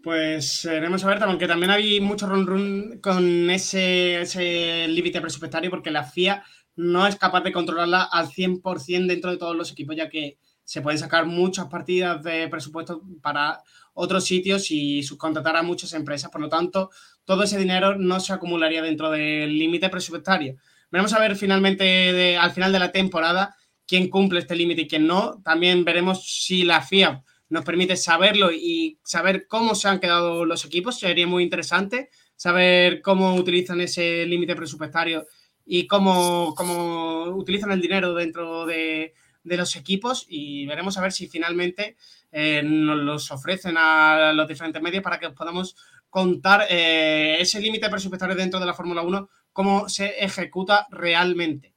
Pues 0.02 0.62
veremos 0.64 1.04
a 1.04 1.08
ver, 1.08 1.22
aunque 1.22 1.46
también 1.46 1.70
hay 1.70 2.00
mucho 2.00 2.26
run 2.26 2.44
run 2.44 3.00
con 3.00 3.48
ese, 3.48 4.22
ese 4.22 4.88
límite 4.88 5.20
presupuestario 5.20 5.70
porque 5.70 5.92
la 5.92 6.02
FIA 6.02 6.44
no 6.74 7.06
es 7.06 7.14
capaz 7.14 7.42
de 7.42 7.52
controlarla 7.52 8.02
al 8.02 8.26
100% 8.26 9.06
dentro 9.06 9.30
de 9.30 9.36
todos 9.36 9.54
los 9.54 9.70
equipos, 9.70 9.94
ya 9.94 10.08
que 10.08 10.38
se 10.64 10.80
pueden 10.80 10.98
sacar 10.98 11.26
muchas 11.26 11.66
partidas 11.66 12.22
de 12.22 12.48
presupuesto 12.48 13.02
para 13.20 13.62
otros 13.94 14.24
sitios 14.24 14.70
y 14.70 15.02
subcontratar 15.02 15.56
a 15.56 15.62
muchas 15.62 15.92
empresas. 15.92 16.30
Por 16.30 16.40
lo 16.40 16.48
tanto, 16.48 16.90
todo 17.24 17.42
ese 17.42 17.58
dinero 17.58 17.96
no 17.96 18.20
se 18.20 18.32
acumularía 18.32 18.82
dentro 18.82 19.10
del 19.10 19.58
límite 19.58 19.88
presupuestario. 19.88 20.56
Veremos 20.90 21.12
a 21.12 21.20
ver 21.20 21.36
finalmente 21.36 22.36
al 22.36 22.52
final 22.52 22.72
de 22.72 22.78
la 22.78 22.92
temporada 22.92 23.54
quién 23.86 24.08
cumple 24.08 24.40
este 24.40 24.56
límite 24.56 24.82
y 24.82 24.88
quién 24.88 25.06
no. 25.06 25.40
También 25.42 25.84
veremos 25.84 26.26
si 26.26 26.64
la 26.64 26.82
FIA 26.82 27.22
nos 27.48 27.64
permite 27.64 27.96
saberlo 27.96 28.50
y 28.50 28.98
saber 29.04 29.46
cómo 29.46 29.74
se 29.74 29.88
han 29.88 30.00
quedado 30.00 30.44
los 30.44 30.64
equipos. 30.64 30.98
Sería 30.98 31.26
muy 31.26 31.42
interesante 31.42 32.10
saber 32.36 33.02
cómo 33.02 33.34
utilizan 33.34 33.80
ese 33.80 34.26
límite 34.26 34.56
presupuestario 34.56 35.26
y 35.64 35.86
cómo, 35.86 36.54
cómo 36.56 37.24
utilizan 37.36 37.70
el 37.72 37.80
dinero 37.80 38.14
dentro 38.14 38.66
de, 38.66 39.14
de 39.44 39.56
los 39.56 39.76
equipos 39.76 40.26
y 40.28 40.66
veremos 40.66 40.96
a 40.96 41.02
ver 41.02 41.12
si 41.12 41.28
finalmente 41.28 41.96
eh, 42.30 42.62
nos 42.64 42.98
los 42.98 43.30
ofrecen 43.30 43.76
a 43.76 44.32
los 44.32 44.48
diferentes 44.48 44.80
medios 44.80 45.02
para 45.02 45.18
que 45.18 45.30
podamos 45.30 45.76
contar 46.08 46.66
eh, 46.68 47.36
ese 47.40 47.60
límite 47.60 47.88
presupuestario 47.88 48.36
dentro 48.36 48.60
de 48.60 48.66
la 48.66 48.74
Fórmula 48.74 49.02
1, 49.02 49.28
cómo 49.52 49.88
se 49.88 50.22
ejecuta 50.22 50.86
realmente. 50.90 51.74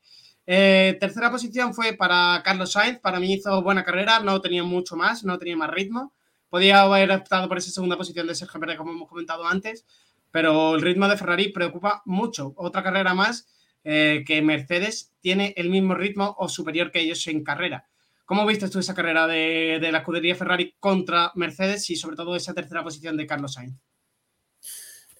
Eh, 0.47 0.97
tercera 0.99 1.31
posición 1.31 1.73
fue 1.73 1.93
para 1.93 2.41
Carlos 2.43 2.73
Sainz, 2.73 2.99
para 2.99 3.19
mí 3.19 3.33
hizo 3.33 3.61
buena 3.63 3.83
carrera, 3.83 4.19
no 4.19 4.41
tenía 4.41 4.63
mucho 4.63 4.95
más, 4.95 5.23
no 5.23 5.39
tenía 5.39 5.57
más 5.57 5.71
ritmo. 5.71 6.13
Podía 6.49 6.81
haber 6.81 7.11
optado 7.11 7.47
por 7.47 7.57
esa 7.57 7.71
segunda 7.71 7.97
posición 7.97 8.27
de 8.27 8.35
Sergio 8.35 8.59
Pérez, 8.59 8.77
como 8.77 8.91
hemos 8.91 9.09
comentado 9.09 9.45
antes, 9.47 9.85
pero 10.31 10.75
el 10.75 10.81
ritmo 10.81 11.07
de 11.07 11.17
Ferrari 11.17 11.49
preocupa 11.51 12.01
mucho. 12.05 12.53
Otra 12.55 12.83
carrera 12.83 13.13
más 13.13 13.47
que 13.85 14.41
Mercedes 14.43 15.13
tiene 15.21 15.53
el 15.57 15.69
mismo 15.69 15.93
ritmo 15.93 16.35
o 16.39 16.49
superior 16.49 16.91
que 16.91 17.01
ellos 17.01 17.25
en 17.27 17.43
carrera. 17.43 17.87
¿Cómo 18.25 18.43
viste 18.47 18.67
tú 18.69 18.79
esa 18.79 18.95
carrera 18.95 19.27
de, 19.27 19.79
la 19.91 19.99
escudería 19.99 20.35
Ferrari 20.35 20.75
contra 20.79 21.31
Mercedes 21.35 21.87
y 21.91 21.95
sobre 21.95 22.15
todo 22.15 22.35
esa 22.35 22.55
tercera 22.55 22.83
posición 22.83 23.15
de 23.15 23.27
Carlos 23.27 23.53
Sainz? 23.53 23.79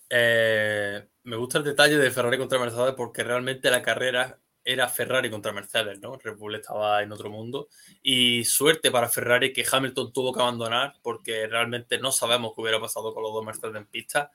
Eh, 0.10 1.08
me 1.24 1.36
gusta 1.36 1.60
el 1.60 1.64
detalle 1.64 1.98
de 1.98 2.10
Ferrari 2.10 2.40
contra 2.40 2.58
Mercedes 2.58 2.96
porque 2.98 3.24
realmente 3.24 3.70
la 3.70 3.84
carrera 3.84 4.40
era 4.64 4.90
Ferrari 4.90 5.30
contra 5.30 5.54
Mercedes, 5.54 6.00
¿no? 6.02 6.18
Red 6.18 6.38
Bull 6.38 6.56
estaba 6.56 7.04
en 7.04 7.12
otro 7.12 7.30
mundo. 7.30 7.68
Y 8.02 8.44
suerte 8.44 8.90
para 8.90 9.08
Ferrari 9.08 9.54
que 9.54 9.66
Hamilton 9.72 10.12
tuvo 10.12 10.34
que 10.34 10.42
abandonar 10.42 10.96
porque 11.04 11.46
realmente 11.46 12.00
no 12.00 12.12
sabemos 12.12 12.54
qué 12.56 12.62
hubiera 12.62 12.82
pasado 12.82 13.14
con 13.14 13.22
los 13.22 13.32
dos 13.32 13.46
Mercedes 13.46 13.76
en 13.76 13.86
pista. 13.86 14.32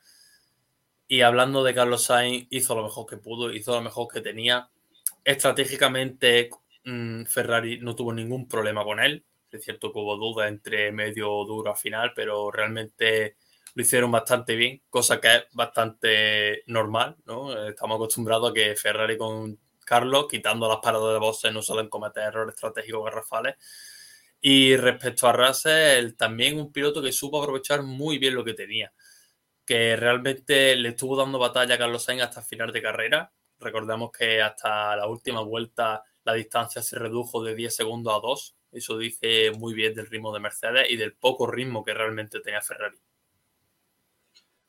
Y 1.11 1.21
hablando 1.21 1.63
de 1.63 1.73
Carlos 1.73 2.03
Sainz, 2.03 2.47
hizo 2.49 2.73
lo 2.73 2.83
mejor 2.83 3.05
que 3.05 3.17
pudo, 3.17 3.51
hizo 3.51 3.75
lo 3.75 3.81
mejor 3.81 4.07
que 4.07 4.21
tenía. 4.21 4.69
Estratégicamente 5.25 6.49
Mm, 6.83 7.25
Ferrari 7.25 7.79
no 7.79 7.95
tuvo 7.95 8.13
ningún 8.13 8.47
problema 8.47 8.83
con 8.83 8.99
él. 8.99 9.25
Es 9.51 9.63
cierto 9.63 9.91
que 9.91 9.99
hubo 9.99 10.17
dudas 10.17 10.49
entre 10.49 10.91
medio 10.91 11.27
duro 11.45 11.71
al 11.71 11.77
final, 11.77 12.13
pero 12.15 12.51
realmente 12.51 13.35
lo 13.75 13.83
hicieron 13.83 14.11
bastante 14.11 14.55
bien, 14.55 14.81
cosa 14.89 15.19
que 15.21 15.35
es 15.35 15.43
bastante 15.53 16.63
normal, 16.67 17.17
¿no? 17.25 17.67
Estamos 17.67 17.95
acostumbrados 17.95 18.51
a 18.51 18.53
que 18.53 18.75
Ferrari 18.75 19.17
con 19.17 19.59
Carlos, 19.85 20.27
quitando 20.29 20.67
las 20.67 20.79
paradas 20.79 21.13
de 21.13 21.19
boxes, 21.19 21.53
no 21.53 21.61
suelen 21.61 21.89
cometer 21.89 22.23
errores 22.23 22.55
estratégicos 22.55 23.03
garrafales. 23.05 23.55
Y 24.41 24.75
respecto 24.77 25.27
a 25.27 25.33
Russell, 25.33 26.15
también 26.15 26.59
un 26.59 26.71
piloto 26.71 27.01
que 27.01 27.11
supo 27.11 27.41
aprovechar 27.41 27.83
muy 27.83 28.17
bien 28.17 28.35
lo 28.35 28.43
que 28.43 28.53
tenía, 28.53 28.91
que 29.71 29.95
realmente 29.95 30.75
le 30.75 30.89
estuvo 30.89 31.15
dando 31.15 31.39
batalla 31.39 31.75
a 31.75 31.77
Carlos 31.77 32.03
Sainz 32.03 32.23
hasta 32.23 32.41
el 32.41 32.45
final 32.45 32.73
de 32.73 32.81
carrera. 32.81 33.31
Recordemos 33.57 34.11
que 34.11 34.41
hasta 34.41 34.97
la 34.97 35.07
última 35.07 35.39
vuelta 35.43 36.03
la 36.25 36.33
distancia 36.33 36.81
se 36.81 36.99
redujo 36.99 37.41
de 37.41 37.55
10 37.55 37.73
segundos 37.73 38.13
a 38.13 38.19
2. 38.19 38.55
Eso 38.73 38.97
dice 38.97 39.51
muy 39.57 39.73
bien 39.73 39.93
del 39.93 40.07
ritmo 40.07 40.33
de 40.33 40.41
Mercedes 40.41 40.91
y 40.91 40.97
del 40.97 41.13
poco 41.13 41.47
ritmo 41.47 41.85
que 41.85 41.93
realmente 41.93 42.41
tenía 42.41 42.59
Ferrari. 42.59 42.97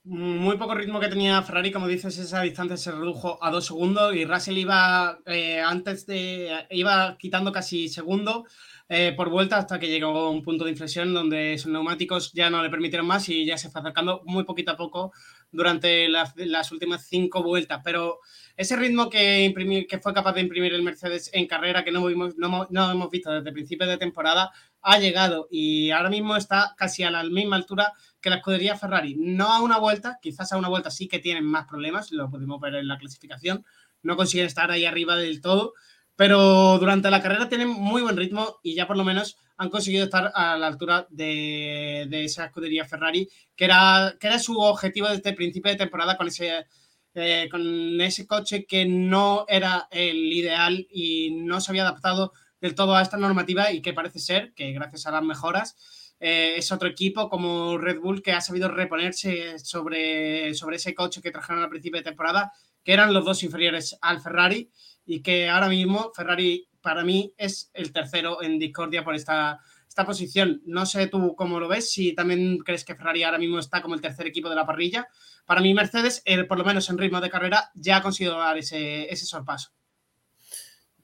Muy 0.05 0.57
poco 0.57 0.73
ritmo 0.77 1.01
que 1.01 1.09
tenía 1.09 1.43
Ferrari, 1.43 1.73
como 1.73 1.89
dices, 1.89 2.17
esa 2.19 2.43
distancia 2.43 2.77
se 2.77 2.93
redujo 2.93 3.43
a 3.43 3.51
2 3.51 3.67
segundos 3.67 4.15
y 4.15 4.25
Russell 4.25 4.59
iba 4.59 5.19
eh, 5.27 5.61
antes 5.61 6.07
de 6.07 6.65
iba 6.71 7.17
quitando 7.19 7.51
casi 7.51 7.89
segundo 7.89 8.47
eh, 8.95 9.15
por 9.17 9.31
vuelta 9.31 9.57
hasta 9.57 9.79
que 9.79 9.89
llegó 9.89 10.09
a 10.11 10.29
un 10.29 10.43
punto 10.43 10.65
de 10.65 10.71
inflexión 10.71 11.15
donde 11.15 11.57
sus 11.57 11.73
neumáticos 11.73 12.31
ya 12.35 12.51
no 12.51 12.63
le 12.63 12.69
permitieron 12.69 13.07
más 13.07 13.27
y 13.31 13.47
ya 13.47 13.57
se 13.57 13.71
fue 13.71 13.81
acercando 13.81 14.21
muy 14.27 14.45
poquito 14.45 14.73
a 14.73 14.77
poco 14.77 15.13
durante 15.51 16.11
las, 16.11 16.35
las 16.37 16.71
últimas 16.73 17.07
cinco 17.07 17.43
vueltas. 17.43 17.81
Pero 17.83 18.19
ese 18.55 18.77
ritmo 18.77 19.09
que, 19.09 19.45
imprimir, 19.45 19.87
que 19.87 19.99
fue 19.99 20.13
capaz 20.13 20.35
de 20.35 20.43
imprimir 20.43 20.75
el 20.75 20.83
Mercedes 20.83 21.31
en 21.33 21.47
carrera, 21.47 21.85
que 21.85 21.91
no, 21.91 22.07
no, 22.37 22.67
no 22.69 22.91
hemos 22.91 23.11
visto 23.11 23.31
desde 23.31 23.51
principios 23.51 23.89
de 23.89 23.97
temporada, 23.97 24.53
ha 24.83 24.99
llegado 24.99 25.49
y 25.51 25.91
ahora 25.91 26.11
mismo 26.11 26.37
está 26.37 26.75
casi 26.77 27.03
a 27.03 27.11
la 27.11 27.25
misma 27.25 27.57
altura 27.57 27.95
que 28.21 28.29
la 28.29 28.37
escudería 28.37 28.77
Ferrari. 28.77 29.15
No 29.19 29.55
a 29.55 29.63
una 29.63 29.79
vuelta, 29.79 30.19
quizás 30.21 30.53
a 30.53 30.59
una 30.59 30.69
vuelta 30.69 30.91
sí 30.91 31.09
que 31.09 31.19
tienen 31.19 31.47
más 31.47 31.67
problemas, 31.67 32.13
lo 32.13 32.29
podemos 32.29 32.61
ver 32.61 32.75
en 32.75 32.89
la 32.89 32.99
clasificación, 32.99 33.65
no 34.03 34.17
consiguen 34.17 34.47
estar 34.49 34.71
ahí 34.71 34.85
arriba 34.85 35.17
del 35.17 35.41
todo, 35.41 35.73
pero 36.17 36.79
durante 36.79 37.11
la 37.11 37.23
carrera 37.23 37.49
tienen 37.49 37.69
muy 37.69 38.03
buen 38.03 38.17
ritmo 38.17 38.59
y 38.63 38.75
ya 38.75 38.87
por 38.87 38.97
lo 38.97 39.05
menos 39.05 39.37
han 39.57 39.71
conseguido 39.71 40.05
estar 40.05 40.33
a 40.35 40.57
la 40.57 40.67
altura 40.67 41.07
de, 41.11 42.07
de 42.09 42.25
esa 42.25 42.47
escudería 42.47 42.85
Ferrari, 42.85 43.29
que 43.57 43.65
era, 43.65 44.17
que 44.19 44.27
era 44.27 44.39
su 44.39 44.59
objetivo 44.59 45.09
desde 45.09 45.31
el 45.31 45.37
principio 45.37 45.71
de 45.71 45.79
temporada 45.79 46.17
con 46.17 46.29
ese 46.29 46.67
eh, 47.15 47.49
con 47.51 48.01
ese 48.01 48.27
coche 48.27 48.65
que 48.65 48.87
no 48.87 49.45
era 49.47 49.87
el 49.91 50.33
ideal 50.33 50.87
y 50.91 51.31
no 51.33 51.61
se 51.61 51.71
había 51.71 51.83
adaptado 51.83 52.33
del 52.59 52.75
todo 52.75 52.97
a 52.97 53.03
esta 53.03 53.19
normativa 53.19 53.71
y 53.71 53.83
que 53.83 53.93
parece 53.93 54.19
ser 54.19 54.55
que 54.55 54.73
gracias 54.73 55.07
a 55.07 55.11
las 55.11 55.23
mejoras 55.23 55.77
eh, 56.21 56.55
es 56.57 56.73
otro 56.73 56.89
equipo 56.89 57.29
como 57.29 57.77
Red 57.77 58.01
Bull 58.01 58.23
que 58.23 58.33
ha 58.33 58.41
sabido 58.41 58.69
reponerse 58.69 59.59
sobre, 59.59 60.55
sobre 60.55 60.77
ese 60.77 60.95
coche 60.95 61.21
que 61.21 61.31
trajeron 61.31 61.63
al 61.63 61.69
principio 61.69 62.01
de 62.01 62.05
temporada, 62.05 62.51
que 62.83 62.95
eran 62.95 63.13
los 63.13 63.27
dos 63.27 63.43
inferiores 63.43 63.99
al 64.01 64.23
Ferrari 64.23 64.71
y 65.05 65.23
que 65.23 65.49
ahora 65.49 65.69
mismo 65.69 66.13
Ferrari 66.15 66.69
para 66.81 67.05
mí 67.05 67.33
es 67.37 67.71
el 67.75 67.93
tercero 67.93 68.43
en 68.43 68.59
discordia 68.59 69.05
por 69.05 69.15
esta, 69.15 69.61
esta 69.89 70.05
posición. 70.05 70.63
No 70.65 70.87
sé 70.87 71.07
tú 71.07 71.35
cómo 71.37 71.61
lo 71.61 71.69
ves, 71.69 71.91
si 71.91 72.15
también 72.15 72.59
crees 72.59 72.85
que 72.85 72.95
Ferrari 72.95 73.23
ahora 73.23 73.39
mismo 73.39 73.59
está 73.59 73.83
como 73.83 73.95
el 73.95 74.01
tercer 74.01 74.27
equipo 74.27 74.49
de 74.49 74.57
la 74.57 74.67
parrilla. 74.67 75.07
Para 75.45 75.61
mí 75.61 75.73
Mercedes, 75.75 76.23
por 76.49 76.59
lo 76.59 76.65
menos 76.65 76.89
en 76.91 76.99
ritmo 76.99 77.21
de 77.21 77.31
carrera, 77.31 77.71
ya 77.75 77.99
ha 77.99 78.03
conseguido 78.03 78.39
dar 78.39 78.59
ese, 78.59 79.13
ese 79.13 79.27
sorpaso. 79.27 79.71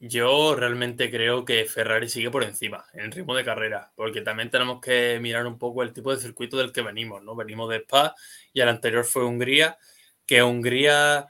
Yo 0.00 0.54
realmente 0.54 1.10
creo 1.10 1.44
que 1.44 1.64
Ferrari 1.64 2.08
sigue 2.08 2.30
por 2.30 2.44
encima 2.44 2.86
en 2.92 3.10
ritmo 3.10 3.34
de 3.34 3.44
carrera, 3.44 3.92
porque 3.96 4.20
también 4.20 4.48
tenemos 4.48 4.80
que 4.80 5.18
mirar 5.20 5.46
un 5.46 5.58
poco 5.58 5.82
el 5.82 5.92
tipo 5.92 6.14
de 6.14 6.20
circuito 6.20 6.56
del 6.56 6.70
que 6.70 6.82
venimos, 6.82 7.22
¿no? 7.24 7.34
Venimos 7.34 7.68
de 7.68 7.78
Spa 7.78 8.14
y 8.52 8.60
el 8.60 8.68
anterior 8.68 9.04
fue 9.04 9.24
Hungría, 9.24 9.76
que 10.24 10.42
Hungría 10.42 11.26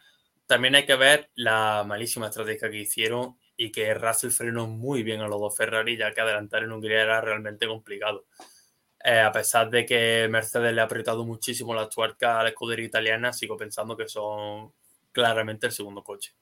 también 0.49 0.74
hay 0.74 0.86
que 0.86 0.96
ver 0.96 1.30
la 1.34 1.84
malísima 1.86 2.28
estrategia 2.28 2.70
que 2.70 2.78
hicieron 2.80 3.36
y 3.55 3.70
que 3.70 3.92
Russell 3.92 4.30
frenó 4.30 4.66
muy 4.66 5.03
bien 5.03 5.20
a 5.20 5.28
los 5.28 5.38
dos 5.38 5.55
Ferrari, 5.55 5.96
ya 5.96 6.12
que 6.12 6.22
adelantar 6.22 6.62
en 6.62 6.72
Hungría 6.72 7.03
era 7.03 7.20
realmente 7.20 7.66
complicado. 7.66 8.24
Eh, 9.05 9.20
a 9.20 9.30
pesar 9.30 9.68
de 9.68 9.84
que 9.84 10.26
Mercedes 10.30 10.72
le 10.72 10.80
ha 10.80 10.84
apretado 10.84 11.24
muchísimo 11.26 11.74
las 11.74 11.90
tuercas 11.90 12.36
a 12.36 12.42
la 12.42 12.49
escudería 12.49 12.86
italiana, 12.86 13.32
sigo 13.32 13.59
pensando 13.59 13.94
que 13.94 14.09
son 14.09 14.72
claramente 15.12 15.66
el 15.66 15.72
segundo 15.72 16.03
coche. 16.03 16.32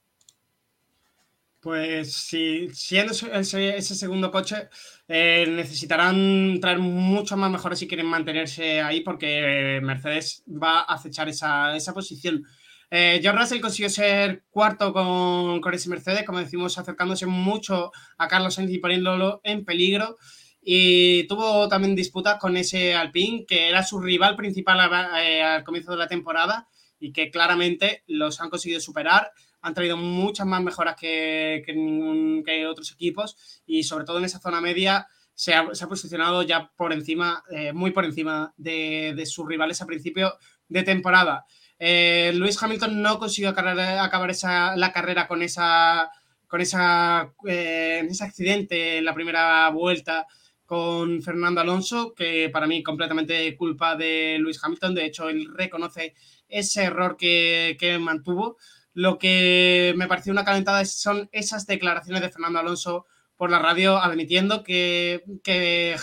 Pues 1.59 2.12
si 2.12 2.68
siendo 2.72 3.12
ese, 3.12 3.82
segundo 3.82 4.30
coche, 4.30 4.68
eh, 5.09 5.46
necesitarán 5.48 6.61
traer 6.61 6.78
muchos 6.78 7.36
más 7.36 7.50
mejores 7.50 7.80
si 7.80 7.88
quieren 7.88 8.07
mantenerse 8.07 8.80
ahí, 8.80 9.00
porque 9.00 9.80
Mercedes 9.82 10.44
va 10.46 10.82
a 10.82 10.94
acechar 10.94 11.28
esa, 11.28 11.74
esa 11.74 11.92
posición. 11.92 12.44
Eh, 12.91 13.18
George 13.20 13.41
Russell 13.41 13.61
consiguió 13.61 13.91
ser 13.91 14.45
cuarto 14.51 14.93
con, 14.93 15.61
con, 15.61 15.74
ese 15.74 15.89
Mercedes, 15.89 16.24
como 16.24 16.39
decimos, 16.39 16.78
acercándose 16.78 17.26
mucho 17.26 17.91
a 18.16 18.28
Carlos 18.28 18.55
Sainz 18.55 18.70
y 18.70 18.78
poniéndolo 18.78 19.41
en 19.45 19.64
peligro. 19.64 20.18
Y 20.61 21.26
tuvo 21.28 21.68
también 21.68 21.95
disputas 21.95 22.39
con 22.39 22.57
ese 22.57 22.95
Alpine, 22.95 23.45
que 23.47 23.68
era 23.68 23.82
su 23.82 24.01
rival 24.01 24.37
principal 24.37 24.91
eh, 25.20 25.43
al 25.43 25.64
comienzo 25.64 25.93
de 25.93 25.99
la 25.99 26.09
temporada 26.09 26.68
y 26.99 27.12
que 27.12 27.30
claramente 27.30 28.03
los 28.07 28.41
han 28.41 28.51
conseguido 28.51 28.80
superar 28.80 29.32
han 29.66 29.74
traído 29.74 29.97
muchas 29.97 30.47
más 30.47 30.62
mejoras 30.62 30.95
que, 30.95 31.62
que, 31.66 32.66
otros 32.66 32.93
equipos 32.93 33.62
y 33.66 33.82
sobre 33.82 34.05
todo 34.05 34.18
en 34.18 34.24
esa 34.24 34.39
zona 34.39 34.61
media 34.61 35.09
se 35.34 35.55
ha, 35.55 35.66
posicionado 35.89 36.43
ya 36.43 36.70
por 36.76 36.93
encima, 36.93 37.43
eh, 37.51 37.72
muy 37.72 37.91
por 37.91 38.05
encima 38.05 38.55
de, 38.57 39.22
sus 39.26 39.47
rivales 39.47 39.82
a 39.82 39.87
principio 39.87 40.34
de 40.68 40.82
temporada. 40.84 41.47
Eh, 41.78 42.32
Luis 42.34 42.62
Hamilton 42.62 43.02
no 43.02 43.18
consiguió 43.18 43.50
acabar, 43.50 44.30
esa, 44.30 44.76
la 44.76 44.92
carrera 44.92 45.26
con 45.26 45.42
esa 45.42 46.10
con 46.46 46.60
esa, 46.60 47.32
eh, 47.46 48.06
ese 48.08 48.24
accidente 48.24 48.98
en 48.98 49.04
la 49.04 49.14
primera 49.14 49.68
vuelta 49.70 50.26
con 50.64 51.20
Fernando 51.22 51.60
Alonso, 51.60 52.14
que 52.14 52.48
para 52.50 52.66
mí 52.66 52.82
completamente 52.82 53.56
culpa 53.56 53.96
de 53.96 54.36
Luis 54.38 54.62
Hamilton. 54.62 54.94
De 54.94 55.06
hecho, 55.06 55.28
él 55.28 55.48
reconoce 55.54 56.14
ese 56.48 56.84
error 56.84 57.16
que, 57.16 57.76
que 57.80 57.98
mantuvo. 57.98 58.56
Lo 58.94 59.18
que 59.18 59.92
me 59.96 60.06
pareció 60.06 60.32
una 60.32 60.44
calentada 60.44 60.84
son 60.84 61.28
esas 61.32 61.66
declaraciones 61.66 62.22
de 62.22 62.30
Fernando 62.30 62.60
Alonso 62.60 63.06
por 63.36 63.50
la 63.50 63.58
radio 63.58 63.98
admitiendo 63.98 64.64
que, 64.64 65.22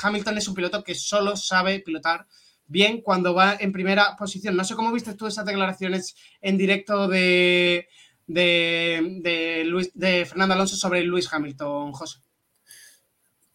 Hamilton 0.02 0.38
es 0.38 0.48
un 0.48 0.56
piloto 0.56 0.84
que 0.84 0.96
solo 0.96 1.36
sabe 1.36 1.80
pilotar 1.80 2.28
bien 2.68 3.02
cuando 3.02 3.34
va 3.34 3.56
en 3.60 3.72
primera 3.72 4.16
posición. 4.18 4.56
No 4.56 4.64
sé 4.64 4.76
cómo 4.76 4.92
viste 4.92 5.14
tú 5.16 5.28
esas 5.28 5.46
declaraciones 5.46 6.16
en 6.42 6.58
directo 6.58 7.08
de, 7.08 7.88
de, 8.28 9.92
de 9.94 10.26
Fernando 10.26 10.56
Alonso 10.56 10.76
sobre 10.76 11.04
Luis 11.04 11.32
Hamilton, 11.32 11.92
José. 11.92 12.20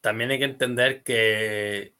También 0.00 0.30
hay 0.30 0.38
que 0.38 0.44
entender 0.44 1.02
que 1.02 1.94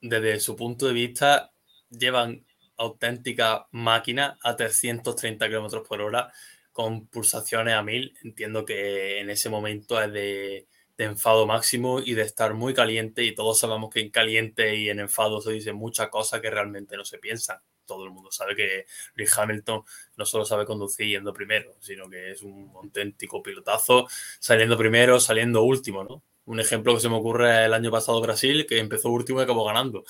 desde 0.00 0.40
su 0.40 0.56
punto 0.56 0.86
de 0.86 0.92
vista 0.92 1.52
llevan 1.90 2.44
auténtica 2.76 3.66
máquina 3.72 4.38
a 4.42 4.56
330 4.56 5.46
kilómetros 5.46 5.86
por 5.86 6.00
hora 6.00 6.32
con 6.72 7.08
pulsaciones 7.08 7.74
a 7.74 7.82
mil, 7.82 8.16
entiendo 8.22 8.64
que 8.64 9.18
en 9.18 9.30
ese 9.30 9.48
momento 9.48 10.00
es 10.00 10.12
de, 10.12 10.68
enfado 10.98 11.46
máximo 11.46 12.00
y 12.00 12.14
de 12.14 12.22
estar 12.22 12.54
muy 12.54 12.74
caliente 12.74 13.24
y 13.24 13.34
todos 13.34 13.58
sabemos 13.58 13.90
que 13.90 14.00
en 14.00 14.10
caliente 14.10 14.76
y 14.76 14.90
en 14.90 15.00
enfado 15.00 15.40
se 15.40 15.52
dicen 15.52 15.76
muchas 15.76 16.08
cosas 16.08 16.40
que 16.40 16.50
realmente 16.50 16.96
no 16.96 17.04
se 17.04 17.18
piensan. 17.18 17.58
Todo 17.86 18.04
el 18.04 18.10
mundo 18.10 18.30
sabe 18.30 18.54
que 18.54 18.84
Lewis 19.14 19.38
Hamilton 19.38 19.82
no 20.16 20.26
solo 20.26 20.44
sabe 20.44 20.66
conducir 20.66 21.06
yendo 21.06 21.32
primero, 21.32 21.76
sino 21.80 22.10
que 22.10 22.32
es 22.32 22.42
un 22.42 22.70
auténtico 22.74 23.42
pilotazo, 23.42 24.06
saliendo 24.40 24.76
primero, 24.76 25.20
saliendo 25.20 25.62
último, 25.62 26.04
¿no? 26.04 26.22
Un 26.44 26.60
ejemplo 26.60 26.94
que 26.94 27.00
se 27.00 27.08
me 27.08 27.16
ocurre 27.16 27.64
el 27.64 27.74
año 27.74 27.90
pasado 27.90 28.20
Brasil, 28.20 28.66
que 28.66 28.78
empezó 28.78 29.08
último 29.10 29.40
y 29.40 29.44
acabó 29.44 29.64
ganando. 29.64 30.04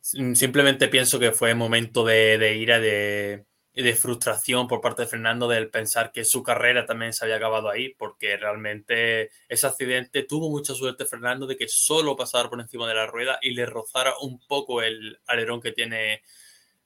Simplemente 0.00 0.88
pienso 0.88 1.18
que 1.18 1.32
fue 1.32 1.54
momento 1.54 2.04
de, 2.04 2.38
de 2.38 2.56
ira, 2.56 2.78
de, 2.78 3.44
de 3.82 3.94
frustración 3.94 4.66
por 4.66 4.80
parte 4.80 5.02
de 5.02 5.08
Fernando 5.08 5.46
del 5.46 5.70
pensar 5.70 6.10
que 6.10 6.24
su 6.24 6.42
carrera 6.42 6.84
también 6.84 7.12
se 7.12 7.24
había 7.24 7.36
acabado 7.36 7.70
ahí, 7.70 7.94
porque 7.94 8.36
realmente 8.36 9.30
ese 9.48 9.66
accidente 9.66 10.24
tuvo 10.24 10.50
mucha 10.50 10.74
suerte 10.74 11.04
Fernando 11.04 11.46
de 11.46 11.56
que 11.56 11.68
solo 11.68 12.16
pasara 12.16 12.50
por 12.50 12.60
encima 12.60 12.88
de 12.88 12.94
la 12.94 13.06
rueda 13.06 13.38
y 13.40 13.50
le 13.50 13.66
rozara 13.66 14.14
un 14.20 14.40
poco 14.46 14.82
el 14.82 15.20
alerón 15.26 15.60
que 15.60 15.72
tiene 15.72 16.22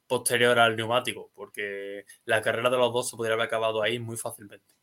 posterior 0.06 0.58
al 0.58 0.76
neumático, 0.76 1.30
porque 1.34 2.04
la 2.26 2.42
carrera 2.42 2.68
de 2.68 2.76
los 2.76 2.92
dos 2.92 3.08
se 3.08 3.16
podría 3.16 3.34
haber 3.34 3.46
acabado 3.46 3.82
ahí 3.82 3.98
muy 3.98 4.18
fácilmente. 4.18 4.74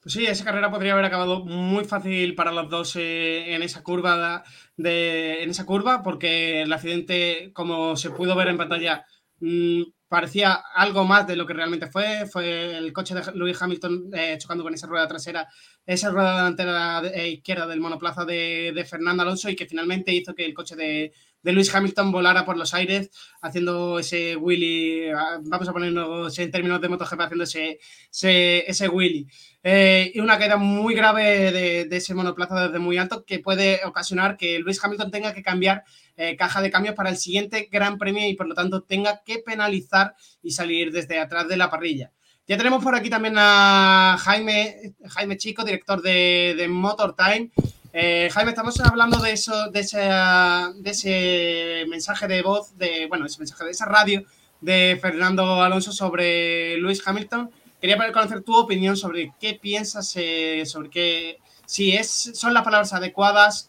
Pues 0.00 0.12
sí, 0.12 0.26
esa 0.26 0.44
carrera 0.44 0.70
podría 0.70 0.92
haber 0.92 1.06
acabado 1.06 1.40
muy 1.40 1.84
fácil 1.84 2.34
para 2.34 2.52
los 2.52 2.68
dos 2.68 2.94
eh, 2.96 3.54
en 3.54 3.62
esa 3.62 3.82
curva 3.82 4.44
en 4.76 5.48
esa 5.48 5.64
curva, 5.64 6.02
porque 6.02 6.62
el 6.62 6.72
accidente, 6.72 7.52
como 7.54 7.96
se 7.96 8.10
pudo 8.10 8.34
ver 8.36 8.48
en 8.48 8.58
pantalla, 8.58 9.06
mm, 9.44 9.82
parecía 10.08 10.62
algo 10.74 11.04
más 11.04 11.26
de 11.26 11.36
lo 11.36 11.46
que 11.46 11.54
realmente 11.54 11.88
fue. 11.88 12.26
Fue 12.26 12.76
el 12.76 12.92
coche 12.92 13.14
de 13.14 13.22
Lewis 13.34 13.60
Hamilton 13.60 14.10
eh, 14.12 14.36
chocando 14.38 14.62
con 14.62 14.72
esa 14.74 14.86
rueda 14.86 15.08
trasera, 15.08 15.48
esa 15.84 16.10
rueda 16.10 16.36
delantera 16.36 17.02
eh, 17.12 17.30
izquierda 17.30 17.66
del 17.66 17.80
monoplaza 17.80 18.24
de, 18.24 18.72
de, 18.74 18.84
Fernando 18.84 19.22
Alonso 19.22 19.50
y 19.50 19.56
que 19.56 19.66
finalmente 19.66 20.14
hizo 20.14 20.34
que 20.34 20.44
el 20.44 20.54
coche 20.54 20.76
de, 20.76 21.12
de 21.42 21.52
Lewis 21.52 21.74
Hamilton 21.74 22.12
volara 22.12 22.44
por 22.44 22.56
los 22.56 22.72
aires 22.74 23.10
haciendo 23.42 23.98
ese 23.98 24.36
Willy, 24.36 25.10
ah, 25.10 25.40
vamos 25.42 25.68
a 25.68 25.72
ponernos 25.72 26.38
en 26.38 26.50
términos 26.50 26.80
de 26.80 26.88
MotoGP, 26.88 27.20
haciendo 27.20 27.44
ese, 27.44 27.78
ese, 28.10 28.70
ese 28.70 28.88
Willy. 28.88 29.26
Eh, 29.66 30.12
y 30.14 30.20
una 30.20 30.38
caída 30.38 30.58
muy 30.58 30.94
grave 30.94 31.50
de, 31.50 31.96
ese 31.96 32.12
monoplaza 32.12 32.66
desde 32.66 32.78
muy 32.78 32.98
alto 32.98 33.24
que 33.24 33.38
puede 33.38 33.80
ocasionar 33.86 34.36
que 34.36 34.58
Lewis 34.58 34.78
Hamilton 34.84 35.10
tenga 35.10 35.32
que 35.32 35.42
cambiar 35.42 35.84
eh, 36.18 36.36
caja 36.36 36.60
de 36.60 36.70
cambios 36.70 36.94
para 36.94 37.08
el 37.08 37.16
siguiente 37.16 37.70
Gran 37.72 37.96
Premio 37.96 38.28
y 38.28 38.34
por 38.34 38.46
lo 38.46 38.54
tanto 38.54 38.82
tenga 38.82 39.22
que 39.24 39.38
penalizar 39.38 40.16
y 40.42 40.50
salir 40.50 40.92
desde 40.92 41.18
atrás 41.18 41.48
de 41.48 41.56
la 41.56 41.70
parrilla. 41.70 42.12
Ya 42.46 42.58
tenemos 42.58 42.84
por 42.84 42.94
aquí 42.94 43.08
también 43.08 43.36
a 43.38 44.18
Jaime, 44.20 44.92
Jaime 45.08 45.38
Chico, 45.38 45.64
director 45.64 46.02
de, 46.02 46.54
de 46.58 46.68
Motor 46.68 47.16
Time. 47.16 47.50
Eh, 47.96 48.28
Jaime, 48.32 48.50
estamos 48.50 48.80
hablando 48.80 49.18
de 49.18 49.30
eso, 49.30 49.70
de 49.70 49.80
ese, 49.80 51.86
mensaje 51.88 52.26
de 52.26 52.42
voz, 52.42 52.76
de, 52.76 53.06
bueno, 53.06 53.24
ese 53.24 53.38
mensaje 53.38 53.64
de 53.64 53.70
esa 53.70 53.86
radio 53.86 54.24
de 54.60 54.98
Fernando 55.00 55.62
Alonso 55.62 55.92
sobre 55.92 56.76
Lewis 56.76 57.06
Hamilton. 57.06 57.52
Quería 57.84 57.98
conocer 58.12 58.40
tu 58.40 58.56
opinión 58.56 58.96
sobre 58.96 59.34
qué 59.38 59.58
piensas, 59.60 60.10
eh, 60.16 60.62
sobre 60.64 60.88
qué, 60.88 61.36
si 61.66 61.94
es, 61.94 62.30
son 62.32 62.54
las 62.54 62.62
palabras 62.62 62.94
adecuadas 62.94 63.68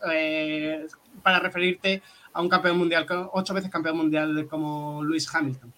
para 1.21 1.39
referirte 1.39 2.01
a 2.31 2.41
un 2.41 2.47
campeón 2.47 2.77
mundial, 2.77 3.05
ocho 3.33 3.53
veces 3.53 3.69
campeón 3.69 3.97
mundial 3.97 4.47
como 4.49 5.03
Luis 5.03 5.27
Hamilton. 5.35 5.73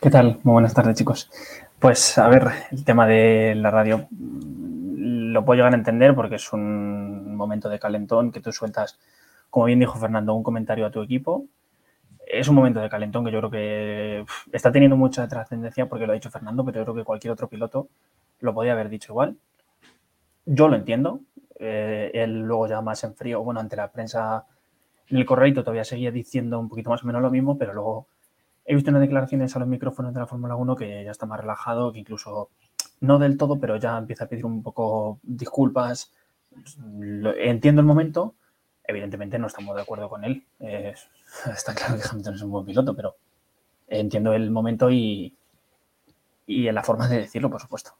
¿Qué 0.00 0.08
tal? 0.08 0.40
Muy 0.44 0.52
buenas 0.52 0.72
tardes, 0.72 0.96
chicos. 0.96 1.30
Pues 1.78 2.16
a 2.16 2.26
ver, 2.28 2.48
el 2.70 2.86
tema 2.86 3.06
de 3.06 3.54
la 3.54 3.70
radio 3.70 4.08
mm, 4.12 5.32
lo 5.32 5.44
puedo 5.44 5.58
llegar 5.58 5.74
a 5.74 5.76
entender 5.76 6.14
porque 6.14 6.36
es 6.36 6.50
un 6.54 7.36
momento 7.36 7.68
de 7.68 7.78
calentón 7.78 8.32
que 8.32 8.40
tú 8.40 8.50
sueltas, 8.50 8.98
como 9.50 9.66
bien 9.66 9.78
dijo 9.78 9.98
Fernando, 9.98 10.32
un 10.32 10.42
comentario 10.42 10.86
a 10.86 10.90
tu 10.90 11.02
equipo. 11.02 11.44
Es 12.30 12.46
un 12.46 12.56
momento 12.56 12.80
de 12.80 12.90
calentón 12.90 13.24
que 13.24 13.32
yo 13.32 13.38
creo 13.38 13.50
que 13.50 14.24
está 14.52 14.70
teniendo 14.70 14.98
mucha 14.98 15.26
trascendencia 15.26 15.88
porque 15.88 16.06
lo 16.06 16.12
ha 16.12 16.14
dicho 16.14 16.30
Fernando, 16.30 16.62
pero 16.62 16.80
yo 16.80 16.84
creo 16.84 16.96
que 16.96 17.04
cualquier 17.04 17.32
otro 17.32 17.48
piloto 17.48 17.88
lo 18.40 18.52
podía 18.52 18.72
haber 18.72 18.90
dicho 18.90 19.12
igual. 19.12 19.38
Yo 20.44 20.68
lo 20.68 20.76
entiendo. 20.76 21.20
Eh, 21.58 22.10
él 22.12 22.42
luego 22.42 22.68
ya 22.68 22.82
más 22.82 23.02
en 23.04 23.14
frío, 23.14 23.42
bueno, 23.42 23.60
ante 23.60 23.76
la 23.76 23.90
prensa 23.90 24.44
en 25.08 25.16
el 25.16 25.24
correo 25.24 25.54
todavía 25.54 25.84
seguía 25.84 26.12
diciendo 26.12 26.60
un 26.60 26.68
poquito 26.68 26.90
más 26.90 27.02
o 27.02 27.06
menos 27.06 27.22
lo 27.22 27.30
mismo, 27.30 27.56
pero 27.56 27.72
luego 27.72 28.06
he 28.66 28.74
visto 28.74 28.90
unas 28.90 29.00
declaraciones 29.00 29.56
a 29.56 29.58
los 29.58 29.66
micrófonos 29.66 30.12
de 30.12 30.20
la 30.20 30.26
Fórmula 30.26 30.54
1 30.54 30.76
que 30.76 31.04
ya 31.04 31.10
está 31.10 31.24
más 31.24 31.40
relajado, 31.40 31.92
que 31.92 32.00
incluso 32.00 32.50
no 33.00 33.18
del 33.18 33.38
todo, 33.38 33.58
pero 33.58 33.76
ya 33.76 33.96
empieza 33.96 34.24
a 34.24 34.28
pedir 34.28 34.44
un 34.44 34.62
poco 34.62 35.18
disculpas. 35.22 36.12
Entiendo 37.38 37.80
el 37.80 37.86
momento, 37.86 38.34
evidentemente 38.84 39.38
no 39.38 39.46
estamos 39.46 39.74
de 39.74 39.82
acuerdo 39.82 40.10
con 40.10 40.24
él. 40.24 40.44
está 41.54 41.74
claro 41.74 41.96
que 41.96 42.08
Hamilton 42.08 42.34
es 42.34 42.42
un 42.42 42.50
buen 42.50 42.64
piloto, 42.64 42.94
pero 42.94 43.16
entiendo 43.86 44.32
el 44.32 44.50
momento 44.50 44.90
y, 44.90 45.34
y 46.46 46.68
en 46.68 46.74
la 46.74 46.82
forma 46.82 47.08
de 47.08 47.18
decirlo, 47.18 47.50
por 47.50 47.60
supuesto. 47.60 47.92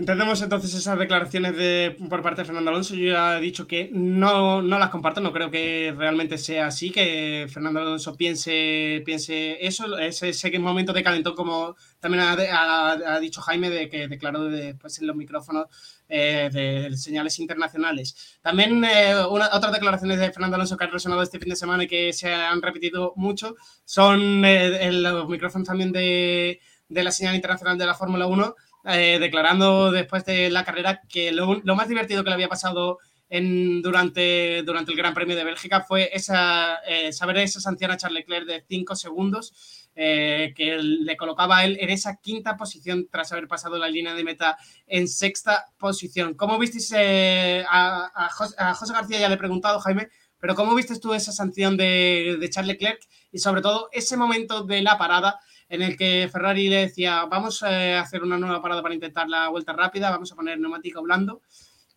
Entendemos 0.00 0.40
entonces 0.40 0.72
esas 0.72 0.98
declaraciones 0.98 1.54
de, 1.58 1.94
por 2.08 2.22
parte 2.22 2.40
de 2.40 2.46
Fernando 2.46 2.70
Alonso. 2.70 2.94
Yo 2.94 3.12
ya 3.12 3.36
he 3.36 3.40
dicho 3.42 3.66
que 3.66 3.90
no, 3.92 4.62
no 4.62 4.78
las 4.78 4.88
comparto, 4.88 5.20
no 5.20 5.30
creo 5.30 5.50
que 5.50 5.94
realmente 5.94 6.38
sea 6.38 6.68
así, 6.68 6.90
que 6.90 7.46
Fernando 7.52 7.80
Alonso 7.80 8.16
piense, 8.16 9.02
piense 9.04 9.58
eso. 9.60 9.98
Ese, 9.98 10.30
ese 10.30 10.58
momento 10.58 10.94
de 10.94 11.02
calentón, 11.02 11.34
como 11.34 11.76
también 12.00 12.24
ha, 12.24 13.20
dicho 13.20 13.42
Jaime, 13.42 13.68
de 13.68 13.90
que 13.90 14.08
declaró 14.08 14.44
después 14.44 14.98
en 15.00 15.06
los 15.06 15.14
micrófonos 15.14 15.66
eh, 16.08 16.48
de 16.50 16.96
señales 16.96 17.38
internacionales. 17.38 18.38
También 18.40 18.82
eh, 18.82 19.14
otras 19.16 19.70
declaraciones 19.70 20.18
de 20.18 20.32
Fernando 20.32 20.56
Alonso 20.56 20.78
que 20.78 20.84
han 20.84 20.92
resonado 20.92 21.22
este 21.22 21.38
fin 21.38 21.50
de 21.50 21.56
semana 21.56 21.84
y 21.84 21.88
que 21.88 22.14
se 22.14 22.32
han 22.32 22.62
repetido 22.62 23.12
mucho 23.16 23.54
son 23.84 24.46
eh, 24.46 24.92
los 24.92 25.28
micrófonos 25.28 25.68
también 25.68 25.92
de, 25.92 26.58
de 26.88 27.04
la 27.04 27.12
señal 27.12 27.34
internacional 27.34 27.76
de 27.76 27.84
la 27.84 27.94
Fórmula 27.94 28.26
1 28.26 28.56
eh, 28.84 29.18
declarando 29.20 29.90
después 29.90 30.24
de 30.24 30.50
la 30.50 30.64
carrera 30.64 31.02
que 31.08 31.32
lo, 31.32 31.60
más 31.74 31.88
divertido 31.88 32.24
que 32.24 32.30
le 32.30 32.34
había 32.34 32.48
pasado 32.48 32.98
en, 33.28 33.82
durante, 33.82 34.58
el 34.58 34.96
Gran 34.96 35.14
Premio 35.14 35.36
de 35.36 35.44
Bélgica 35.44 35.82
fue 35.82 36.10
esa, 36.12 36.76
eh, 36.86 37.12
saber 37.12 37.38
esa 37.38 37.60
sanción 37.60 37.90
a 37.90 37.96
Charles 37.96 38.20
Leclerc 38.26 38.46
de 38.46 38.64
5 38.66 38.96
segundos 38.96 39.88
eh, 39.94 40.52
que 40.56 40.78
le 40.78 41.16
colocaba 41.16 41.58
a 41.58 41.64
él 41.64 41.76
en 41.80 41.90
esa 41.90 42.16
quinta 42.16 42.56
posición 42.56 43.08
tras 43.10 43.30
haber 43.32 43.48
pasado 43.48 43.76
la 43.76 43.88
línea 43.88 44.14
de 44.14 44.24
meta 44.24 44.56
en 44.86 45.06
sexta 45.06 45.66
posición. 45.78 46.34
¿Cómo 46.34 46.58
visteis 46.58 46.92
a, 46.92 48.10
a, 48.14 48.30
José, 48.30 48.92
García? 48.92 49.20
Ya 49.20 49.28
le 49.28 49.34
he 49.34 49.38
preguntado, 49.38 49.78
Jaime, 49.80 50.08
pero 50.38 50.54
¿cómo 50.54 50.74
viste 50.74 50.98
tú 50.98 51.12
esa 51.12 51.32
sanción 51.32 51.76
de, 51.76 52.38
de 52.40 52.50
Charles 52.50 52.74
Leclerc 52.74 53.00
y 53.30 53.38
sobre 53.38 53.60
todo 53.60 53.90
ese 53.92 54.16
momento 54.16 54.64
de 54.64 54.80
la 54.80 54.96
parada 54.96 55.38
en 55.70 55.82
el 55.82 55.96
que 55.96 56.28
Ferrari 56.30 56.68
le 56.68 56.76
decía, 56.76 57.24
vamos 57.26 57.62
a 57.62 58.00
hacer 58.00 58.24
una 58.24 58.36
nueva 58.36 58.60
parada 58.60 58.82
para 58.82 58.92
intentar 58.92 59.28
la 59.28 59.48
vuelta 59.48 59.72
rápida, 59.72 60.10
vamos 60.10 60.32
a 60.32 60.34
poner 60.34 60.58
neumático 60.58 61.00
blando. 61.00 61.42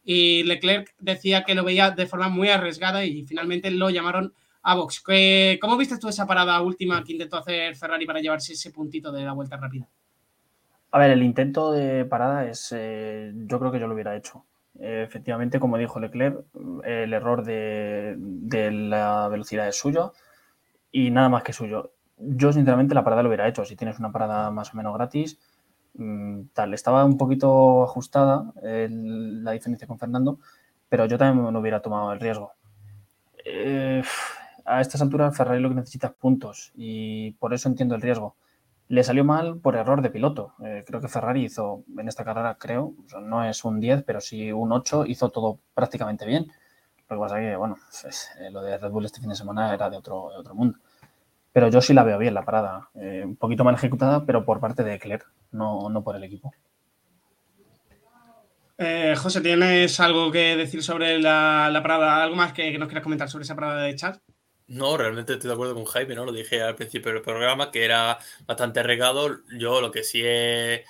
Y 0.06 0.44
Leclerc 0.44 0.94
decía 1.00 1.44
que 1.44 1.56
lo 1.56 1.64
veía 1.64 1.90
de 1.90 2.06
forma 2.06 2.30
muy 2.30 2.50
arriesgada 2.50 3.04
y 3.04 3.24
finalmente 3.24 3.72
lo 3.72 3.90
llamaron 3.90 4.32
a 4.62 4.76
box. 4.76 5.04
¿Cómo 5.60 5.76
viste 5.76 5.98
tú 5.98 6.08
esa 6.08 6.28
parada 6.28 6.62
última 6.62 7.04
que 7.04 7.14
intentó 7.14 7.38
hacer 7.38 7.76
Ferrari 7.76 8.06
para 8.06 8.20
llevarse 8.20 8.54
ese 8.54 8.70
puntito 8.70 9.12
de 9.12 9.24
la 9.24 9.34
vuelta 9.34 9.58
rápida? 9.58 9.90
A 10.92 11.00
ver, 11.00 11.10
el 11.10 11.24
intento 11.24 11.72
de 11.72 12.06
parada 12.06 12.48
es, 12.48 12.72
eh, 12.78 13.34
yo 13.34 13.58
creo 13.58 13.72
que 13.72 13.80
yo 13.80 13.88
lo 13.88 13.96
hubiera 13.96 14.16
hecho. 14.16 14.46
efectivamente, 14.80 15.60
como 15.60 15.80
dijo 15.80 16.00
Leclerc, 16.00 16.46
el 16.84 17.12
error 17.12 17.44
de, 17.44 18.16
de 18.18 18.72
la 18.72 19.28
velocidad 19.30 19.68
es 19.68 19.78
suyo 19.78 20.14
y 20.92 21.10
nada 21.10 21.30
más 21.30 21.42
que 21.42 21.54
suyo 21.54 21.94
yo 22.28 22.54
sinceramente 22.54 22.96
la 22.96 23.04
parada 23.04 23.24
lo 23.24 23.30
hubiera 23.30 23.48
hecho. 23.48 23.66
Si 23.66 23.76
tienes 23.76 24.00
una 24.00 24.12
parada 24.12 24.52
más 24.52 24.74
o 24.74 24.78
menos 24.78 24.94
gratis, 24.96 25.40
mm, 25.96 26.46
tal. 26.54 26.74
Estaba 26.74 27.06
un 27.06 27.18
poquito 27.18 27.84
ajustada 27.84 28.54
la 28.62 29.52
diferencia 29.52 29.88
con 29.88 30.00
Fernando, 30.00 30.40
pero 30.90 31.06
yo 31.06 31.18
también 31.18 31.52
no 31.54 31.60
hubiera 31.60 31.82
tomado 31.82 32.14
el 32.14 32.20
riesgo. 32.20 32.54
Eh, 33.46 34.04
a 34.66 34.82
estas 34.82 35.02
alturas 35.02 35.36
Ferrari 35.36 35.62
lo 35.62 35.70
que 35.70 35.76
necesita 35.76 36.08
es 36.08 36.14
puntos 36.14 36.72
y 36.76 37.32
por 37.34 37.54
eso 37.54 37.68
entiendo 37.68 37.96
el 37.96 38.02
riesgo. 38.02 38.36
Le 38.88 39.04
salió 39.04 39.24
mal 39.24 39.58
por 39.60 39.76
error 39.76 40.02
de 40.02 40.10
piloto. 40.10 40.54
Eh, 40.64 40.84
creo 40.86 41.02
que 41.02 41.08
Ferrari 41.08 41.46
hizo 41.46 41.84
en 41.98 42.08
esta 42.08 42.24
carrera, 42.24 42.58
creo, 42.60 42.94
no 43.22 43.44
es 43.44 43.64
un 43.66 43.80
10, 43.80 44.04
pero 44.04 44.22
sí 44.22 44.52
un 44.52 44.72
8, 44.72 45.06
hizo 45.08 45.30
todo 45.30 45.60
prácticamente 45.74 46.26
bien. 46.26 46.48
Lo 47.10 47.18
que 47.18 47.20
pasa 47.20 47.42
es 47.42 47.50
que, 47.50 47.56
bueno, 47.56 47.78
eh, 48.40 48.52
lo 48.52 48.62
de 48.62 48.78
Red 48.78 48.92
Bull 48.92 49.06
este 49.06 49.20
fin 49.20 49.30
de 49.30 49.36
semana 49.36 49.74
era 49.74 49.90
de 49.90 49.98
otro, 49.98 50.30
de 50.32 50.38
otro 50.38 50.54
mundo. 50.56 50.78
Pero 51.54 51.70
yo 51.70 51.82
sí 51.82 51.94
la 51.94 52.04
veo 52.04 52.18
bien, 52.18 52.34
la 52.34 52.44
parada. 52.44 52.90
Eh, 52.96 53.22
un 53.24 53.36
poquito 53.36 53.64
mal 53.64 53.76
ejecutada, 53.76 54.26
pero 54.26 54.44
por 54.44 54.60
parte 54.60 54.84
de 54.84 54.96
Eclerc, 54.96 55.26
no, 55.52 55.90
no 55.90 56.04
por 56.04 56.16
el 56.16 56.24
equipo. 56.24 56.52
Eh, 58.80 59.14
José, 59.16 59.40
¿tienes 59.40 60.00
algo 60.00 60.32
que 60.32 60.58
decir 60.58 60.84
sobre 60.84 61.20
la, 61.20 61.80
parada? 61.84 62.24
¿Algo 62.24 62.36
más 62.36 62.54
que, 62.54 62.76
nos 62.78 62.88
quieras 62.88 63.04
comentar 63.04 63.30
sobre 63.30 63.44
esa 63.44 63.56
parada 63.56 63.84
de 63.84 63.96
chat? 63.96 64.20
No, 64.66 64.98
realmente 64.98 65.34
estoy 65.34 65.48
de 65.48 65.54
acuerdo 65.54 65.76
con 65.76 65.86
Jaime, 65.86 66.16
¿no? 66.16 66.26
Lo 66.26 66.32
dije 66.32 66.62
al 66.62 66.76
principio 66.76 67.14
del 67.14 67.22
programa, 67.22 67.70
que 67.70 67.86
era 67.86 68.18
bastante 68.48 68.82
regado. 68.82 69.42
Yo 69.58 69.80
lo 69.80 69.92
que 69.92 70.04
sí 70.04 70.22
he 70.26 70.84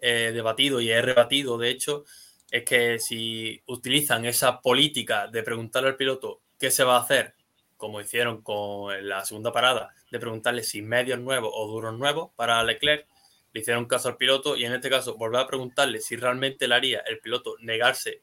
debatido 0.00 0.80
y 0.80 0.90
he 0.90 1.02
rebatido, 1.02 1.58
de 1.58 1.68
hecho, 1.68 2.04
es 2.50 2.64
que 2.64 2.98
si 2.98 3.62
utilizan 3.66 4.24
esa 4.24 4.60
política 4.60 5.26
de 5.28 5.42
preguntarle 5.42 5.90
al 5.90 5.96
piloto 5.96 6.42
qué 6.58 6.70
se 6.70 6.84
va 6.84 6.96
a 6.96 7.00
hacer, 7.00 7.35
como 7.76 8.00
hicieron 8.00 8.42
con 8.42 9.08
la 9.08 9.24
segunda 9.24 9.52
parada, 9.52 9.94
de 10.10 10.18
preguntarle 10.18 10.62
si 10.62 10.82
medios 10.82 11.18
nuevos 11.18 11.50
o 11.54 11.66
duros 11.66 11.96
nuevos 11.98 12.30
para 12.36 12.62
Leclerc. 12.62 13.06
Le 13.52 13.60
hicieron 13.60 13.86
caso 13.86 14.08
al 14.08 14.16
piloto 14.16 14.56
y 14.56 14.64
en 14.64 14.74
este 14.74 14.90
caso 14.90 15.16
volver 15.16 15.40
a 15.40 15.46
preguntarle 15.46 16.00
si 16.00 16.16
realmente 16.16 16.68
le 16.68 16.74
haría 16.74 17.00
el 17.00 17.20
piloto 17.20 17.56
negarse 17.60 18.22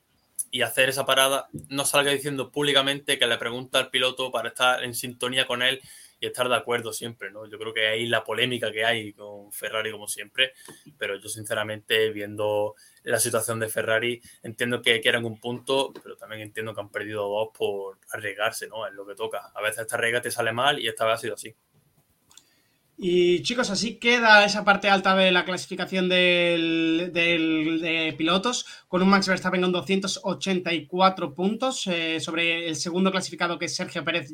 y 0.51 0.61
hacer 0.61 0.89
esa 0.89 1.05
parada, 1.05 1.47
no 1.69 1.85
salga 1.85 2.11
diciendo 2.11 2.51
públicamente 2.51 3.17
que 3.17 3.25
le 3.25 3.37
pregunta 3.37 3.79
al 3.79 3.89
piloto 3.89 4.31
para 4.31 4.49
estar 4.49 4.83
en 4.83 4.93
sintonía 4.93 5.47
con 5.47 5.63
él 5.63 5.81
y 6.19 6.27
estar 6.27 6.47
de 6.47 6.55
acuerdo 6.55 6.93
siempre, 6.93 7.31
¿no? 7.31 7.47
Yo 7.47 7.57
creo 7.57 7.73
que 7.73 7.87
ahí 7.87 8.05
la 8.05 8.23
polémica 8.23 8.71
que 8.71 8.85
hay 8.85 9.13
con 9.13 9.51
Ferrari 9.51 9.91
como 9.91 10.07
siempre, 10.07 10.53
pero 10.97 11.15
yo 11.17 11.27
sinceramente 11.27 12.11
viendo 12.11 12.75
la 13.03 13.19
situación 13.19 13.59
de 13.59 13.69
Ferrari 13.69 14.21
entiendo 14.41 14.81
que 14.81 15.01
quieran 15.01 15.25
un 15.25 15.39
punto, 15.39 15.93
pero 16.01 16.15
también 16.15 16.41
entiendo 16.41 16.73
que 16.73 16.81
han 16.81 16.89
perdido 16.89 17.27
dos 17.27 17.49
por 17.57 17.99
arriesgarse, 18.11 18.67
¿no? 18.67 18.87
Es 18.87 18.93
lo 18.93 19.05
que 19.05 19.15
toca. 19.15 19.51
A 19.53 19.61
veces 19.61 19.79
esta 19.81 19.97
regla 19.97 20.21
te 20.21 20.31
sale 20.31 20.51
mal 20.53 20.79
y 20.79 20.87
esta 20.87 21.05
vez 21.05 21.15
ha 21.15 21.17
sido 21.17 21.33
así. 21.35 21.55
Y 22.95 23.41
chicos, 23.41 23.71
así 23.71 23.95
queda 23.95 24.45
esa 24.45 24.63
parte 24.63 24.87
alta 24.87 25.15
de 25.15 25.31
la 25.31 25.45
clasificación 25.45 26.07
del, 26.07 27.09
de 27.11 28.13
pilotos, 28.15 28.65
con 28.87 29.01
un 29.01 29.09
Max 29.09 29.27
Verstappen 29.27 29.61
con 29.61 29.71
284 29.71 31.33
puntos 31.33 31.87
eh, 31.87 32.19
sobre 32.19 32.67
el 32.67 32.75
segundo 32.75 33.11
clasificado 33.11 33.57
que 33.57 33.65
es 33.65 33.75
Sergio 33.75 34.05
Pérez, 34.05 34.31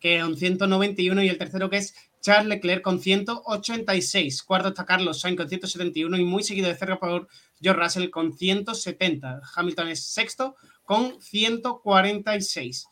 que 0.00 0.20
con 0.20 0.36
191, 0.36 1.22
y 1.22 1.28
el 1.28 1.38
tercero 1.38 1.68
que 1.68 1.76
es 1.76 1.94
Charles 2.20 2.48
Leclerc 2.48 2.82
con 2.82 3.00
186. 3.00 4.42
Cuarto 4.42 4.68
está 4.68 4.84
Carlos 4.84 5.20
Sainz 5.20 5.36
con 5.36 5.48
171 5.48 6.16
y 6.16 6.24
muy 6.24 6.42
seguido 6.42 6.68
de 6.68 6.74
cerca 6.74 6.98
por 6.98 7.28
George 7.60 7.82
Russell 7.82 8.10
con 8.10 8.32
170. 8.32 9.40
Hamilton 9.54 9.88
es 9.88 10.04
sexto 10.04 10.56
con 10.84 11.20
146. 11.20 12.86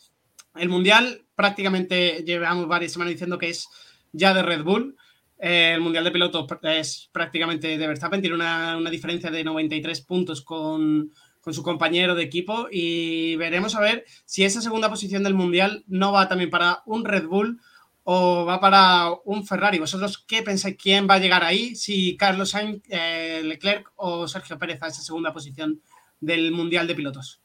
El 0.57 0.68
Mundial 0.68 1.24
prácticamente 1.35 2.22
llevamos 2.24 2.66
varias 2.66 2.93
semanas 2.93 3.12
diciendo 3.12 3.39
que 3.39 3.51
es 3.51 3.68
ya 4.12 4.35
de 4.35 4.43
Red 4.43 4.62
Bull. 4.62 4.97
Eh, 5.39 5.72
el 5.74 5.81
Mundial 5.81 6.05
de 6.05 6.11
Pilotos 6.11 6.47
es 6.62 7.11
prácticamente 7.12 7.77
de 7.77 7.87
Verstappen, 7.87 8.20
tiene 8.20 8.37
una, 8.37 8.79
diferencia 8.91 9.31
de 9.31 9.45
93 9.45 10.01
puntos 10.03 10.41
con, 10.43 11.12
su 11.53 11.62
compañero 11.62 12.16
de 12.16 12.24
equipo 12.24 12.66
y 12.72 13.37
veremos 13.37 13.77
a 13.77 13.81
ver 13.81 14.05
si 14.24 14.45
esa 14.45 14.61
segunda 14.61 14.89
posición 14.89 15.22
del 15.22 15.35
Mundial 15.35 15.85
no 15.87 16.11
va 16.11 16.29
también 16.29 16.51
para 16.51 16.83
un 16.87 17.05
Red 17.05 17.27
Bull 17.27 17.61
o 18.09 18.44
va 18.44 18.61
para 18.61 19.11
un 19.24 19.44
Ferrari. 19.44 19.80
¿Vosotros 19.80 20.24
qué 20.28 20.42
pensáis? 20.42 20.76
¿Quién 20.80 21.09
va 21.11 21.14
a 21.14 21.18
llegar 21.18 21.42
ahí? 21.42 21.74
Si 21.74 22.16
Carlos 22.16 22.50
Sainz, 22.50 22.80
eh, 22.88 23.40
Leclerc 23.42 23.90
o 23.96 24.28
Sergio 24.28 24.57
Pérez 24.59 24.80
a 24.82 24.86
esa 24.86 25.02
segunda 25.02 25.32
posición 25.32 25.80
del 26.20 26.52
Mundial 26.52 26.86
de 26.86 26.94
Pilotos. 26.94 27.40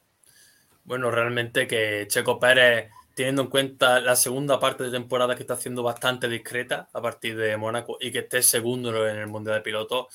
Bueno, 0.84 1.10
realmente 1.10 1.66
que 1.66 2.06
Checo 2.08 2.40
Pérez 2.40 2.92
teniendo 3.16 3.42
en 3.42 3.48
cuenta 3.50 4.00
la 4.00 4.16
segunda 4.16 4.60
parte 4.60 4.84
de 4.84 4.92
temporada 4.92 5.36
que 5.36 5.42
está 5.42 5.56
haciendo 5.56 5.82
bastante 5.82 6.30
discreta 6.30 6.90
a 6.94 7.02
partir 7.02 7.36
de 7.36 7.58
Mónaco 7.58 7.98
y 8.00 8.12
que 8.12 8.20
esté 8.20 8.44
segundo 8.44 9.08
en 9.08 9.18
el 9.18 9.28
Mundial 9.28 9.56
de 9.56 9.62
Pilotos, 9.62 10.08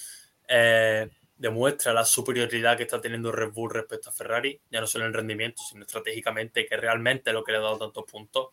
eh, 0.49 1.09
demuestra 1.36 1.92
la 1.92 2.05
superioridad 2.05 2.76
que 2.76 2.84
está 2.84 3.01
teniendo 3.01 3.32
Red 3.32 3.51
Bull 3.51 3.70
respecto 3.70 4.11
a 4.11 4.12
Ferrari, 4.12 4.61
ya 4.70 4.80
no 4.80 4.86
solo 4.86 5.07
en 5.07 5.12
rendimiento, 5.12 5.62
sino 5.68 5.82
estratégicamente, 5.82 6.66
que 6.66 6.76
realmente 6.76 7.30
es 7.30 7.34
lo 7.34 7.44
que 7.44 7.53
le 7.53 7.59
ha 7.59 7.62
dado 7.62 7.78
tantos 7.78 8.05
puntos. 8.05 8.49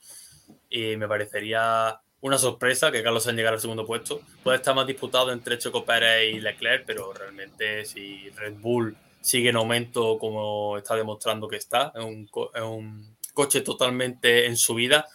Y 0.74 0.98
me 0.98 1.08
parecería 1.08 2.02
una 2.22 2.40
sorpresa 2.40 2.92
que 2.92 3.04
Carlos 3.04 3.24
Sainz 3.24 3.38
llegara 3.38 3.54
al 3.54 3.62
segundo 3.62 3.86
puesto. 3.86 4.22
Puede 4.44 4.58
estar 4.58 4.74
más 4.74 4.88
disputado 4.88 5.32
entre 5.32 5.60
Checo 5.60 5.86
Pérez 5.86 6.34
y 6.34 6.40
Leclerc, 6.40 6.84
pero 6.88 7.14
realmente 7.14 7.86
si 7.86 8.28
Red 8.32 8.56
Bull 8.56 8.98
sigue 9.22 9.50
en 9.50 9.56
aumento 9.56 10.18
como 10.18 10.80
está 10.80 10.96
demostrando 10.96 11.48
que 11.48 11.58
está, 11.58 11.94
es 11.94 12.04
un, 12.04 12.28
es 12.56 12.62
un 12.64 13.16
coche 13.36 13.62
totalmente 13.62 14.48
en 14.48 14.58
su 14.58 14.74
vida, 14.74 15.06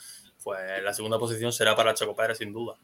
pues 0.45 0.61
la 0.81 0.95
segunda 0.95 1.19
posición 1.19 1.53
será 1.53 1.75
para 1.75 1.93
Chaco 1.93 2.15
Pérez 2.15 2.39
sin 2.39 2.53
duda. 2.53 2.77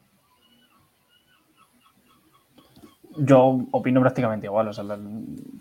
Yo 3.15 3.57
opino 3.71 4.01
prácticamente 4.01 4.47
igual, 4.47 4.67
o 4.67 4.73
sea, 4.73 4.83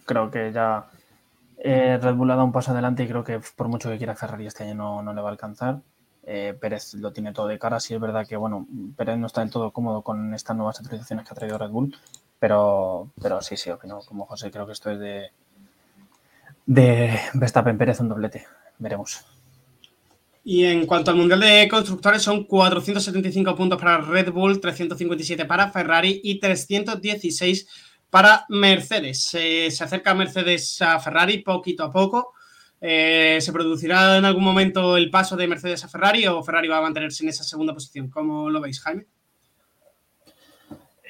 creo 0.05 0.33
que 0.33 0.51
ya 0.53 0.91
eh, 1.59 1.97
Red 2.03 2.15
Bull 2.15 2.33
ha 2.33 2.35
dado 2.35 2.47
un 2.47 2.53
paso 2.53 2.73
adelante 2.73 3.05
y 3.05 3.07
creo 3.07 3.23
que 3.23 3.41
por 3.55 3.69
mucho 3.69 3.89
que 3.89 3.99
quiera 3.99 4.17
Ferrari 4.17 4.47
este 4.47 4.65
año 4.65 4.75
no, 4.75 5.03
no 5.03 5.15
le 5.15 5.21
va 5.21 5.29
a 5.29 5.33
alcanzar. 5.33 5.81
Eh, 6.27 6.57
Pérez 6.59 6.95
lo 6.95 7.13
tiene 7.13 7.33
todo 7.33 7.49
de 7.49 7.59
cara, 7.59 7.81
sí 7.81 7.95
es 7.95 8.01
verdad 8.01 8.27
que 8.27 8.37
bueno, 8.37 8.67
Pérez 8.97 9.19
no 9.19 9.27
está 9.27 9.43
del 9.43 9.51
todo 9.51 9.73
cómodo 9.73 10.03
con 10.03 10.33
estas 10.33 10.57
nuevas 10.57 10.79
actualizaciones 10.81 11.27
que 11.27 11.33
ha 11.33 11.37
traído 11.37 11.59
Red 11.59 11.71
Bull, 11.71 11.95
pero, 12.39 13.11
pero 13.21 13.43
sí, 13.43 13.57
sí, 13.57 13.71
opino 13.71 14.01
como 14.01 14.25
José, 14.25 14.51
creo 14.51 14.67
que 14.67 14.73
esto 14.73 14.91
es 14.91 14.99
de, 14.99 15.31
de 16.65 17.19
Verstappen 17.35 17.77
Pérez 17.77 18.01
un 18.01 18.09
doblete, 18.09 18.47
veremos. 18.79 19.25
Y 20.45 20.65
en 20.65 20.87
cuanto 20.87 21.11
al 21.11 21.17
Mundial 21.17 21.41
de 21.41 21.67
Constructores, 21.71 22.23
son 22.23 22.45
475 22.45 23.57
puntos 23.57 23.81
para 23.81 23.99
Red 23.99 24.31
Bull, 24.31 24.61
357 24.61 25.47
para 25.47 25.71
Ferrari 25.71 26.21
y 26.23 26.39
316 26.39 27.67
para 28.11 28.45
Mercedes. 28.51 29.23
se 29.25 29.67
acerca 29.69 30.15
Mercedes 30.15 30.81
a 30.83 31.01
Ferrari 31.01 31.39
poquito 31.39 31.85
a 31.85 31.91
poco. 31.91 32.34
Eh, 32.87 33.41
¿Se 33.41 33.51
producirá 33.51 34.19
en 34.19 34.27
algún 34.27 34.45
momento 34.45 34.99
el 34.99 35.09
paso 35.09 35.37
de 35.37 35.49
Mercedes 35.49 35.83
a 35.87 35.89
Ferrari 35.89 36.27
o 36.27 36.43
Ferrari 36.43 36.69
va 36.69 36.77
a 36.77 36.83
mantenerse 36.83 37.25
en 37.25 37.31
esa 37.31 37.43
segunda 37.43 37.73
posición? 37.73 38.11
¿Cómo 38.11 38.51
lo 38.51 38.61
veis, 38.61 38.79
Jaime? 38.83 39.07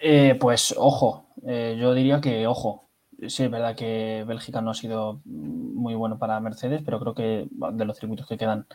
Eh, 0.01 0.37
pues 0.39 0.73
ojo, 0.79 1.27
eh, 1.45 1.77
yo 1.77 1.93
diría 1.93 2.21
que 2.21 2.47
ojo. 2.47 2.89
Sí, 3.27 3.43
es 3.43 3.51
verdad 3.51 3.75
que 3.75 4.25
Bélgica 4.25 4.61
no 4.61 4.71
ha 4.71 4.75
sido 4.75 5.21
muy 5.25 5.97
bueno 5.97 6.17
para 6.17 6.39
Mercedes, 6.39 6.81
pero 6.85 7.01
creo 7.01 7.15
que 7.17 7.49
de 7.51 7.85
los 7.85 7.99
circuitos 7.99 8.29
que 8.29 8.39
quedan, 8.39 8.67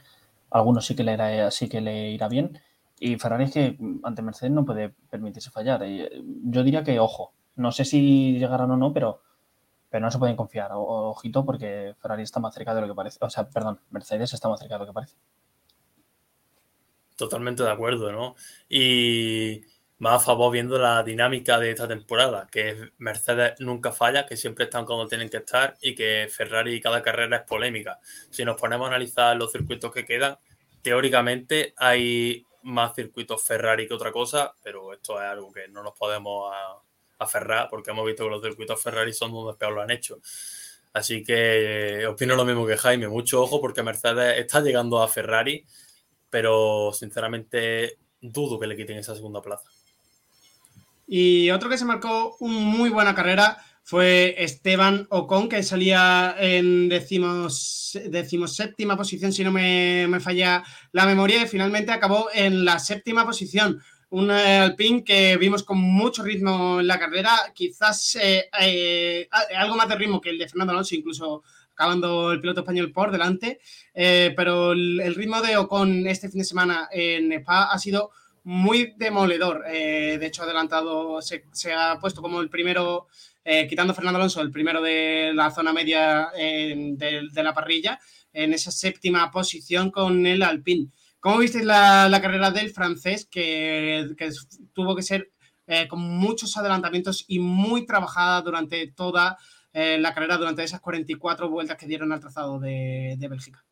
algunos 0.52 0.86
sí 0.86 0.94
que 0.94 1.06
le 1.06 1.14
irá, 1.14 1.52
sí 1.52 1.70
que 1.70 1.80
le 1.80 2.12
irá 2.12 2.28
bien. 2.28 2.60
Y 3.00 3.16
Ferrari 3.16 3.46
es 3.46 3.54
que 3.54 3.78
ante 4.04 4.22
Mercedes 4.22 4.52
no 4.52 4.66
puede 4.66 4.90
permitirse 5.10 5.52
fallar. 5.52 5.86
Yo 6.44 6.64
diría 6.64 6.84
que 6.84 7.00
ojo, 7.00 7.32
no 7.56 7.72
sé 7.72 7.86
si 7.86 8.38
llegarán 8.38 8.72
o 8.72 8.76
no, 8.76 8.92
pero, 8.92 9.22
pero 9.90 10.06
no 10.06 10.12
se 10.12 10.20
pueden 10.20 10.36
confiar. 10.36 10.72
ojito, 10.74 11.46
porque 11.46 11.96
Ferrari 12.00 12.24
está 12.24 12.40
más 12.40 12.54
cerca 12.54 12.74
de 12.74 12.82
lo 12.82 12.88
que 12.88 12.96
parece. 12.96 13.18
O 13.22 13.30
sea, 13.30 13.50
perdón, 13.50 13.80
Mercedes 13.90 14.34
está 14.34 14.48
más 14.50 14.60
cerca 14.60 14.76
de 14.76 14.80
lo 14.80 14.86
que 14.88 14.94
parece. 14.94 15.16
Totalmente 17.16 17.64
de 17.64 17.72
acuerdo, 17.72 18.12
¿no? 18.12 18.36
Y 18.70 19.62
más 19.98 20.22
a 20.22 20.26
favor 20.26 20.52
viendo 20.54 20.78
la 20.80 21.04
dinámica 21.04 21.60
de 21.60 21.72
esta 21.72 21.88
temporada, 21.88 22.48
que 22.50 22.92
Mercedes 22.98 23.60
nunca 23.60 23.92
falla, 23.92 24.26
que 24.26 24.38
siempre 24.38 24.66
están 24.66 24.86
como 24.86 25.08
tienen 25.08 25.30
que 25.30 25.38
estar 25.38 25.76
y 25.82 25.94
que 25.96 26.30
Ferrari 26.32 26.80
cada 26.80 27.02
carrera 27.02 27.38
es 27.38 27.44
polémica. 27.44 28.00
Si 28.30 28.46
nos 28.46 28.60
ponemos 28.60 28.86
a 28.86 28.90
analizar 28.90 29.36
los 29.36 29.52
circuitos 29.52 29.92
que 29.92 30.06
quedan, 30.06 30.38
teóricamente 30.82 31.74
hay 31.78 32.46
más 32.64 32.96
circuitos 32.96 33.44
Ferrari 33.44 33.88
que 33.88 33.94
otra 33.94 34.12
cosa, 34.12 34.54
pero 34.64 34.94
esto 34.94 35.22
es 35.22 35.28
algo 35.28 35.52
que 35.52 35.68
no 35.68 35.84
nos 35.84 35.94
podemos 35.94 36.54
aferrar 37.20 37.68
porque 37.70 37.92
hemos 37.92 38.06
visto 38.06 38.24
que 38.24 38.30
los 38.30 38.42
circuitos 38.42 38.82
Ferrari 38.82 39.14
son 39.14 39.32
donde 39.32 39.58
peor 39.58 39.74
lo 39.74 39.82
han 39.82 39.92
hecho. 39.92 40.20
Así 40.94 41.24
que 41.24 42.02
eh, 42.02 42.08
opino 42.08 42.36
lo 42.36 42.46
mismo 42.46 42.66
que 42.66 42.78
Jaime, 42.78 43.08
mucho 43.08 43.44
ojo 43.44 43.62
porque 43.62 43.84
Mercedes 43.84 44.40
está 44.40 44.62
llegando 44.62 45.02
a 45.02 45.08
Ferrari, 45.08 45.64
pero 46.30 46.92
sinceramente 46.94 47.98
dudo 48.20 48.60
que 48.60 48.68
le 48.68 48.76
quiten 48.76 48.98
esa 48.98 49.16
segunda 49.16 49.42
plaza. 49.42 49.70
Y 51.08 51.50
otro 51.52 51.70
que 51.70 51.78
se 51.78 51.86
marcó 51.86 52.38
una 52.40 52.60
muy 52.60 52.90
buena 52.90 53.16
carrera 53.16 53.58
fue 53.84 54.36
Esteban 54.38 55.08
Ocon, 55.10 55.50
que 55.50 55.64
salía 55.64 56.36
en 56.38 56.90
decimos, 56.90 57.96
séptima 58.56 58.96
posición, 58.96 59.34
si 59.34 59.44
no 59.44 59.52
me, 59.52 60.06
me, 60.08 60.20
falla 60.20 60.64
la 60.92 61.08
memoria, 61.08 61.42
y 61.42 61.48
finalmente 61.48 61.92
acabó 61.92 62.30
en 62.32 62.66
la 62.66 62.78
séptima 62.78 63.26
posición 63.26 63.82
un 64.12 64.32
Alpine 64.32 65.04
que 65.04 65.38
vimos 65.38 65.64
con 65.64 65.78
mucho 65.78 66.24
ritmo 66.24 66.80
en 66.80 66.88
la 66.88 67.00
carrera, 67.00 67.32
quizás 67.54 68.18
eh, 68.22 68.50
eh, 68.60 69.28
algo 69.56 69.76
más 69.76 69.88
de 69.88 69.96
ritmo 69.96 70.20
que 70.20 70.32
el 70.32 70.38
de 70.38 70.48
Fernando 70.48 70.72
Alonso, 70.72 70.96
incluso 70.96 71.44
acabando 71.72 72.32
el 72.32 72.42
piloto 72.42 72.62
español 72.62 72.92
por 72.92 73.12
delante, 73.12 73.60
eh, 73.94 74.34
pero 74.36 74.74
el, 74.74 75.16
ritmo 75.16 75.42
de 75.42 75.58
Ocon 75.58 76.08
este 76.08 76.28
fin 76.30 76.40
de 76.40 76.46
semana 76.46 76.90
en 76.92 77.32
Spa 77.32 77.72
ha 77.72 77.78
sido 77.78 78.12
muy 78.44 78.94
demoledor. 78.98 79.64
de 79.66 80.26
hecho, 80.26 80.44
adelantado, 80.44 81.22
se, 81.22 81.44
ha 81.74 82.00
puesto 82.00 82.22
como 82.22 82.42
el 82.42 82.50
primero, 82.50 83.08
quitando 83.70 83.94
Fernando 83.94 84.18
Alonso, 84.18 84.42
el 84.42 84.52
primero 84.52 84.82
de 84.82 85.32
la 85.36 85.52
zona 85.52 85.72
media 85.72 86.30
de, 86.36 87.28
de 87.32 87.44
la 87.44 87.54
parrilla, 87.54 88.00
en 88.34 88.54
esa 88.54 88.72
séptima 88.72 89.32
posición 89.32 89.92
con 89.92 90.26
el 90.26 90.42
Alpine. 90.42 90.90
¿Cómo 91.20 91.40
visteis 91.40 91.66
la, 91.66 92.20
carrera 92.22 92.52
del 92.52 92.72
francés 92.72 93.28
que, 93.30 94.08
tuvo 94.74 94.96
que 94.96 95.04
ser 95.04 95.32
eh, 95.68 95.88
con 95.88 96.00
muchos 96.00 96.56
adelantamientos 96.56 97.26
y 97.28 97.40
muy 97.40 97.86
trabajada 97.86 98.42
durante 98.42 98.92
toda 98.94 99.38
eh, 99.74 99.98
la 100.00 100.14
carrera, 100.14 100.38
durante 100.38 100.64
esas 100.64 100.80
44 100.80 101.50
vueltas 101.50 101.78
que 101.78 101.88
dieron 101.88 102.12
al 102.14 102.22
trazado 102.22 102.60
de, 102.60 103.18
Bélgica? 103.30 103.66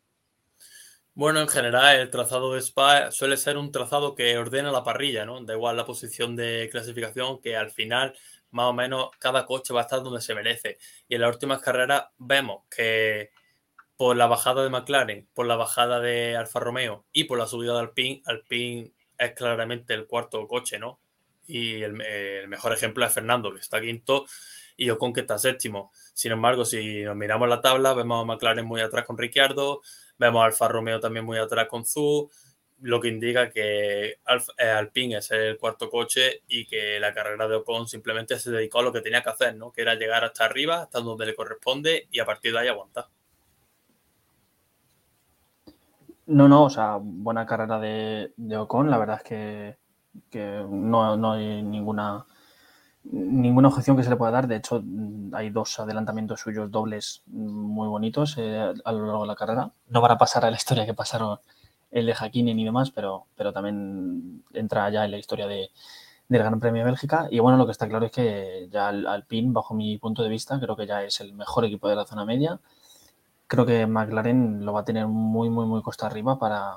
Bueno, 1.13 1.39
en 1.39 1.47
general 1.47 1.95
el 1.95 2.11
trazado 2.11 2.53
de 2.53 2.61
Spa 2.61 3.11
suele 3.11 3.37
ser 3.37 3.57
un 3.57 3.71
trazado 3.71 4.13
que 4.13 4.37
ordena 4.37 4.71
la 4.71 4.83
parrilla, 4.83 5.25
¿no? 5.25 5.43
Da 5.43 5.53
igual 5.53 5.77
la 5.77 5.85
posición 5.85 6.35
de 6.35 6.67
clasificación, 6.71 7.39
que 7.41 7.55
al 7.55 7.71
final 7.71 8.13
más 8.51 8.65
o 8.65 8.73
menos 8.73 9.09
cada 9.19 9.45
coche 9.45 9.73
va 9.73 9.81
a 9.81 9.83
estar 9.83 10.03
donde 10.03 10.21
se 10.21 10.35
merece. 10.35 10.77
Y 11.07 11.15
en 11.15 11.21
las 11.21 11.33
últimas 11.33 11.61
carreras 11.61 12.03
vemos 12.17 12.63
que 12.69 13.31
por 13.97 14.15
la 14.15 14.27
bajada 14.27 14.63
de 14.63 14.69
McLaren, 14.69 15.27
por 15.33 15.47
la 15.47 15.55
bajada 15.55 15.99
de 15.99 16.37
Alfa 16.37 16.59
Romeo 16.59 17.05
y 17.11 17.25
por 17.25 17.39
la 17.39 17.47
subida 17.47 17.73
de 17.73 17.79
Alpine, 17.79 18.21
Alpine 18.25 18.93
es 19.17 19.31
claramente 19.33 19.95
el 19.95 20.05
cuarto 20.05 20.47
coche, 20.47 20.77
¿no? 20.77 20.99
Y 21.47 21.81
el, 21.81 21.93
mejor 22.47 22.73
ejemplo 22.73 23.05
es 23.05 23.13
Fernando, 23.13 23.53
que 23.53 23.59
está 23.59 23.81
quinto, 23.81 24.25
y 24.75 24.89
Ocon, 24.91 25.13
que 25.13 25.21
está 25.21 25.39
séptimo. 25.39 25.91
Sin 26.13 26.31
embargo, 26.31 26.65
si 26.65 27.01
nos 27.03 27.15
miramos 27.15 27.49
la 27.49 27.61
tabla, 27.61 27.93
vemos 27.93 28.21
a 28.21 28.25
McLaren 28.25 28.65
muy 28.65 28.81
atrás 28.81 29.05
con 29.05 29.17
Ricciardo, 29.17 29.81
vemos 30.19 30.43
a 30.43 30.45
Alfa 30.45 30.67
Romeo 30.67 30.99
también 30.99 31.25
muy 31.25 31.39
atrás 31.39 31.67
con 31.67 31.85
Zu, 31.85 32.29
lo 32.81 33.01
que 33.01 33.07
indica 33.07 33.49
que 33.49 34.19
eh, 34.57 34.69
Alpine 34.69 35.17
es 35.17 35.31
el 35.31 35.57
cuarto 35.57 35.89
coche 35.89 36.43
y 36.47 36.67
que 36.67 36.99
la 36.99 37.13
carrera 37.13 37.47
de 37.47 37.55
Ocon 37.55 37.87
simplemente 37.87 38.37
se 38.39 38.51
dedicó 38.51 38.79
a 38.79 38.83
lo 38.83 38.93
que 38.93 39.01
tenía 39.01 39.23
que 39.23 39.29
hacer, 39.29 39.55
¿no? 39.55 39.71
Que 39.71 39.81
era 39.81 39.95
llegar 39.95 40.23
hasta 40.23 40.45
arriba, 40.45 40.83
hasta 40.83 40.99
donde 40.99 41.25
le 41.25 41.33
corresponde 41.33 42.07
y 42.11 42.19
a 42.19 42.25
partir 42.25 42.53
de 42.53 42.59
ahí 42.59 42.67
aguantar. 42.67 43.07
No, 46.27 46.49
no, 46.49 46.65
o 46.65 46.69
sea, 46.69 46.99
buena 47.01 47.45
carrera 47.45 47.79
de, 47.79 48.57
Ocon. 48.57 48.89
La 48.89 48.97
verdad 48.97 49.21
es 49.23 49.77
que, 50.29 50.65
no, 50.69 51.31
hay 51.31 51.63
ninguna, 51.63 52.25
ninguna 53.03 53.69
objeción 53.69 53.95
que 53.95 54.03
se 54.03 54.09
le 54.09 54.17
pueda 54.17 54.31
dar. 54.31 54.47
De 54.47 54.57
hecho, 54.57 54.83
hay 55.31 55.49
dos 55.51 55.79
adelantamientos 55.79 56.41
suyos 56.41 56.69
dobles 56.69 57.23
muy 57.27 57.87
bonitos 57.87 58.35
eh, 58.37 58.73
a 58.83 58.91
lo 58.91 59.05
largo 59.05 59.21
de 59.21 59.27
la 59.27 59.35
carrera. 59.35 59.71
No 59.87 60.01
van 60.01 60.11
a 60.11 60.17
pasar 60.17 60.43
a 60.43 60.51
la 60.51 60.57
historia 60.57 60.85
que 60.85 60.93
pasaron 60.93 61.39
el 61.91 62.05
de 62.05 62.13
Hakkinen 62.13 62.59
y 62.59 62.65
demás, 62.65 62.91
pero, 62.91 63.27
pero 63.35 63.53
también 63.53 64.43
entra 64.53 64.89
ya 64.89 65.05
en 65.05 65.11
la 65.11 65.17
historia 65.17 65.47
de, 65.47 65.71
del 66.27 66.41
Gran 66.41 66.59
Premio 66.59 66.83
de 66.83 66.91
Bélgica. 66.91 67.27
Y 67.31 67.39
bueno, 67.39 67.57
lo 67.57 67.65
que 67.65 67.71
está 67.71 67.87
claro 67.87 68.05
es 68.05 68.11
que 68.11 68.67
ya 68.69 68.89
Alpine, 68.89 69.53
bajo 69.53 69.73
mi 69.73 69.97
punto 69.97 70.23
de 70.23 70.29
vista, 70.29 70.59
creo 70.59 70.75
que 70.75 70.87
ya 70.87 71.03
es 71.03 71.21
el 71.21 71.33
mejor 71.33 71.63
equipo 71.63 71.87
de 71.87 71.95
la 71.95 72.05
zona 72.05 72.25
media 72.25 72.59
creo 73.47 73.65
que 73.65 73.87
McLaren 73.87 74.65
lo 74.65 74.73
va 74.73 74.81
a 74.81 74.85
tener 74.85 75.07
muy, 75.07 75.49
muy, 75.49 75.65
muy 75.65 75.81
costa 75.81 76.05
arriba 76.05 76.37
para, 76.37 76.75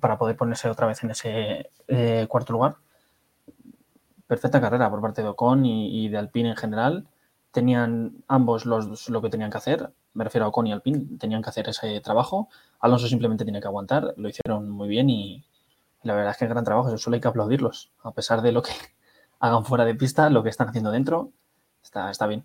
para 0.00 0.18
poder 0.18 0.36
ponerse 0.36 0.68
otra 0.68 0.86
vez 0.86 1.02
en 1.04 1.10
ese 1.10 1.70
eh, 1.88 2.26
cuarto 2.28 2.52
lugar. 2.52 2.76
Perfecta 4.26 4.60
carrera 4.60 4.90
por 4.90 5.00
parte 5.00 5.22
de 5.22 5.28
Ocon 5.28 5.64
y, 5.64 6.08
de 6.08 6.18
Alpine 6.18 6.50
en 6.50 6.56
general. 6.56 7.08
Tenían 7.52 8.24
ambos 8.26 8.66
los, 8.66 9.08
lo 9.08 9.22
que 9.22 9.30
tenían 9.30 9.50
que 9.50 9.58
hacer. 9.58 9.92
Me 10.14 10.24
refiero 10.24 10.46
a 10.46 10.48
Ocon 10.48 10.66
y 10.66 10.72
Alpine. 10.72 11.16
Tenían 11.18 11.42
que 11.42 11.50
hacer 11.50 11.68
ese 11.68 12.00
trabajo. 12.00 12.48
Alonso 12.80 13.06
simplemente 13.06 13.44
tiene 13.44 13.60
que 13.60 13.68
aguantar. 13.68 14.14
Lo 14.16 14.28
hicieron 14.28 14.68
muy 14.68 14.88
bien 14.88 15.08
y, 15.08 15.44
la 16.02 16.14
verdad 16.14 16.32
es 16.32 16.38
que 16.38 16.44
es 16.46 16.50
gran 16.50 16.64
trabajo. 16.64 16.88
Eso 16.88 16.98
solo 16.98 17.14
hay 17.14 17.20
que 17.20 17.28
aplaudirlos. 17.28 17.92
A 18.02 18.10
pesar 18.10 18.42
de 18.42 18.50
lo 18.50 18.62
que 18.62 18.72
hagan 19.38 19.64
fuera 19.64 19.84
de 19.84 19.94
pista, 19.94 20.28
lo 20.30 20.42
que 20.42 20.48
están 20.48 20.68
haciendo 20.68 20.90
dentro 20.90 21.30
está, 21.82 22.10
está 22.10 22.26
bien 22.26 22.44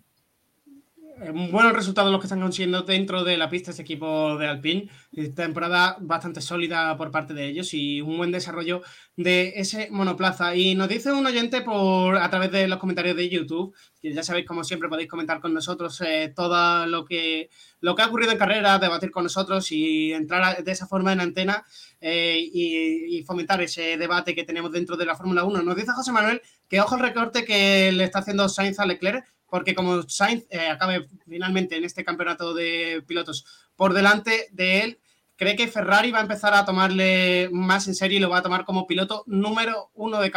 buenos 1.50 1.72
resultados 1.72 2.10
los 2.10 2.20
que 2.20 2.26
están 2.26 2.40
consiguiendo 2.40 2.82
dentro 2.82 3.24
de 3.24 3.36
la 3.36 3.48
pista 3.48 3.70
este 3.70 3.82
equipo 3.82 4.36
de 4.38 4.48
Alpine. 4.48 4.88
Temporada 5.34 5.96
bastante 6.00 6.40
sólida 6.40 6.96
por 6.96 7.10
parte 7.10 7.34
de 7.34 7.46
ellos 7.46 7.74
y 7.74 8.00
un 8.00 8.16
buen 8.16 8.32
desarrollo 8.32 8.82
de 9.16 9.52
ese 9.56 9.88
monoplaza. 9.90 10.54
Y 10.56 10.74
nos 10.74 10.88
dice 10.88 11.12
un 11.12 11.26
oyente 11.26 11.60
por 11.60 12.16
a 12.16 12.28
través 12.30 12.50
de 12.50 12.66
los 12.66 12.78
comentarios 12.78 13.16
de 13.16 13.28
YouTube, 13.28 13.74
que 14.00 14.12
ya 14.12 14.22
sabéis, 14.22 14.46
como 14.46 14.64
siempre, 14.64 14.88
podéis 14.88 15.08
comentar 15.08 15.40
con 15.40 15.54
nosotros 15.54 16.00
eh, 16.00 16.32
todo 16.34 16.86
lo 16.86 17.04
que, 17.04 17.50
lo 17.80 17.94
que 17.94 18.02
ha 18.02 18.06
ocurrido 18.06 18.32
en 18.32 18.38
carrera, 18.38 18.78
debatir 18.78 19.10
con 19.10 19.24
nosotros 19.24 19.70
y 19.70 20.12
entrar 20.12 20.64
de 20.64 20.72
esa 20.72 20.86
forma 20.86 21.12
en 21.12 21.20
antena 21.20 21.64
eh, 22.00 22.38
y, 22.40 23.18
y, 23.18 23.22
fomentar 23.24 23.60
ese 23.62 23.96
debate 23.96 24.34
que 24.34 24.44
tenemos 24.44 24.72
dentro 24.72 24.96
de 24.96 25.06
la 25.06 25.16
Fórmula 25.16 25.44
1. 25.44 25.62
Nos 25.62 25.76
dice 25.76 25.92
José 25.92 26.12
Manuel 26.12 26.42
que 26.68 26.80
ojo 26.80 26.94
el 26.96 27.02
recorte 27.02 27.44
que 27.44 27.92
le 27.92 28.04
está 28.04 28.20
haciendo 28.20 28.48
Sainz 28.48 28.78
a 28.78 28.86
Leclerc 28.86 29.26
porque 29.52 29.74
como 29.74 30.00
Sainz 30.08 30.46
eh, 30.48 30.70
acabe 30.70 31.06
finalmente 31.28 31.76
en 31.76 31.84
este 31.84 32.06
campeonato 32.06 32.54
de 32.54 33.04
pilotos 33.06 33.44
por 33.76 33.92
delante 33.92 34.48
de 34.50 34.80
él, 34.80 34.98
cree 35.36 35.56
que 35.56 35.68
Ferrari 35.68 36.10
va 36.10 36.20
a 36.20 36.22
empezar 36.22 36.54
a 36.54 36.64
tomarle 36.64 37.50
más 37.52 37.86
en 37.86 37.94
serio 37.94 38.16
y 38.16 38.20
lo 38.22 38.30
va 38.30 38.38
a 38.38 38.42
tomar 38.42 38.64
como 38.64 38.86
piloto 38.86 39.24
número 39.26 39.90
uno 39.92 40.22
de, 40.22 40.30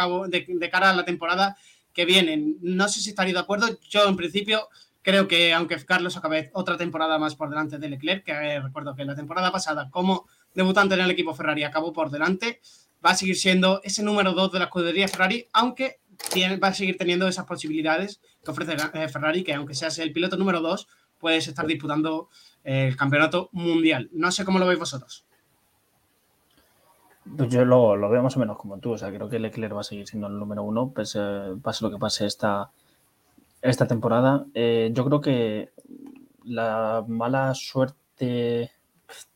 de, 0.46 0.70
cara 0.70 0.90
a 0.90 0.94
la 0.94 1.06
temporada 1.06 1.56
que 1.94 2.04
viene. 2.04 2.56
No 2.60 2.90
sé 2.90 3.00
si 3.00 3.08
estaría 3.08 3.32
de 3.32 3.40
acuerdo. 3.40 3.80
Yo, 3.88 4.06
en 4.06 4.16
principio, 4.16 4.68
creo 5.00 5.26
que 5.26 5.54
aunque 5.54 5.82
Carlos 5.86 6.18
acabe 6.18 6.50
otra 6.52 6.76
temporada 6.76 7.18
más 7.18 7.36
por 7.36 7.48
delante 7.48 7.78
de 7.78 7.88
Leclerc, 7.88 8.22
que 8.22 8.32
eh, 8.32 8.60
recuerdo 8.60 8.94
que 8.94 9.06
la 9.06 9.16
temporada 9.16 9.50
pasada, 9.50 9.88
como 9.90 10.28
debutante 10.52 10.94
en 10.94 11.00
el 11.00 11.10
equipo 11.10 11.34
Ferrari, 11.34 11.64
acabó 11.64 11.90
por 11.90 12.10
delante, 12.10 12.60
va 13.02 13.12
a 13.12 13.16
seguir 13.16 13.36
siendo 13.36 13.80
ese 13.82 14.02
número 14.02 14.34
dos 14.34 14.52
de 14.52 14.58
la 14.58 14.66
escudería 14.66 15.08
Ferrari, 15.08 15.48
aunque 15.54 16.00
va 16.62 16.68
a 16.68 16.74
seguir 16.74 16.96
teniendo 16.98 17.26
esas 17.28 17.46
posibilidades 17.46 18.20
que 18.46 18.52
ofrece 18.52 18.76
eh, 18.94 19.08
Ferrari, 19.08 19.44
que 19.44 19.52
aunque 19.52 19.74
seas 19.74 19.98
el 19.98 20.12
piloto 20.12 20.36
número 20.36 20.60
2, 20.62 20.88
puedes 21.18 21.48
estar 21.48 21.66
disputando 21.66 22.28
eh, 22.64 22.88
el 22.88 22.96
campeonato 22.96 23.50
mundial. 23.52 24.08
No 24.12 24.30
sé 24.30 24.44
cómo 24.44 24.58
lo 24.58 24.66
veis 24.66 24.78
vosotros. 24.78 25.26
Pues 27.36 27.50
yo 27.50 27.64
lo, 27.64 28.08
veo 28.08 28.22
más 28.22 28.36
o 28.36 28.40
menos 28.40 28.56
como 28.56 28.78
tú. 28.78 28.92
O 28.92 28.98
sea, 28.98 29.12
creo 29.12 29.28
que 29.28 29.38
Leclerc 29.38 29.74
va 29.74 29.80
a 29.80 29.84
seguir 29.84 30.06
siendo 30.06 30.28
el 30.28 30.38
número 30.38 30.62
uno, 30.62 30.90
pase, 30.90 31.20
pase 31.62 31.84
lo 31.84 31.90
que 31.90 31.98
pase 31.98 32.24
esta, 32.24 32.70
esta 33.60 33.86
temporada. 33.86 34.46
Eh, 34.54 34.90
yo 34.92 35.04
creo 35.04 35.20
que 35.20 35.70
la 36.44 37.04
mala 37.06 37.52
suerte, 37.54 38.70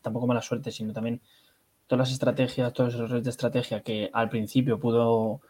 tampoco 0.01 0.27
mala 0.27 0.41
suerte, 0.41 0.71
sino 0.71 0.93
también 0.93 1.21
todas 1.87 2.07
las 2.07 2.13
estrategias, 2.13 2.71
todos 2.71 2.93
los 2.93 3.03
errores 3.03 3.25
de 3.25 3.29
estrategia 3.29 3.81
que 3.81 4.09
al 4.13 4.29
principio 4.29 4.79
pudo 4.79 5.41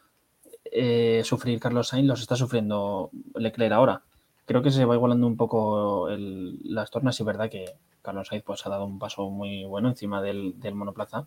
eh, 0.72 1.22
sufrir 1.24 1.60
Carlos 1.60 1.90
Sainz, 1.90 2.08
los 2.08 2.22
está 2.22 2.36
sufriendo 2.36 3.12
Leclerc 3.36 3.74
ahora. 3.74 4.02
Creo 4.46 4.62
que 4.62 4.72
se 4.72 4.86
va 4.86 4.96
igualando 4.96 5.28
un 5.28 5.38
poco 5.38 6.10
las 6.10 6.90
tornas 6.90 7.20
y 7.20 7.24
es 7.24 7.28
verdad 7.28 7.50
que 7.50 7.66
Carlos 8.02 8.28
Sainz 8.28 8.44
pues, 8.44 8.66
ha 8.66 8.70
dado 8.70 8.86
un 8.86 9.00
paso 9.00 9.30
muy 9.30 9.66
bueno 9.66 9.90
encima 9.90 10.22
del, 10.22 10.60
del 10.60 10.76
monoplaza. 10.76 11.26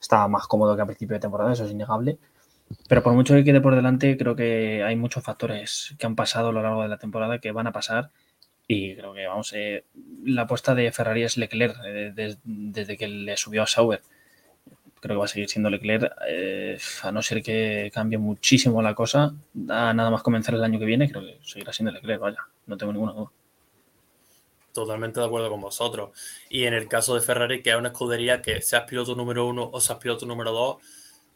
Está 0.00 0.26
más 0.28 0.46
cómodo 0.46 0.76
que 0.76 0.82
a 0.82 0.86
principio 0.86 1.14
de 1.14 1.20
temporada, 1.20 1.52
eso 1.52 1.64
es 1.64 1.70
innegable. 1.70 2.18
Pero 2.88 3.02
por 3.02 3.12
mucho 3.14 3.34
que 3.34 3.44
quede 3.44 3.60
por 3.60 3.74
delante, 3.74 4.16
creo 4.16 4.36
que 4.36 4.82
hay 4.82 4.96
muchos 4.96 5.22
factores 5.22 5.94
que 5.98 6.06
han 6.06 6.16
pasado 6.16 6.48
a 6.48 6.52
lo 6.52 6.62
largo 6.62 6.82
de 6.82 6.88
la 6.88 6.98
temporada 6.98 7.38
que 7.38 7.52
van 7.52 7.66
a 7.66 7.72
pasar. 7.72 8.10
Y 8.66 8.96
creo 8.96 9.12
que, 9.12 9.26
vamos, 9.26 9.52
eh, 9.54 9.84
la 10.24 10.42
apuesta 10.42 10.74
de 10.74 10.90
Ferrari 10.92 11.24
es 11.24 11.36
Leclerc 11.36 11.76
eh, 11.84 12.36
desde 12.44 12.96
que 12.96 13.08
le 13.08 13.36
subió 13.36 13.62
a 13.62 13.66
Sauber. 13.66 14.02
Creo 15.02 15.16
que 15.16 15.18
va 15.18 15.24
a 15.24 15.28
seguir 15.28 15.50
siendo 15.50 15.68
Leclerc, 15.68 16.12
eh, 16.28 16.78
a 17.02 17.10
no 17.10 17.22
ser 17.22 17.42
que 17.42 17.90
cambie 17.92 18.18
muchísimo 18.18 18.80
la 18.80 18.94
cosa. 18.94 19.34
Nada 19.52 20.10
más 20.10 20.22
comenzar 20.22 20.54
el 20.54 20.62
año 20.62 20.78
que 20.78 20.84
viene, 20.84 21.10
creo 21.10 21.22
que 21.22 21.40
seguirá 21.42 21.72
siendo 21.72 21.90
Leclerc, 21.90 22.20
vaya, 22.20 22.38
no 22.66 22.76
tengo 22.76 22.92
ninguna 22.92 23.12
duda. 23.12 23.32
Totalmente 24.72 25.18
de 25.18 25.26
acuerdo 25.26 25.50
con 25.50 25.60
vosotros. 25.60 26.10
Y 26.48 26.66
en 26.66 26.74
el 26.74 26.86
caso 26.86 27.16
de 27.16 27.20
Ferrari, 27.20 27.62
que 27.64 27.70
es 27.70 27.76
una 27.76 27.88
escudería 27.88 28.42
que 28.42 28.62
seas 28.62 28.84
piloto 28.84 29.16
número 29.16 29.44
uno 29.44 29.68
o 29.72 29.80
seas 29.80 29.98
piloto 29.98 30.24
número 30.24 30.52
dos, 30.52 30.76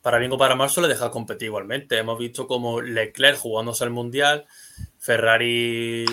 para 0.01 0.19
bien 0.19 0.33
o 0.33 0.39
para 0.39 0.55
mal 0.55 0.71
suele 0.71 0.89
dejar 0.89 1.11
competir 1.11 1.47
igualmente. 1.47 1.99
Hemos 1.99 2.21
visto 2.21 2.47
como 2.47 2.81
Leclerc 2.81 3.37
jugándose 3.37 3.83
el 3.83 3.91
Mundial, 3.91 4.47
Ferrari 4.97 6.07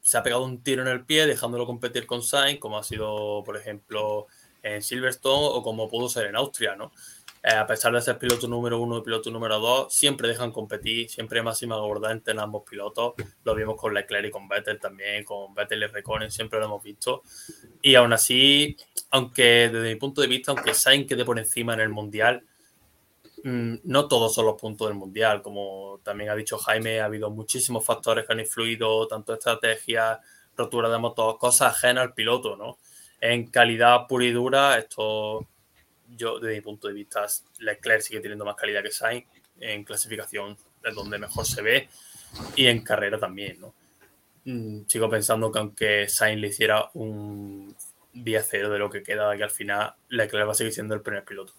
se 0.00 0.16
ha 0.16 0.22
pegado 0.24 0.42
un 0.42 0.64
tiro 0.64 0.82
en 0.82 0.88
el 0.88 1.04
pie 1.04 1.26
dejándolo 1.26 1.64
competir 1.64 2.06
con 2.06 2.24
Sainz, 2.24 2.58
como 2.58 2.76
ha 2.76 2.82
sido, 2.82 3.44
por 3.44 3.56
ejemplo, 3.56 4.26
en 4.62 4.82
Silverstone 4.82 5.48
o 5.58 5.62
como 5.62 5.88
pudo 5.88 6.08
ser 6.08 6.26
en 6.26 6.36
Austria, 6.36 6.76
¿no? 6.76 6.92
Eh, 7.42 7.54
a 7.54 7.66
pesar 7.66 7.92
de 7.92 8.00
ser 8.00 8.18
piloto 8.18 8.48
número 8.48 8.80
uno 8.80 8.98
y 8.98 9.02
piloto 9.02 9.30
número 9.30 9.60
dos, 9.60 9.94
siempre 9.94 10.28
dejan 10.28 10.50
competir, 10.50 11.08
siempre 11.08 11.40
máxima 11.42 11.76
abordante 11.76 12.32
en 12.32 12.40
ambos 12.40 12.64
pilotos. 12.68 13.14
Lo 13.44 13.54
vimos 13.54 13.76
con 13.76 13.94
Leclerc 13.94 14.26
y 14.26 14.30
con 14.30 14.48
Vettel 14.48 14.80
también, 14.80 15.24
con 15.24 15.54
Vettel 15.54 15.84
y 15.84 15.86
Reconen, 15.86 16.30
siempre 16.30 16.58
lo 16.58 16.66
hemos 16.66 16.82
visto. 16.82 17.22
Y 17.80 17.94
aún 17.94 18.12
así, 18.12 18.76
aunque 19.10 19.70
desde 19.72 19.88
mi 19.88 19.94
punto 19.94 20.20
de 20.20 20.26
vista, 20.26 20.50
aunque 20.52 20.74
Sainz 20.74 21.06
quede 21.06 21.24
por 21.24 21.38
encima 21.38 21.74
en 21.74 21.80
el 21.80 21.90
Mundial, 21.90 22.44
mm, 23.44 23.76
no 23.84 24.08
todos 24.08 24.34
son 24.34 24.46
los 24.46 24.60
puntos 24.60 24.88
del 24.88 24.96
Mundial. 24.96 25.40
Como 25.40 26.00
también 26.02 26.30
ha 26.30 26.34
dicho 26.34 26.58
Jaime, 26.58 27.00
ha 27.00 27.04
habido 27.04 27.30
muchísimos 27.30 27.84
factores 27.84 28.26
que 28.26 28.32
han 28.32 28.40
influido, 28.40 29.06
tanto 29.06 29.32
estrategia, 29.32 30.20
rotura 30.56 30.88
de 30.90 30.98
motor, 30.98 31.38
cosas 31.38 31.72
ajenas 31.76 32.02
al 32.02 32.14
piloto, 32.14 32.56
¿no? 32.56 32.78
En 33.20 33.46
calidad 33.48 34.06
pura 34.06 34.24
y 34.24 34.32
dura, 34.32 34.78
esto 34.78 35.46
yo, 36.16 36.38
desde 36.38 36.56
mi 36.56 36.60
punto 36.60 36.88
de 36.88 36.94
vista, 36.94 37.26
Leclerc 37.58 38.00
sigue 38.00 38.20
teniendo 38.20 38.44
más 38.44 38.56
calidad 38.56 38.82
que 38.82 38.90
Sainz. 38.90 39.26
En 39.60 39.84
clasificación 39.84 40.56
es 40.82 40.94
donde 40.94 41.18
mejor 41.18 41.44
se 41.44 41.62
ve. 41.62 41.88
Y 42.56 42.66
en 42.66 42.82
carrera 42.82 43.18
también, 43.18 43.60
¿no? 43.60 43.74
Mm, 44.44 44.86
sigo 44.86 45.08
pensando 45.10 45.50
que 45.50 45.58
aunque 45.58 46.08
Sainz 46.08 46.40
le 46.40 46.48
hiciera 46.48 46.90
un 46.94 47.74
día 48.12 48.42
cero 48.42 48.70
de 48.70 48.78
lo 48.78 48.90
que 48.90 49.02
queda, 49.02 49.36
que 49.36 49.44
al 49.44 49.50
final 49.50 49.94
Leclerc 50.08 50.48
va 50.48 50.52
a 50.52 50.54
seguir 50.54 50.72
siendo 50.72 50.94
el 50.94 51.02
primer 51.02 51.24
piloto. 51.24 51.52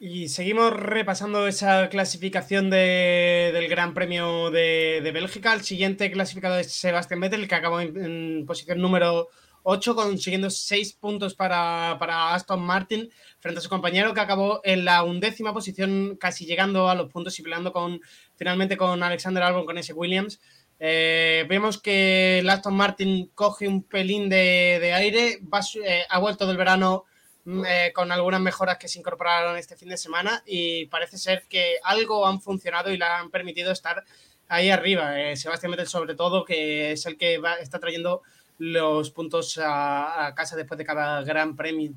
Y 0.00 0.28
seguimos 0.28 0.72
repasando 0.72 1.48
esa 1.48 1.88
clasificación 1.88 2.70
del 2.70 3.68
Gran 3.68 3.94
Premio 3.94 4.50
de, 4.50 5.10
Bélgica. 5.12 5.52
El 5.52 5.62
siguiente 5.62 6.10
clasificado 6.12 6.56
es 6.56 6.72
Sebastián 6.72 7.18
Vettel, 7.18 7.48
que 7.48 7.54
acabó 7.56 7.80
en 7.80 8.44
posición 8.46 8.80
número 8.80 9.28
8, 9.70 9.94
consiguiendo 9.94 10.48
6 10.48 10.94
puntos 10.94 11.34
para, 11.34 11.92
Aston 12.32 12.62
Martin 12.62 13.10
frente 13.38 13.58
a 13.58 13.62
su 13.62 13.68
compañero 13.68 14.14
que 14.14 14.20
acabó 14.20 14.62
en 14.64 14.86
la 14.86 15.02
undécima 15.02 15.52
posición, 15.52 16.16
casi 16.18 16.46
llegando 16.46 16.88
a 16.88 16.94
los 16.94 17.12
puntos 17.12 17.38
y 17.38 17.42
peleando 17.42 17.70
con, 17.70 18.00
finalmente 18.34 18.78
con 18.78 19.02
Alexander 19.02 19.42
Albon, 19.42 19.66
con 19.66 19.76
ese 19.76 19.92
Williams. 19.92 20.40
Eh, 20.80 21.44
vemos 21.50 21.82
que 21.82 22.42
Aston 22.48 22.74
Martin 22.74 23.30
coge 23.34 23.68
un 23.68 23.82
pelín 23.82 24.30
de, 24.30 24.90
aire, 24.94 25.38
eh, 25.84 26.04
ha 26.08 26.18
vuelto 26.18 26.46
del 26.46 26.56
verano 26.56 27.04
mm, 27.44 27.64
eh, 27.66 27.92
con 27.94 28.10
algunas 28.10 28.40
mejoras 28.40 28.78
que 28.78 28.88
se 28.88 28.98
incorporaron 28.98 29.58
este 29.58 29.76
fin 29.76 29.90
de 29.90 29.98
semana 29.98 30.42
y 30.46 30.86
parece 30.86 31.18
ser 31.18 31.44
que 31.46 31.76
algo 31.82 32.26
han 32.26 32.40
funcionado 32.40 32.90
y 32.90 32.96
le 32.96 33.04
han 33.04 33.30
permitido 33.30 33.70
estar 33.72 34.02
ahí 34.48 34.70
arriba. 34.70 35.12
Sebastián 35.36 35.72
Vettel 35.72 35.88
sobre 35.88 36.14
todo, 36.14 36.46
que 36.46 36.92
es 36.92 37.04
el 37.04 37.18
que 37.18 37.38
está 37.60 37.78
trayendo 37.78 38.22
los 38.58 39.10
puntos 39.10 39.58
a, 39.62 40.32
casa 40.36 40.56
después 40.56 40.78
de 40.78 40.84
cada 40.84 41.22
gran 41.22 41.56
premio. 41.56 41.92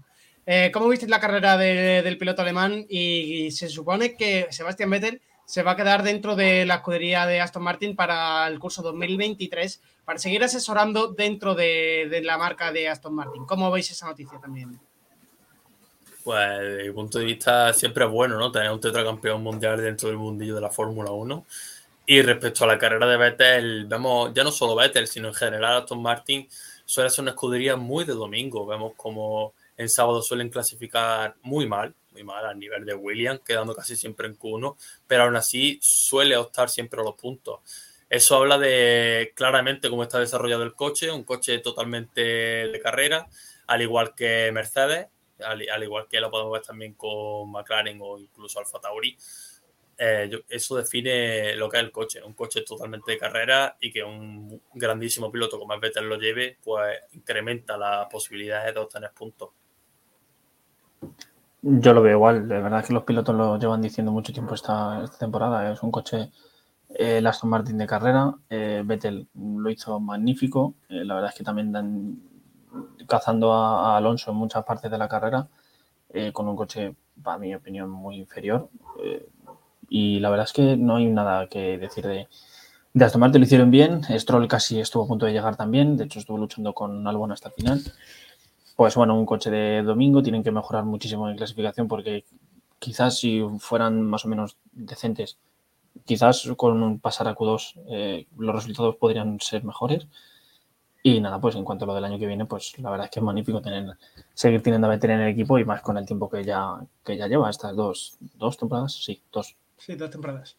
Eh, 0.45 0.71
¿Cómo 0.73 0.88
viste 0.88 1.07
la 1.07 1.19
carrera 1.19 1.57
del 1.57 2.17
piloto 2.17 2.41
alemán? 2.41 2.85
Y, 2.89 3.51
se 3.51 3.69
supone 3.69 4.15
que 4.15 4.47
Sebastián 4.51 4.89
Vettel 4.89 5.21
se 5.45 5.63
va 5.63 5.71
a 5.71 5.75
quedar 5.75 6.03
dentro 6.03 6.35
de 6.35 6.65
la 6.65 6.75
escudería 6.75 7.25
de 7.25 7.41
Aston 7.41 7.63
Martin 7.63 7.95
para 7.95 8.47
el 8.47 8.57
curso 8.57 8.81
2023, 8.81 9.81
para 10.05 10.17
seguir 10.17 10.43
asesorando 10.43 11.09
dentro 11.09 11.55
de, 11.55 12.21
la 12.23 12.38
marca 12.38 12.71
de 12.71 12.88
Aston 12.88 13.13
Martin. 13.13 13.45
¿Cómo 13.45 13.69
veis 13.69 13.91
esa 13.91 14.07
noticia 14.07 14.39
también? 14.39 14.79
Pues 16.23 16.59
desde 16.59 16.83
mi 16.83 16.91
punto 16.91 17.19
de 17.19 17.25
vista 17.25 17.73
siempre 17.73 18.05
es 18.05 18.11
bueno, 18.11 18.38
¿no? 18.38 18.51
Tener 18.51 18.71
un 18.71 18.79
tetracampeón 18.79 19.41
mundial 19.41 19.81
dentro 19.81 20.07
del 20.07 20.17
mundillo 20.17 20.55
de 20.55 20.61
la 20.61 20.69
Fórmula 20.69 21.11
1. 21.11 21.45
Y 22.06 22.22
respecto 22.23 22.64
a 22.64 22.68
la 22.68 22.78
carrera 22.78 23.07
de 23.07 23.18
Vettel, 23.18 23.86
vemos 23.86 24.34
ya 24.34 24.44
no 24.44 24.52
solo 24.52 24.76
Vettel, 24.76 25.07
sino 25.07 25.28
en 25.30 25.34
general 25.34 25.78
Aston 25.78 26.02
Martin 26.02 26.48
suele 26.86 27.10
ser 27.10 27.22
una 27.22 27.32
escudería 27.32 27.76
muy 27.76 28.06
de 28.06 28.14
domingo. 28.14 28.65
Vemos 28.65 28.94
como 28.98 29.53
en 29.78 29.88
sábado 29.88 30.22
suelen 30.22 30.49
clasificar 30.49 31.36
muy 31.44 31.68
mal, 31.68 31.95
muy 32.11 32.23
mal 32.23 32.45
al 32.45 32.60
nivel 32.60 32.86
de 32.86 32.94
Williams, 32.94 33.41
quedando 33.45 33.76
casi 33.76 33.95
siempre 33.95 34.28
en 34.28 34.38
Q1, 34.38 34.76
pero 35.07 35.23
aún 35.23 35.36
así 35.36 35.80
suele 35.82 36.36
optar 36.36 36.69
siempre 36.69 36.99
a 36.99 37.03
los 37.03 37.15
puntos. 37.15 37.60
Eso 38.10 38.36
habla 38.36 38.57
de 38.57 39.32
claramente 39.36 39.90
cómo 39.90 40.03
está 40.03 40.19
desarrollado 40.19 40.64
el 40.64 40.76
coche, 40.76 41.11
un 41.11 41.23
coche 41.23 41.60
totalmente 41.60 42.22
de 42.22 42.82
carrera, 42.82 43.30
al 43.68 43.82
igual 43.82 44.14
que 44.15 44.52
Mercedes, 44.52 45.07
al, 45.40 45.65
al 45.69 45.84
igual 45.84 46.07
que 46.10 46.19
lo 46.19 46.30
podemos 46.30 46.52
ver 46.52 46.61
también 46.61 46.94
con 46.94 47.49
McLaren 47.52 47.99
o 48.02 48.19
incluso 48.19 48.60
Alfa 48.60 48.82
Tauri 48.82 49.18
eh, 50.03 50.44
eso 50.49 50.78
define 50.78 51.56
lo 51.56 51.69
que 51.69 51.78
es 51.78 51.84
el 51.84 51.91
coche. 51.91 52.23
Un 52.23 52.34
coche 52.34 52.64
totalmente 52.64 53.11
de 53.11 53.19
carrera 53.19 53.78
y 53.80 53.91
que 53.91 54.03
un 54.03 54.60
grandísimo 54.73 55.32
piloto 55.32 55.60
como 55.60 55.76
es 55.76 55.80
Vettel 55.80 56.10
lo 56.10 56.18
lleve, 56.18 56.57
pues 56.64 56.98
incrementa 57.11 57.78
las 57.78 58.07
posibilidades 58.07 58.73
de 58.73 58.80
obtener 58.80 59.11
puntos. 59.11 59.49
Yo 61.61 61.94
lo 61.94 62.02
veo 62.02 62.14
igual. 62.14 62.48
De 62.48 62.60
verdad 62.60 62.84
que 62.84 62.94
los 62.94 63.03
pilotos 63.03 63.36
lo 63.36 63.60
llevan 63.60 63.84
diciendo 63.84 64.11
mucho 64.11 64.34
tiempo 64.34 64.56
esta, 64.56 65.06
temporada. 65.19 65.72
Es 65.72 65.84
un 65.84 65.91
coche 65.91 66.32
eh, 66.90 67.19
el 67.19 67.28
Aston 67.28 67.52
Martin 67.52 67.78
de 67.78 67.86
carrera. 67.86 68.34
Eh, 68.49 68.82
Vettel 68.84 69.28
lo 69.36 69.69
hizo 69.69 69.99
magnífico. 69.99 70.73
la 70.90 71.14
verdad 71.14 71.30
es 71.30 71.38
que 71.38 71.44
también 71.44 71.72
dan 71.72 72.19
cazando 73.07 73.53
a, 73.53 73.98
Alonso 73.98 74.32
en 74.32 74.38
muchas 74.38 74.64
partes 74.64 74.90
de 74.90 74.98
la 74.98 75.07
carrera 75.07 75.48
con 76.34 76.49
un 76.49 76.56
coche, 76.57 76.95
para 77.22 77.38
mi 77.38 77.53
opinión, 77.53 77.90
muy 77.90 78.18
inferior. 78.18 78.68
Y 79.93 80.22
la 80.22 80.30
verdad 80.30 80.45
es 80.45 80.53
que 80.53 80.77
no 80.77 80.95
hay 80.95 81.07
nada 81.07 81.47
que 81.47 81.77
decir 81.77 82.07
de, 82.07 82.30
de 82.93 83.05
Aston 83.05 83.19
Martin. 83.19 83.41
Lo 83.41 83.45
hicieron 83.45 83.72
bien. 83.72 84.01
Stroll 84.18 84.47
casi 84.47 84.80
estuvo 84.80 85.03
a 85.03 85.07
punto 85.07 85.26
de 85.26 85.34
llegar 85.34 85.57
también. 85.57 85.97
De 85.97 86.05
hecho, 86.05 86.19
estuvo 86.19 86.38
luchando 86.38 86.73
con 86.73 87.05
Albon 87.05 87.34
hasta 87.34 87.49
el 87.49 87.55
final. 87.55 87.81
Pues 88.77 88.95
bueno, 88.95 89.19
un 89.19 89.26
coche 89.26 89.51
de 89.51 89.84
domingo. 89.84 90.23
Tienen 90.23 90.43
que 90.43 90.51
mejorar 90.51 90.85
muchísimo 90.85 91.30
en 91.30 91.35
clasificación 91.35 91.89
porque 91.89 92.23
quizás 92.80 93.18
si 93.18 93.43
fueran 93.59 94.01
más 94.01 94.23
o 94.23 94.30
menos 94.30 94.55
decentes, 94.72 95.38
quizás 96.05 96.49
con 96.55 96.81
un 96.81 97.01
pasar 97.01 97.27
a 97.27 97.35
Q2 97.35 97.81
eh, 97.89 98.27
los 98.38 98.55
resultados 98.55 98.95
podrían 98.95 99.41
ser 99.41 99.65
mejores. 99.65 100.07
Y 101.03 101.19
nada, 101.19 101.41
pues 101.41 101.55
en 101.55 101.65
cuanto 101.65 101.84
a 101.84 101.88
lo 101.88 101.95
del 101.95 102.05
año 102.05 102.18
que 102.18 102.27
viene, 102.27 102.45
pues 102.45 102.80
la 102.80 102.91
verdad 102.91 103.07
es 103.07 103.11
que 103.11 103.19
es 103.19 103.26
magnífico 103.26 103.61
tener, 103.61 103.97
seguir 104.34 104.63
teniendo 104.63 104.88
a 104.88 104.91
meter 104.91 105.09
en 105.09 105.19
el 105.19 105.30
equipo 105.30 105.59
y 105.59 105.65
más 105.65 105.81
con 105.81 105.97
el 105.97 106.05
tiempo 106.05 106.30
que 106.30 106.45
ya, 106.45 106.80
que 107.03 107.18
ya 107.18 107.27
lleva 107.27 107.49
estas 107.49 107.76
dos, 107.76 108.18
dos 108.19 108.55
temporadas, 108.57 108.93
sí, 108.93 109.22
dos, 109.34 109.57
Sí, 109.86 109.95
dos 109.95 110.12
temporadas. 110.12 110.58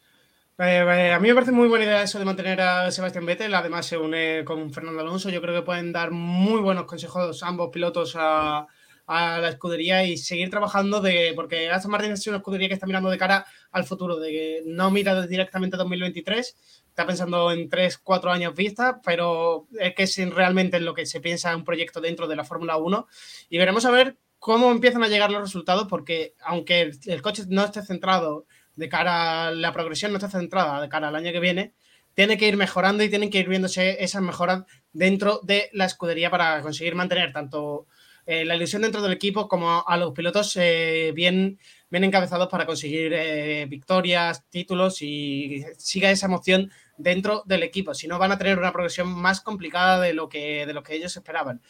Eh, 0.58 0.84
eh, 0.84 1.12
a 1.12 1.20
mí 1.20 1.28
me 1.28 1.34
parece 1.34 1.52
muy 1.52 1.68
buena 1.68 1.84
idea 1.84 2.02
eso 2.02 2.18
de 2.18 2.24
mantener 2.24 2.60
a 2.60 2.90
Sebastián 2.90 3.24
Vettel. 3.24 3.54
Además, 3.54 3.86
se 3.86 3.96
une 3.96 4.44
con 4.44 4.72
Fernando 4.72 5.00
Alonso. 5.00 5.30
Yo 5.30 5.40
creo 5.40 5.54
que 5.54 5.64
pueden 5.64 5.92
dar 5.92 6.10
muy 6.10 6.60
buenos 6.60 6.84
consejos 6.84 7.42
ambos 7.42 7.70
pilotos 7.70 8.14
a, 8.16 8.66
la 9.06 9.48
escudería 9.48 10.04
y 10.04 10.16
seguir 10.16 10.48
trabajando 10.48 11.00
de 11.00 11.32
porque 11.36 11.68
Aston 11.70 11.90
Martin 11.90 12.12
es 12.12 12.26
una 12.26 12.38
escudería 12.38 12.68
que 12.68 12.74
está 12.74 12.86
mirando 12.86 13.10
de 13.10 13.18
cara 13.18 13.44
al 13.70 13.84
futuro, 13.84 14.18
de 14.18 14.30
que 14.30 14.62
no 14.64 14.90
mira 14.90 15.26
directamente 15.26 15.76
a 15.76 15.78
2023, 15.80 16.56
está 16.88 17.06
pensando 17.06 17.52
en 17.52 17.68
3, 17.68 17.98
4 17.98 18.30
años 18.30 18.54
vista, 18.54 19.00
pero 19.04 19.66
es 19.78 19.94
que 19.94 20.04
es 20.04 20.30
realmente 20.30 20.78
en 20.78 20.86
lo 20.86 20.94
que 20.94 21.04
se 21.04 21.20
piensa 21.20 21.54
un 21.54 21.64
proyecto 21.64 22.00
dentro 22.00 22.26
de 22.26 22.36
la 22.36 22.44
Fórmula 22.44 22.78
1 22.78 23.06
y 23.50 23.58
veremos 23.58 23.84
a 23.84 23.90
ver 23.90 24.16
cómo 24.38 24.70
empiezan 24.70 25.02
a 25.02 25.08
llegar 25.08 25.30
los 25.30 25.42
resultados 25.42 25.88
porque 25.88 26.34
aunque 26.42 26.92
el 27.04 27.22
coche 27.22 27.42
no 27.48 27.64
esté 27.64 27.82
centrado 27.82 28.46
de 28.76 28.88
cara 28.88 29.48
a 29.48 29.50
la 29.50 29.72
progresión 29.72 30.12
no 30.12 30.18
está 30.18 30.30
centrada 30.30 30.80
de 30.80 30.88
cara 30.88 31.08
al 31.08 31.16
año 31.16 31.32
que 31.32 31.40
viene, 31.40 31.74
tiene 32.14 32.36
que 32.36 32.48
ir 32.48 32.56
mejorando 32.56 33.02
y 33.02 33.08
tienen 33.08 33.30
que 33.30 33.38
ir 33.38 33.48
viéndose 33.48 34.02
esas 34.02 34.22
mejoras 34.22 34.64
dentro 34.92 35.40
de 35.42 35.70
la 35.72 35.86
escudería 35.86 36.30
para 36.30 36.60
conseguir 36.62 36.94
mantener 36.94 37.32
tanto 37.32 37.86
eh, 38.24 38.44
la 38.44 38.54
ilusión 38.54 38.82
dentro 38.82 39.02
del 39.02 39.12
equipo 39.12 39.48
como 39.48 39.84
a 39.86 39.96
los 39.96 40.12
pilotos 40.12 40.56
eh, 40.56 41.12
bien, 41.14 41.58
bien 41.90 42.04
encabezados 42.04 42.48
para 42.48 42.66
conseguir 42.66 43.12
eh, 43.12 43.66
victorias, 43.68 44.44
títulos 44.48 45.02
y 45.02 45.64
siga 45.76 46.10
esa 46.10 46.26
emoción 46.26 46.70
dentro 46.96 47.42
del 47.46 47.64
equipo. 47.64 47.94
Si 47.94 48.06
no, 48.06 48.18
van 48.18 48.30
a 48.30 48.38
tener 48.38 48.58
una 48.58 48.72
progresión 48.72 49.08
más 49.08 49.40
complicada 49.40 50.00
de 50.00 50.14
lo 50.14 50.28
que, 50.28 50.66
de 50.66 50.72
lo 50.72 50.84
que 50.84 50.94
ellos 50.94 51.16
esperaban. 51.16 51.60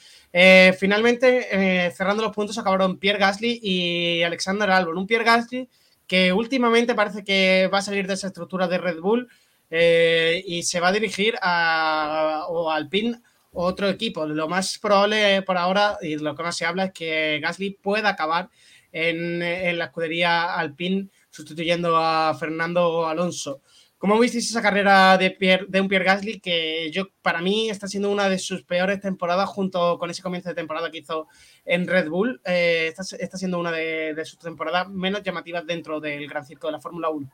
finalmente, 0.78 1.90
cerrando 1.94 2.22
los 2.22 2.34
puntos, 2.34 2.58
acabaron 2.58 2.98
Pierre 2.98 3.18
Gasly 3.18 3.60
y 3.62 4.22
Alexander 4.22 4.68
Albon. 4.70 4.98
Un 4.98 5.06
Pierre 5.06 5.24
Gasly 5.24 5.70
que 6.12 6.30
últimamente 6.30 6.94
parece 6.94 7.24
que 7.24 7.70
va 7.72 7.78
a 7.78 7.80
salir 7.80 8.06
de 8.06 8.12
esa 8.12 8.26
estructura 8.26 8.68
de 8.68 8.76
Red 8.76 9.00
Bull 9.00 9.30
y 9.70 10.62
se 10.62 10.78
va 10.78 10.88
a 10.88 10.92
dirigir 10.92 11.36
a, 11.40 12.44
o 12.50 12.70
al 12.70 12.90
PIN 12.90 13.22
otro 13.50 13.88
equipo. 13.88 14.26
Lo 14.26 14.46
más 14.46 14.76
probable 14.76 15.40
por 15.40 15.56
ahora, 15.56 15.96
y 16.02 16.16
lo 16.16 16.34
que 16.36 16.42
más 16.42 16.54
se 16.54 16.66
habla, 16.66 16.84
es 16.84 16.92
que 16.92 17.40
Gasly 17.40 17.78
pueda 17.80 18.10
acabar 18.10 18.50
en, 18.92 19.38
la 19.78 19.86
escudería 19.86 20.54
Alpine 20.54 21.08
sustituyendo 21.30 21.96
a 21.96 22.34
Fernando 22.38 23.06
Alonso. 23.06 23.62
¿Cómo 24.02 24.18
visteis 24.18 24.50
esa 24.50 24.60
carrera 24.60 25.16
de, 25.16 25.80
un 25.80 25.86
Pierre 25.86 26.04
Gasly 26.04 26.40
que 26.40 26.90
yo 26.90 27.04
para 27.22 27.40
mí 27.40 27.70
está 27.70 27.86
siendo 27.86 28.10
una 28.10 28.28
de 28.28 28.40
sus 28.40 28.64
peores 28.64 29.00
temporadas 29.00 29.48
junto 29.48 29.96
con 29.96 30.10
ese 30.10 30.24
comienzo 30.24 30.48
de 30.48 30.56
temporada 30.56 30.90
que 30.90 30.98
hizo 30.98 31.28
en 31.64 31.86
Red 31.86 32.08
Bull? 32.08 32.40
Eh, 32.44 32.88
está, 32.88 33.36
siendo 33.38 33.60
una 33.60 33.70
de, 33.70 34.20
sus 34.24 34.40
temporadas 34.40 34.88
menos 34.88 35.22
llamativas 35.22 35.64
dentro 35.64 36.00
del 36.00 36.26
Gran 36.26 36.44
Circo 36.44 36.66
de 36.66 36.72
la 36.72 36.80
Fórmula 36.80 37.10
1. 37.10 37.30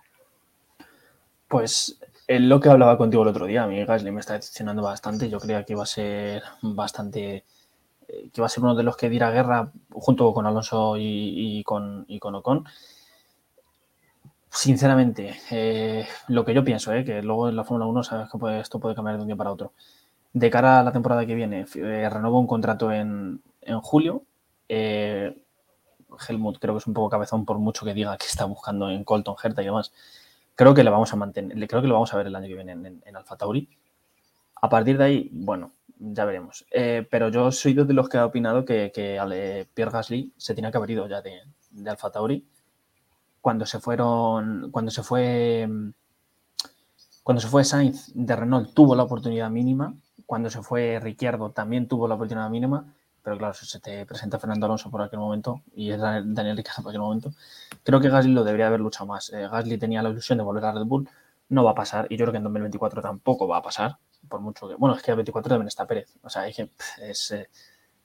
Pues 1.48 1.98
es 2.26 2.40
lo 2.42 2.60
que 2.60 2.68
hablaba 2.68 2.98
contigo 2.98 3.22
el 3.22 3.30
otro 3.30 3.46
día, 3.46 3.62
a 3.62 3.66
mí 3.66 3.82
Gasly 3.82 4.10
me 4.10 4.20
está 4.20 4.34
decepcionando 4.34 4.82
bastante. 4.82 5.30
Yo 5.30 5.40
creía 5.40 5.64
que 5.64 5.72
iba 5.72 5.84
a 5.84 5.86
ser 5.86 6.42
bastante. 6.60 7.46
Eh, 8.08 8.28
que 8.30 8.40
iba 8.40 8.46
a 8.46 8.50
ser 8.50 8.62
uno 8.62 8.74
de 8.74 8.82
los 8.82 8.98
que 8.98 9.08
diera 9.08 9.30
guerra 9.30 9.72
junto 9.90 10.34
con 10.34 10.44
Alonso 10.44 10.96
y 10.98 11.64
con 11.64 12.04
Ocon. 12.10 12.66
Sinceramente, 14.58 15.36
eh, 15.50 16.06
lo 16.26 16.44
que 16.44 16.52
yo 16.52 16.64
pienso, 16.64 16.92
eh, 16.92 17.04
que 17.04 17.22
luego 17.22 17.48
en 17.48 17.56
la 17.56 17.64
Fórmula 17.64 17.86
1 17.86 18.02
sabes 18.02 18.28
que 18.28 18.60
esto 18.60 18.80
puede 18.80 18.94
cambiar 18.94 19.16
de 19.16 19.22
un 19.22 19.28
día 19.28 19.36
para 19.36 19.52
otro. 19.52 19.72
De 20.32 20.50
cara 20.50 20.80
a 20.80 20.82
la 20.82 20.92
temporada 20.92 21.24
que 21.26 21.34
viene, 21.34 21.64
renuevo 21.64 22.40
un 22.40 22.46
contrato 22.46 22.90
en, 22.92 23.40
en 23.62 23.80
julio. 23.80 24.24
Helmut 24.68 26.58
creo 26.58 26.74
que 26.74 26.78
es 26.78 26.86
un 26.86 26.94
poco 26.94 27.08
cabezón 27.08 27.44
por 27.44 27.58
mucho 27.58 27.84
que 27.84 27.94
diga 27.94 28.16
que 28.16 28.26
está 28.26 28.44
buscando 28.46 28.90
en 28.90 29.04
Colton, 29.04 29.36
Herta 29.42 29.62
y 29.62 29.66
demás 29.66 29.92
creo 30.58 30.74
que 30.74 30.82
le 30.82 30.90
vamos 30.90 31.12
a 31.12 31.16
mantener, 31.16 31.68
creo 31.68 31.80
que 31.80 31.86
lo 31.86 31.94
vamos 31.94 32.12
a 32.12 32.16
ver 32.16 32.26
el 32.26 32.34
año 32.34 32.48
que 32.48 32.54
viene 32.54 32.72
en, 32.72 33.00
en, 33.06 33.16
Alfa 33.16 33.36
Tauri. 33.36 33.68
A 34.56 34.68
partir 34.68 34.98
de 34.98 35.04
ahí, 35.04 35.30
bueno, 35.32 35.70
ya 36.00 36.24
veremos. 36.24 36.66
Eh, 36.72 37.06
pero 37.08 37.28
yo 37.28 37.52
soy 37.52 37.74
de 37.74 37.94
los 37.94 38.08
que 38.08 38.18
ha 38.18 38.26
opinado 38.26 38.64
que, 38.64 38.90
Pierre 39.72 39.92
Gasly 39.92 40.32
se 40.36 40.54
tiene 40.54 40.72
que 40.72 40.76
haber 40.76 40.90
ido 40.90 41.06
ya 41.08 41.22
de, 41.22 41.42
de 41.70 41.90
Alfa 41.90 42.10
Tauri. 42.10 42.44
Cuando 43.48 43.64
se 43.64 43.80
fueron, 43.80 44.70
cuando 44.70 44.90
se 44.90 45.02
fue, 45.02 45.66
cuando 47.22 47.40
se 47.40 47.48
fue 47.48 47.64
Sainz 47.64 48.12
de 48.14 48.36
Renault 48.36 48.74
tuvo 48.74 48.94
la 48.94 49.04
oportunidad 49.04 49.48
mínima. 49.48 49.94
Cuando 50.26 50.50
se 50.50 50.60
fue 50.60 51.00
Ricciardo 51.00 51.48
también 51.52 51.88
tuvo 51.88 52.06
la 52.06 52.16
oportunidad 52.16 52.50
mínima 52.50 52.92
pero 53.22 53.38
claro, 53.38 53.54
si 53.54 53.64
se 53.64 53.80
te 53.80 54.04
presenta 54.04 54.38
Fernando 54.38 54.66
Alonso 54.66 54.90
por 54.90 55.00
aquel 55.00 55.18
momento 55.18 55.62
y 55.74 55.90
es 55.90 55.98
Daniel 55.98 56.58
Ricciardo 56.58 56.82
por 56.82 56.90
aquel 56.90 57.00
momento, 57.00 57.32
creo 57.82 58.00
que 58.00 58.10
Gasly 58.10 58.34
lo 58.34 58.44
debería 58.44 58.66
haber 58.66 58.80
luchado 58.80 59.06
más. 59.06 59.32
Eh, 59.32 59.48
Gasly 59.50 59.78
tenía 59.78 60.02
la 60.02 60.10
ilusión 60.10 60.36
de 60.36 60.44
volver 60.44 60.66
a 60.66 60.72
Red 60.72 60.84
Bull, 60.84 61.08
no 61.48 61.64
va 61.64 61.70
a 61.70 61.74
pasar 61.74 62.06
y 62.10 62.18
yo 62.18 62.26
creo 62.26 62.32
que 62.32 62.36
en 62.36 62.44
2024 62.44 63.00
tampoco 63.00 63.48
va 63.48 63.56
a 63.56 63.62
pasar, 63.62 63.96
por 64.28 64.42
mucho 64.42 64.68
que, 64.68 64.74
bueno, 64.74 64.94
es 64.94 65.02
que 65.02 65.12
el 65.12 65.16
24 65.16 65.48
también 65.48 65.68
está 65.68 65.86
Pérez, 65.86 66.18
o 66.22 66.28
sea, 66.28 66.46
es 66.46 66.54
que 66.54 66.68
es, 67.00 67.34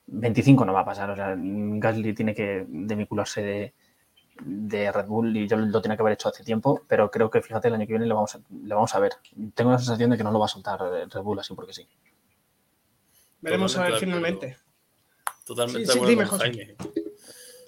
25 0.07 0.63
no 0.63 0.71
va 0.71 0.81
a 0.81 0.85
pasar, 0.85 1.09
o 1.09 1.17
sea, 1.17 1.35
Gasly 1.37 2.13
tiene 2.13 2.33
que 2.33 2.65
demicularse 2.69 3.41
de, 3.41 3.73
de 4.41 4.91
Red 4.91 5.05
Bull 5.05 5.35
y 5.37 5.47
yo 5.47 5.57
lo 5.57 5.81
tiene 5.81 5.95
que 5.95 6.01
haber 6.01 6.13
hecho 6.13 6.29
hace 6.29 6.43
tiempo, 6.43 6.81
pero 6.87 7.11
creo 7.11 7.29
que 7.29 7.41
fíjate 7.41 7.67
el 7.67 7.75
año 7.75 7.85
que 7.85 7.93
viene 7.93 8.05
le 8.05 8.13
vamos 8.13 8.35
a, 8.35 8.39
le 8.49 8.73
vamos 8.73 8.93
a 8.95 8.99
ver. 8.99 9.13
Tengo 9.53 9.71
la 9.71 9.77
sensación 9.77 10.09
de 10.09 10.17
que 10.17 10.23
no 10.23 10.31
lo 10.31 10.39
va 10.39 10.45
a 10.45 10.49
soltar 10.49 10.79
Red 10.79 11.21
Bull 11.21 11.39
así 11.39 11.53
porque 11.53 11.73
sí. 11.73 11.87
Veremos 13.41 13.77
a 13.77 13.83
ver 13.83 13.99
finalmente. 13.99 14.57
Totalmente 15.45 15.91
Jaime. 16.25 16.75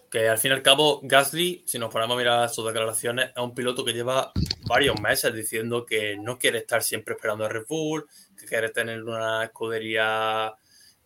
Que 0.09 0.29
al 0.29 0.37
fin 0.37 0.51
y 0.51 0.53
al 0.53 0.61
cabo, 0.61 1.01
Gasly, 1.03 1.63
si 1.65 1.77
nos 1.77 1.91
ponemos 1.91 2.15
a 2.15 2.17
mirar 2.17 2.49
sus 2.49 2.65
declaraciones, 2.65 3.31
es 3.35 3.43
un 3.43 3.53
piloto 3.53 3.83
que 3.83 3.91
lleva 3.91 4.31
varios 4.67 4.99
meses 5.01 5.33
diciendo 5.33 5.85
que 5.85 6.15
no 6.17 6.37
quiere 6.37 6.59
estar 6.59 6.81
siempre 6.81 7.15
esperando 7.15 7.43
a 7.43 7.49
Red 7.49 7.65
Bull, 7.67 8.07
que 8.39 8.45
quiere 8.45 8.69
tener 8.69 9.03
una 9.03 9.43
escudería 9.43 10.55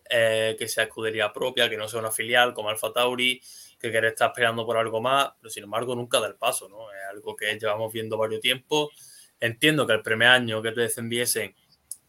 eh, 0.08 0.54
que 0.58 0.68
sea 0.68 0.84
escudería 0.84 1.32
propia, 1.32 1.68
que 1.68 1.76
no 1.76 1.88
sea 1.88 2.00
una 2.00 2.10
filial 2.10 2.54
como 2.54 2.68
Alfa 2.68 2.92
Tauri, 2.92 3.40
que 3.80 3.90
quiere 3.90 4.08
estar 4.08 4.28
esperando 4.28 4.66
por 4.66 4.76
algo 4.76 5.00
más, 5.00 5.30
pero 5.40 5.50
sin 5.50 5.64
embargo 5.64 5.94
nunca 5.94 6.20
da 6.20 6.26
el 6.26 6.36
paso, 6.36 6.68
¿no? 6.68 6.92
Es 6.92 7.08
algo 7.10 7.34
que 7.34 7.58
llevamos 7.58 7.90
viendo 7.92 8.18
varios 8.18 8.40
tiempos. 8.40 8.90
Entiendo 9.40 9.86
que 9.86 9.94
el 9.94 10.02
primer 10.02 10.28
año 10.28 10.60
que 10.60 10.72
te 10.72 10.82
descendiesen 10.82 11.54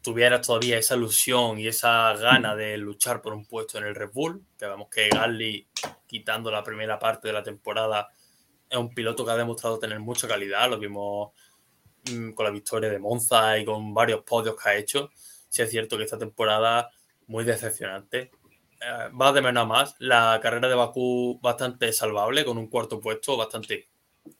tuvieras 0.01 0.45
todavía 0.45 0.77
esa 0.77 0.95
ilusión 0.95 1.59
y 1.59 1.67
esa 1.67 2.13
gana 2.15 2.55
de 2.55 2.77
luchar 2.77 3.21
por 3.21 3.33
un 3.33 3.45
puesto 3.45 3.77
en 3.77 3.85
el 3.85 3.95
Red 3.95 4.11
Bull, 4.11 4.43
que 4.57 4.65
vemos 4.65 4.89
que 4.89 5.07
Gasly, 5.09 5.67
quitando 6.05 6.51
la 6.51 6.63
primera 6.63 6.99
parte 6.99 7.29
de 7.29 7.33
la 7.33 7.43
temporada, 7.43 8.09
es 8.69 8.77
un 8.77 8.93
piloto 8.93 9.23
que 9.23 9.31
ha 9.31 9.37
demostrado 9.37 9.79
tener 9.79 9.99
mucha 9.99 10.27
calidad, 10.27 10.69
lo 10.69 10.77
vimos 10.77 11.31
mm, 12.11 12.31
con 12.31 12.45
la 12.45 12.51
victoria 12.51 12.89
de 12.89 12.99
Monza 12.99 13.57
y 13.57 13.63
con 13.63 13.93
varios 13.93 14.23
podios 14.23 14.55
que 14.61 14.69
ha 14.69 14.75
hecho. 14.75 15.09
Sí 15.47 15.61
es 15.61 15.69
cierto 15.69 15.97
que 15.97 16.03
esta 16.03 16.17
temporada 16.17 16.89
muy 17.27 17.45
decepcionante. 17.45 18.31
Eh, 18.81 19.09
va 19.19 19.31
de 19.31 19.41
menos 19.41 19.63
a 19.63 19.65
más. 19.65 19.95
La 19.99 20.39
carrera 20.41 20.67
de 20.67 20.75
Bakú 20.75 21.39
bastante 21.41 21.93
salvable, 21.93 22.43
con 22.43 22.57
un 22.57 22.67
cuarto 22.67 22.99
puesto 22.99 23.37
bastante, 23.37 23.87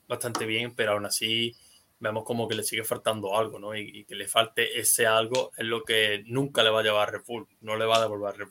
bastante 0.07 0.45
bien, 0.45 0.75
pero 0.75 0.93
aún 0.93 1.05
así 1.05 1.55
vemos 1.99 2.23
como 2.23 2.47
que 2.47 2.55
le 2.55 2.63
sigue 2.63 2.83
faltando 2.83 3.37
algo, 3.37 3.59
¿no? 3.59 3.75
Y, 3.75 4.03
que 4.05 4.15
le 4.15 4.27
falte 4.27 4.79
ese 4.79 5.05
algo 5.05 5.51
es 5.55 5.65
lo 5.65 5.83
que 5.83 6.23
nunca 6.25 6.63
le 6.63 6.71
va 6.71 6.79
a 6.79 6.83
llevar 6.83 7.09
a 7.09 7.11
Red 7.11 7.21
no 7.61 7.77
le 7.77 7.85
va 7.85 7.97
a 7.97 8.01
devolver 8.01 8.29
a 8.29 8.37
Red 8.37 8.47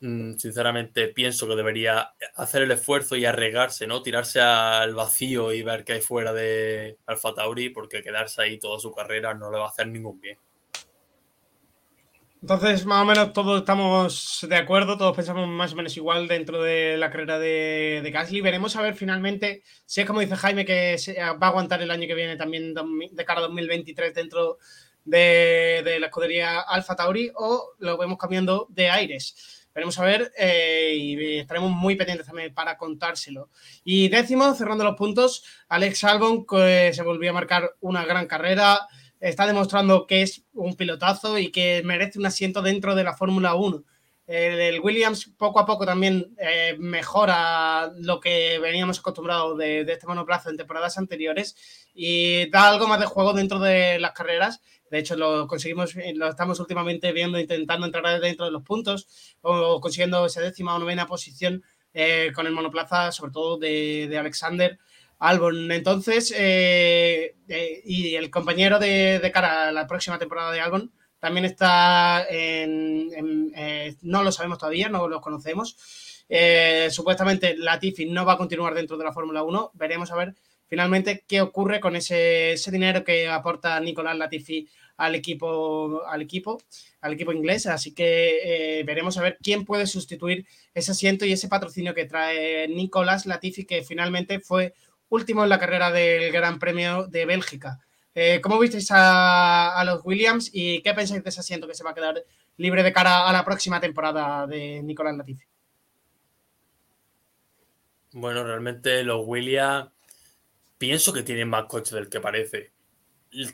mm, 0.00 0.34
sinceramente, 0.38 1.08
pienso 1.08 1.48
que 1.48 1.56
debería 1.56 2.14
hacer 2.36 2.62
el 2.62 2.70
esfuerzo 2.70 3.16
y 3.16 3.24
arregarse, 3.24 3.88
¿no? 3.88 4.02
Tirarse 4.02 4.40
al 4.40 4.94
vacío 4.94 5.52
y 5.52 5.62
ver 5.62 5.84
qué 5.84 5.94
hay 5.94 6.00
fuera 6.00 6.32
de 6.32 6.98
Alfa 7.06 7.34
Tauri, 7.34 7.70
porque 7.70 8.02
quedarse 8.02 8.42
ahí 8.42 8.58
toda 8.58 8.78
su 8.78 8.92
carrera 8.92 9.34
no 9.34 9.50
le 9.50 9.58
va 9.58 9.66
a 9.66 9.70
hacer 9.70 9.88
ningún 9.88 10.20
bien. 10.20 10.38
Entonces, 12.42 12.84
más 12.86 13.02
o 13.02 13.04
menos 13.04 13.32
todos 13.32 13.60
estamos 13.60 14.44
de 14.48 14.56
acuerdo, 14.56 14.98
todos 14.98 15.14
pensamos 15.14 15.46
más 15.46 15.74
o 15.74 15.76
menos 15.76 15.96
igual 15.96 16.26
dentro 16.26 16.60
de 16.60 16.96
la 16.96 17.08
carrera 17.08 17.38
de, 17.38 18.10
Gasly. 18.12 18.40
Veremos 18.40 18.74
a 18.74 18.82
ver 18.82 18.96
finalmente 18.96 19.62
si 19.86 20.00
es 20.00 20.08
como 20.08 20.18
dice 20.18 20.34
Jaime 20.34 20.64
que 20.64 20.96
va 21.40 21.46
a 21.46 21.50
aguantar 21.50 21.80
el 21.82 21.90
año 21.92 22.08
que 22.08 22.16
viene 22.16 22.36
también 22.36 22.74
de 22.74 23.24
cara 23.24 23.38
a 23.38 23.42
2023 23.44 24.12
dentro 24.12 24.58
de, 25.04 25.98
la 26.00 26.06
escudería 26.06 26.58
Alfa 26.58 26.96
Tauri 26.96 27.30
o 27.36 27.74
lo 27.78 27.96
vemos 27.96 28.18
cambiando 28.18 28.66
de 28.70 28.90
aires. 28.90 29.68
Veremos 29.72 29.96
a 30.00 30.04
ver 30.04 30.32
eh, 30.36 30.94
y 30.96 31.38
estaremos 31.38 31.70
muy 31.70 31.94
pendientes 31.94 32.26
también 32.26 32.52
para 32.52 32.76
contárselo. 32.76 33.50
Y 33.84 34.08
décimo, 34.08 34.52
cerrando 34.54 34.82
los 34.82 34.96
puntos, 34.96 35.44
Alex 35.68 36.02
Albon 36.02 36.44
que 36.44 36.90
se 36.92 37.02
volvió 37.04 37.30
a 37.30 37.34
marcar 37.34 37.76
una 37.80 38.04
gran 38.04 38.26
carrera 38.26 38.80
está 39.22 39.46
demostrando 39.46 40.06
que 40.06 40.22
es 40.22 40.42
un 40.52 40.74
pilotazo 40.74 41.38
y 41.38 41.52
que 41.52 41.82
merece 41.84 42.18
un 42.18 42.26
asiento 42.26 42.60
dentro 42.60 42.94
de 42.94 43.04
la 43.04 43.14
Fórmula 43.14 43.54
1. 43.54 43.84
El, 44.26 44.80
Williams 44.80 45.32
poco 45.36 45.60
a 45.60 45.66
poco 45.66 45.86
también 45.86 46.34
eh, 46.38 46.76
mejora 46.78 47.92
lo 47.98 48.18
que 48.18 48.58
veníamos 48.58 48.98
acostumbrados 48.98 49.58
de, 49.58 49.80
este 49.80 50.06
monoplazo 50.06 50.50
en 50.50 50.56
temporadas 50.56 50.98
anteriores 50.98 51.56
y 51.94 52.48
da 52.50 52.68
algo 52.68 52.88
más 52.88 52.98
de 52.98 53.06
juego 53.06 53.32
dentro 53.32 53.58
de 53.58 53.98
las 54.00 54.12
carreras. 54.12 54.60
De 54.90 54.98
hecho, 54.98 55.16
lo 55.16 55.46
conseguimos, 55.46 55.94
lo 56.14 56.28
estamos 56.28 56.58
últimamente 56.60 57.12
viendo, 57.12 57.38
intentando 57.38 57.86
entrar 57.86 58.20
dentro 58.20 58.44
de 58.44 58.52
los 58.52 58.62
puntos 58.62 59.36
o 59.40 59.80
consiguiendo 59.80 60.26
esa 60.26 60.40
décima 60.40 60.74
o 60.74 60.78
novena 60.78 61.06
posición 61.06 61.62
eh, 61.94 62.32
con 62.34 62.46
el 62.46 62.52
monoplaza, 62.52 63.12
sobre 63.12 63.32
todo 63.32 63.58
de, 63.58 64.08
de 64.08 64.18
Alexander. 64.18 64.78
Albon. 65.22 65.70
Entonces, 65.70 66.34
eh, 66.36 67.36
eh, 67.46 67.80
y 67.84 68.16
el 68.16 68.28
compañero 68.28 68.80
de, 68.80 69.30
cara 69.32 69.68
a 69.68 69.72
la 69.72 69.86
próxima 69.86 70.18
temporada 70.18 70.50
de 70.50 70.60
Albon 70.60 70.90
también 71.20 71.44
está 71.44 72.26
en, 72.28 73.52
eh, 73.54 73.94
no 74.02 74.24
lo 74.24 74.32
sabemos 74.32 74.58
todavía, 74.58 74.88
no 74.88 75.06
lo 75.06 75.20
conocemos. 75.20 75.76
supuestamente 76.90 77.56
Latifi 77.56 78.06
no 78.06 78.24
va 78.24 78.32
a 78.32 78.36
continuar 78.36 78.74
dentro 78.74 78.96
de 78.96 79.04
la 79.04 79.12
Fórmula 79.12 79.44
1. 79.44 79.70
Veremos 79.74 80.10
a 80.10 80.16
ver 80.16 80.34
finalmente 80.66 81.24
qué 81.28 81.40
ocurre 81.40 81.78
con 81.78 81.94
ese, 81.94 82.56
dinero 82.72 83.04
que 83.04 83.28
aporta 83.28 83.78
Nicolás 83.78 84.18
Latifi 84.18 84.68
al 84.96 85.14
equipo, 85.14 86.02
al 86.04 86.22
equipo, 86.22 86.60
al 87.00 87.12
equipo 87.12 87.32
inglés. 87.32 87.66
Así 87.66 87.94
que 87.94 88.82
veremos 88.84 89.16
a 89.18 89.22
ver 89.22 89.38
quién 89.40 89.64
puede 89.64 89.86
sustituir 89.86 90.46
ese 90.74 90.90
asiento 90.90 91.24
y 91.26 91.32
ese 91.32 91.46
patrocinio 91.46 91.94
que 91.94 92.06
trae 92.06 92.66
Nicolás 92.66 93.24
Latifi, 93.24 93.64
que 93.64 93.84
finalmente 93.84 94.40
fue 94.40 94.74
último 95.12 95.42
en 95.42 95.50
la 95.50 95.58
carrera 95.58 95.92
del 95.92 96.32
Gran 96.32 96.58
Premio 96.58 97.06
de 97.06 97.26
Bélgica. 97.26 97.78
Eh, 98.14 98.40
¿Cómo 98.40 98.58
visteis 98.58 98.88
a, 98.90 99.82
los 99.84 100.00
Williams 100.04 100.50
y 100.52 100.80
qué 100.80 100.94
pensáis 100.94 101.22
de 101.22 101.28
ese 101.28 101.40
asiento 101.40 101.68
que 101.68 101.74
se 101.74 101.84
va 101.84 101.90
a 101.90 101.94
quedar 101.94 102.24
libre 102.56 102.82
de 102.82 102.94
cara 102.94 103.28
a 103.28 103.32
la 103.32 103.44
próxima 103.44 103.78
temporada 103.78 104.46
de 104.46 104.82
Nicolás 104.82 105.14
Latifi? 105.16 105.44
Bueno, 108.12 108.42
realmente 108.42 109.04
los 109.04 109.22
Williams 109.26 109.90
pienso 110.78 111.12
que 111.12 111.22
tienen 111.22 111.48
más 111.48 111.64
coche 111.66 111.94
del 111.94 112.08
que 112.08 112.20
parece. 112.20 112.72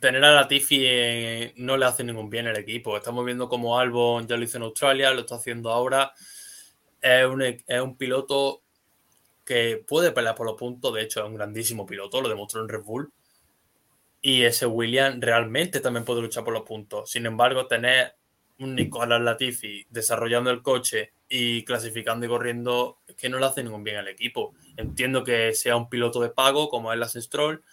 tener 0.00 0.24
a 0.24 0.34
Latifi 0.34 0.84
eh, 0.84 1.54
no 1.56 1.76
le 1.76 1.86
hace 1.86 2.04
ningún 2.04 2.30
bien 2.30 2.46
al 2.46 2.56
equipo. 2.56 2.96
Estamos 2.96 3.24
viendo 3.24 3.48
como 3.48 3.76
Albon 3.76 4.28
ya 4.28 4.36
lo 4.36 4.44
hizo 4.44 4.58
en 4.58 4.62
Australia, 4.62 5.10
lo 5.10 5.20
está 5.20 5.34
haciendo 5.34 5.72
ahora. 5.72 6.12
Es 7.00 7.26
un, 7.26 7.42
es 7.42 7.80
un 7.80 7.96
piloto 7.96 8.62
que 9.48 9.82
puede 9.86 10.12
pelear 10.12 10.34
por 10.34 10.44
los 10.44 10.56
puntos. 10.56 10.92
De 10.92 11.00
hecho, 11.00 11.20
es 11.20 11.26
un 11.26 11.34
grandísimo 11.34 11.86
piloto, 11.86 12.20
lo 12.20 12.28
demostró 12.28 12.60
en 12.60 12.68
Red 12.68 12.82
Bull. 12.82 13.10
Y 14.20 14.42
ese 14.42 14.66
William 14.66 15.22
realmente 15.22 15.80
también 15.80 16.04
puede 16.04 16.20
luchar 16.20 16.44
por 16.44 16.52
los 16.52 16.64
puntos. 16.64 17.10
Sin 17.10 17.24
embargo, 17.24 17.66
tener 17.66 18.14
un 18.58 18.74
Nicolás 18.74 19.22
Latifi 19.22 19.86
desarrollando 19.88 20.50
el 20.50 20.60
coche 20.60 21.14
y 21.30 21.64
clasificando 21.64 22.26
y 22.26 22.28
corriendo 22.28 22.98
es 23.06 23.16
que 23.16 23.30
no 23.30 23.38
le 23.38 23.46
hace 23.46 23.62
ningún 23.64 23.84
bien 23.84 23.96
al 23.96 24.08
equipo. 24.08 24.52
Entiendo 24.76 25.24
que 25.24 25.54
sea 25.54 25.76
un 25.76 25.88
piloto 25.88 26.20
de 26.20 26.28
pago 26.28 26.68
como 26.68 26.92
es 26.92 26.98
la 26.98 27.08
Stroll 27.08 27.64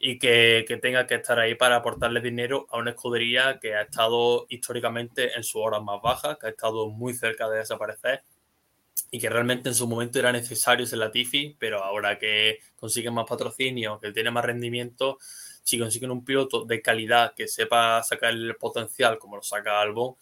y 0.00 0.18
que, 0.18 0.64
que, 0.66 0.76
tenga 0.78 1.06
que 1.06 1.14
estar 1.14 1.38
ahí 1.38 1.54
para 1.54 1.76
aportarle 1.76 2.20
dinero 2.20 2.66
a 2.70 2.78
una 2.78 2.90
escudería 2.90 3.60
que 3.60 3.76
ha 3.76 3.82
estado 3.82 4.46
históricamente 4.48 5.36
en 5.36 5.44
sus 5.44 5.62
horas 5.62 5.82
más 5.84 6.02
bajas, 6.02 6.36
que 6.38 6.48
ha 6.48 6.50
estado 6.50 6.88
muy 6.88 7.14
cerca 7.14 7.48
de 7.48 7.58
desaparecer 7.58 8.24
y 9.10 9.20
que 9.20 9.28
realmente 9.28 9.68
en 9.68 9.74
su 9.74 9.86
momento 9.86 10.18
era 10.18 10.32
necesario 10.32 10.84
ese 10.84 10.96
Latifi, 10.96 11.56
pero 11.58 11.82
ahora 11.82 12.18
que 12.18 12.58
consiguen 12.76 13.14
más 13.14 13.26
patrocinio, 13.28 14.00
que 14.00 14.12
tiene 14.12 14.30
más 14.30 14.44
rendimiento, 14.44 15.18
si 15.62 15.78
consiguen 15.78 16.10
un 16.10 16.24
piloto 16.24 16.64
de 16.64 16.80
calidad 16.80 17.34
que 17.34 17.46
sepa 17.46 18.02
sacar 18.02 18.30
el 18.30 18.56
potencial 18.56 19.18
como 19.18 19.36
lo 19.36 19.42
saca 19.42 19.80
Albon, 19.80 20.14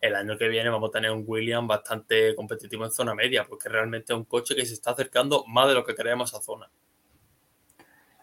el 0.00 0.14
año 0.14 0.38
que 0.38 0.48
viene 0.48 0.70
vamos 0.70 0.90
a 0.90 0.92
tener 0.92 1.10
un 1.10 1.24
William 1.26 1.66
bastante 1.66 2.34
competitivo 2.34 2.84
en 2.84 2.92
zona 2.92 3.14
media, 3.14 3.44
porque 3.44 3.68
realmente 3.68 4.12
es 4.12 4.18
un 4.18 4.24
coche 4.24 4.54
que 4.54 4.64
se 4.64 4.74
está 4.74 4.92
acercando 4.92 5.44
más 5.46 5.68
de 5.68 5.74
lo 5.74 5.84
que 5.84 5.94
creemos 5.94 6.34
a 6.34 6.40
zona. 6.40 6.70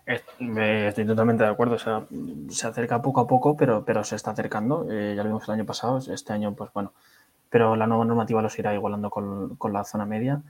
Estoy 0.06 1.06
totalmente 1.06 1.44
de 1.44 1.50
acuerdo. 1.50 1.76
O 1.76 1.80
sea, 1.80 2.06
se 2.50 2.68
acerca 2.68 3.02
poco 3.02 3.22
a 3.22 3.28
poco, 3.28 3.58
pero, 3.58 3.84
pero 3.84 4.04
se 4.04 4.16
está 4.16 4.32
acercando. 4.32 4.86
Eh, 4.90 5.14
ya 5.16 5.24
lo 5.24 5.30
vimos 5.30 5.48
el 5.48 5.56
año 5.56 5.66
pasado. 5.66 5.98
Este 5.98 6.34
año, 6.34 6.54
pues 6.56 6.72
bueno. 6.74 6.94
Pero 7.50 7.76
la 7.76 7.88
nueva 7.88 8.06
normativa 8.06 8.42
los 8.42 8.58
irá 8.60 8.74
igualando 8.74 9.10
con, 9.10 9.56
con 9.56 9.74
la 9.74 9.84
zona 9.84 10.06
media. 10.06 10.42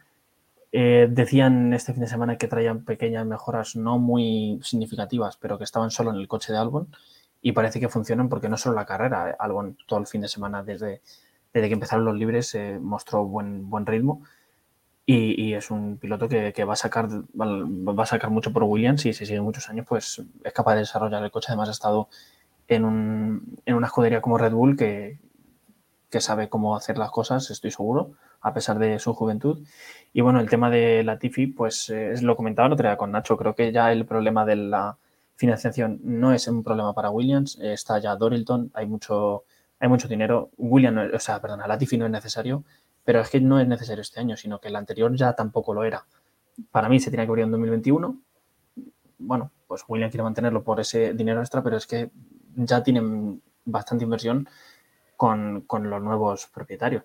Eh, 0.78 1.08
decían 1.10 1.74
este 1.74 1.94
fin 1.94 2.02
de 2.02 2.08
semana 2.08 2.38
que 2.38 2.50
traían 2.50 2.84
pequeñas 2.84 3.26
mejoras 3.26 3.78
no 3.78 3.98
muy 3.98 4.60
significativas, 4.62 5.38
pero 5.38 5.58
que 5.58 5.64
estaban 5.64 5.90
solo 5.90 6.10
en 6.10 6.18
el 6.18 6.28
coche 6.28 6.52
de 6.52 6.60
Albon 6.60 6.90
y 7.42 7.54
parece 7.54 7.80
que 7.80 7.88
funcionan 7.88 8.28
porque 8.28 8.50
no 8.50 8.58
solo 8.58 8.76
la 8.76 8.86
carrera, 8.86 9.30
eh, 9.30 9.36
Albon 9.40 9.78
todo 9.88 10.00
el 10.00 10.06
fin 10.06 10.20
de 10.20 10.28
semana 10.28 10.64
desde, 10.64 11.02
desde 11.54 11.68
que 11.70 11.74
empezaron 11.76 12.04
los 12.04 12.18
libres 12.18 12.54
eh, 12.56 12.78
mostró 12.82 13.24
buen, 13.24 13.70
buen 13.70 13.86
ritmo 13.86 14.24
y, 15.06 15.54
es 15.54 15.72
un 15.72 15.98
piloto 15.98 16.28
que, 16.28 16.64
va, 16.66 16.74
a 16.74 16.76
sacar, 16.76 17.08
va 17.10 18.04
a 18.04 18.06
sacar 18.06 18.30
mucho 18.30 18.52
por 18.52 18.64
Williams 18.64 19.06
y 19.06 19.14
si 19.14 19.26
sigue 19.26 19.40
muchos 19.40 19.70
años 19.70 19.86
pues 19.88 20.22
es 20.44 20.52
capaz 20.52 20.74
de 20.74 20.80
desarrollar 20.80 21.24
el 21.24 21.32
coche. 21.32 21.48
Además 21.50 21.70
ha 21.70 21.72
estado 21.72 22.10
en, 22.68 22.84
un, 22.84 23.60
en 23.66 23.76
una 23.76 23.88
escudería 23.88 24.20
como 24.20 24.38
Red 24.38 24.52
Bull 24.52 24.76
que, 24.76 25.20
que 26.16 26.22
sabe 26.22 26.48
cómo 26.48 26.78
hacer 26.78 26.98
las 26.98 27.12
cosas, 27.12 27.52
estoy 27.52 27.72
seguro 27.72 28.14
a 28.40 28.54
pesar 28.54 28.80
de 28.80 29.00
su 29.00 29.14
juventud. 29.14 29.68
Y 30.14 30.22
bueno, 30.22 30.40
el 30.40 30.50
tema 30.50 30.70
de 30.70 31.04
la 31.04 31.20
Tifi, 31.20 31.48
pues 31.48 31.90
eh, 31.90 32.14
lo 32.22 32.38
comentaba 32.38 32.68
el 32.68 32.72
otro 32.72 32.88
día 32.88 32.96
con 32.96 33.12
Nacho, 33.12 33.36
creo 33.36 33.54
que 33.54 33.74
ya 33.74 33.92
el 33.92 34.06
problema 34.06 34.46
de 34.46 34.56
la 34.56 34.98
financiación 35.36 36.00
no 36.06 36.32
es 36.32 36.48
un 36.48 36.64
problema 36.64 36.94
para 36.94 37.10
Williams, 37.10 37.60
está 37.62 38.00
ya 38.00 38.16
Dorilton, 38.16 38.72
hay 38.74 38.86
mucho, 38.86 39.44
hay 39.78 39.90
mucho 39.90 40.08
dinero. 40.08 40.52
Williams, 40.56 41.14
o 41.14 41.20
sea, 41.20 41.42
perdona, 41.42 41.68
Latifi 41.68 41.98
no 41.98 42.06
es 42.06 42.12
necesario, 42.12 42.64
pero 43.04 43.20
es 43.20 43.30
que 43.30 43.42
no 43.42 43.60
es 43.60 43.68
necesario 43.68 44.02
este 44.02 44.22
año, 44.22 44.38
sino 44.38 44.62
que 44.62 44.70
el 44.70 44.78
anterior 44.78 45.14
ya 45.18 45.34
tampoco 45.34 45.74
lo 45.74 45.84
era. 45.84 46.06
Para 46.72 46.88
mí 46.88 47.02
se 47.02 47.10
tiene 47.10 47.26
que 47.26 47.30
abrir 47.32 47.44
en 47.44 47.52
2021. 47.52 48.18
Bueno, 49.18 49.52
pues 49.68 49.84
Williams 49.86 50.12
quiere 50.12 50.24
mantenerlo 50.24 50.64
por 50.64 50.80
ese 50.80 51.14
dinero 51.14 51.42
extra, 51.42 51.62
pero 51.62 51.76
es 51.76 51.86
que 51.86 52.10
ya 52.56 52.82
tienen 52.84 53.42
bastante 53.66 54.06
inversión 54.06 54.48
con, 55.18 55.62
con 55.62 55.90
los 55.90 56.02
nuevos 56.02 56.48
propietarios. 56.48 57.04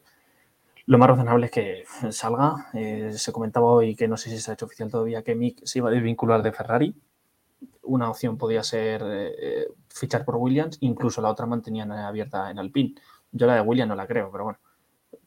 Lo 0.87 0.99
más 0.99 1.09
razonable 1.09 1.47
es 1.47 1.53
que 1.53 1.85
salga. 2.11 2.69
Eh, 2.75 3.13
se 3.15 3.33
comentaba 3.33 3.67
hoy 3.67 3.95
que 3.95 4.09
no 4.09 4.17
sé 4.17 4.31
si 4.31 4.39
se 4.39 4.51
ha 4.51 4.55
hecho 4.55 4.67
oficial 4.67 4.91
todavía 4.91 5.23
que 5.23 5.35
Mick 5.35 5.65
se 5.65 5.79
iba 5.79 5.89
a 5.89 5.93
desvincular 5.93 6.43
de 6.43 6.53
Ferrari. 6.53 6.95
Una 7.83 8.11
opción 8.11 8.39
podía 8.39 8.63
ser 8.63 9.03
eh, 9.05 9.69
fichar 9.89 10.25
por 10.25 10.37
Williams, 10.37 10.79
incluso 10.81 11.21
la 11.21 11.31
otra 11.31 11.47
mantenían 11.47 11.93
abierta 11.93 12.51
en 12.51 12.59
Alpine. 12.59 12.95
Yo 13.33 13.47
la 13.47 13.55
de 13.57 13.61
Williams 13.61 13.91
no 13.91 13.97
la 13.97 14.07
creo, 14.07 14.31
pero 14.33 14.45
bueno. 14.45 14.59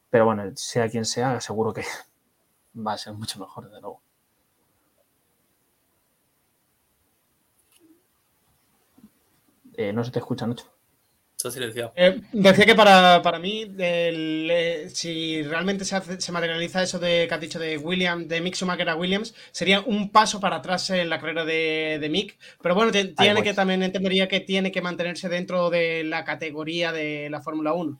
Pero 0.09 0.25
bueno, 0.25 0.43
sea 0.55 0.89
quien 0.89 1.05
sea, 1.05 1.41
seguro 1.41 1.73
que 1.73 1.83
va 2.75 2.93
a 2.93 2.97
ser 2.97 3.13
mucho 3.13 3.39
mejor, 3.39 3.69
de 3.69 3.81
nuevo. 3.81 4.01
Eh, 9.75 9.91
no 9.93 10.03
se 10.03 10.11
te 10.11 10.19
escucha, 10.19 10.45
mucho. 11.43 11.91
Eh, 11.95 12.21
decía 12.31 12.65
que 12.65 12.75
para, 12.75 13.39
mí, 13.39 13.65
eh, 13.77 14.89
si 14.93 15.43
realmente 15.43 15.85
se, 15.85 16.31
materializa 16.31 16.83
eso 16.83 16.99
de 16.99 17.27
que 17.27 17.33
has 17.33 17.41
dicho 17.41 17.59
de 17.59 17.77
William, 17.77 18.27
de 18.27 18.41
Mick 18.41 18.55
Schumacher 18.55 18.89
a 18.89 18.95
Williams, 18.95 19.33
sería 19.51 19.81
un 19.81 20.09
paso 20.09 20.39
para 20.39 20.57
atrás 20.57 20.89
en 20.89 21.09
la 21.09 21.19
carrera 21.19 21.45
de, 21.45 22.07
Mick. 22.09 22.37
Pero 22.61 22.75
bueno, 22.75 22.91
tiene 22.91 23.43
que 23.43 23.53
también 23.53 23.83
entendería 23.83 24.27
que 24.27 24.39
tiene 24.39 24.71
que 24.71 24.81
mantenerse 24.81 25.29
dentro 25.29 25.69
de 25.69 26.03
la 26.03 26.23
categoría 26.23 26.91
de 26.91 27.29
la 27.29 27.41
Fórmula 27.41 27.73
1. 27.73 27.99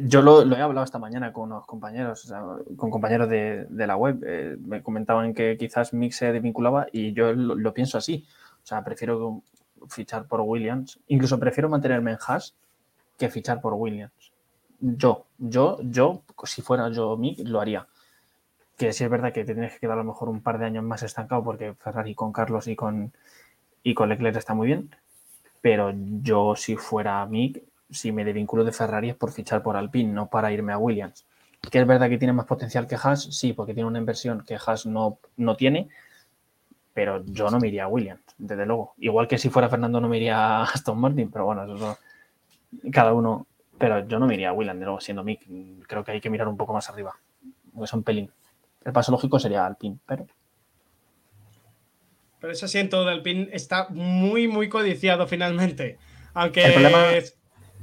Yo 0.00 0.22
lo, 0.22 0.42
he 0.42 0.60
hablado 0.60 0.84
esta 0.84 0.98
mañana 0.98 1.32
con 1.32 1.52
unos 1.52 1.66
compañeros, 1.66 2.32
con 2.76 2.90
compañeros 2.90 3.28
de, 3.28 3.66
la 3.70 3.96
web. 3.96 4.24
Eh, 4.26 4.56
me 4.58 4.82
comentaban 4.82 5.34
que 5.34 5.56
quizás 5.56 5.92
Mick 5.92 6.12
se 6.12 6.32
desvinculaba 6.32 6.86
y 6.90 7.12
yo 7.12 7.32
lo, 7.32 7.54
lo 7.54 7.74
pienso 7.74 7.98
así. 7.98 8.26
O 8.64 8.66
sea, 8.66 8.82
prefiero 8.82 9.42
fichar 9.88 10.26
por 10.26 10.40
Williams. 10.40 10.98
Incluso 11.08 11.38
prefiero 11.38 11.68
mantenerme 11.68 12.12
en 12.12 12.18
Haas 12.26 12.54
que 13.18 13.28
fichar 13.28 13.60
por 13.60 13.74
Williams. 13.74 14.32
Yo, 14.80 15.26
yo, 15.38 15.78
yo, 15.82 16.22
si 16.44 16.62
fuera 16.62 16.90
yo 16.90 17.16
Mick, 17.16 17.40
lo 17.46 17.60
haría. 17.60 17.86
Que 18.76 18.92
si 18.92 19.04
es 19.04 19.10
verdad 19.10 19.32
que 19.32 19.44
te 19.44 19.54
tienes 19.54 19.72
que 19.72 19.80
quedar 19.80 19.94
a 19.94 20.02
lo 20.02 20.04
mejor 20.04 20.28
un 20.28 20.42
par 20.42 20.58
de 20.58 20.66
años 20.66 20.84
más 20.84 21.02
estancado 21.02 21.44
porque 21.44 21.74
Ferrari 21.74 22.14
con 22.14 22.32
Carlos 22.32 22.66
y 22.66 22.76
con, 22.76 23.12
y 23.82 23.94
con 23.94 24.08
Leclerc 24.08 24.36
está 24.36 24.54
muy 24.54 24.66
bien. 24.66 24.90
Pero 25.60 25.92
yo, 25.94 26.56
si 26.56 26.76
fuera 26.76 27.24
Mick, 27.26 27.62
si 27.90 28.12
me 28.12 28.24
desvinculo 28.24 28.64
de 28.64 28.72
Ferrari 28.72 29.10
es 29.10 29.16
por 29.16 29.32
fichar 29.32 29.62
por 29.62 29.76
Alpine, 29.76 30.12
no 30.12 30.28
para 30.28 30.52
irme 30.52 30.72
a 30.72 30.78
Williams. 30.78 31.24
Que 31.70 31.80
es 31.80 31.86
verdad 31.86 32.08
que 32.08 32.18
tiene 32.18 32.32
más 32.32 32.46
potencial 32.46 32.86
que 32.86 32.96
Haas, 32.96 33.22
sí, 33.22 33.52
porque 33.52 33.72
tiene 33.72 33.88
una 33.88 33.98
inversión 33.98 34.44
que 34.44 34.56
Haas 34.56 34.84
no, 34.84 35.18
no 35.36 35.56
tiene, 35.56 35.88
pero 36.92 37.24
yo 37.24 37.50
no 37.50 37.58
me 37.58 37.68
iría 37.68 37.84
a 37.84 37.88
Williams, 37.88 38.20
desde 38.38 38.66
luego. 38.66 38.94
Igual 38.98 39.28
que 39.28 39.38
si 39.38 39.50
fuera 39.50 39.68
Fernando 39.68 40.00
no 40.00 40.08
me 40.08 40.16
iría 40.16 40.36
a 40.36 40.64
Aston 40.64 40.98
Martin, 40.98 41.30
pero 41.30 41.44
bueno, 41.44 41.64
eso 41.64 41.98
es 42.82 42.92
cada 42.92 43.12
uno. 43.12 43.46
Pero 43.78 44.06
yo 44.06 44.18
no 44.18 44.26
me 44.26 44.34
iría 44.34 44.50
a 44.50 44.52
Williams, 44.52 44.78
de 44.78 44.84
nuevo, 44.84 45.00
siendo 45.00 45.24
Mick. 45.24 45.40
Creo 45.86 46.04
que 46.04 46.12
hay 46.12 46.20
que 46.20 46.30
mirar 46.30 46.48
un 46.48 46.56
poco 46.56 46.72
más 46.72 46.88
arriba, 46.88 47.14
porque 47.72 47.88
son 47.88 48.02
pelín. 48.02 48.30
El 48.84 48.92
paso 48.92 49.10
lógico 49.12 49.38
sería 49.38 49.66
Alpine, 49.66 49.98
pero... 50.06 50.26
Pero 52.40 52.52
ese 52.52 52.66
asiento 52.66 53.04
de 53.04 53.12
Alpine 53.12 53.48
está 53.52 53.88
muy, 53.88 54.46
muy 54.48 54.68
codiciado 54.68 55.26
finalmente. 55.26 55.98
Aunque 56.34 56.64
el 56.64 56.72
problema... 56.72 56.98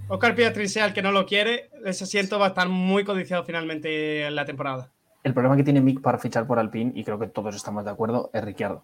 Oscar 0.07 0.35
Piastri 0.35 0.67
sea 0.67 0.85
el 0.85 0.93
que 0.93 1.01
no 1.01 1.11
lo 1.11 1.25
quiere, 1.25 1.69
ese 1.85 2.03
asiento 2.03 2.37
va 2.37 2.47
a 2.47 2.49
estar 2.49 2.67
muy 2.67 3.05
codiciado 3.05 3.45
finalmente 3.45 4.25
en 4.27 4.35
la 4.35 4.45
temporada. 4.45 4.91
El 5.23 5.33
problema 5.33 5.55
que 5.55 5.63
tiene 5.63 5.79
Mick 5.79 6.01
para 6.01 6.17
fichar 6.17 6.45
por 6.45 6.59
Alpine, 6.59 6.91
y 6.95 7.03
creo 7.05 7.17
que 7.17 7.27
todos 7.27 7.55
estamos 7.55 7.85
de 7.85 7.91
acuerdo, 7.91 8.29
es 8.33 8.43
Ricciardo. 8.43 8.83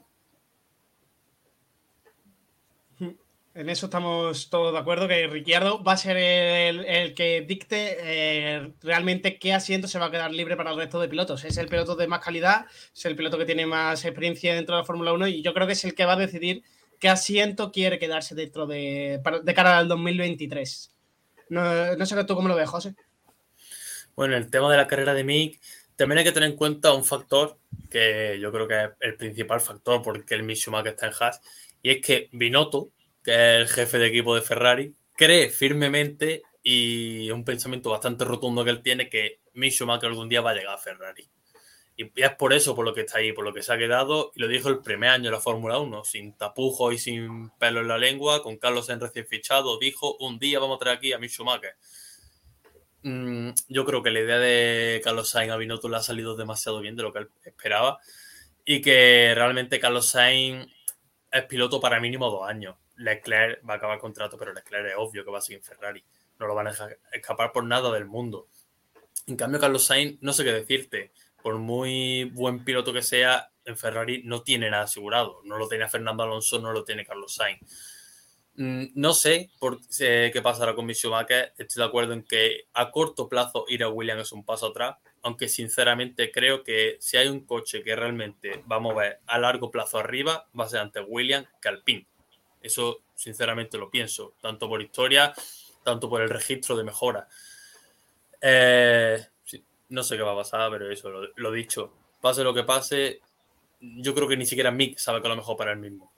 En 3.57 3.71
eso 3.71 3.87
estamos 3.87 4.51
todos 4.51 4.71
de 4.71 4.77
acuerdo, 4.77 5.07
que 5.07 5.25
Ricciardo 5.25 5.83
va 5.83 5.93
a 5.93 5.97
ser 5.97 6.15
el, 6.15 7.15
que 7.15 7.41
dicte 7.41 7.97
eh, 8.01 8.71
realmente 8.83 9.39
qué 9.39 9.51
asiento 9.51 9.87
se 9.87 9.97
va 9.97 10.05
a 10.05 10.11
quedar 10.11 10.31
libre 10.31 10.55
para 10.55 10.69
el 10.69 10.77
resto 10.77 10.99
de 10.99 11.07
pilotos. 11.07 11.43
Es 11.43 11.57
el 11.57 11.67
piloto 11.67 11.95
de 11.95 12.05
más 12.05 12.23
calidad, 12.23 12.67
es 12.95 13.05
el 13.05 13.15
piloto 13.15 13.35
que 13.35 13.45
tiene 13.45 13.65
más 13.65 14.05
experiencia 14.05 14.53
dentro 14.53 14.75
de 14.75 14.81
la 14.81 14.85
Fórmula 14.85 15.11
1 15.11 15.29
y 15.29 15.41
yo 15.41 15.55
creo 15.55 15.65
que 15.65 15.73
es 15.73 15.83
el 15.85 15.95
que 15.95 16.05
va 16.05 16.13
a 16.13 16.17
decidir 16.17 16.61
qué 16.99 17.09
asiento 17.09 17.71
quiere 17.71 17.97
quedarse 17.97 18.35
dentro 18.35 18.67
de, 18.67 19.23
de 19.41 19.53
cara 19.55 19.79
al 19.79 19.87
2023. 19.87 20.93
No, 21.49 22.05
sé 22.05 22.23
tú 22.25 22.35
cómo 22.35 22.49
lo 22.49 22.55
ves, 22.55 22.69
José. 22.69 22.93
Bueno, 24.15 24.37
el 24.37 24.51
tema 24.51 24.69
de 24.69 24.77
la 24.77 24.85
carrera 24.85 25.15
de 25.15 25.23
Mick, 25.23 25.59
también 25.95 26.19
hay 26.19 26.25
que 26.25 26.31
tener 26.31 26.51
en 26.51 26.55
cuenta 26.55 26.93
un 26.93 27.03
factor 27.03 27.57
que 27.89 28.37
yo 28.39 28.51
creo 28.51 28.67
que 28.67 28.83
es 28.83 28.89
el 28.99 29.15
principal 29.15 29.61
factor 29.61 30.03
porque 30.03 30.35
el 30.35 30.43
Mick 30.43 30.59
que 30.83 30.89
está 30.89 31.07
en 31.07 31.13
Haas, 31.19 31.41
y 31.81 31.89
es 31.89 32.05
que 32.05 32.29
Binotto 32.33 32.91
que 33.27 33.33
es 33.33 33.61
el 33.61 33.67
jefe 33.67 33.97
de 33.97 34.07
equipo 34.07 34.35
de 34.35 34.41
Ferrari, 34.41 34.95
cree 35.13 35.49
firmemente 35.49 36.43
y 36.63 37.29
un 37.29 37.43
pensamiento 37.43 37.89
bastante 37.89 38.23
rotundo 38.23 38.63
que 38.63 38.69
él 38.69 38.81
tiene 38.81 39.09
que 39.09 39.41
Mick 39.51 39.73
Schumacher 39.73 40.07
algún 40.07 40.29
día 40.29 40.39
va 40.39 40.51
a 40.51 40.53
llegar 40.53 40.75
a 40.75 40.77
Ferrari. 40.77 41.29
Y 41.97 42.09
es 42.15 42.35
por 42.35 42.53
eso 42.53 42.73
por 42.73 42.85
lo 42.85 42.93
que 42.93 43.01
está 43.01 43.17
ahí, 43.17 43.33
por 43.33 43.43
lo 43.43 43.53
que 43.53 43.63
se 43.63 43.73
ha 43.73 43.77
quedado. 43.77 44.31
Y 44.33 44.39
lo 44.39 44.47
dijo 44.47 44.69
el 44.69 44.79
primer 44.79 45.09
año 45.09 45.25
de 45.25 45.31
la 45.31 45.41
Fórmula 45.41 45.77
1, 45.77 46.05
sin 46.05 46.37
tapujos 46.37 46.93
y 46.93 46.99
sin 46.99 47.49
pelo 47.59 47.81
en 47.81 47.89
la 47.89 47.97
lengua, 47.97 48.41
con 48.41 48.55
Carlos 48.55 48.87
en 48.87 49.01
recién 49.01 49.27
fichado. 49.27 49.77
Dijo: 49.77 50.15
Un 50.21 50.39
día 50.39 50.59
vamos 50.59 50.77
a 50.77 50.79
traer 50.79 50.97
aquí 50.97 51.11
a 51.11 51.19
Mick 51.19 51.31
Schumacher. 51.31 51.75
Mm, 53.03 53.49
yo 53.67 53.83
creo 53.83 54.01
que 54.03 54.11
la 54.11 54.21
idea 54.21 54.39
de 54.39 55.01
Carlos 55.03 55.27
Sainz 55.27 55.51
a 55.51 55.57
Binotto 55.57 55.89
le 55.89 55.97
ha 55.97 56.01
salido 56.01 56.37
demasiado 56.37 56.79
bien 56.79 56.95
de 56.95 57.03
lo 57.03 57.11
que 57.11 57.19
él 57.19 57.29
esperaba. 57.43 57.99
Y 58.63 58.79
que 58.79 59.33
realmente 59.35 59.81
Carlos 59.81 60.07
Sainz 60.07 60.65
es 61.29 61.43
piloto 61.43 61.81
para 61.81 61.99
mínimo 61.99 62.29
dos 62.29 62.47
años. 62.47 62.77
Leclerc 62.97 63.67
va 63.67 63.75
a 63.75 63.77
acabar 63.77 63.95
el 63.95 64.01
contrato, 64.01 64.37
pero 64.37 64.53
Leclerc 64.53 64.87
es 64.87 64.95
obvio 64.97 65.23
que 65.23 65.31
va 65.31 65.39
a 65.39 65.41
seguir 65.41 65.59
en 65.59 65.63
Ferrari. 65.63 66.03
No 66.39 66.47
lo 66.47 66.55
van 66.55 66.67
a 66.67 66.73
escapar 67.11 67.51
por 67.51 67.63
nada 67.63 67.91
del 67.91 68.05
mundo. 68.05 68.47
En 69.25 69.35
cambio, 69.35 69.59
Carlos 69.59 69.85
Sainz, 69.85 70.17
no 70.21 70.33
sé 70.33 70.43
qué 70.43 70.51
decirte. 70.51 71.11
Por 71.41 71.57
muy 71.57 72.25
buen 72.25 72.63
piloto 72.63 72.93
que 72.93 73.01
sea, 73.01 73.51
en 73.65 73.77
Ferrari 73.77 74.23
no 74.23 74.41
tiene 74.41 74.69
nada 74.69 74.83
asegurado. 74.83 75.41
No 75.43 75.57
lo 75.57 75.67
tiene 75.67 75.87
Fernando 75.87 76.23
Alonso, 76.23 76.59
no 76.59 76.71
lo 76.71 76.83
tiene 76.83 77.05
Carlos 77.05 77.35
Sainz. 77.35 77.59
Mm, 78.55 78.85
no 78.95 79.13
sé 79.13 79.51
por, 79.59 79.79
eh, 79.99 80.31
qué 80.33 80.41
pasará 80.41 80.73
con 80.73 80.91
Schumacher. 80.91 81.53
Estoy 81.57 81.81
de 81.81 81.87
acuerdo 81.87 82.13
en 82.13 82.23
que 82.23 82.67
a 82.73 82.89
corto 82.91 83.29
plazo 83.29 83.65
ir 83.67 83.83
a 83.83 83.89
Williams 83.89 84.23
es 84.23 84.31
un 84.31 84.43
paso 84.43 84.67
atrás, 84.67 84.97
aunque 85.21 85.47
sinceramente 85.47 86.31
creo 86.31 86.63
que 86.63 86.97
si 86.99 87.17
hay 87.17 87.27
un 87.27 87.45
coche 87.45 87.83
que 87.83 87.95
realmente 87.95 88.63
va 88.69 88.77
a 88.77 88.79
mover 88.79 89.19
a 89.27 89.37
largo 89.37 89.69
plazo 89.69 89.99
arriba, 89.99 90.47
va 90.59 90.65
a 90.65 90.69
ser 90.69 90.79
ante 90.79 91.01
Williams 91.01 91.47
que 91.61 91.69
Alpine. 91.69 92.07
Eso 92.67 92.99
sinceramente 93.15 93.77
lo 93.77 93.89
pienso, 93.89 94.33
tanto 94.41 94.67
por 94.67 94.81
historia, 94.81 95.33
tanto 95.83 96.09
por 96.09 96.21
el 96.21 96.29
registro 96.29 96.75
de 96.75 96.83
mejora. 96.83 97.27
Eh, 98.41 99.17
no 99.89 100.03
sé 100.03 100.17
qué 100.17 100.23
va 100.23 100.33
a 100.33 100.37
pasar, 100.37 100.69
pero 100.69 100.91
eso, 100.91 101.09
lo, 101.09 101.27
lo, 101.35 101.51
dicho. 101.51 101.93
Pase 102.21 102.43
lo 102.43 102.53
que 102.53 102.63
pase, 102.63 103.21
yo 103.79 104.13
creo 104.13 104.27
que 104.27 104.35
ni 104.35 104.45
siquiera 104.45 104.69
Mick 104.69 104.97
sabe 104.97 105.21
que 105.21 105.29
lo 105.29 105.35
mejor 105.37 105.55
para 105.55 105.71
él 105.71 105.79
mismo. 105.79 106.11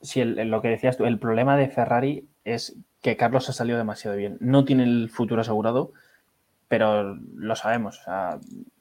Sí, 0.00 0.24
lo 0.24 0.60
que 0.60 0.68
decías 0.68 0.96
tú, 0.96 1.04
el 1.04 1.18
problema 1.18 1.56
de 1.56 1.68
Ferrari 1.68 2.28
es 2.44 2.76
que 3.00 3.16
Carlos 3.16 3.48
ha 3.48 3.52
salido 3.52 3.78
demasiado 3.78 4.16
bien. 4.16 4.36
No 4.40 4.64
tiene 4.64 4.82
el 4.82 5.10
futuro 5.10 5.40
asegurado, 5.40 5.92
pero 6.68 7.14
lo 7.14 7.54
sabemos. 7.54 8.00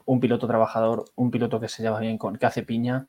un 0.06 0.19
piloto 0.19 0.48
trabajador, 0.48 1.06
un 1.15 1.30
piloto 1.30 1.60
que 1.60 1.69
se 1.69 1.84
lleva 1.84 1.99
bien 1.99 2.18
con, 2.18 2.38
que 2.38 2.45
hace 2.48 2.64
piña, 2.64 3.07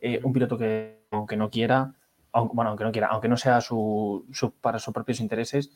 eh, 0.00 0.20
un 0.24 0.32
piloto 0.32 0.56
que, 0.56 1.02
aunque 1.10 1.36
no 1.36 1.50
quiera, 1.50 1.94
aunque 2.32 2.84
no 2.84 2.92
quiera, 2.92 3.08
aunque 3.08 3.28
no 3.28 3.36
sea 3.36 3.60
para 4.60 4.78
sus 4.78 4.94
propios 4.94 5.20
intereses, 5.20 5.70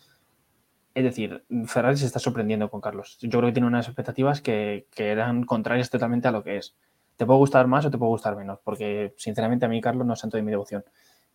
es 0.95 1.05
decir, 1.05 1.45
Ferrari 1.67 1.97
se 1.97 2.07
está 2.07 2.19
sorprendiendo 2.19 2.71
con 2.71 2.81
Carlos. 2.81 3.19
Yo 3.21 3.39
creo 3.39 3.49
que 3.49 3.53
tiene 3.53 3.67
unas 3.67 3.87
expectativas 3.87 4.41
que, 4.43 4.87
eran 4.97 5.45
contrarias 5.45 5.91
totalmente 5.91 6.29
a 6.29 6.33
lo 6.33 6.43
que 6.43 6.59
es. 6.59 6.77
Te 7.17 7.25
puede 7.25 7.39
gustar 7.39 7.67
más 7.67 7.87
o 7.87 7.91
te 7.91 7.99
puede 7.99 8.11
gustar 8.11 8.37
menos, 8.37 8.59
porque 8.63 9.15
sinceramente 9.17 9.65
a 9.65 9.69
mí 9.69 9.81
Carlos 9.81 10.07
no 10.07 10.15
es 10.15 10.21
santo 10.21 10.37
de 10.37 10.43
mi 10.43 10.51
devoción. 10.51 10.85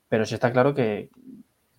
Pero 0.09 0.25
sí 0.25 0.35
está 0.35 0.51
claro 0.51 0.73
que, 0.73 1.09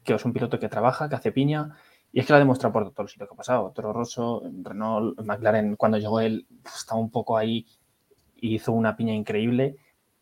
que 0.02 0.14
es 0.14 0.24
un 0.24 0.32
piloto 0.32 0.58
que 0.58 0.68
trabaja, 0.68 1.08
que 1.08 1.14
hace 1.14 1.32
piña, 1.32 1.76
y 2.12 2.20
es 2.20 2.26
que 2.26 2.32
lo 2.32 2.36
ha 2.36 2.40
demostrado 2.40 2.72
por 2.72 2.90
todo 2.90 3.02
el 3.02 3.08
sitio 3.08 3.26
que 3.26 3.34
ha 3.34 3.36
pasado. 3.36 3.70
Toro 3.74 3.92
Rosso, 3.92 4.42
Renault, 4.62 5.20
McLaren, 5.20 5.76
cuando 5.76 5.98
llegó 5.98 6.20
él, 6.20 6.46
estaba 6.64 7.00
un 7.00 7.10
poco 7.10 7.36
ahí 7.36 7.66
y 8.34 8.54
hizo 8.54 8.72
una 8.72 8.96
piña 8.96 9.14
increíble. 9.14 9.76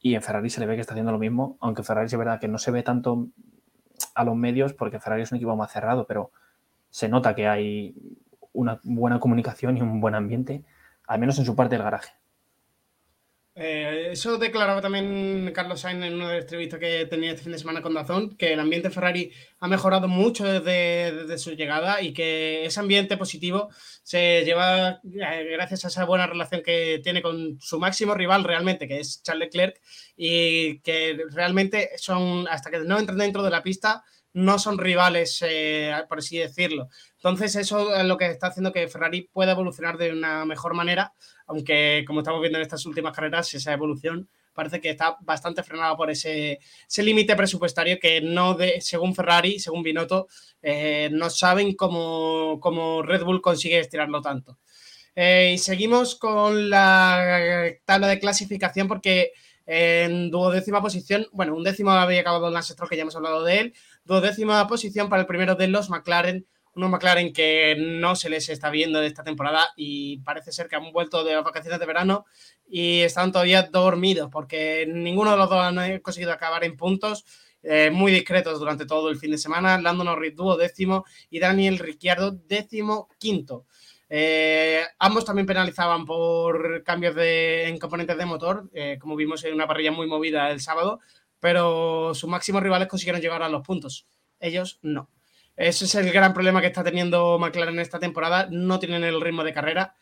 Y 0.07 0.15
en 0.15 0.23
Ferrari 0.23 0.51
se 0.51 0.61
le 0.61 0.67
ve 0.67 0.77
que 0.77 0.83
está 0.83 0.93
haciendo 0.93 1.11
lo 1.11 1.19
mismo, 1.19 1.57
aunque 1.59 1.83
Ferrari 1.83 2.07
es 2.07 2.17
verdad 2.17 2.39
que 2.39 2.47
no 2.47 2.59
se 2.59 2.71
ve 2.71 2.85
tanto 2.85 3.27
a 4.15 4.23
los 4.23 4.37
medios 4.37 4.73
porque 4.73 5.01
Ferrari 5.01 5.23
es 5.23 5.33
un 5.33 5.37
equipo 5.39 5.57
más 5.57 5.73
cerrado, 5.73 6.07
pero 6.07 6.31
se 6.91 7.09
nota 7.09 7.35
que 7.35 7.49
hay 7.49 7.93
una 8.53 8.79
buena 8.85 9.19
comunicación 9.19 9.77
y 9.77 9.83
un 9.83 10.01
buen 10.01 10.15
ambiente, 10.15 10.65
al 11.09 11.19
menos 11.19 11.41
en 11.41 11.45
su 11.45 11.57
parte 11.57 11.75
del 11.75 11.83
garaje. 11.83 12.13
Eh, 13.59 14.11
eso 14.13 14.37
declaraba 14.37 14.83
también 14.83 15.51
Carlos 15.55 15.81
Sainz 15.81 16.05
en 16.05 16.13
una 16.13 16.37
entrevista 16.37 16.79
que 16.79 17.07
tenía 17.07 17.31
este 17.31 17.43
fin 17.43 17.53
de 17.53 17.59
semana 17.59 17.81
con 17.81 17.95
Dazón, 17.95 18.37
que 18.37 18.53
el 18.53 18.61
ambiente 18.61 18.91
Ferrari 18.91 19.33
ha 19.61 19.67
mejorado 19.67 20.09
mucho 20.09 20.45
desde, 20.45 21.39
su 21.39 21.53
llegada 21.53 22.03
y 22.03 22.13
que 22.13 22.67
ese 22.67 22.81
ambiente 22.81 23.17
positivo 23.17 23.71
se 24.03 24.45
lleva 24.45 25.01
eh, 25.05 25.49
gracias 25.53 25.87
a 25.87 25.89
esa 25.89 26.05
buena 26.05 26.27
relación 26.27 26.61
que 26.63 27.01
tiene 27.03 27.23
con 27.23 27.59
su 27.59 27.79
máximo 27.79 28.13
rival 28.13 28.45
realmente, 28.45 28.87
que 28.87 29.01
es 29.01 29.23
Charles 29.23 29.47
Leclerc, 29.47 29.81
y 30.19 30.81
que 30.81 31.19
realmente 31.31 31.93
son, 31.97 32.47
hasta 32.49 32.71
que 32.71 32.81
no 32.81 32.99
entran 32.99 33.17
dentro 33.17 33.43
de 33.43 33.51
la 33.51 33.63
pista, 33.63 34.05
no 34.37 34.59
son 34.59 34.77
rivales, 34.77 35.43
eh, 35.47 35.95
por 36.11 36.19
así 36.19 36.37
decirlo. 36.37 36.91
Entonces, 37.15 37.57
eso 37.57 37.97
es 37.97 38.05
lo 38.05 38.19
que 38.19 38.27
está 38.27 38.49
haciendo 38.49 38.71
que 38.71 38.87
Ferrari 38.87 39.23
pueda 39.33 39.53
evolucionar 39.53 39.97
de 39.97 40.13
una 40.13 40.45
mejor 40.45 40.75
manera, 40.75 41.15
aunque 41.47 42.05
como 42.07 42.21
estamos 42.21 42.43
viendo 42.43 42.59
en 42.59 42.63
estas 42.63 42.85
últimas 42.85 43.15
carreras, 43.15 43.53
esa 43.55 43.73
evolución 43.73 44.29
parece 44.53 44.81
que 44.81 44.91
está 44.91 45.17
bastante 45.21 45.63
frenada 45.63 45.97
por 45.97 46.11
ese, 46.11 46.59
límite 46.99 47.35
presupuestario 47.35 47.99
que 47.99 48.21
no, 48.21 48.55
de, 48.55 48.81
según 48.83 49.15
Ferrari, 49.15 49.59
según 49.59 49.83
Binotto, 49.83 50.29
eh, 50.63 51.09
no 51.13 51.31
saben 51.31 51.75
cómo, 51.75 52.59
cómo, 52.61 53.03
Red 53.03 53.23
Bull 53.25 53.41
consigue 53.41 53.79
estirarlo 53.79 54.21
tanto. 54.21 54.59
Eh, 55.15 55.53
y 55.55 55.59
seguimos 55.59 56.15
con 56.17 56.69
la 56.69 57.69
tabla 57.87 58.09
de 58.09 58.19
clasificación 58.19 58.87
porque 58.87 59.33
en 59.67 60.31
duodécima 60.31 60.81
posición, 60.81 61.27
bueno, 61.33 61.55
un 61.55 61.65
décimo 61.65 61.91
había 61.91 62.21
acabado 62.21 62.49
en 62.49 62.55
que 62.89 62.97
ya 62.97 63.03
hemos 63.03 63.17
hablado 63.17 63.43
de 63.43 63.61
él, 63.61 63.75
duodécima 64.07 64.67
posición 64.67 65.09
para 65.09 65.23
el 65.23 65.27
primero 65.27 65.55
de 65.55 65.69
los 65.69 65.91
McLaren, 65.91 66.47
unos 66.75 66.91
McLaren 66.91 67.33
que 67.33 67.77
no 67.79 68.15
se 68.17 68.29
les 68.29 68.49
está 68.49 68.71
viendo 68.71 69.01
de 69.01 69.07
esta 69.07 69.25
temporada 69.25 69.69
y 69.77 70.19
parece 70.19 70.53
ser 70.53 70.69
que 70.69 70.77
han 70.77 70.93
vuelto 70.93 71.25
de 71.25 71.35
las 71.35 71.45
vacaciones 71.45 71.81
de 71.81 71.87
verano 71.87 72.27
y 72.69 73.01
están 73.01 73.33
todavía 73.33 73.63
dormidos 73.63 74.29
porque 74.31 74.87
ninguno 74.89 75.33
de 75.33 75.37
los 75.39 75.51
dos 75.51 75.63
han 75.63 75.99
conseguido 76.01 76.33
acabar 76.33 76.65
en 76.65 76.77
puntos. 76.77 77.25
Eh, 77.69 77.91
muy 77.91 78.13
discretos 78.13 78.61
durante 78.61 78.87
todo 78.87 79.11
el 79.11 79.19
fin 79.19 79.33
de 79.33 79.39
semana. 79.39 79.81
Lando 79.81 80.05
Norris 80.05 80.37
dúo 80.37 80.57
décimo 80.57 81.05
y 81.31 81.41
Daniel 81.41 81.81
Ricciardo 81.81 82.31
décimo 82.31 83.09
quinto. 83.19 83.67
Eh, 84.09 84.83
ambos 85.01 85.25
también 85.25 85.47
penalizaban 85.47 86.05
por 86.05 86.85
cambios 86.85 87.17
de, 87.17 87.67
en 87.67 87.79
componentes 87.79 88.17
de 88.17 88.25
motor, 88.25 88.71
eh, 88.73 88.99
como 89.01 89.17
vimos 89.17 89.43
en 89.45 89.55
una 89.55 89.67
parrilla 89.67 89.91
muy 89.91 90.07
movida 90.07 90.51
el 90.51 90.61
sábado, 90.61 91.01
pero 91.47 92.13
sus 92.13 92.29
máximos 92.29 92.61
rivales 92.61 92.89
consiguieron 92.89 93.23
llegar 93.23 93.41
a 93.41 93.49
los 93.49 93.65
puntos. 93.65 94.09
Ellos 94.41 94.81
no. 94.83 95.09
Ese 95.55 95.85
es 95.85 95.95
el 95.95 96.11
gran 96.11 96.35
problema 96.35 96.61
que 96.61 96.67
está 96.67 96.83
teniendo 96.83 97.39
McLaren 97.39 97.79
esta 97.79 98.01
temporada. 98.01 98.49
No 98.51 98.81
tienen 98.81 99.05
el 99.05 99.21
ritmo 99.21 99.45
de 99.45 99.53
carrera 99.53 99.95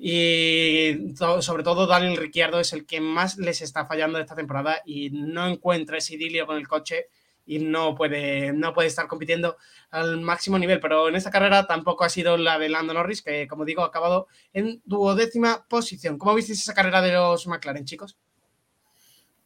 y 0.00 1.14
sobre 1.14 1.62
todo 1.62 1.86
Daniel 1.86 2.16
Ricciardo 2.16 2.58
es 2.58 2.72
el 2.72 2.86
que 2.86 3.00
más 3.00 3.38
les 3.38 3.62
está 3.62 3.86
fallando 3.86 4.18
esta 4.18 4.34
temporada 4.34 4.82
y 4.84 5.10
no 5.10 5.46
encuentra 5.46 5.98
ese 5.98 6.14
idilio 6.14 6.44
con 6.44 6.56
el 6.56 6.66
coche 6.66 7.06
y 7.46 7.60
no 7.60 7.94
puede, 7.94 8.52
no 8.52 8.74
puede 8.74 8.88
estar 8.88 9.06
compitiendo 9.06 9.58
al 9.92 10.20
máximo 10.20 10.58
nivel. 10.58 10.80
Pero 10.80 11.08
en 11.08 11.14
esta 11.14 11.30
carrera 11.30 11.68
tampoco 11.68 12.02
ha 12.02 12.08
sido 12.08 12.36
la 12.36 12.58
de 12.58 12.68
Lando 12.68 12.94
Norris, 12.94 13.22
que 13.22 13.46
como 13.46 13.64
digo 13.64 13.84
ha 13.84 13.86
acabado 13.86 14.26
en 14.52 14.82
duodécima 14.84 15.68
posición. 15.68 16.18
¿Cómo 16.18 16.34
visteis 16.34 16.62
esa 16.62 16.74
carrera 16.74 17.00
de 17.00 17.12
los 17.12 17.46
McLaren, 17.46 17.84
chicos? 17.84 18.18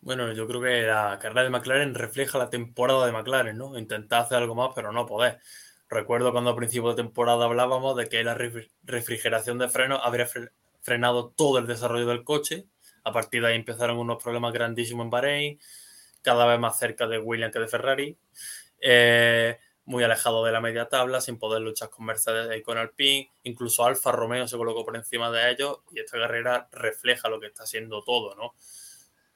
Bueno, 0.05 0.31
yo 0.35 0.47
creo 0.47 0.61
que 0.61 0.83
la 0.83 1.19
carrera 1.19 1.45
de 1.45 1.49
McLaren 1.49 1.95
refleja 1.95 2.37
la 2.37 2.51
temporada 2.51 3.07
de 3.07 3.13
McLaren, 3.13 3.57
¿no? 3.57 3.79
Intentar 3.79 4.21
hacer 4.21 4.37
algo 4.37 4.55
más, 4.55 4.69
pero 4.75 4.93
no 4.93 5.07
poder. 5.07 5.39
Recuerdo 5.89 6.31
cuando 6.31 6.51
a 6.51 6.57
principio 6.57 6.91
de 6.91 6.97
temporada 6.97 7.47
hablábamos 7.47 7.97
de 7.97 8.07
que 8.11 8.23
la 8.23 8.37
refrigeración 8.83 9.59
de 9.59 9.71
frenos 9.71 10.01
habría 10.03 10.29
frenado 10.83 11.31
todo 11.31 11.59
el 11.59 11.67
desarrollo 11.67 12.07
del 12.07 12.23
coche. 12.23 12.67
A 13.03 13.13
partir 13.13 13.41
de 13.41 13.49
ahí 13.49 13.57
empezaron 13.57 13.97
unos 13.97 14.23
problemas 14.23 14.53
grandísimos 14.53 15.05
en 15.05 15.11
Bahrein, 15.11 15.61
cada 16.21 16.45
vez 16.45 16.61
más 16.61 16.79
cerca 16.79 17.07
de 17.07 17.19
Williams 17.19 17.55
que 17.55 17.61
de 17.61 17.69
Ferrari. 17.69 18.19
Eh, 18.83 19.59
muy 19.87 20.05
alejado 20.05 20.45
de 20.45 20.53
la 20.53 20.61
media 20.61 20.87
tabla, 20.91 21.23
sin 21.23 21.39
poder 21.39 21.63
luchar 21.63 21.89
con 21.89 22.05
Mercedes 22.05 22.55
y 22.59 22.61
con 22.61 22.77
Alpine. 22.77 23.33
Incluso 23.45 23.87
Alfa 23.87 24.13
Romeo 24.13 24.47
se 24.49 24.59
colocó 24.59 24.85
por 24.85 24.97
encima 24.97 25.31
de 25.31 25.51
ellos 25.51 25.79
y 25.93 26.01
esta 26.01 26.19
carrera 26.19 26.69
refleja 26.73 27.31
lo 27.31 27.41
que 27.41 27.47
está 27.47 27.65
siendo 27.65 28.03
todo, 28.03 28.35
¿no? 28.35 28.53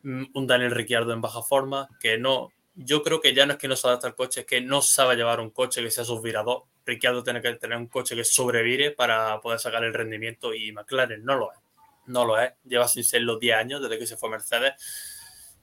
Mm, 0.03 0.25
un 0.35 0.47
Daniel 0.47 0.70
Ricciardo 0.70 1.12
en 1.12 1.20
baja 1.20 1.43
forma, 1.43 1.89
que 2.01 2.19
no, 2.19 2.51
yo 2.75 3.03
creo 3.03 3.20
que 3.20 3.35
ya 3.35 3.47
no 3.47 3.55
es 3.55 3.59
que 3.59 3.69
no 3.69 3.77
se 3.77 3.87
adapta 3.89 4.07
al 4.07 4.15
coche, 4.15 4.41
es 4.41 4.47
que 4.47 4.61
no 4.61 4.83
sabe 4.83 5.16
llevar 5.16 5.41
un 5.41 5.51
coche 5.51 5.83
que 5.83 5.91
sea 5.91 6.05
subvirador. 6.05 6.65
Ricciardo 6.87 7.23
tiene 7.23 7.43
que 7.43 7.53
tener 7.55 7.77
un 7.77 7.89
coche 7.89 8.15
que 8.15 8.25
sobrevire 8.25 8.93
para 8.93 9.41
poder 9.41 9.59
sacar 9.59 9.85
el 9.85 9.93
rendimiento 9.93 10.55
y 10.55 10.73
McLaren 10.73 11.25
no 11.25 11.37
lo 11.37 11.53
es. 11.53 11.59
No 12.07 12.25
lo 12.25 12.39
es. 12.39 12.53
Lleva 12.65 12.89
sin 12.89 13.05
ser 13.05 13.23
los 13.23 13.39
10 13.41 13.57
años 13.57 13.83
desde 13.83 13.99
que 13.99 14.07
se 14.07 14.16
fue 14.16 14.31
Mercedes 14.31 14.73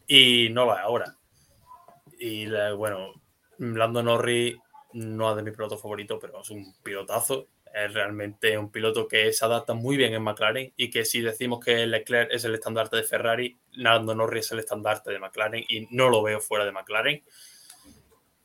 y 0.07 0.49
no 0.51 0.65
lo 0.65 0.75
es 0.75 0.81
ahora. 0.81 1.15
Y 2.19 2.47
bueno, 2.75 3.13
Lando 3.57 4.03
Norris 4.03 4.55
no 4.93 5.31
es 5.31 5.35
de 5.37 5.43
mi 5.43 5.51
piloto 5.51 5.77
favorito, 5.77 6.19
pero 6.19 6.41
es 6.41 6.49
un 6.51 6.75
pilotazo 6.83 7.47
es 7.75 7.93
realmente 7.93 8.57
un 8.57 8.71
piloto 8.71 9.07
que 9.07 9.33
se 9.33 9.43
adapta 9.43 9.73
muy 9.73 9.97
bien 9.97 10.13
en 10.13 10.23
McLaren 10.23 10.71
y 10.77 10.89
que 10.89 11.03
si 11.03 11.19
decimos 11.19 11.59
que 11.63 11.85
Leclerc 11.85 12.31
es 12.31 12.45
el 12.45 12.55
estandarte 12.55 12.95
de 12.95 13.03
Ferrari, 13.03 13.57
Nando 13.77 14.15
Norris 14.15 14.45
es 14.45 14.51
el 14.53 14.59
estandarte 14.59 15.11
de 15.11 15.19
McLaren 15.19 15.65
y 15.67 15.87
no 15.91 16.09
lo 16.09 16.23
veo 16.23 16.39
fuera 16.39 16.63
de 16.63 16.71
McLaren. 16.71 17.21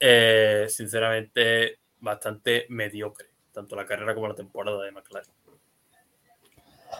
Eh, 0.00 0.66
sinceramente, 0.68 1.78
bastante 2.00 2.66
mediocre, 2.70 3.28
tanto 3.52 3.76
la 3.76 3.86
carrera 3.86 4.14
como 4.14 4.26
la 4.26 4.34
temporada 4.34 4.82
de 4.82 4.90
McLaren. 4.90 5.30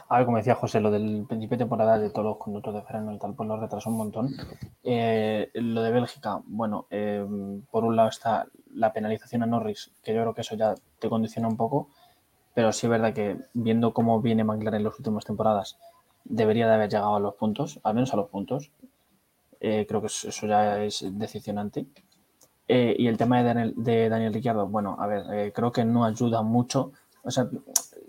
A 0.07 0.17
ver, 0.17 0.25
como 0.25 0.37
decía 0.37 0.55
José, 0.55 0.79
lo 0.79 0.89
del 0.89 1.25
principio 1.27 1.57
de 1.57 1.63
temporada 1.63 1.99
de 1.99 2.09
todos 2.11 2.25
los 2.25 2.37
conductos 2.37 2.73
de 2.73 2.81
freno 2.83 3.13
y 3.13 3.19
tal, 3.19 3.35
pues 3.35 3.47
lo 3.49 3.59
retrasó 3.59 3.89
un 3.89 3.97
montón. 3.97 4.29
Eh, 4.83 5.49
lo 5.53 5.83
de 5.83 5.91
Bélgica, 5.91 6.41
bueno, 6.45 6.87
eh, 6.89 7.25
por 7.69 7.83
un 7.83 7.97
lado 7.97 8.07
está 8.07 8.47
la 8.73 8.93
penalización 8.93 9.43
a 9.43 9.47
Norris, 9.47 9.91
que 10.01 10.13
yo 10.13 10.21
creo 10.21 10.33
que 10.33 10.41
eso 10.41 10.55
ya 10.55 10.75
te 10.99 11.09
condiciona 11.09 11.49
un 11.49 11.57
poco, 11.57 11.89
pero 12.53 12.71
sí 12.71 12.87
es 12.87 12.89
verdad 12.89 13.13
que 13.13 13.37
viendo 13.53 13.93
cómo 13.93 14.21
viene 14.21 14.43
McLaren 14.43 14.79
en 14.79 14.85
las 14.85 14.97
últimas 14.97 15.25
temporadas, 15.25 15.77
debería 16.23 16.67
de 16.67 16.73
haber 16.73 16.89
llegado 16.89 17.15
a 17.15 17.19
los 17.19 17.35
puntos, 17.35 17.79
al 17.83 17.95
menos 17.95 18.13
a 18.13 18.17
los 18.17 18.29
puntos. 18.29 18.71
Eh, 19.59 19.85
creo 19.87 20.01
que 20.01 20.07
eso 20.07 20.47
ya 20.47 20.83
es 20.83 21.05
decepcionante. 21.11 21.85
y 22.67 23.07
el 23.07 23.17
tema 23.17 23.37
de 23.39 23.43
Daniel, 23.43 23.73
de 23.75 24.09
Daniel 24.09 24.33
Ricciardo, 24.33 24.67
bueno, 24.67 24.95
a 24.99 25.07
ver, 25.07 25.51
creo 25.53 25.71
que 25.71 25.83
no 25.83 26.05
ayuda 26.05 26.41
mucho. 26.41 26.93
O 27.23 27.31
sea, 27.31 27.47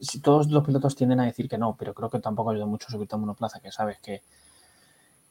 si 0.01 0.21
todos 0.21 0.51
los 0.51 0.65
pilotos 0.65 0.97
tienden 0.97 1.21
a 1.21 1.25
decir 1.25 1.49
que 1.49 1.59
no, 1.59 1.77
pero 1.79 1.95
creo 1.95 2.11
que 2.11 2.19
tampoco 2.19 2.51
ayuda 2.51 2.67
mucho 2.67 2.89
subirte 2.91 3.15
a 3.15 3.19
monoplaza, 3.19 3.61
que 3.61 3.71
sabes 3.71 3.99
que, 4.01 4.23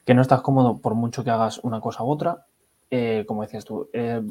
que 0.05 0.13
no 0.13 0.21
estás 0.21 0.41
cómodo 0.41 0.77
por 0.77 0.95
mucho 0.95 1.23
que 1.23 1.29
hagas 1.29 1.59
una 1.59 1.81
cosa 1.81 2.03
u 2.03 2.09
otra. 2.09 2.45
Eh, 2.89 3.23
como 3.27 3.41
decías 3.43 3.63
tú, 3.63 3.89
eh, 3.93 4.21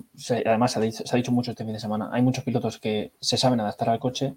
además 0.45 0.73
se 0.73 0.79
ha, 0.79 0.83
dicho, 0.83 1.07
se 1.07 1.15
ha, 1.15 1.17
dicho, 1.17 1.33
mucho 1.33 1.51
este 1.51 1.65
fin 1.65 1.73
de 1.73 1.81
semana, 1.81 2.11
hay 2.13 2.21
muchos 2.21 2.45
pilotos 2.45 2.79
que 2.79 3.13
se 3.19 3.39
saben 3.39 3.59
adaptar 3.61 3.89
al 3.89 3.99
coche 3.99 4.37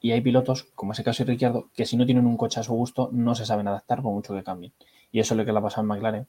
y 0.00 0.12
hay 0.12 0.20
pilotos, 0.20 0.64
como 0.74 0.92
ese 0.92 1.04
caso 1.04 1.24
de 1.24 1.32
Ricciardo, 1.32 1.68
que 1.74 1.86
si 1.86 1.96
no 1.96 2.06
tienen 2.06 2.26
un 2.26 2.36
coche 2.36 2.60
a 2.60 2.62
su 2.62 2.74
gusto 2.74 3.08
no 3.12 3.34
se 3.34 3.46
saben 3.46 3.68
adaptar 3.68 4.02
por 4.02 4.12
mucho 4.12 4.34
que 4.34 4.42
cambien. 4.42 4.72
Y 5.12 5.20
eso 5.20 5.34
es 5.34 5.38
lo 5.38 5.44
que 5.44 5.52
le 5.52 5.58
ha 5.58 5.62
pasado 5.62 5.82
en 5.82 5.88
McLaren. 5.88 6.26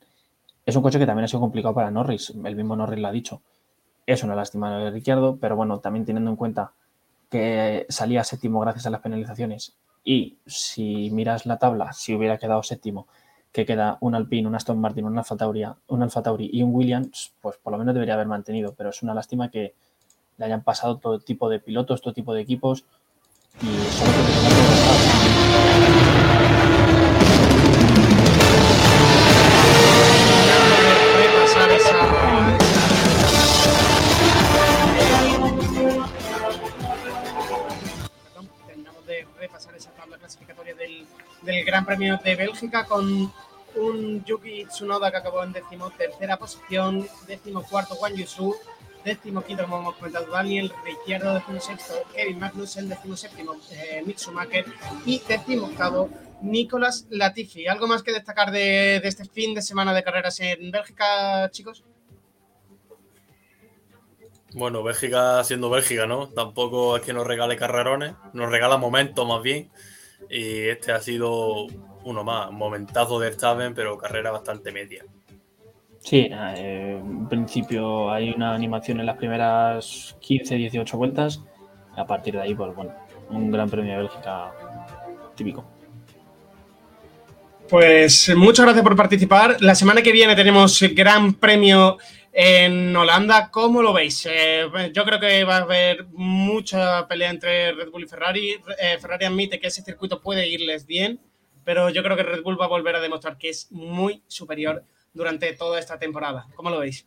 Es 0.65 0.75
un 0.75 0.83
coche 0.83 0.99
que 0.99 1.05
también 1.05 1.25
ha 1.25 1.27
sido 1.27 1.39
complicado 1.39 1.73
para 1.73 1.91
Norris, 1.91 2.31
el 2.31 2.55
mismo 2.55 2.75
Norris 2.75 2.99
lo 2.99 3.07
ha 3.07 3.11
dicho. 3.11 3.41
Es 4.05 4.23
una 4.23 4.35
lástima 4.35 4.77
de 4.77 4.91
Ricciardo, 4.91 5.37
pero 5.37 5.55
bueno, 5.55 5.79
también 5.79 6.05
teniendo 6.05 6.31
en 6.31 6.37
cuenta 6.37 6.71
que 7.29 7.85
salía 7.89 8.23
séptimo 8.23 8.59
gracias 8.59 8.85
a 8.87 8.89
las 8.89 9.01
penalizaciones. 9.01 9.75
Y 10.03 10.37
si 10.45 11.09
miras 11.11 11.45
la 11.45 11.57
tabla, 11.57 11.91
si 11.91 12.15
hubiera 12.15 12.37
quedado 12.37 12.63
séptimo, 12.63 13.07
que 13.51 13.65
queda 13.65 13.97
un 14.01 14.15
Alpine, 14.15 14.47
un 14.47 14.55
Aston 14.55 14.79
Martin, 14.79 15.05
un 15.05 15.17
Alfa, 15.17 15.35
Tauri, 15.35 15.65
un 15.87 16.03
Alfa 16.03 16.21
Tauri 16.21 16.49
y 16.51 16.63
un 16.63 16.73
Williams, 16.73 17.33
pues 17.41 17.57
por 17.57 17.71
lo 17.71 17.79
menos 17.79 17.93
debería 17.93 18.13
haber 18.13 18.27
mantenido. 18.27 18.73
Pero 18.77 18.89
es 18.89 19.01
una 19.03 19.13
lástima 19.13 19.49
que 19.49 19.73
le 20.37 20.45
hayan 20.45 20.63
pasado 20.63 20.97
todo 20.97 21.19
tipo 21.19 21.49
de 21.49 21.59
pilotos, 21.59 22.01
todo 22.01 22.13
tipo 22.13 22.33
de 22.33 22.41
equipos. 22.41 22.85
Y 23.59 23.65
solo 23.65 24.37
del 41.41 41.65
Gran 41.65 41.85
Premio 41.85 42.19
de 42.23 42.35
Bélgica 42.35 42.85
con 42.85 43.33
un 43.75 44.23
Yuki 44.23 44.65
Tsunoda 44.65 45.09
que 45.09 45.17
acabó 45.17 45.43
en 45.43 45.53
tercera 45.97 46.37
posición, 46.37 47.07
cuarto 47.63 47.95
Juan 47.95 48.15
Yusu, 48.15 48.55
quinto 49.15 49.63
como 49.63 49.79
hemos 49.79 49.95
comentado, 49.95 50.27
Daniel 50.31 50.71
Ricciardo, 50.83 51.41
sexto 51.59 51.93
Kevin 52.13 52.39
Magnussen, 52.39 52.89
decimoséptimo 52.89 53.55
eh, 53.71 54.03
Mick 54.05 54.17
Schumacher 54.17 54.65
y 55.05 55.21
octavo 55.61 56.09
Nicolás 56.41 57.07
Latifi. 57.09 57.67
¿Algo 57.67 57.87
más 57.87 58.03
que 58.03 58.11
destacar 58.11 58.51
de, 58.51 58.97
este 58.97 59.25
fin 59.25 59.53
de 59.53 59.61
semana 59.61 59.93
de 59.93 60.03
carreras 60.03 60.39
en 60.39 60.71
Bélgica, 60.71 61.49
chicos? 61.51 61.83
Bueno, 64.53 64.83
Bélgica 64.83 65.43
siendo 65.43 65.69
Bélgica, 65.69 66.05
¿no? 66.05 66.29
Tampoco 66.29 66.97
es 66.97 67.03
que 67.03 67.13
nos 67.13 67.27
regale 67.27 67.55
carrerones, 67.55 68.13
nos 68.33 68.49
regala 68.49 68.77
momentos 68.77 69.27
más 69.27 69.41
bien. 69.41 69.69
Y 70.29 70.67
este 70.67 70.91
ha 70.91 71.01
sido 71.01 71.67
uno 72.03 72.23
más, 72.23 72.51
momentazo 72.51 73.19
de 73.19 73.31
Staven, 73.31 73.73
pero 73.73 73.97
carrera 73.97 74.31
bastante 74.31 74.71
media. 74.71 75.05
Sí, 76.07 76.29
eh, 76.31 77.01
en 77.03 77.27
principio 77.27 78.09
hay 78.09 78.29
una 78.29 78.55
animación 78.55 79.01
en 79.01 79.07
las 79.07 79.17
primeras 79.17 80.15
15, 80.21 80.55
18 80.55 80.97
vueltas. 80.97 81.41
A 81.97 82.07
partir 82.07 82.35
de 82.35 82.43
ahí, 82.43 82.55
pues 82.55 82.73
bueno, 82.73 82.93
un 83.29 83.51
gran 83.51 83.69
premio 83.69 83.91
de 83.91 83.97
Bélgica 84.03 84.53
típico. 85.35 85.69
Pues 87.67 88.33
muchas 88.37 88.63
gracias 88.63 88.85
por 88.85 88.95
participar. 88.95 89.57
La 89.59 89.75
semana 89.75 90.01
que 90.01 90.13
viene 90.13 90.33
tenemos 90.33 90.81
gran 90.93 91.33
premio 91.33 91.97
en 92.31 92.95
Holanda, 92.95 93.51
¿cómo 93.51 93.81
lo 93.81 93.91
veis? 93.91 94.25
Eh, 94.31 94.63
yo 94.93 95.03
creo 95.03 95.19
que 95.19 95.43
va 95.43 95.57
a 95.57 95.63
haber 95.63 96.05
mucha 96.13 97.05
pelea 97.09 97.31
entre 97.31 97.73
Red 97.73 97.91
Bull 97.91 98.03
y 98.05 98.07
Ferrari. 98.07 98.51
Eh, 98.79 98.97
Ferrari 99.01 99.25
admite 99.25 99.59
que 99.59 99.67
ese 99.67 99.81
circuito 99.81 100.21
puede 100.21 100.47
irles 100.47 100.85
bien, 100.85 101.19
pero 101.65 101.89
yo 101.89 102.01
creo 102.01 102.15
que 102.15 102.23
Red 102.23 102.43
Bull 102.43 102.57
va 102.57 102.63
a 102.63 102.69
volver 102.69 102.95
a 102.95 103.01
demostrar 103.01 103.37
que 103.37 103.49
es 103.49 103.69
muy 103.73 104.23
superior 104.27 104.85
durante 105.17 105.51
toda 105.53 105.79
esta 105.79 105.99
temporada. 105.99 106.47
¿Cómo 106.55 106.69
lo 106.69 106.79
veis? 106.79 107.05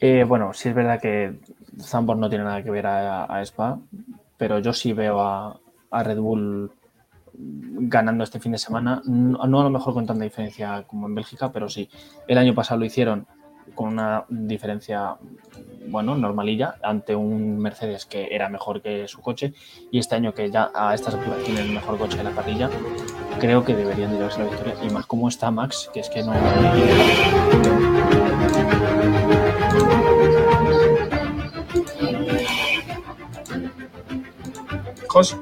Eh, 0.00 0.24
bueno, 0.26 0.52
sí 0.52 0.70
es 0.70 0.74
verdad 0.74 1.00
que 1.00 1.38
Zambor 1.80 2.16
no 2.16 2.28
tiene 2.28 2.44
nada 2.44 2.62
que 2.62 2.70
ver 2.70 2.86
a, 2.86 3.42
Spa, 3.42 3.78
pero 4.36 4.58
yo 4.58 4.72
sí 4.72 4.92
veo 4.92 5.20
a 5.20 6.02
Red 6.02 6.18
Bull 6.18 6.72
ganando 7.42 8.24
este 8.24 8.40
fin 8.40 8.52
de 8.52 8.58
semana. 8.58 9.02
No, 9.04 9.40
a 9.42 9.46
lo 9.46 9.70
mejor 9.70 9.94
con 9.94 10.06
tanta 10.06 10.24
diferencia 10.24 10.84
como 10.86 11.06
en 11.06 11.14
Bélgica, 11.14 11.50
pero 11.52 11.68
sí. 11.68 11.88
El 12.26 12.38
año 12.38 12.54
pasado 12.54 12.80
lo 12.80 12.86
hicieron 12.86 13.26
con 13.74 13.88
una 13.88 14.24
diferencia, 14.28 15.16
bueno, 15.86 16.16
normalilla, 16.16 16.76
ante 16.82 17.14
un 17.14 17.58
Mercedes 17.58 18.06
que 18.06 18.28
era 18.30 18.48
mejor 18.48 18.82
que 18.82 19.08
su 19.08 19.20
coche. 19.20 19.52
Y 19.90 19.98
este 19.98 20.14
año 20.14 20.34
que 20.34 20.50
ya 20.50 20.70
a 20.74 20.94
estas 20.94 21.14
alturas 21.14 21.42
tiene 21.44 21.60
el 21.60 21.70
mejor 21.70 21.98
coche 21.98 22.16
de 22.16 22.24
la 22.24 22.30
parrilla, 22.30 22.70
creo 23.40 23.64
que 23.64 23.74
deberían 23.74 24.10
de 24.10 24.16
llevarse 24.18 24.40
la 24.40 24.50
victoria. 24.50 24.74
Y 24.82 24.90
más 24.90 25.06
como 25.06 25.28
está 25.28 25.50
Max, 25.50 25.90
que 25.92 26.00
es 26.00 26.08
que 26.08 26.22
no. 26.22 26.32
José. 35.08 35.36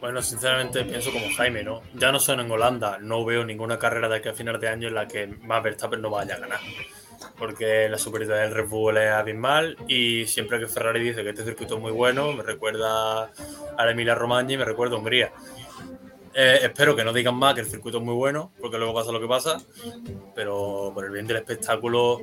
Bueno, 0.00 0.22
sinceramente 0.22 0.84
pienso 0.84 1.12
como 1.12 1.26
Jaime, 1.36 1.62
¿no? 1.62 1.82
Ya 1.94 2.10
no 2.10 2.18
son 2.18 2.40
en 2.40 2.50
Holanda, 2.50 2.98
no 2.98 3.24
veo 3.24 3.44
ninguna 3.44 3.78
carrera 3.78 4.08
de 4.08 4.16
aquí 4.16 4.28
a 4.28 4.32
final 4.32 4.58
de 4.58 4.68
año 4.68 4.88
en 4.88 4.94
la 4.94 5.06
que 5.06 5.26
Max 5.26 5.62
Verstappen 5.64 6.00
no 6.00 6.10
vaya 6.10 6.36
a 6.36 6.38
ganar. 6.38 6.60
Porque 7.38 7.88
la 7.88 7.98
superioridad 7.98 8.42
del 8.42 8.54
Red 8.54 8.68
Bull 8.68 8.96
es 8.96 9.10
abismal 9.10 9.76
y 9.86 10.26
siempre 10.26 10.58
que 10.58 10.66
Ferrari 10.66 11.00
dice 11.00 11.22
que 11.22 11.30
este 11.30 11.44
circuito 11.44 11.76
es 11.76 11.80
muy 11.80 11.92
bueno, 11.92 12.32
me 12.32 12.42
recuerda 12.42 13.24
a 13.24 13.84
la 13.84 13.90
Emilia 13.90 14.14
Romagna 14.14 14.52
y 14.52 14.56
me 14.56 14.64
recuerda 14.64 14.96
a 14.96 14.98
Hungría. 14.98 15.32
Eh, 16.40 16.60
espero 16.62 16.94
que 16.94 17.02
no 17.02 17.12
digan 17.12 17.34
más 17.34 17.54
que 17.54 17.62
el 17.62 17.66
circuito 17.66 17.98
es 17.98 18.04
muy 18.04 18.14
bueno, 18.14 18.52
porque 18.60 18.78
luego 18.78 18.94
pasa 18.94 19.10
lo 19.10 19.20
que 19.20 19.26
pasa, 19.26 19.60
pero 20.36 20.92
por 20.94 21.04
el 21.04 21.10
bien 21.10 21.26
del 21.26 21.38
espectáculo 21.38 22.22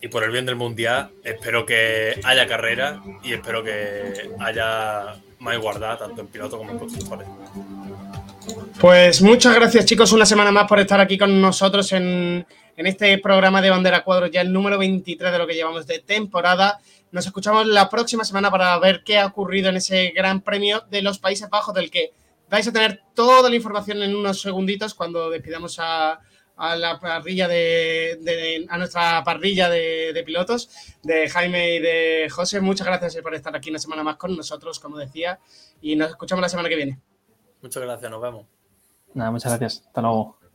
y 0.00 0.06
por 0.06 0.22
el 0.22 0.30
bien 0.30 0.46
del 0.46 0.54
mundial, 0.54 1.10
espero 1.24 1.66
que 1.66 2.20
haya 2.22 2.46
carrera 2.46 3.02
y 3.24 3.32
espero 3.32 3.64
que 3.64 4.30
haya 4.38 5.16
más 5.40 5.54
igualdad 5.56 5.98
tanto 5.98 6.20
en 6.20 6.28
piloto 6.28 6.58
como 6.58 6.70
en 6.70 6.78
constructores. 6.78 7.26
Pues 8.80 9.22
muchas 9.22 9.54
gracias 9.54 9.84
chicos 9.84 10.12
una 10.12 10.26
semana 10.26 10.52
más 10.52 10.68
por 10.68 10.78
estar 10.78 11.00
aquí 11.00 11.18
con 11.18 11.40
nosotros 11.40 11.90
en, 11.92 12.46
en 12.76 12.86
este 12.86 13.16
programa 13.18 13.62
de 13.62 13.70
Bandera 13.70 14.04
Cuadros, 14.04 14.30
ya 14.30 14.40
el 14.40 14.52
número 14.52 14.78
23 14.78 15.32
de 15.32 15.38
lo 15.38 15.46
que 15.46 15.54
llevamos 15.54 15.86
de 15.86 15.98
temporada. 16.00 16.78
Nos 17.10 17.26
escuchamos 17.26 17.66
la 17.66 17.88
próxima 17.88 18.24
semana 18.24 18.50
para 18.50 18.78
ver 18.78 19.02
qué 19.04 19.18
ha 19.18 19.26
ocurrido 19.26 19.70
en 19.70 19.76
ese 19.76 20.10
Gran 20.14 20.40
Premio 20.42 20.82
de 20.90 21.02
los 21.02 21.18
Países 21.18 21.48
Bajos, 21.48 21.74
del 21.74 21.90
que 21.90 22.12
vais 22.50 22.66
a 22.68 22.72
tener 22.72 23.02
toda 23.14 23.48
la 23.48 23.56
información 23.56 24.02
en 24.02 24.14
unos 24.14 24.40
segunditos 24.40 24.94
cuando 24.94 25.30
despidamos 25.30 25.78
a, 25.78 26.20
a 26.56 26.76
la 26.76 26.98
parrilla 26.98 27.48
de, 27.48 28.66
a 28.68 28.78
nuestra 28.78 29.22
parrilla 29.24 29.68
de, 29.68 30.22
pilotos 30.24 30.70
de 31.02 31.28
Jaime 31.28 31.76
y 31.76 31.78
de 31.80 32.28
José. 32.30 32.60
Muchas 32.60 32.86
gracias 32.86 33.16
por 33.22 33.34
estar 33.34 33.54
aquí 33.54 33.70
una 33.70 33.78
semana 33.78 34.02
más 34.02 34.16
con 34.16 34.36
nosotros, 34.36 34.80
como 34.80 34.96
decía, 34.96 35.38
y 35.80 35.96
nos 35.96 36.10
escuchamos 36.10 36.42
la 36.42 36.48
semana 36.48 36.68
que 36.68 36.76
viene. 36.76 37.00
Muchas 37.62 37.82
gracias, 37.82 38.10
nos 38.10 38.22
vemos. 38.22 38.46
Nada, 39.14 39.30
muchas 39.30 39.52
gracias. 39.52 39.84
Hasta 39.86 40.02
luego. 40.02 40.45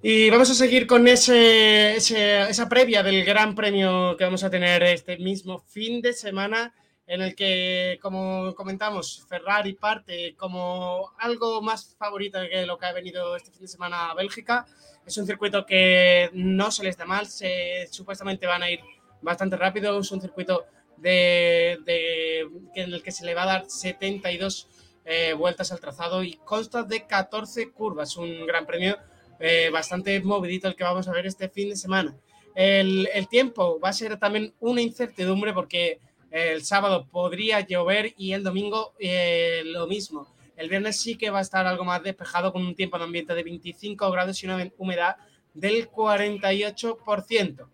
Y 0.00 0.30
vamos 0.30 0.48
a 0.48 0.54
seguir 0.54 0.86
con 0.86 1.08
ese, 1.08 1.96
esa 1.96 2.68
previa 2.68 3.02
del 3.02 3.24
Gran 3.24 3.56
Premio 3.56 4.16
que 4.16 4.22
vamos 4.22 4.44
a 4.44 4.50
tener 4.50 4.80
este 4.84 5.18
mismo 5.18 5.58
fin 5.58 6.00
de 6.00 6.12
semana 6.12 6.72
en 7.04 7.20
el 7.20 7.34
que, 7.34 7.98
como 8.00 8.54
comentamos, 8.54 9.26
Ferrari 9.28 9.72
parte 9.72 10.36
como 10.36 11.10
algo 11.18 11.60
más 11.62 11.96
favorito 11.98 12.38
que 12.48 12.64
lo 12.64 12.78
que 12.78 12.86
ha 12.86 12.92
venido 12.92 13.34
este 13.34 13.50
fin 13.50 13.62
de 13.62 13.66
semana 13.66 14.10
a 14.10 14.14
Bélgica. 14.14 14.66
Es 15.04 15.16
un 15.18 15.26
circuito 15.26 15.66
que 15.66 16.30
no 16.32 16.70
se 16.70 16.84
les 16.84 16.96
da 16.96 17.04
mal, 17.04 17.26
se, 17.26 17.88
supuestamente 17.90 18.46
van 18.46 18.62
a 18.62 18.70
ir 18.70 18.78
bastante 19.20 19.56
rápido, 19.56 19.98
es 19.98 20.12
un 20.12 20.20
circuito 20.20 20.64
de, 20.96 21.72
en 22.76 22.92
el 22.92 23.02
que 23.02 23.10
se 23.10 23.24
le 23.24 23.34
va 23.34 23.42
a 23.42 23.46
dar 23.46 23.64
72 23.68 24.68
eh, 25.04 25.32
vueltas 25.32 25.72
al 25.72 25.80
trazado 25.80 26.22
y 26.22 26.34
consta 26.34 26.84
de 26.84 27.04
14 27.04 27.72
curvas, 27.72 28.16
un 28.16 28.46
gran 28.46 28.64
premio 28.64 28.96
eh, 29.40 29.70
bastante 29.72 30.20
movidito 30.20 30.68
el 30.68 30.76
que 30.76 30.84
vamos 30.84 31.08
a 31.08 31.12
ver 31.12 31.26
este 31.26 31.48
fin 31.48 31.70
de 31.70 31.76
semana. 31.76 32.16
El, 32.54 33.28
tiempo 33.30 33.78
va 33.78 33.90
a 33.90 33.92
ser 33.92 34.18
también 34.18 34.52
una 34.58 34.82
incertidumbre 34.82 35.52
porque 35.52 36.00
El 36.30 36.64
sábado 36.64 37.06
podría 37.10 37.60
llover 37.60 38.12
y 38.18 38.32
el 38.32 38.42
domingo 38.42 38.94
eh, 38.98 39.62
lo 39.64 39.86
mismo. 39.86 40.26
El 40.56 40.68
viernes 40.68 41.00
sí 41.00 41.16
que 41.16 41.30
va 41.30 41.38
a 41.38 41.42
estar 41.42 41.66
algo 41.66 41.84
más 41.84 42.02
despejado 42.02 42.52
con 42.52 42.66
un 42.66 42.74
tiempo 42.74 42.98
de 42.98 43.04
ambiente 43.04 43.32
de 43.32 43.44
25 43.44 44.10
grados 44.10 44.42
y 44.42 44.46
una 44.46 44.70
humedad 44.76 45.16
del 45.54 45.88
48%. 45.88 47.68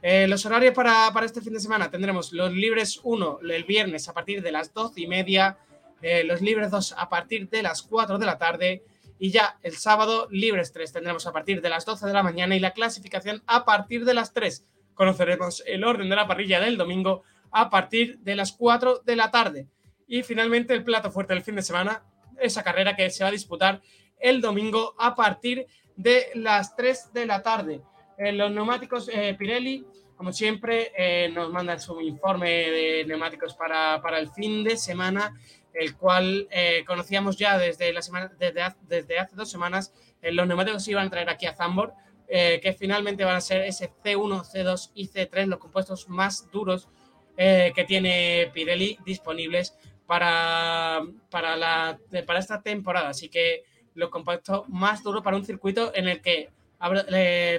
Eh, 0.00 0.28
los 0.28 0.46
horarios 0.46 0.74
para, 0.74 1.12
este 1.24 1.40
fin 1.40 1.52
de 1.52 1.60
semana 1.60 1.90
tendremos 1.90 2.32
los 2.32 2.52
libres 2.52 3.00
1 3.02 3.40
el 3.50 3.64
viernes 3.64 4.08
a 4.08 4.14
partir 4.14 4.40
de 4.42 4.52
las 4.52 4.72
12 4.72 5.00
y 5.00 5.06
media, 5.08 5.58
eh, 6.00 6.22
los 6.22 6.40
libres 6.40 6.70
2 6.70 6.94
a 6.96 7.08
partir 7.08 7.48
de 7.48 7.62
las 7.62 7.82
4 7.82 8.18
de 8.18 8.26
la 8.26 8.38
tarde 8.38 8.84
y 9.18 9.30
ya 9.30 9.58
el 9.62 9.76
sábado 9.76 10.28
libres 10.30 10.72
3 10.72 10.92
tendremos 10.92 11.26
a 11.26 11.32
partir 11.32 11.60
de 11.60 11.68
las 11.68 11.84
12 11.84 12.06
de 12.06 12.12
la 12.12 12.22
mañana 12.22 12.56
y 12.56 12.60
la 12.60 12.72
clasificación 12.72 13.42
a 13.46 13.64
partir 13.64 14.04
de 14.04 14.14
las 14.14 14.32
3. 14.32 14.66
Conoceremos 14.94 15.62
el 15.66 15.84
orden 15.84 16.08
de 16.08 16.16
la 16.16 16.26
parrilla 16.26 16.60
del 16.60 16.76
domingo 16.76 17.22
a 17.50 17.70
partir 17.70 18.18
de 18.20 18.36
las 18.36 18.52
4 18.52 19.02
de 19.04 19.16
la 19.16 19.30
tarde. 19.30 19.66
Y 20.06 20.22
finalmente 20.22 20.74
el 20.74 20.84
plato 20.84 21.10
fuerte 21.10 21.34
del 21.34 21.42
fin 21.42 21.56
de 21.56 21.62
semana, 21.62 22.02
esa 22.40 22.62
carrera 22.62 22.96
que 22.96 23.10
se 23.10 23.24
va 23.24 23.28
a 23.28 23.32
disputar 23.32 23.82
el 24.20 24.40
domingo 24.40 24.94
a 24.98 25.14
partir 25.14 25.66
de 25.96 26.28
las 26.34 26.76
3 26.76 27.12
de 27.12 27.26
la 27.26 27.42
tarde. 27.42 27.82
Eh, 28.16 28.32
los 28.32 28.50
neumáticos 28.50 29.08
eh, 29.12 29.34
Pirelli, 29.38 29.84
como 30.16 30.32
siempre, 30.32 30.92
eh, 30.96 31.28
nos 31.28 31.52
mandan 31.52 31.80
su 31.80 32.00
informe 32.00 32.48
de 32.48 33.04
neumáticos 33.06 33.54
para, 33.54 34.00
para, 34.02 34.18
el 34.18 34.28
fin 34.30 34.64
de 34.64 34.76
semana, 34.76 35.38
el 35.74 35.96
cual 35.96 36.48
conocíamos 36.86 37.36
ya 37.36 37.58
desde, 37.58 37.92
la 37.92 38.02
semana, 38.02 38.32
desde, 38.38 38.62
desde 38.88 39.18
hace 39.18 39.36
dos 39.36 39.50
semanas. 39.50 39.92
los 40.22 40.46
neumáticos 40.46 40.84
se 40.84 40.92
iban 40.92 41.06
a 41.06 41.10
traer 41.10 41.28
aquí 41.30 41.46
a 41.46 41.54
Zambor, 41.54 41.92
que 42.28 42.76
finalmente 42.78 43.24
van 43.24 43.36
a 43.36 43.40
ser 43.40 43.62
ese 43.62 43.90
C1, 44.04 44.44
C2 44.44 44.90
y 44.94 45.08
C3, 45.08 45.46
los 45.46 45.58
compuestos 45.58 46.08
más 46.08 46.50
duros 46.50 46.88
que 47.36 47.84
tiene 47.86 48.50
Pirelli 48.52 48.98
disponibles 49.04 49.76
para, 50.08 51.02
para, 51.30 51.56
la, 51.56 51.98
para 52.26 52.38
esta 52.38 52.62
temporada. 52.62 53.10
Así 53.10 53.28
que 53.28 53.62
los 53.94 54.08
compuestos 54.08 54.68
más 54.68 55.02
duros 55.02 55.22
para 55.22 55.36
un 55.36 55.44
circuito 55.44 55.92
en 55.94 56.08
el 56.08 56.22
que 56.22 56.50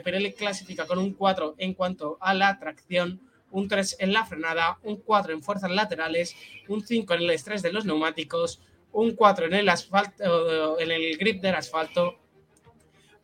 Pirelli 0.04 0.34
clasifica 0.34 0.88
con 0.88 0.98
un 0.98 1.14
4 1.14 1.56
en 1.58 1.74
cuanto 1.74 2.18
a 2.20 2.34
la 2.34 2.58
tracción, 2.58 3.22
un 3.52 3.68
3 3.68 3.98
en 4.00 4.14
la 4.14 4.26
frenada, 4.26 4.80
un 4.84 4.98
4 4.98 5.34
en 5.34 5.44
fuerzas 5.44 5.72
laterales, 5.72 6.36
un 6.68 6.86
5 6.86 7.14
en 7.14 7.22
el 7.22 7.30
estrés 7.32 7.62
de 7.62 7.72
los 7.72 7.86
neumáticos, 7.86 8.62
un 8.92 9.16
4 9.16 9.48
en 9.48 9.54
el 9.54 9.70
asfalto, 9.70 10.80
en 10.80 10.92
el 10.92 11.18
grip 11.18 11.42
del 11.42 11.56
asfalto, 11.56 12.20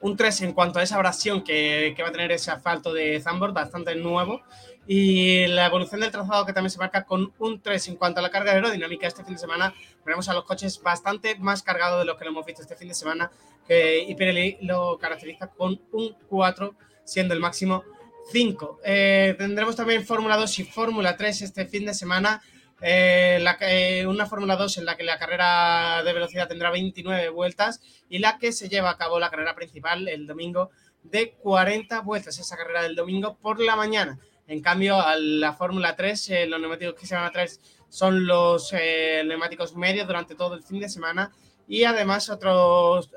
un 0.02 0.15
3 0.15 0.41
en 0.41 0.53
cuanto 0.53 0.80
a 0.80 0.84
esa 0.84 0.95
abrasión 0.95 1.43
que, 1.43 1.93
que 1.95 2.03
va 2.03 2.10
a 2.10 2.11
tener 2.11 2.31
ese 2.31 2.52
asfalto 2.52 2.93
de 2.93 3.19
Zambor, 3.19 3.53
bastante 3.53 3.95
nuevo, 3.95 4.41
y 4.88 5.47
la 5.47 5.65
evolución 5.65 6.02
del 6.02 6.11
trazado 6.11 6.45
que 6.45 6.53
también 6.53 6.69
se 6.69 6.77
marca 6.77 7.06
con 7.06 7.34
un 7.39 7.61
3 7.61 7.88
en 7.88 7.95
cuanto 7.95 8.19
a 8.19 8.23
la 8.23 8.30
carga 8.30 8.52
aerodinámica 8.52 9.07
este 9.07 9.23
fin 9.23 9.34
de 9.34 9.39
semana. 9.39 9.73
Veremos 10.06 10.30
a 10.30 10.34
los 10.34 10.43
coches 10.43 10.81
bastante 10.81 11.35
más 11.39 11.64
cargados 11.64 11.99
de 11.99 12.06
lo 12.06 12.18
que 12.18 12.26
lo 12.26 12.31
hemos 12.31 12.45
visto 12.45 12.61
este 12.61 12.76
fin 12.76 12.89
de 12.89 12.93
semana. 12.93 13.31
y 13.68 14.14
Pirelli 14.14 14.57
lo 14.61 14.99
caracteriza 14.99 15.47
con 15.47 15.81
un 15.91 16.15
4, 16.30 16.76
siendo 17.03 17.34
el 17.34 17.39
máximo 17.39 17.84
5. 18.31 18.80
Eh, 18.84 19.35
tendremos 19.38 19.76
también 19.76 20.06
Fórmula 20.06 20.38
2 20.38 20.60
y 20.60 20.64
Fórmula 20.64 21.15
3 21.15 21.41
este 21.41 21.65
fin 21.65 21.85
de 21.85 21.93
semana. 21.93 22.41
Eh, 22.81 23.43
eh, 23.61 24.06
una 24.06 24.26
Fórmula 24.26 24.56
2 24.57 24.80
en 24.80 24.85
la 24.85 24.97
que 24.97 25.03
la 25.03 25.18
carrera 25.18 26.03
de 26.03 26.14
velocidad 26.14 26.47
tendrá 26.47 26.72
29 26.72 27.30
vueltas 27.30 27.81
y 28.10 28.19
la 28.19 28.38
que 28.38 28.52
se 28.52 28.68
lleva 28.68 28.89
a 28.89 28.97
cabo 28.97 29.19
la 29.19 29.30
carrera 29.30 29.56
principal 29.56 30.07
el 30.07 30.27
domingo 30.27 30.72
de 31.03 31.31
40 31.31 32.02
vueltas. 32.02 32.38
Esa 32.38 32.57
carrera 32.57 32.84
del 32.84 32.95
domingo 32.95 33.38
por 33.38 33.60
la 33.61 33.76
mañana. 33.76 34.19
En 34.47 34.61
cambio, 34.61 34.99
a 34.99 35.15
la 35.15 35.53
Fórmula 35.53 35.95
3, 35.95 36.30
eh, 36.30 36.45
los 36.47 36.60
neumáticos 36.60 36.95
que 36.95 37.07
se 37.07 37.15
van 37.15 37.26
a 37.26 37.31
traer 37.31 37.49
son 37.89 38.27
los 38.27 38.73
neumáticos 38.73 39.76
medios 39.76 40.06
durante 40.06 40.35
todo 40.35 40.56
el 40.56 40.64
fin 40.64 40.81
de 40.81 40.89
semana 40.89 41.31
y 41.68 41.85
además 41.85 42.30
otros, 42.30 43.10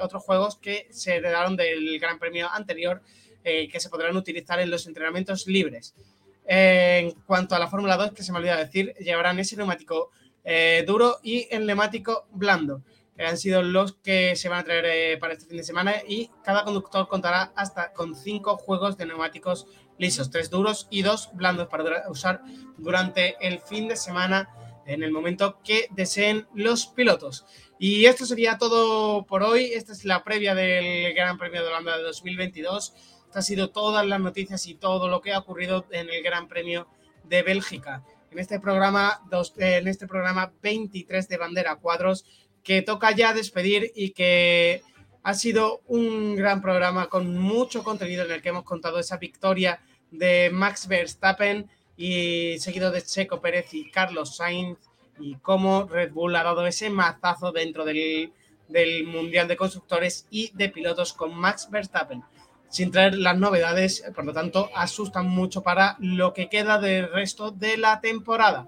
otros 0.00 0.24
juegos 0.24 0.56
que 0.56 0.88
se 0.90 1.16
heredaron 1.16 1.56
del 1.56 1.98
Gran 2.00 2.18
Premio 2.18 2.48
anterior 2.50 3.02
que 3.42 3.80
se 3.80 3.88
podrán 3.88 4.16
utilizar 4.16 4.60
en 4.60 4.70
los 4.70 4.86
entrenamientos 4.86 5.46
libres. 5.46 5.94
en 6.46 7.12
cuanto 7.26 7.54
a 7.54 7.58
la 7.58 7.68
Fórmula 7.68 7.96
2, 7.96 8.12
que 8.12 8.22
se 8.22 8.32
me 8.32 8.38
olvidó 8.38 8.56
decir, 8.56 8.94
llevarán 9.00 9.38
ese 9.38 9.56
neumático 9.56 10.10
duro 10.86 11.18
y 11.22 11.46
el 11.50 11.66
neumático 11.66 12.26
blando 12.32 12.82
han 13.26 13.36
sido 13.36 13.62
los 13.62 13.94
que 13.94 14.36
se 14.36 14.48
van 14.48 14.60
a 14.60 14.64
traer 14.64 15.18
para 15.18 15.32
este 15.32 15.46
fin 15.46 15.56
de 15.56 15.64
semana 15.64 15.94
y 16.06 16.30
cada 16.44 16.64
conductor 16.64 17.08
contará 17.08 17.52
hasta 17.56 17.92
con 17.92 18.14
cinco 18.14 18.56
juegos 18.56 18.96
de 18.96 19.06
neumáticos 19.06 19.66
lisos, 19.98 20.30
tres 20.30 20.50
duros 20.50 20.86
y 20.90 21.02
dos 21.02 21.30
blandos 21.32 21.66
para 21.68 22.08
usar 22.08 22.42
durante 22.76 23.36
el 23.40 23.58
fin 23.58 23.88
de 23.88 23.96
semana 23.96 24.48
en 24.86 25.02
el 25.02 25.10
momento 25.10 25.60
que 25.64 25.88
deseen 25.90 26.46
los 26.54 26.86
pilotos. 26.86 27.44
Y 27.78 28.06
esto 28.06 28.24
sería 28.24 28.56
todo 28.56 29.26
por 29.26 29.42
hoy. 29.42 29.72
Esta 29.74 29.92
es 29.92 30.04
la 30.04 30.22
previa 30.24 30.54
del 30.54 31.12
Gran 31.14 31.36
Premio 31.36 31.62
de 31.62 31.68
Holanda 31.68 31.98
de 31.98 32.04
2022. 32.04 32.94
Esta 33.28 33.40
ha 33.40 33.42
sido 33.42 33.68
todas 33.68 34.06
las 34.06 34.20
noticias 34.20 34.66
y 34.66 34.74
todo 34.74 35.06
lo 35.06 35.20
que 35.20 35.34
ha 35.34 35.38
ocurrido 35.38 35.84
en 35.90 36.08
el 36.08 36.22
Gran 36.22 36.48
Premio 36.48 36.88
de 37.24 37.42
Bélgica. 37.42 38.02
En 38.30 38.38
este 38.38 38.58
programa, 38.58 39.20
en 39.58 39.86
este 39.86 40.06
programa 40.06 40.50
23 40.62 41.28
de 41.28 41.36
Bandera 41.36 41.76
Cuadros, 41.76 42.24
que 42.64 42.80
toca 42.80 43.10
ya 43.10 43.34
despedir 43.34 43.92
y 43.94 44.12
que 44.12 44.80
ha 45.22 45.34
sido 45.34 45.82
un 45.88 46.36
gran 46.36 46.62
programa 46.62 47.10
con 47.10 47.36
mucho 47.36 47.84
contenido 47.84 48.24
en 48.24 48.30
el 48.30 48.40
que 48.40 48.48
hemos 48.48 48.64
contado 48.64 48.98
esa 48.98 49.18
victoria 49.18 49.82
de 50.10 50.48
Max 50.50 50.88
Verstappen 50.88 51.68
y 51.98 52.56
seguido 52.60 52.90
de 52.90 53.02
Checo 53.02 53.42
Pérez 53.42 53.74
y 53.74 53.90
Carlos 53.90 54.36
Sainz 54.36 54.78
y 55.20 55.34
cómo 55.34 55.86
Red 55.86 56.12
Bull 56.12 56.34
ha 56.34 56.44
dado 56.44 56.66
ese 56.66 56.88
mazazo 56.88 57.52
dentro 57.52 57.84
del, 57.84 58.32
del 58.68 59.04
Mundial 59.04 59.48
de 59.48 59.58
Constructores 59.58 60.26
y 60.30 60.50
de 60.54 60.70
Pilotos 60.70 61.12
con 61.12 61.34
Max 61.34 61.68
Verstappen. 61.70 62.24
Sin 62.68 62.90
traer 62.90 63.14
las 63.14 63.38
novedades, 63.38 64.04
por 64.14 64.24
lo 64.24 64.32
tanto, 64.32 64.70
asustan 64.74 65.28
mucho 65.28 65.62
para 65.62 65.96
lo 66.00 66.34
que 66.34 66.48
queda 66.48 66.78
del 66.78 67.10
resto 67.10 67.50
de 67.50 67.76
la 67.76 68.00
temporada. 68.00 68.66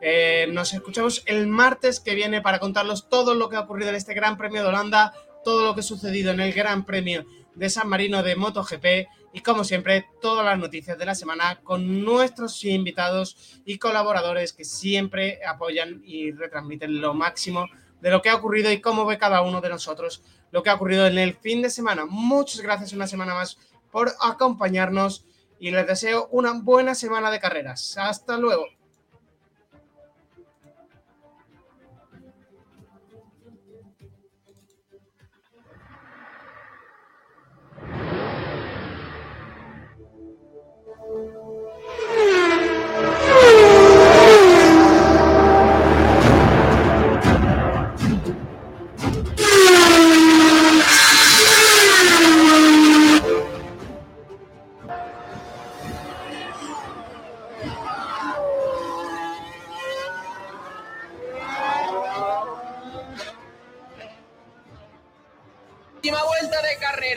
Eh, 0.00 0.48
nos 0.52 0.74
escuchamos 0.74 1.22
el 1.26 1.46
martes 1.46 2.00
que 2.00 2.14
viene 2.14 2.42
para 2.42 2.58
contarlos 2.58 3.08
todo 3.08 3.34
lo 3.34 3.48
que 3.48 3.56
ha 3.56 3.60
ocurrido 3.60 3.90
en 3.90 3.96
este 3.96 4.14
Gran 4.14 4.36
Premio 4.36 4.62
de 4.62 4.68
Holanda, 4.68 5.14
todo 5.44 5.64
lo 5.64 5.74
que 5.74 5.80
ha 5.80 5.84
sucedido 5.84 6.32
en 6.32 6.40
el 6.40 6.52
Gran 6.52 6.84
Premio 6.84 7.24
de 7.54 7.70
San 7.70 7.88
Marino 7.88 8.22
de 8.22 8.36
MotoGP 8.36 9.08
y 9.32 9.40
como 9.40 9.64
siempre 9.64 10.06
todas 10.20 10.44
las 10.44 10.58
noticias 10.58 10.98
de 10.98 11.06
la 11.06 11.14
semana 11.14 11.60
con 11.62 12.04
nuestros 12.04 12.64
invitados 12.64 13.60
y 13.64 13.78
colaboradores 13.78 14.52
que 14.52 14.64
siempre 14.64 15.40
apoyan 15.46 16.02
y 16.04 16.32
retransmiten 16.32 17.00
lo 17.00 17.14
máximo 17.14 17.66
de 18.00 18.10
lo 18.10 18.22
que 18.22 18.30
ha 18.30 18.36
ocurrido 18.36 18.70
y 18.70 18.80
cómo 18.80 19.06
ve 19.06 19.18
cada 19.18 19.42
uno 19.42 19.60
de 19.60 19.68
nosotros 19.68 20.22
lo 20.50 20.62
que 20.62 20.70
ha 20.70 20.74
ocurrido 20.74 21.06
en 21.06 21.18
el 21.18 21.34
fin 21.34 21.62
de 21.62 21.70
semana. 21.70 22.06
Muchas 22.06 22.60
gracias 22.60 22.92
una 22.92 23.06
semana 23.06 23.34
más 23.34 23.58
por 23.90 24.12
acompañarnos 24.20 25.24
y 25.58 25.70
les 25.70 25.86
deseo 25.86 26.28
una 26.30 26.52
buena 26.52 26.94
semana 26.94 27.30
de 27.30 27.40
carreras. 27.40 27.96
Hasta 27.98 28.36
luego. 28.36 28.75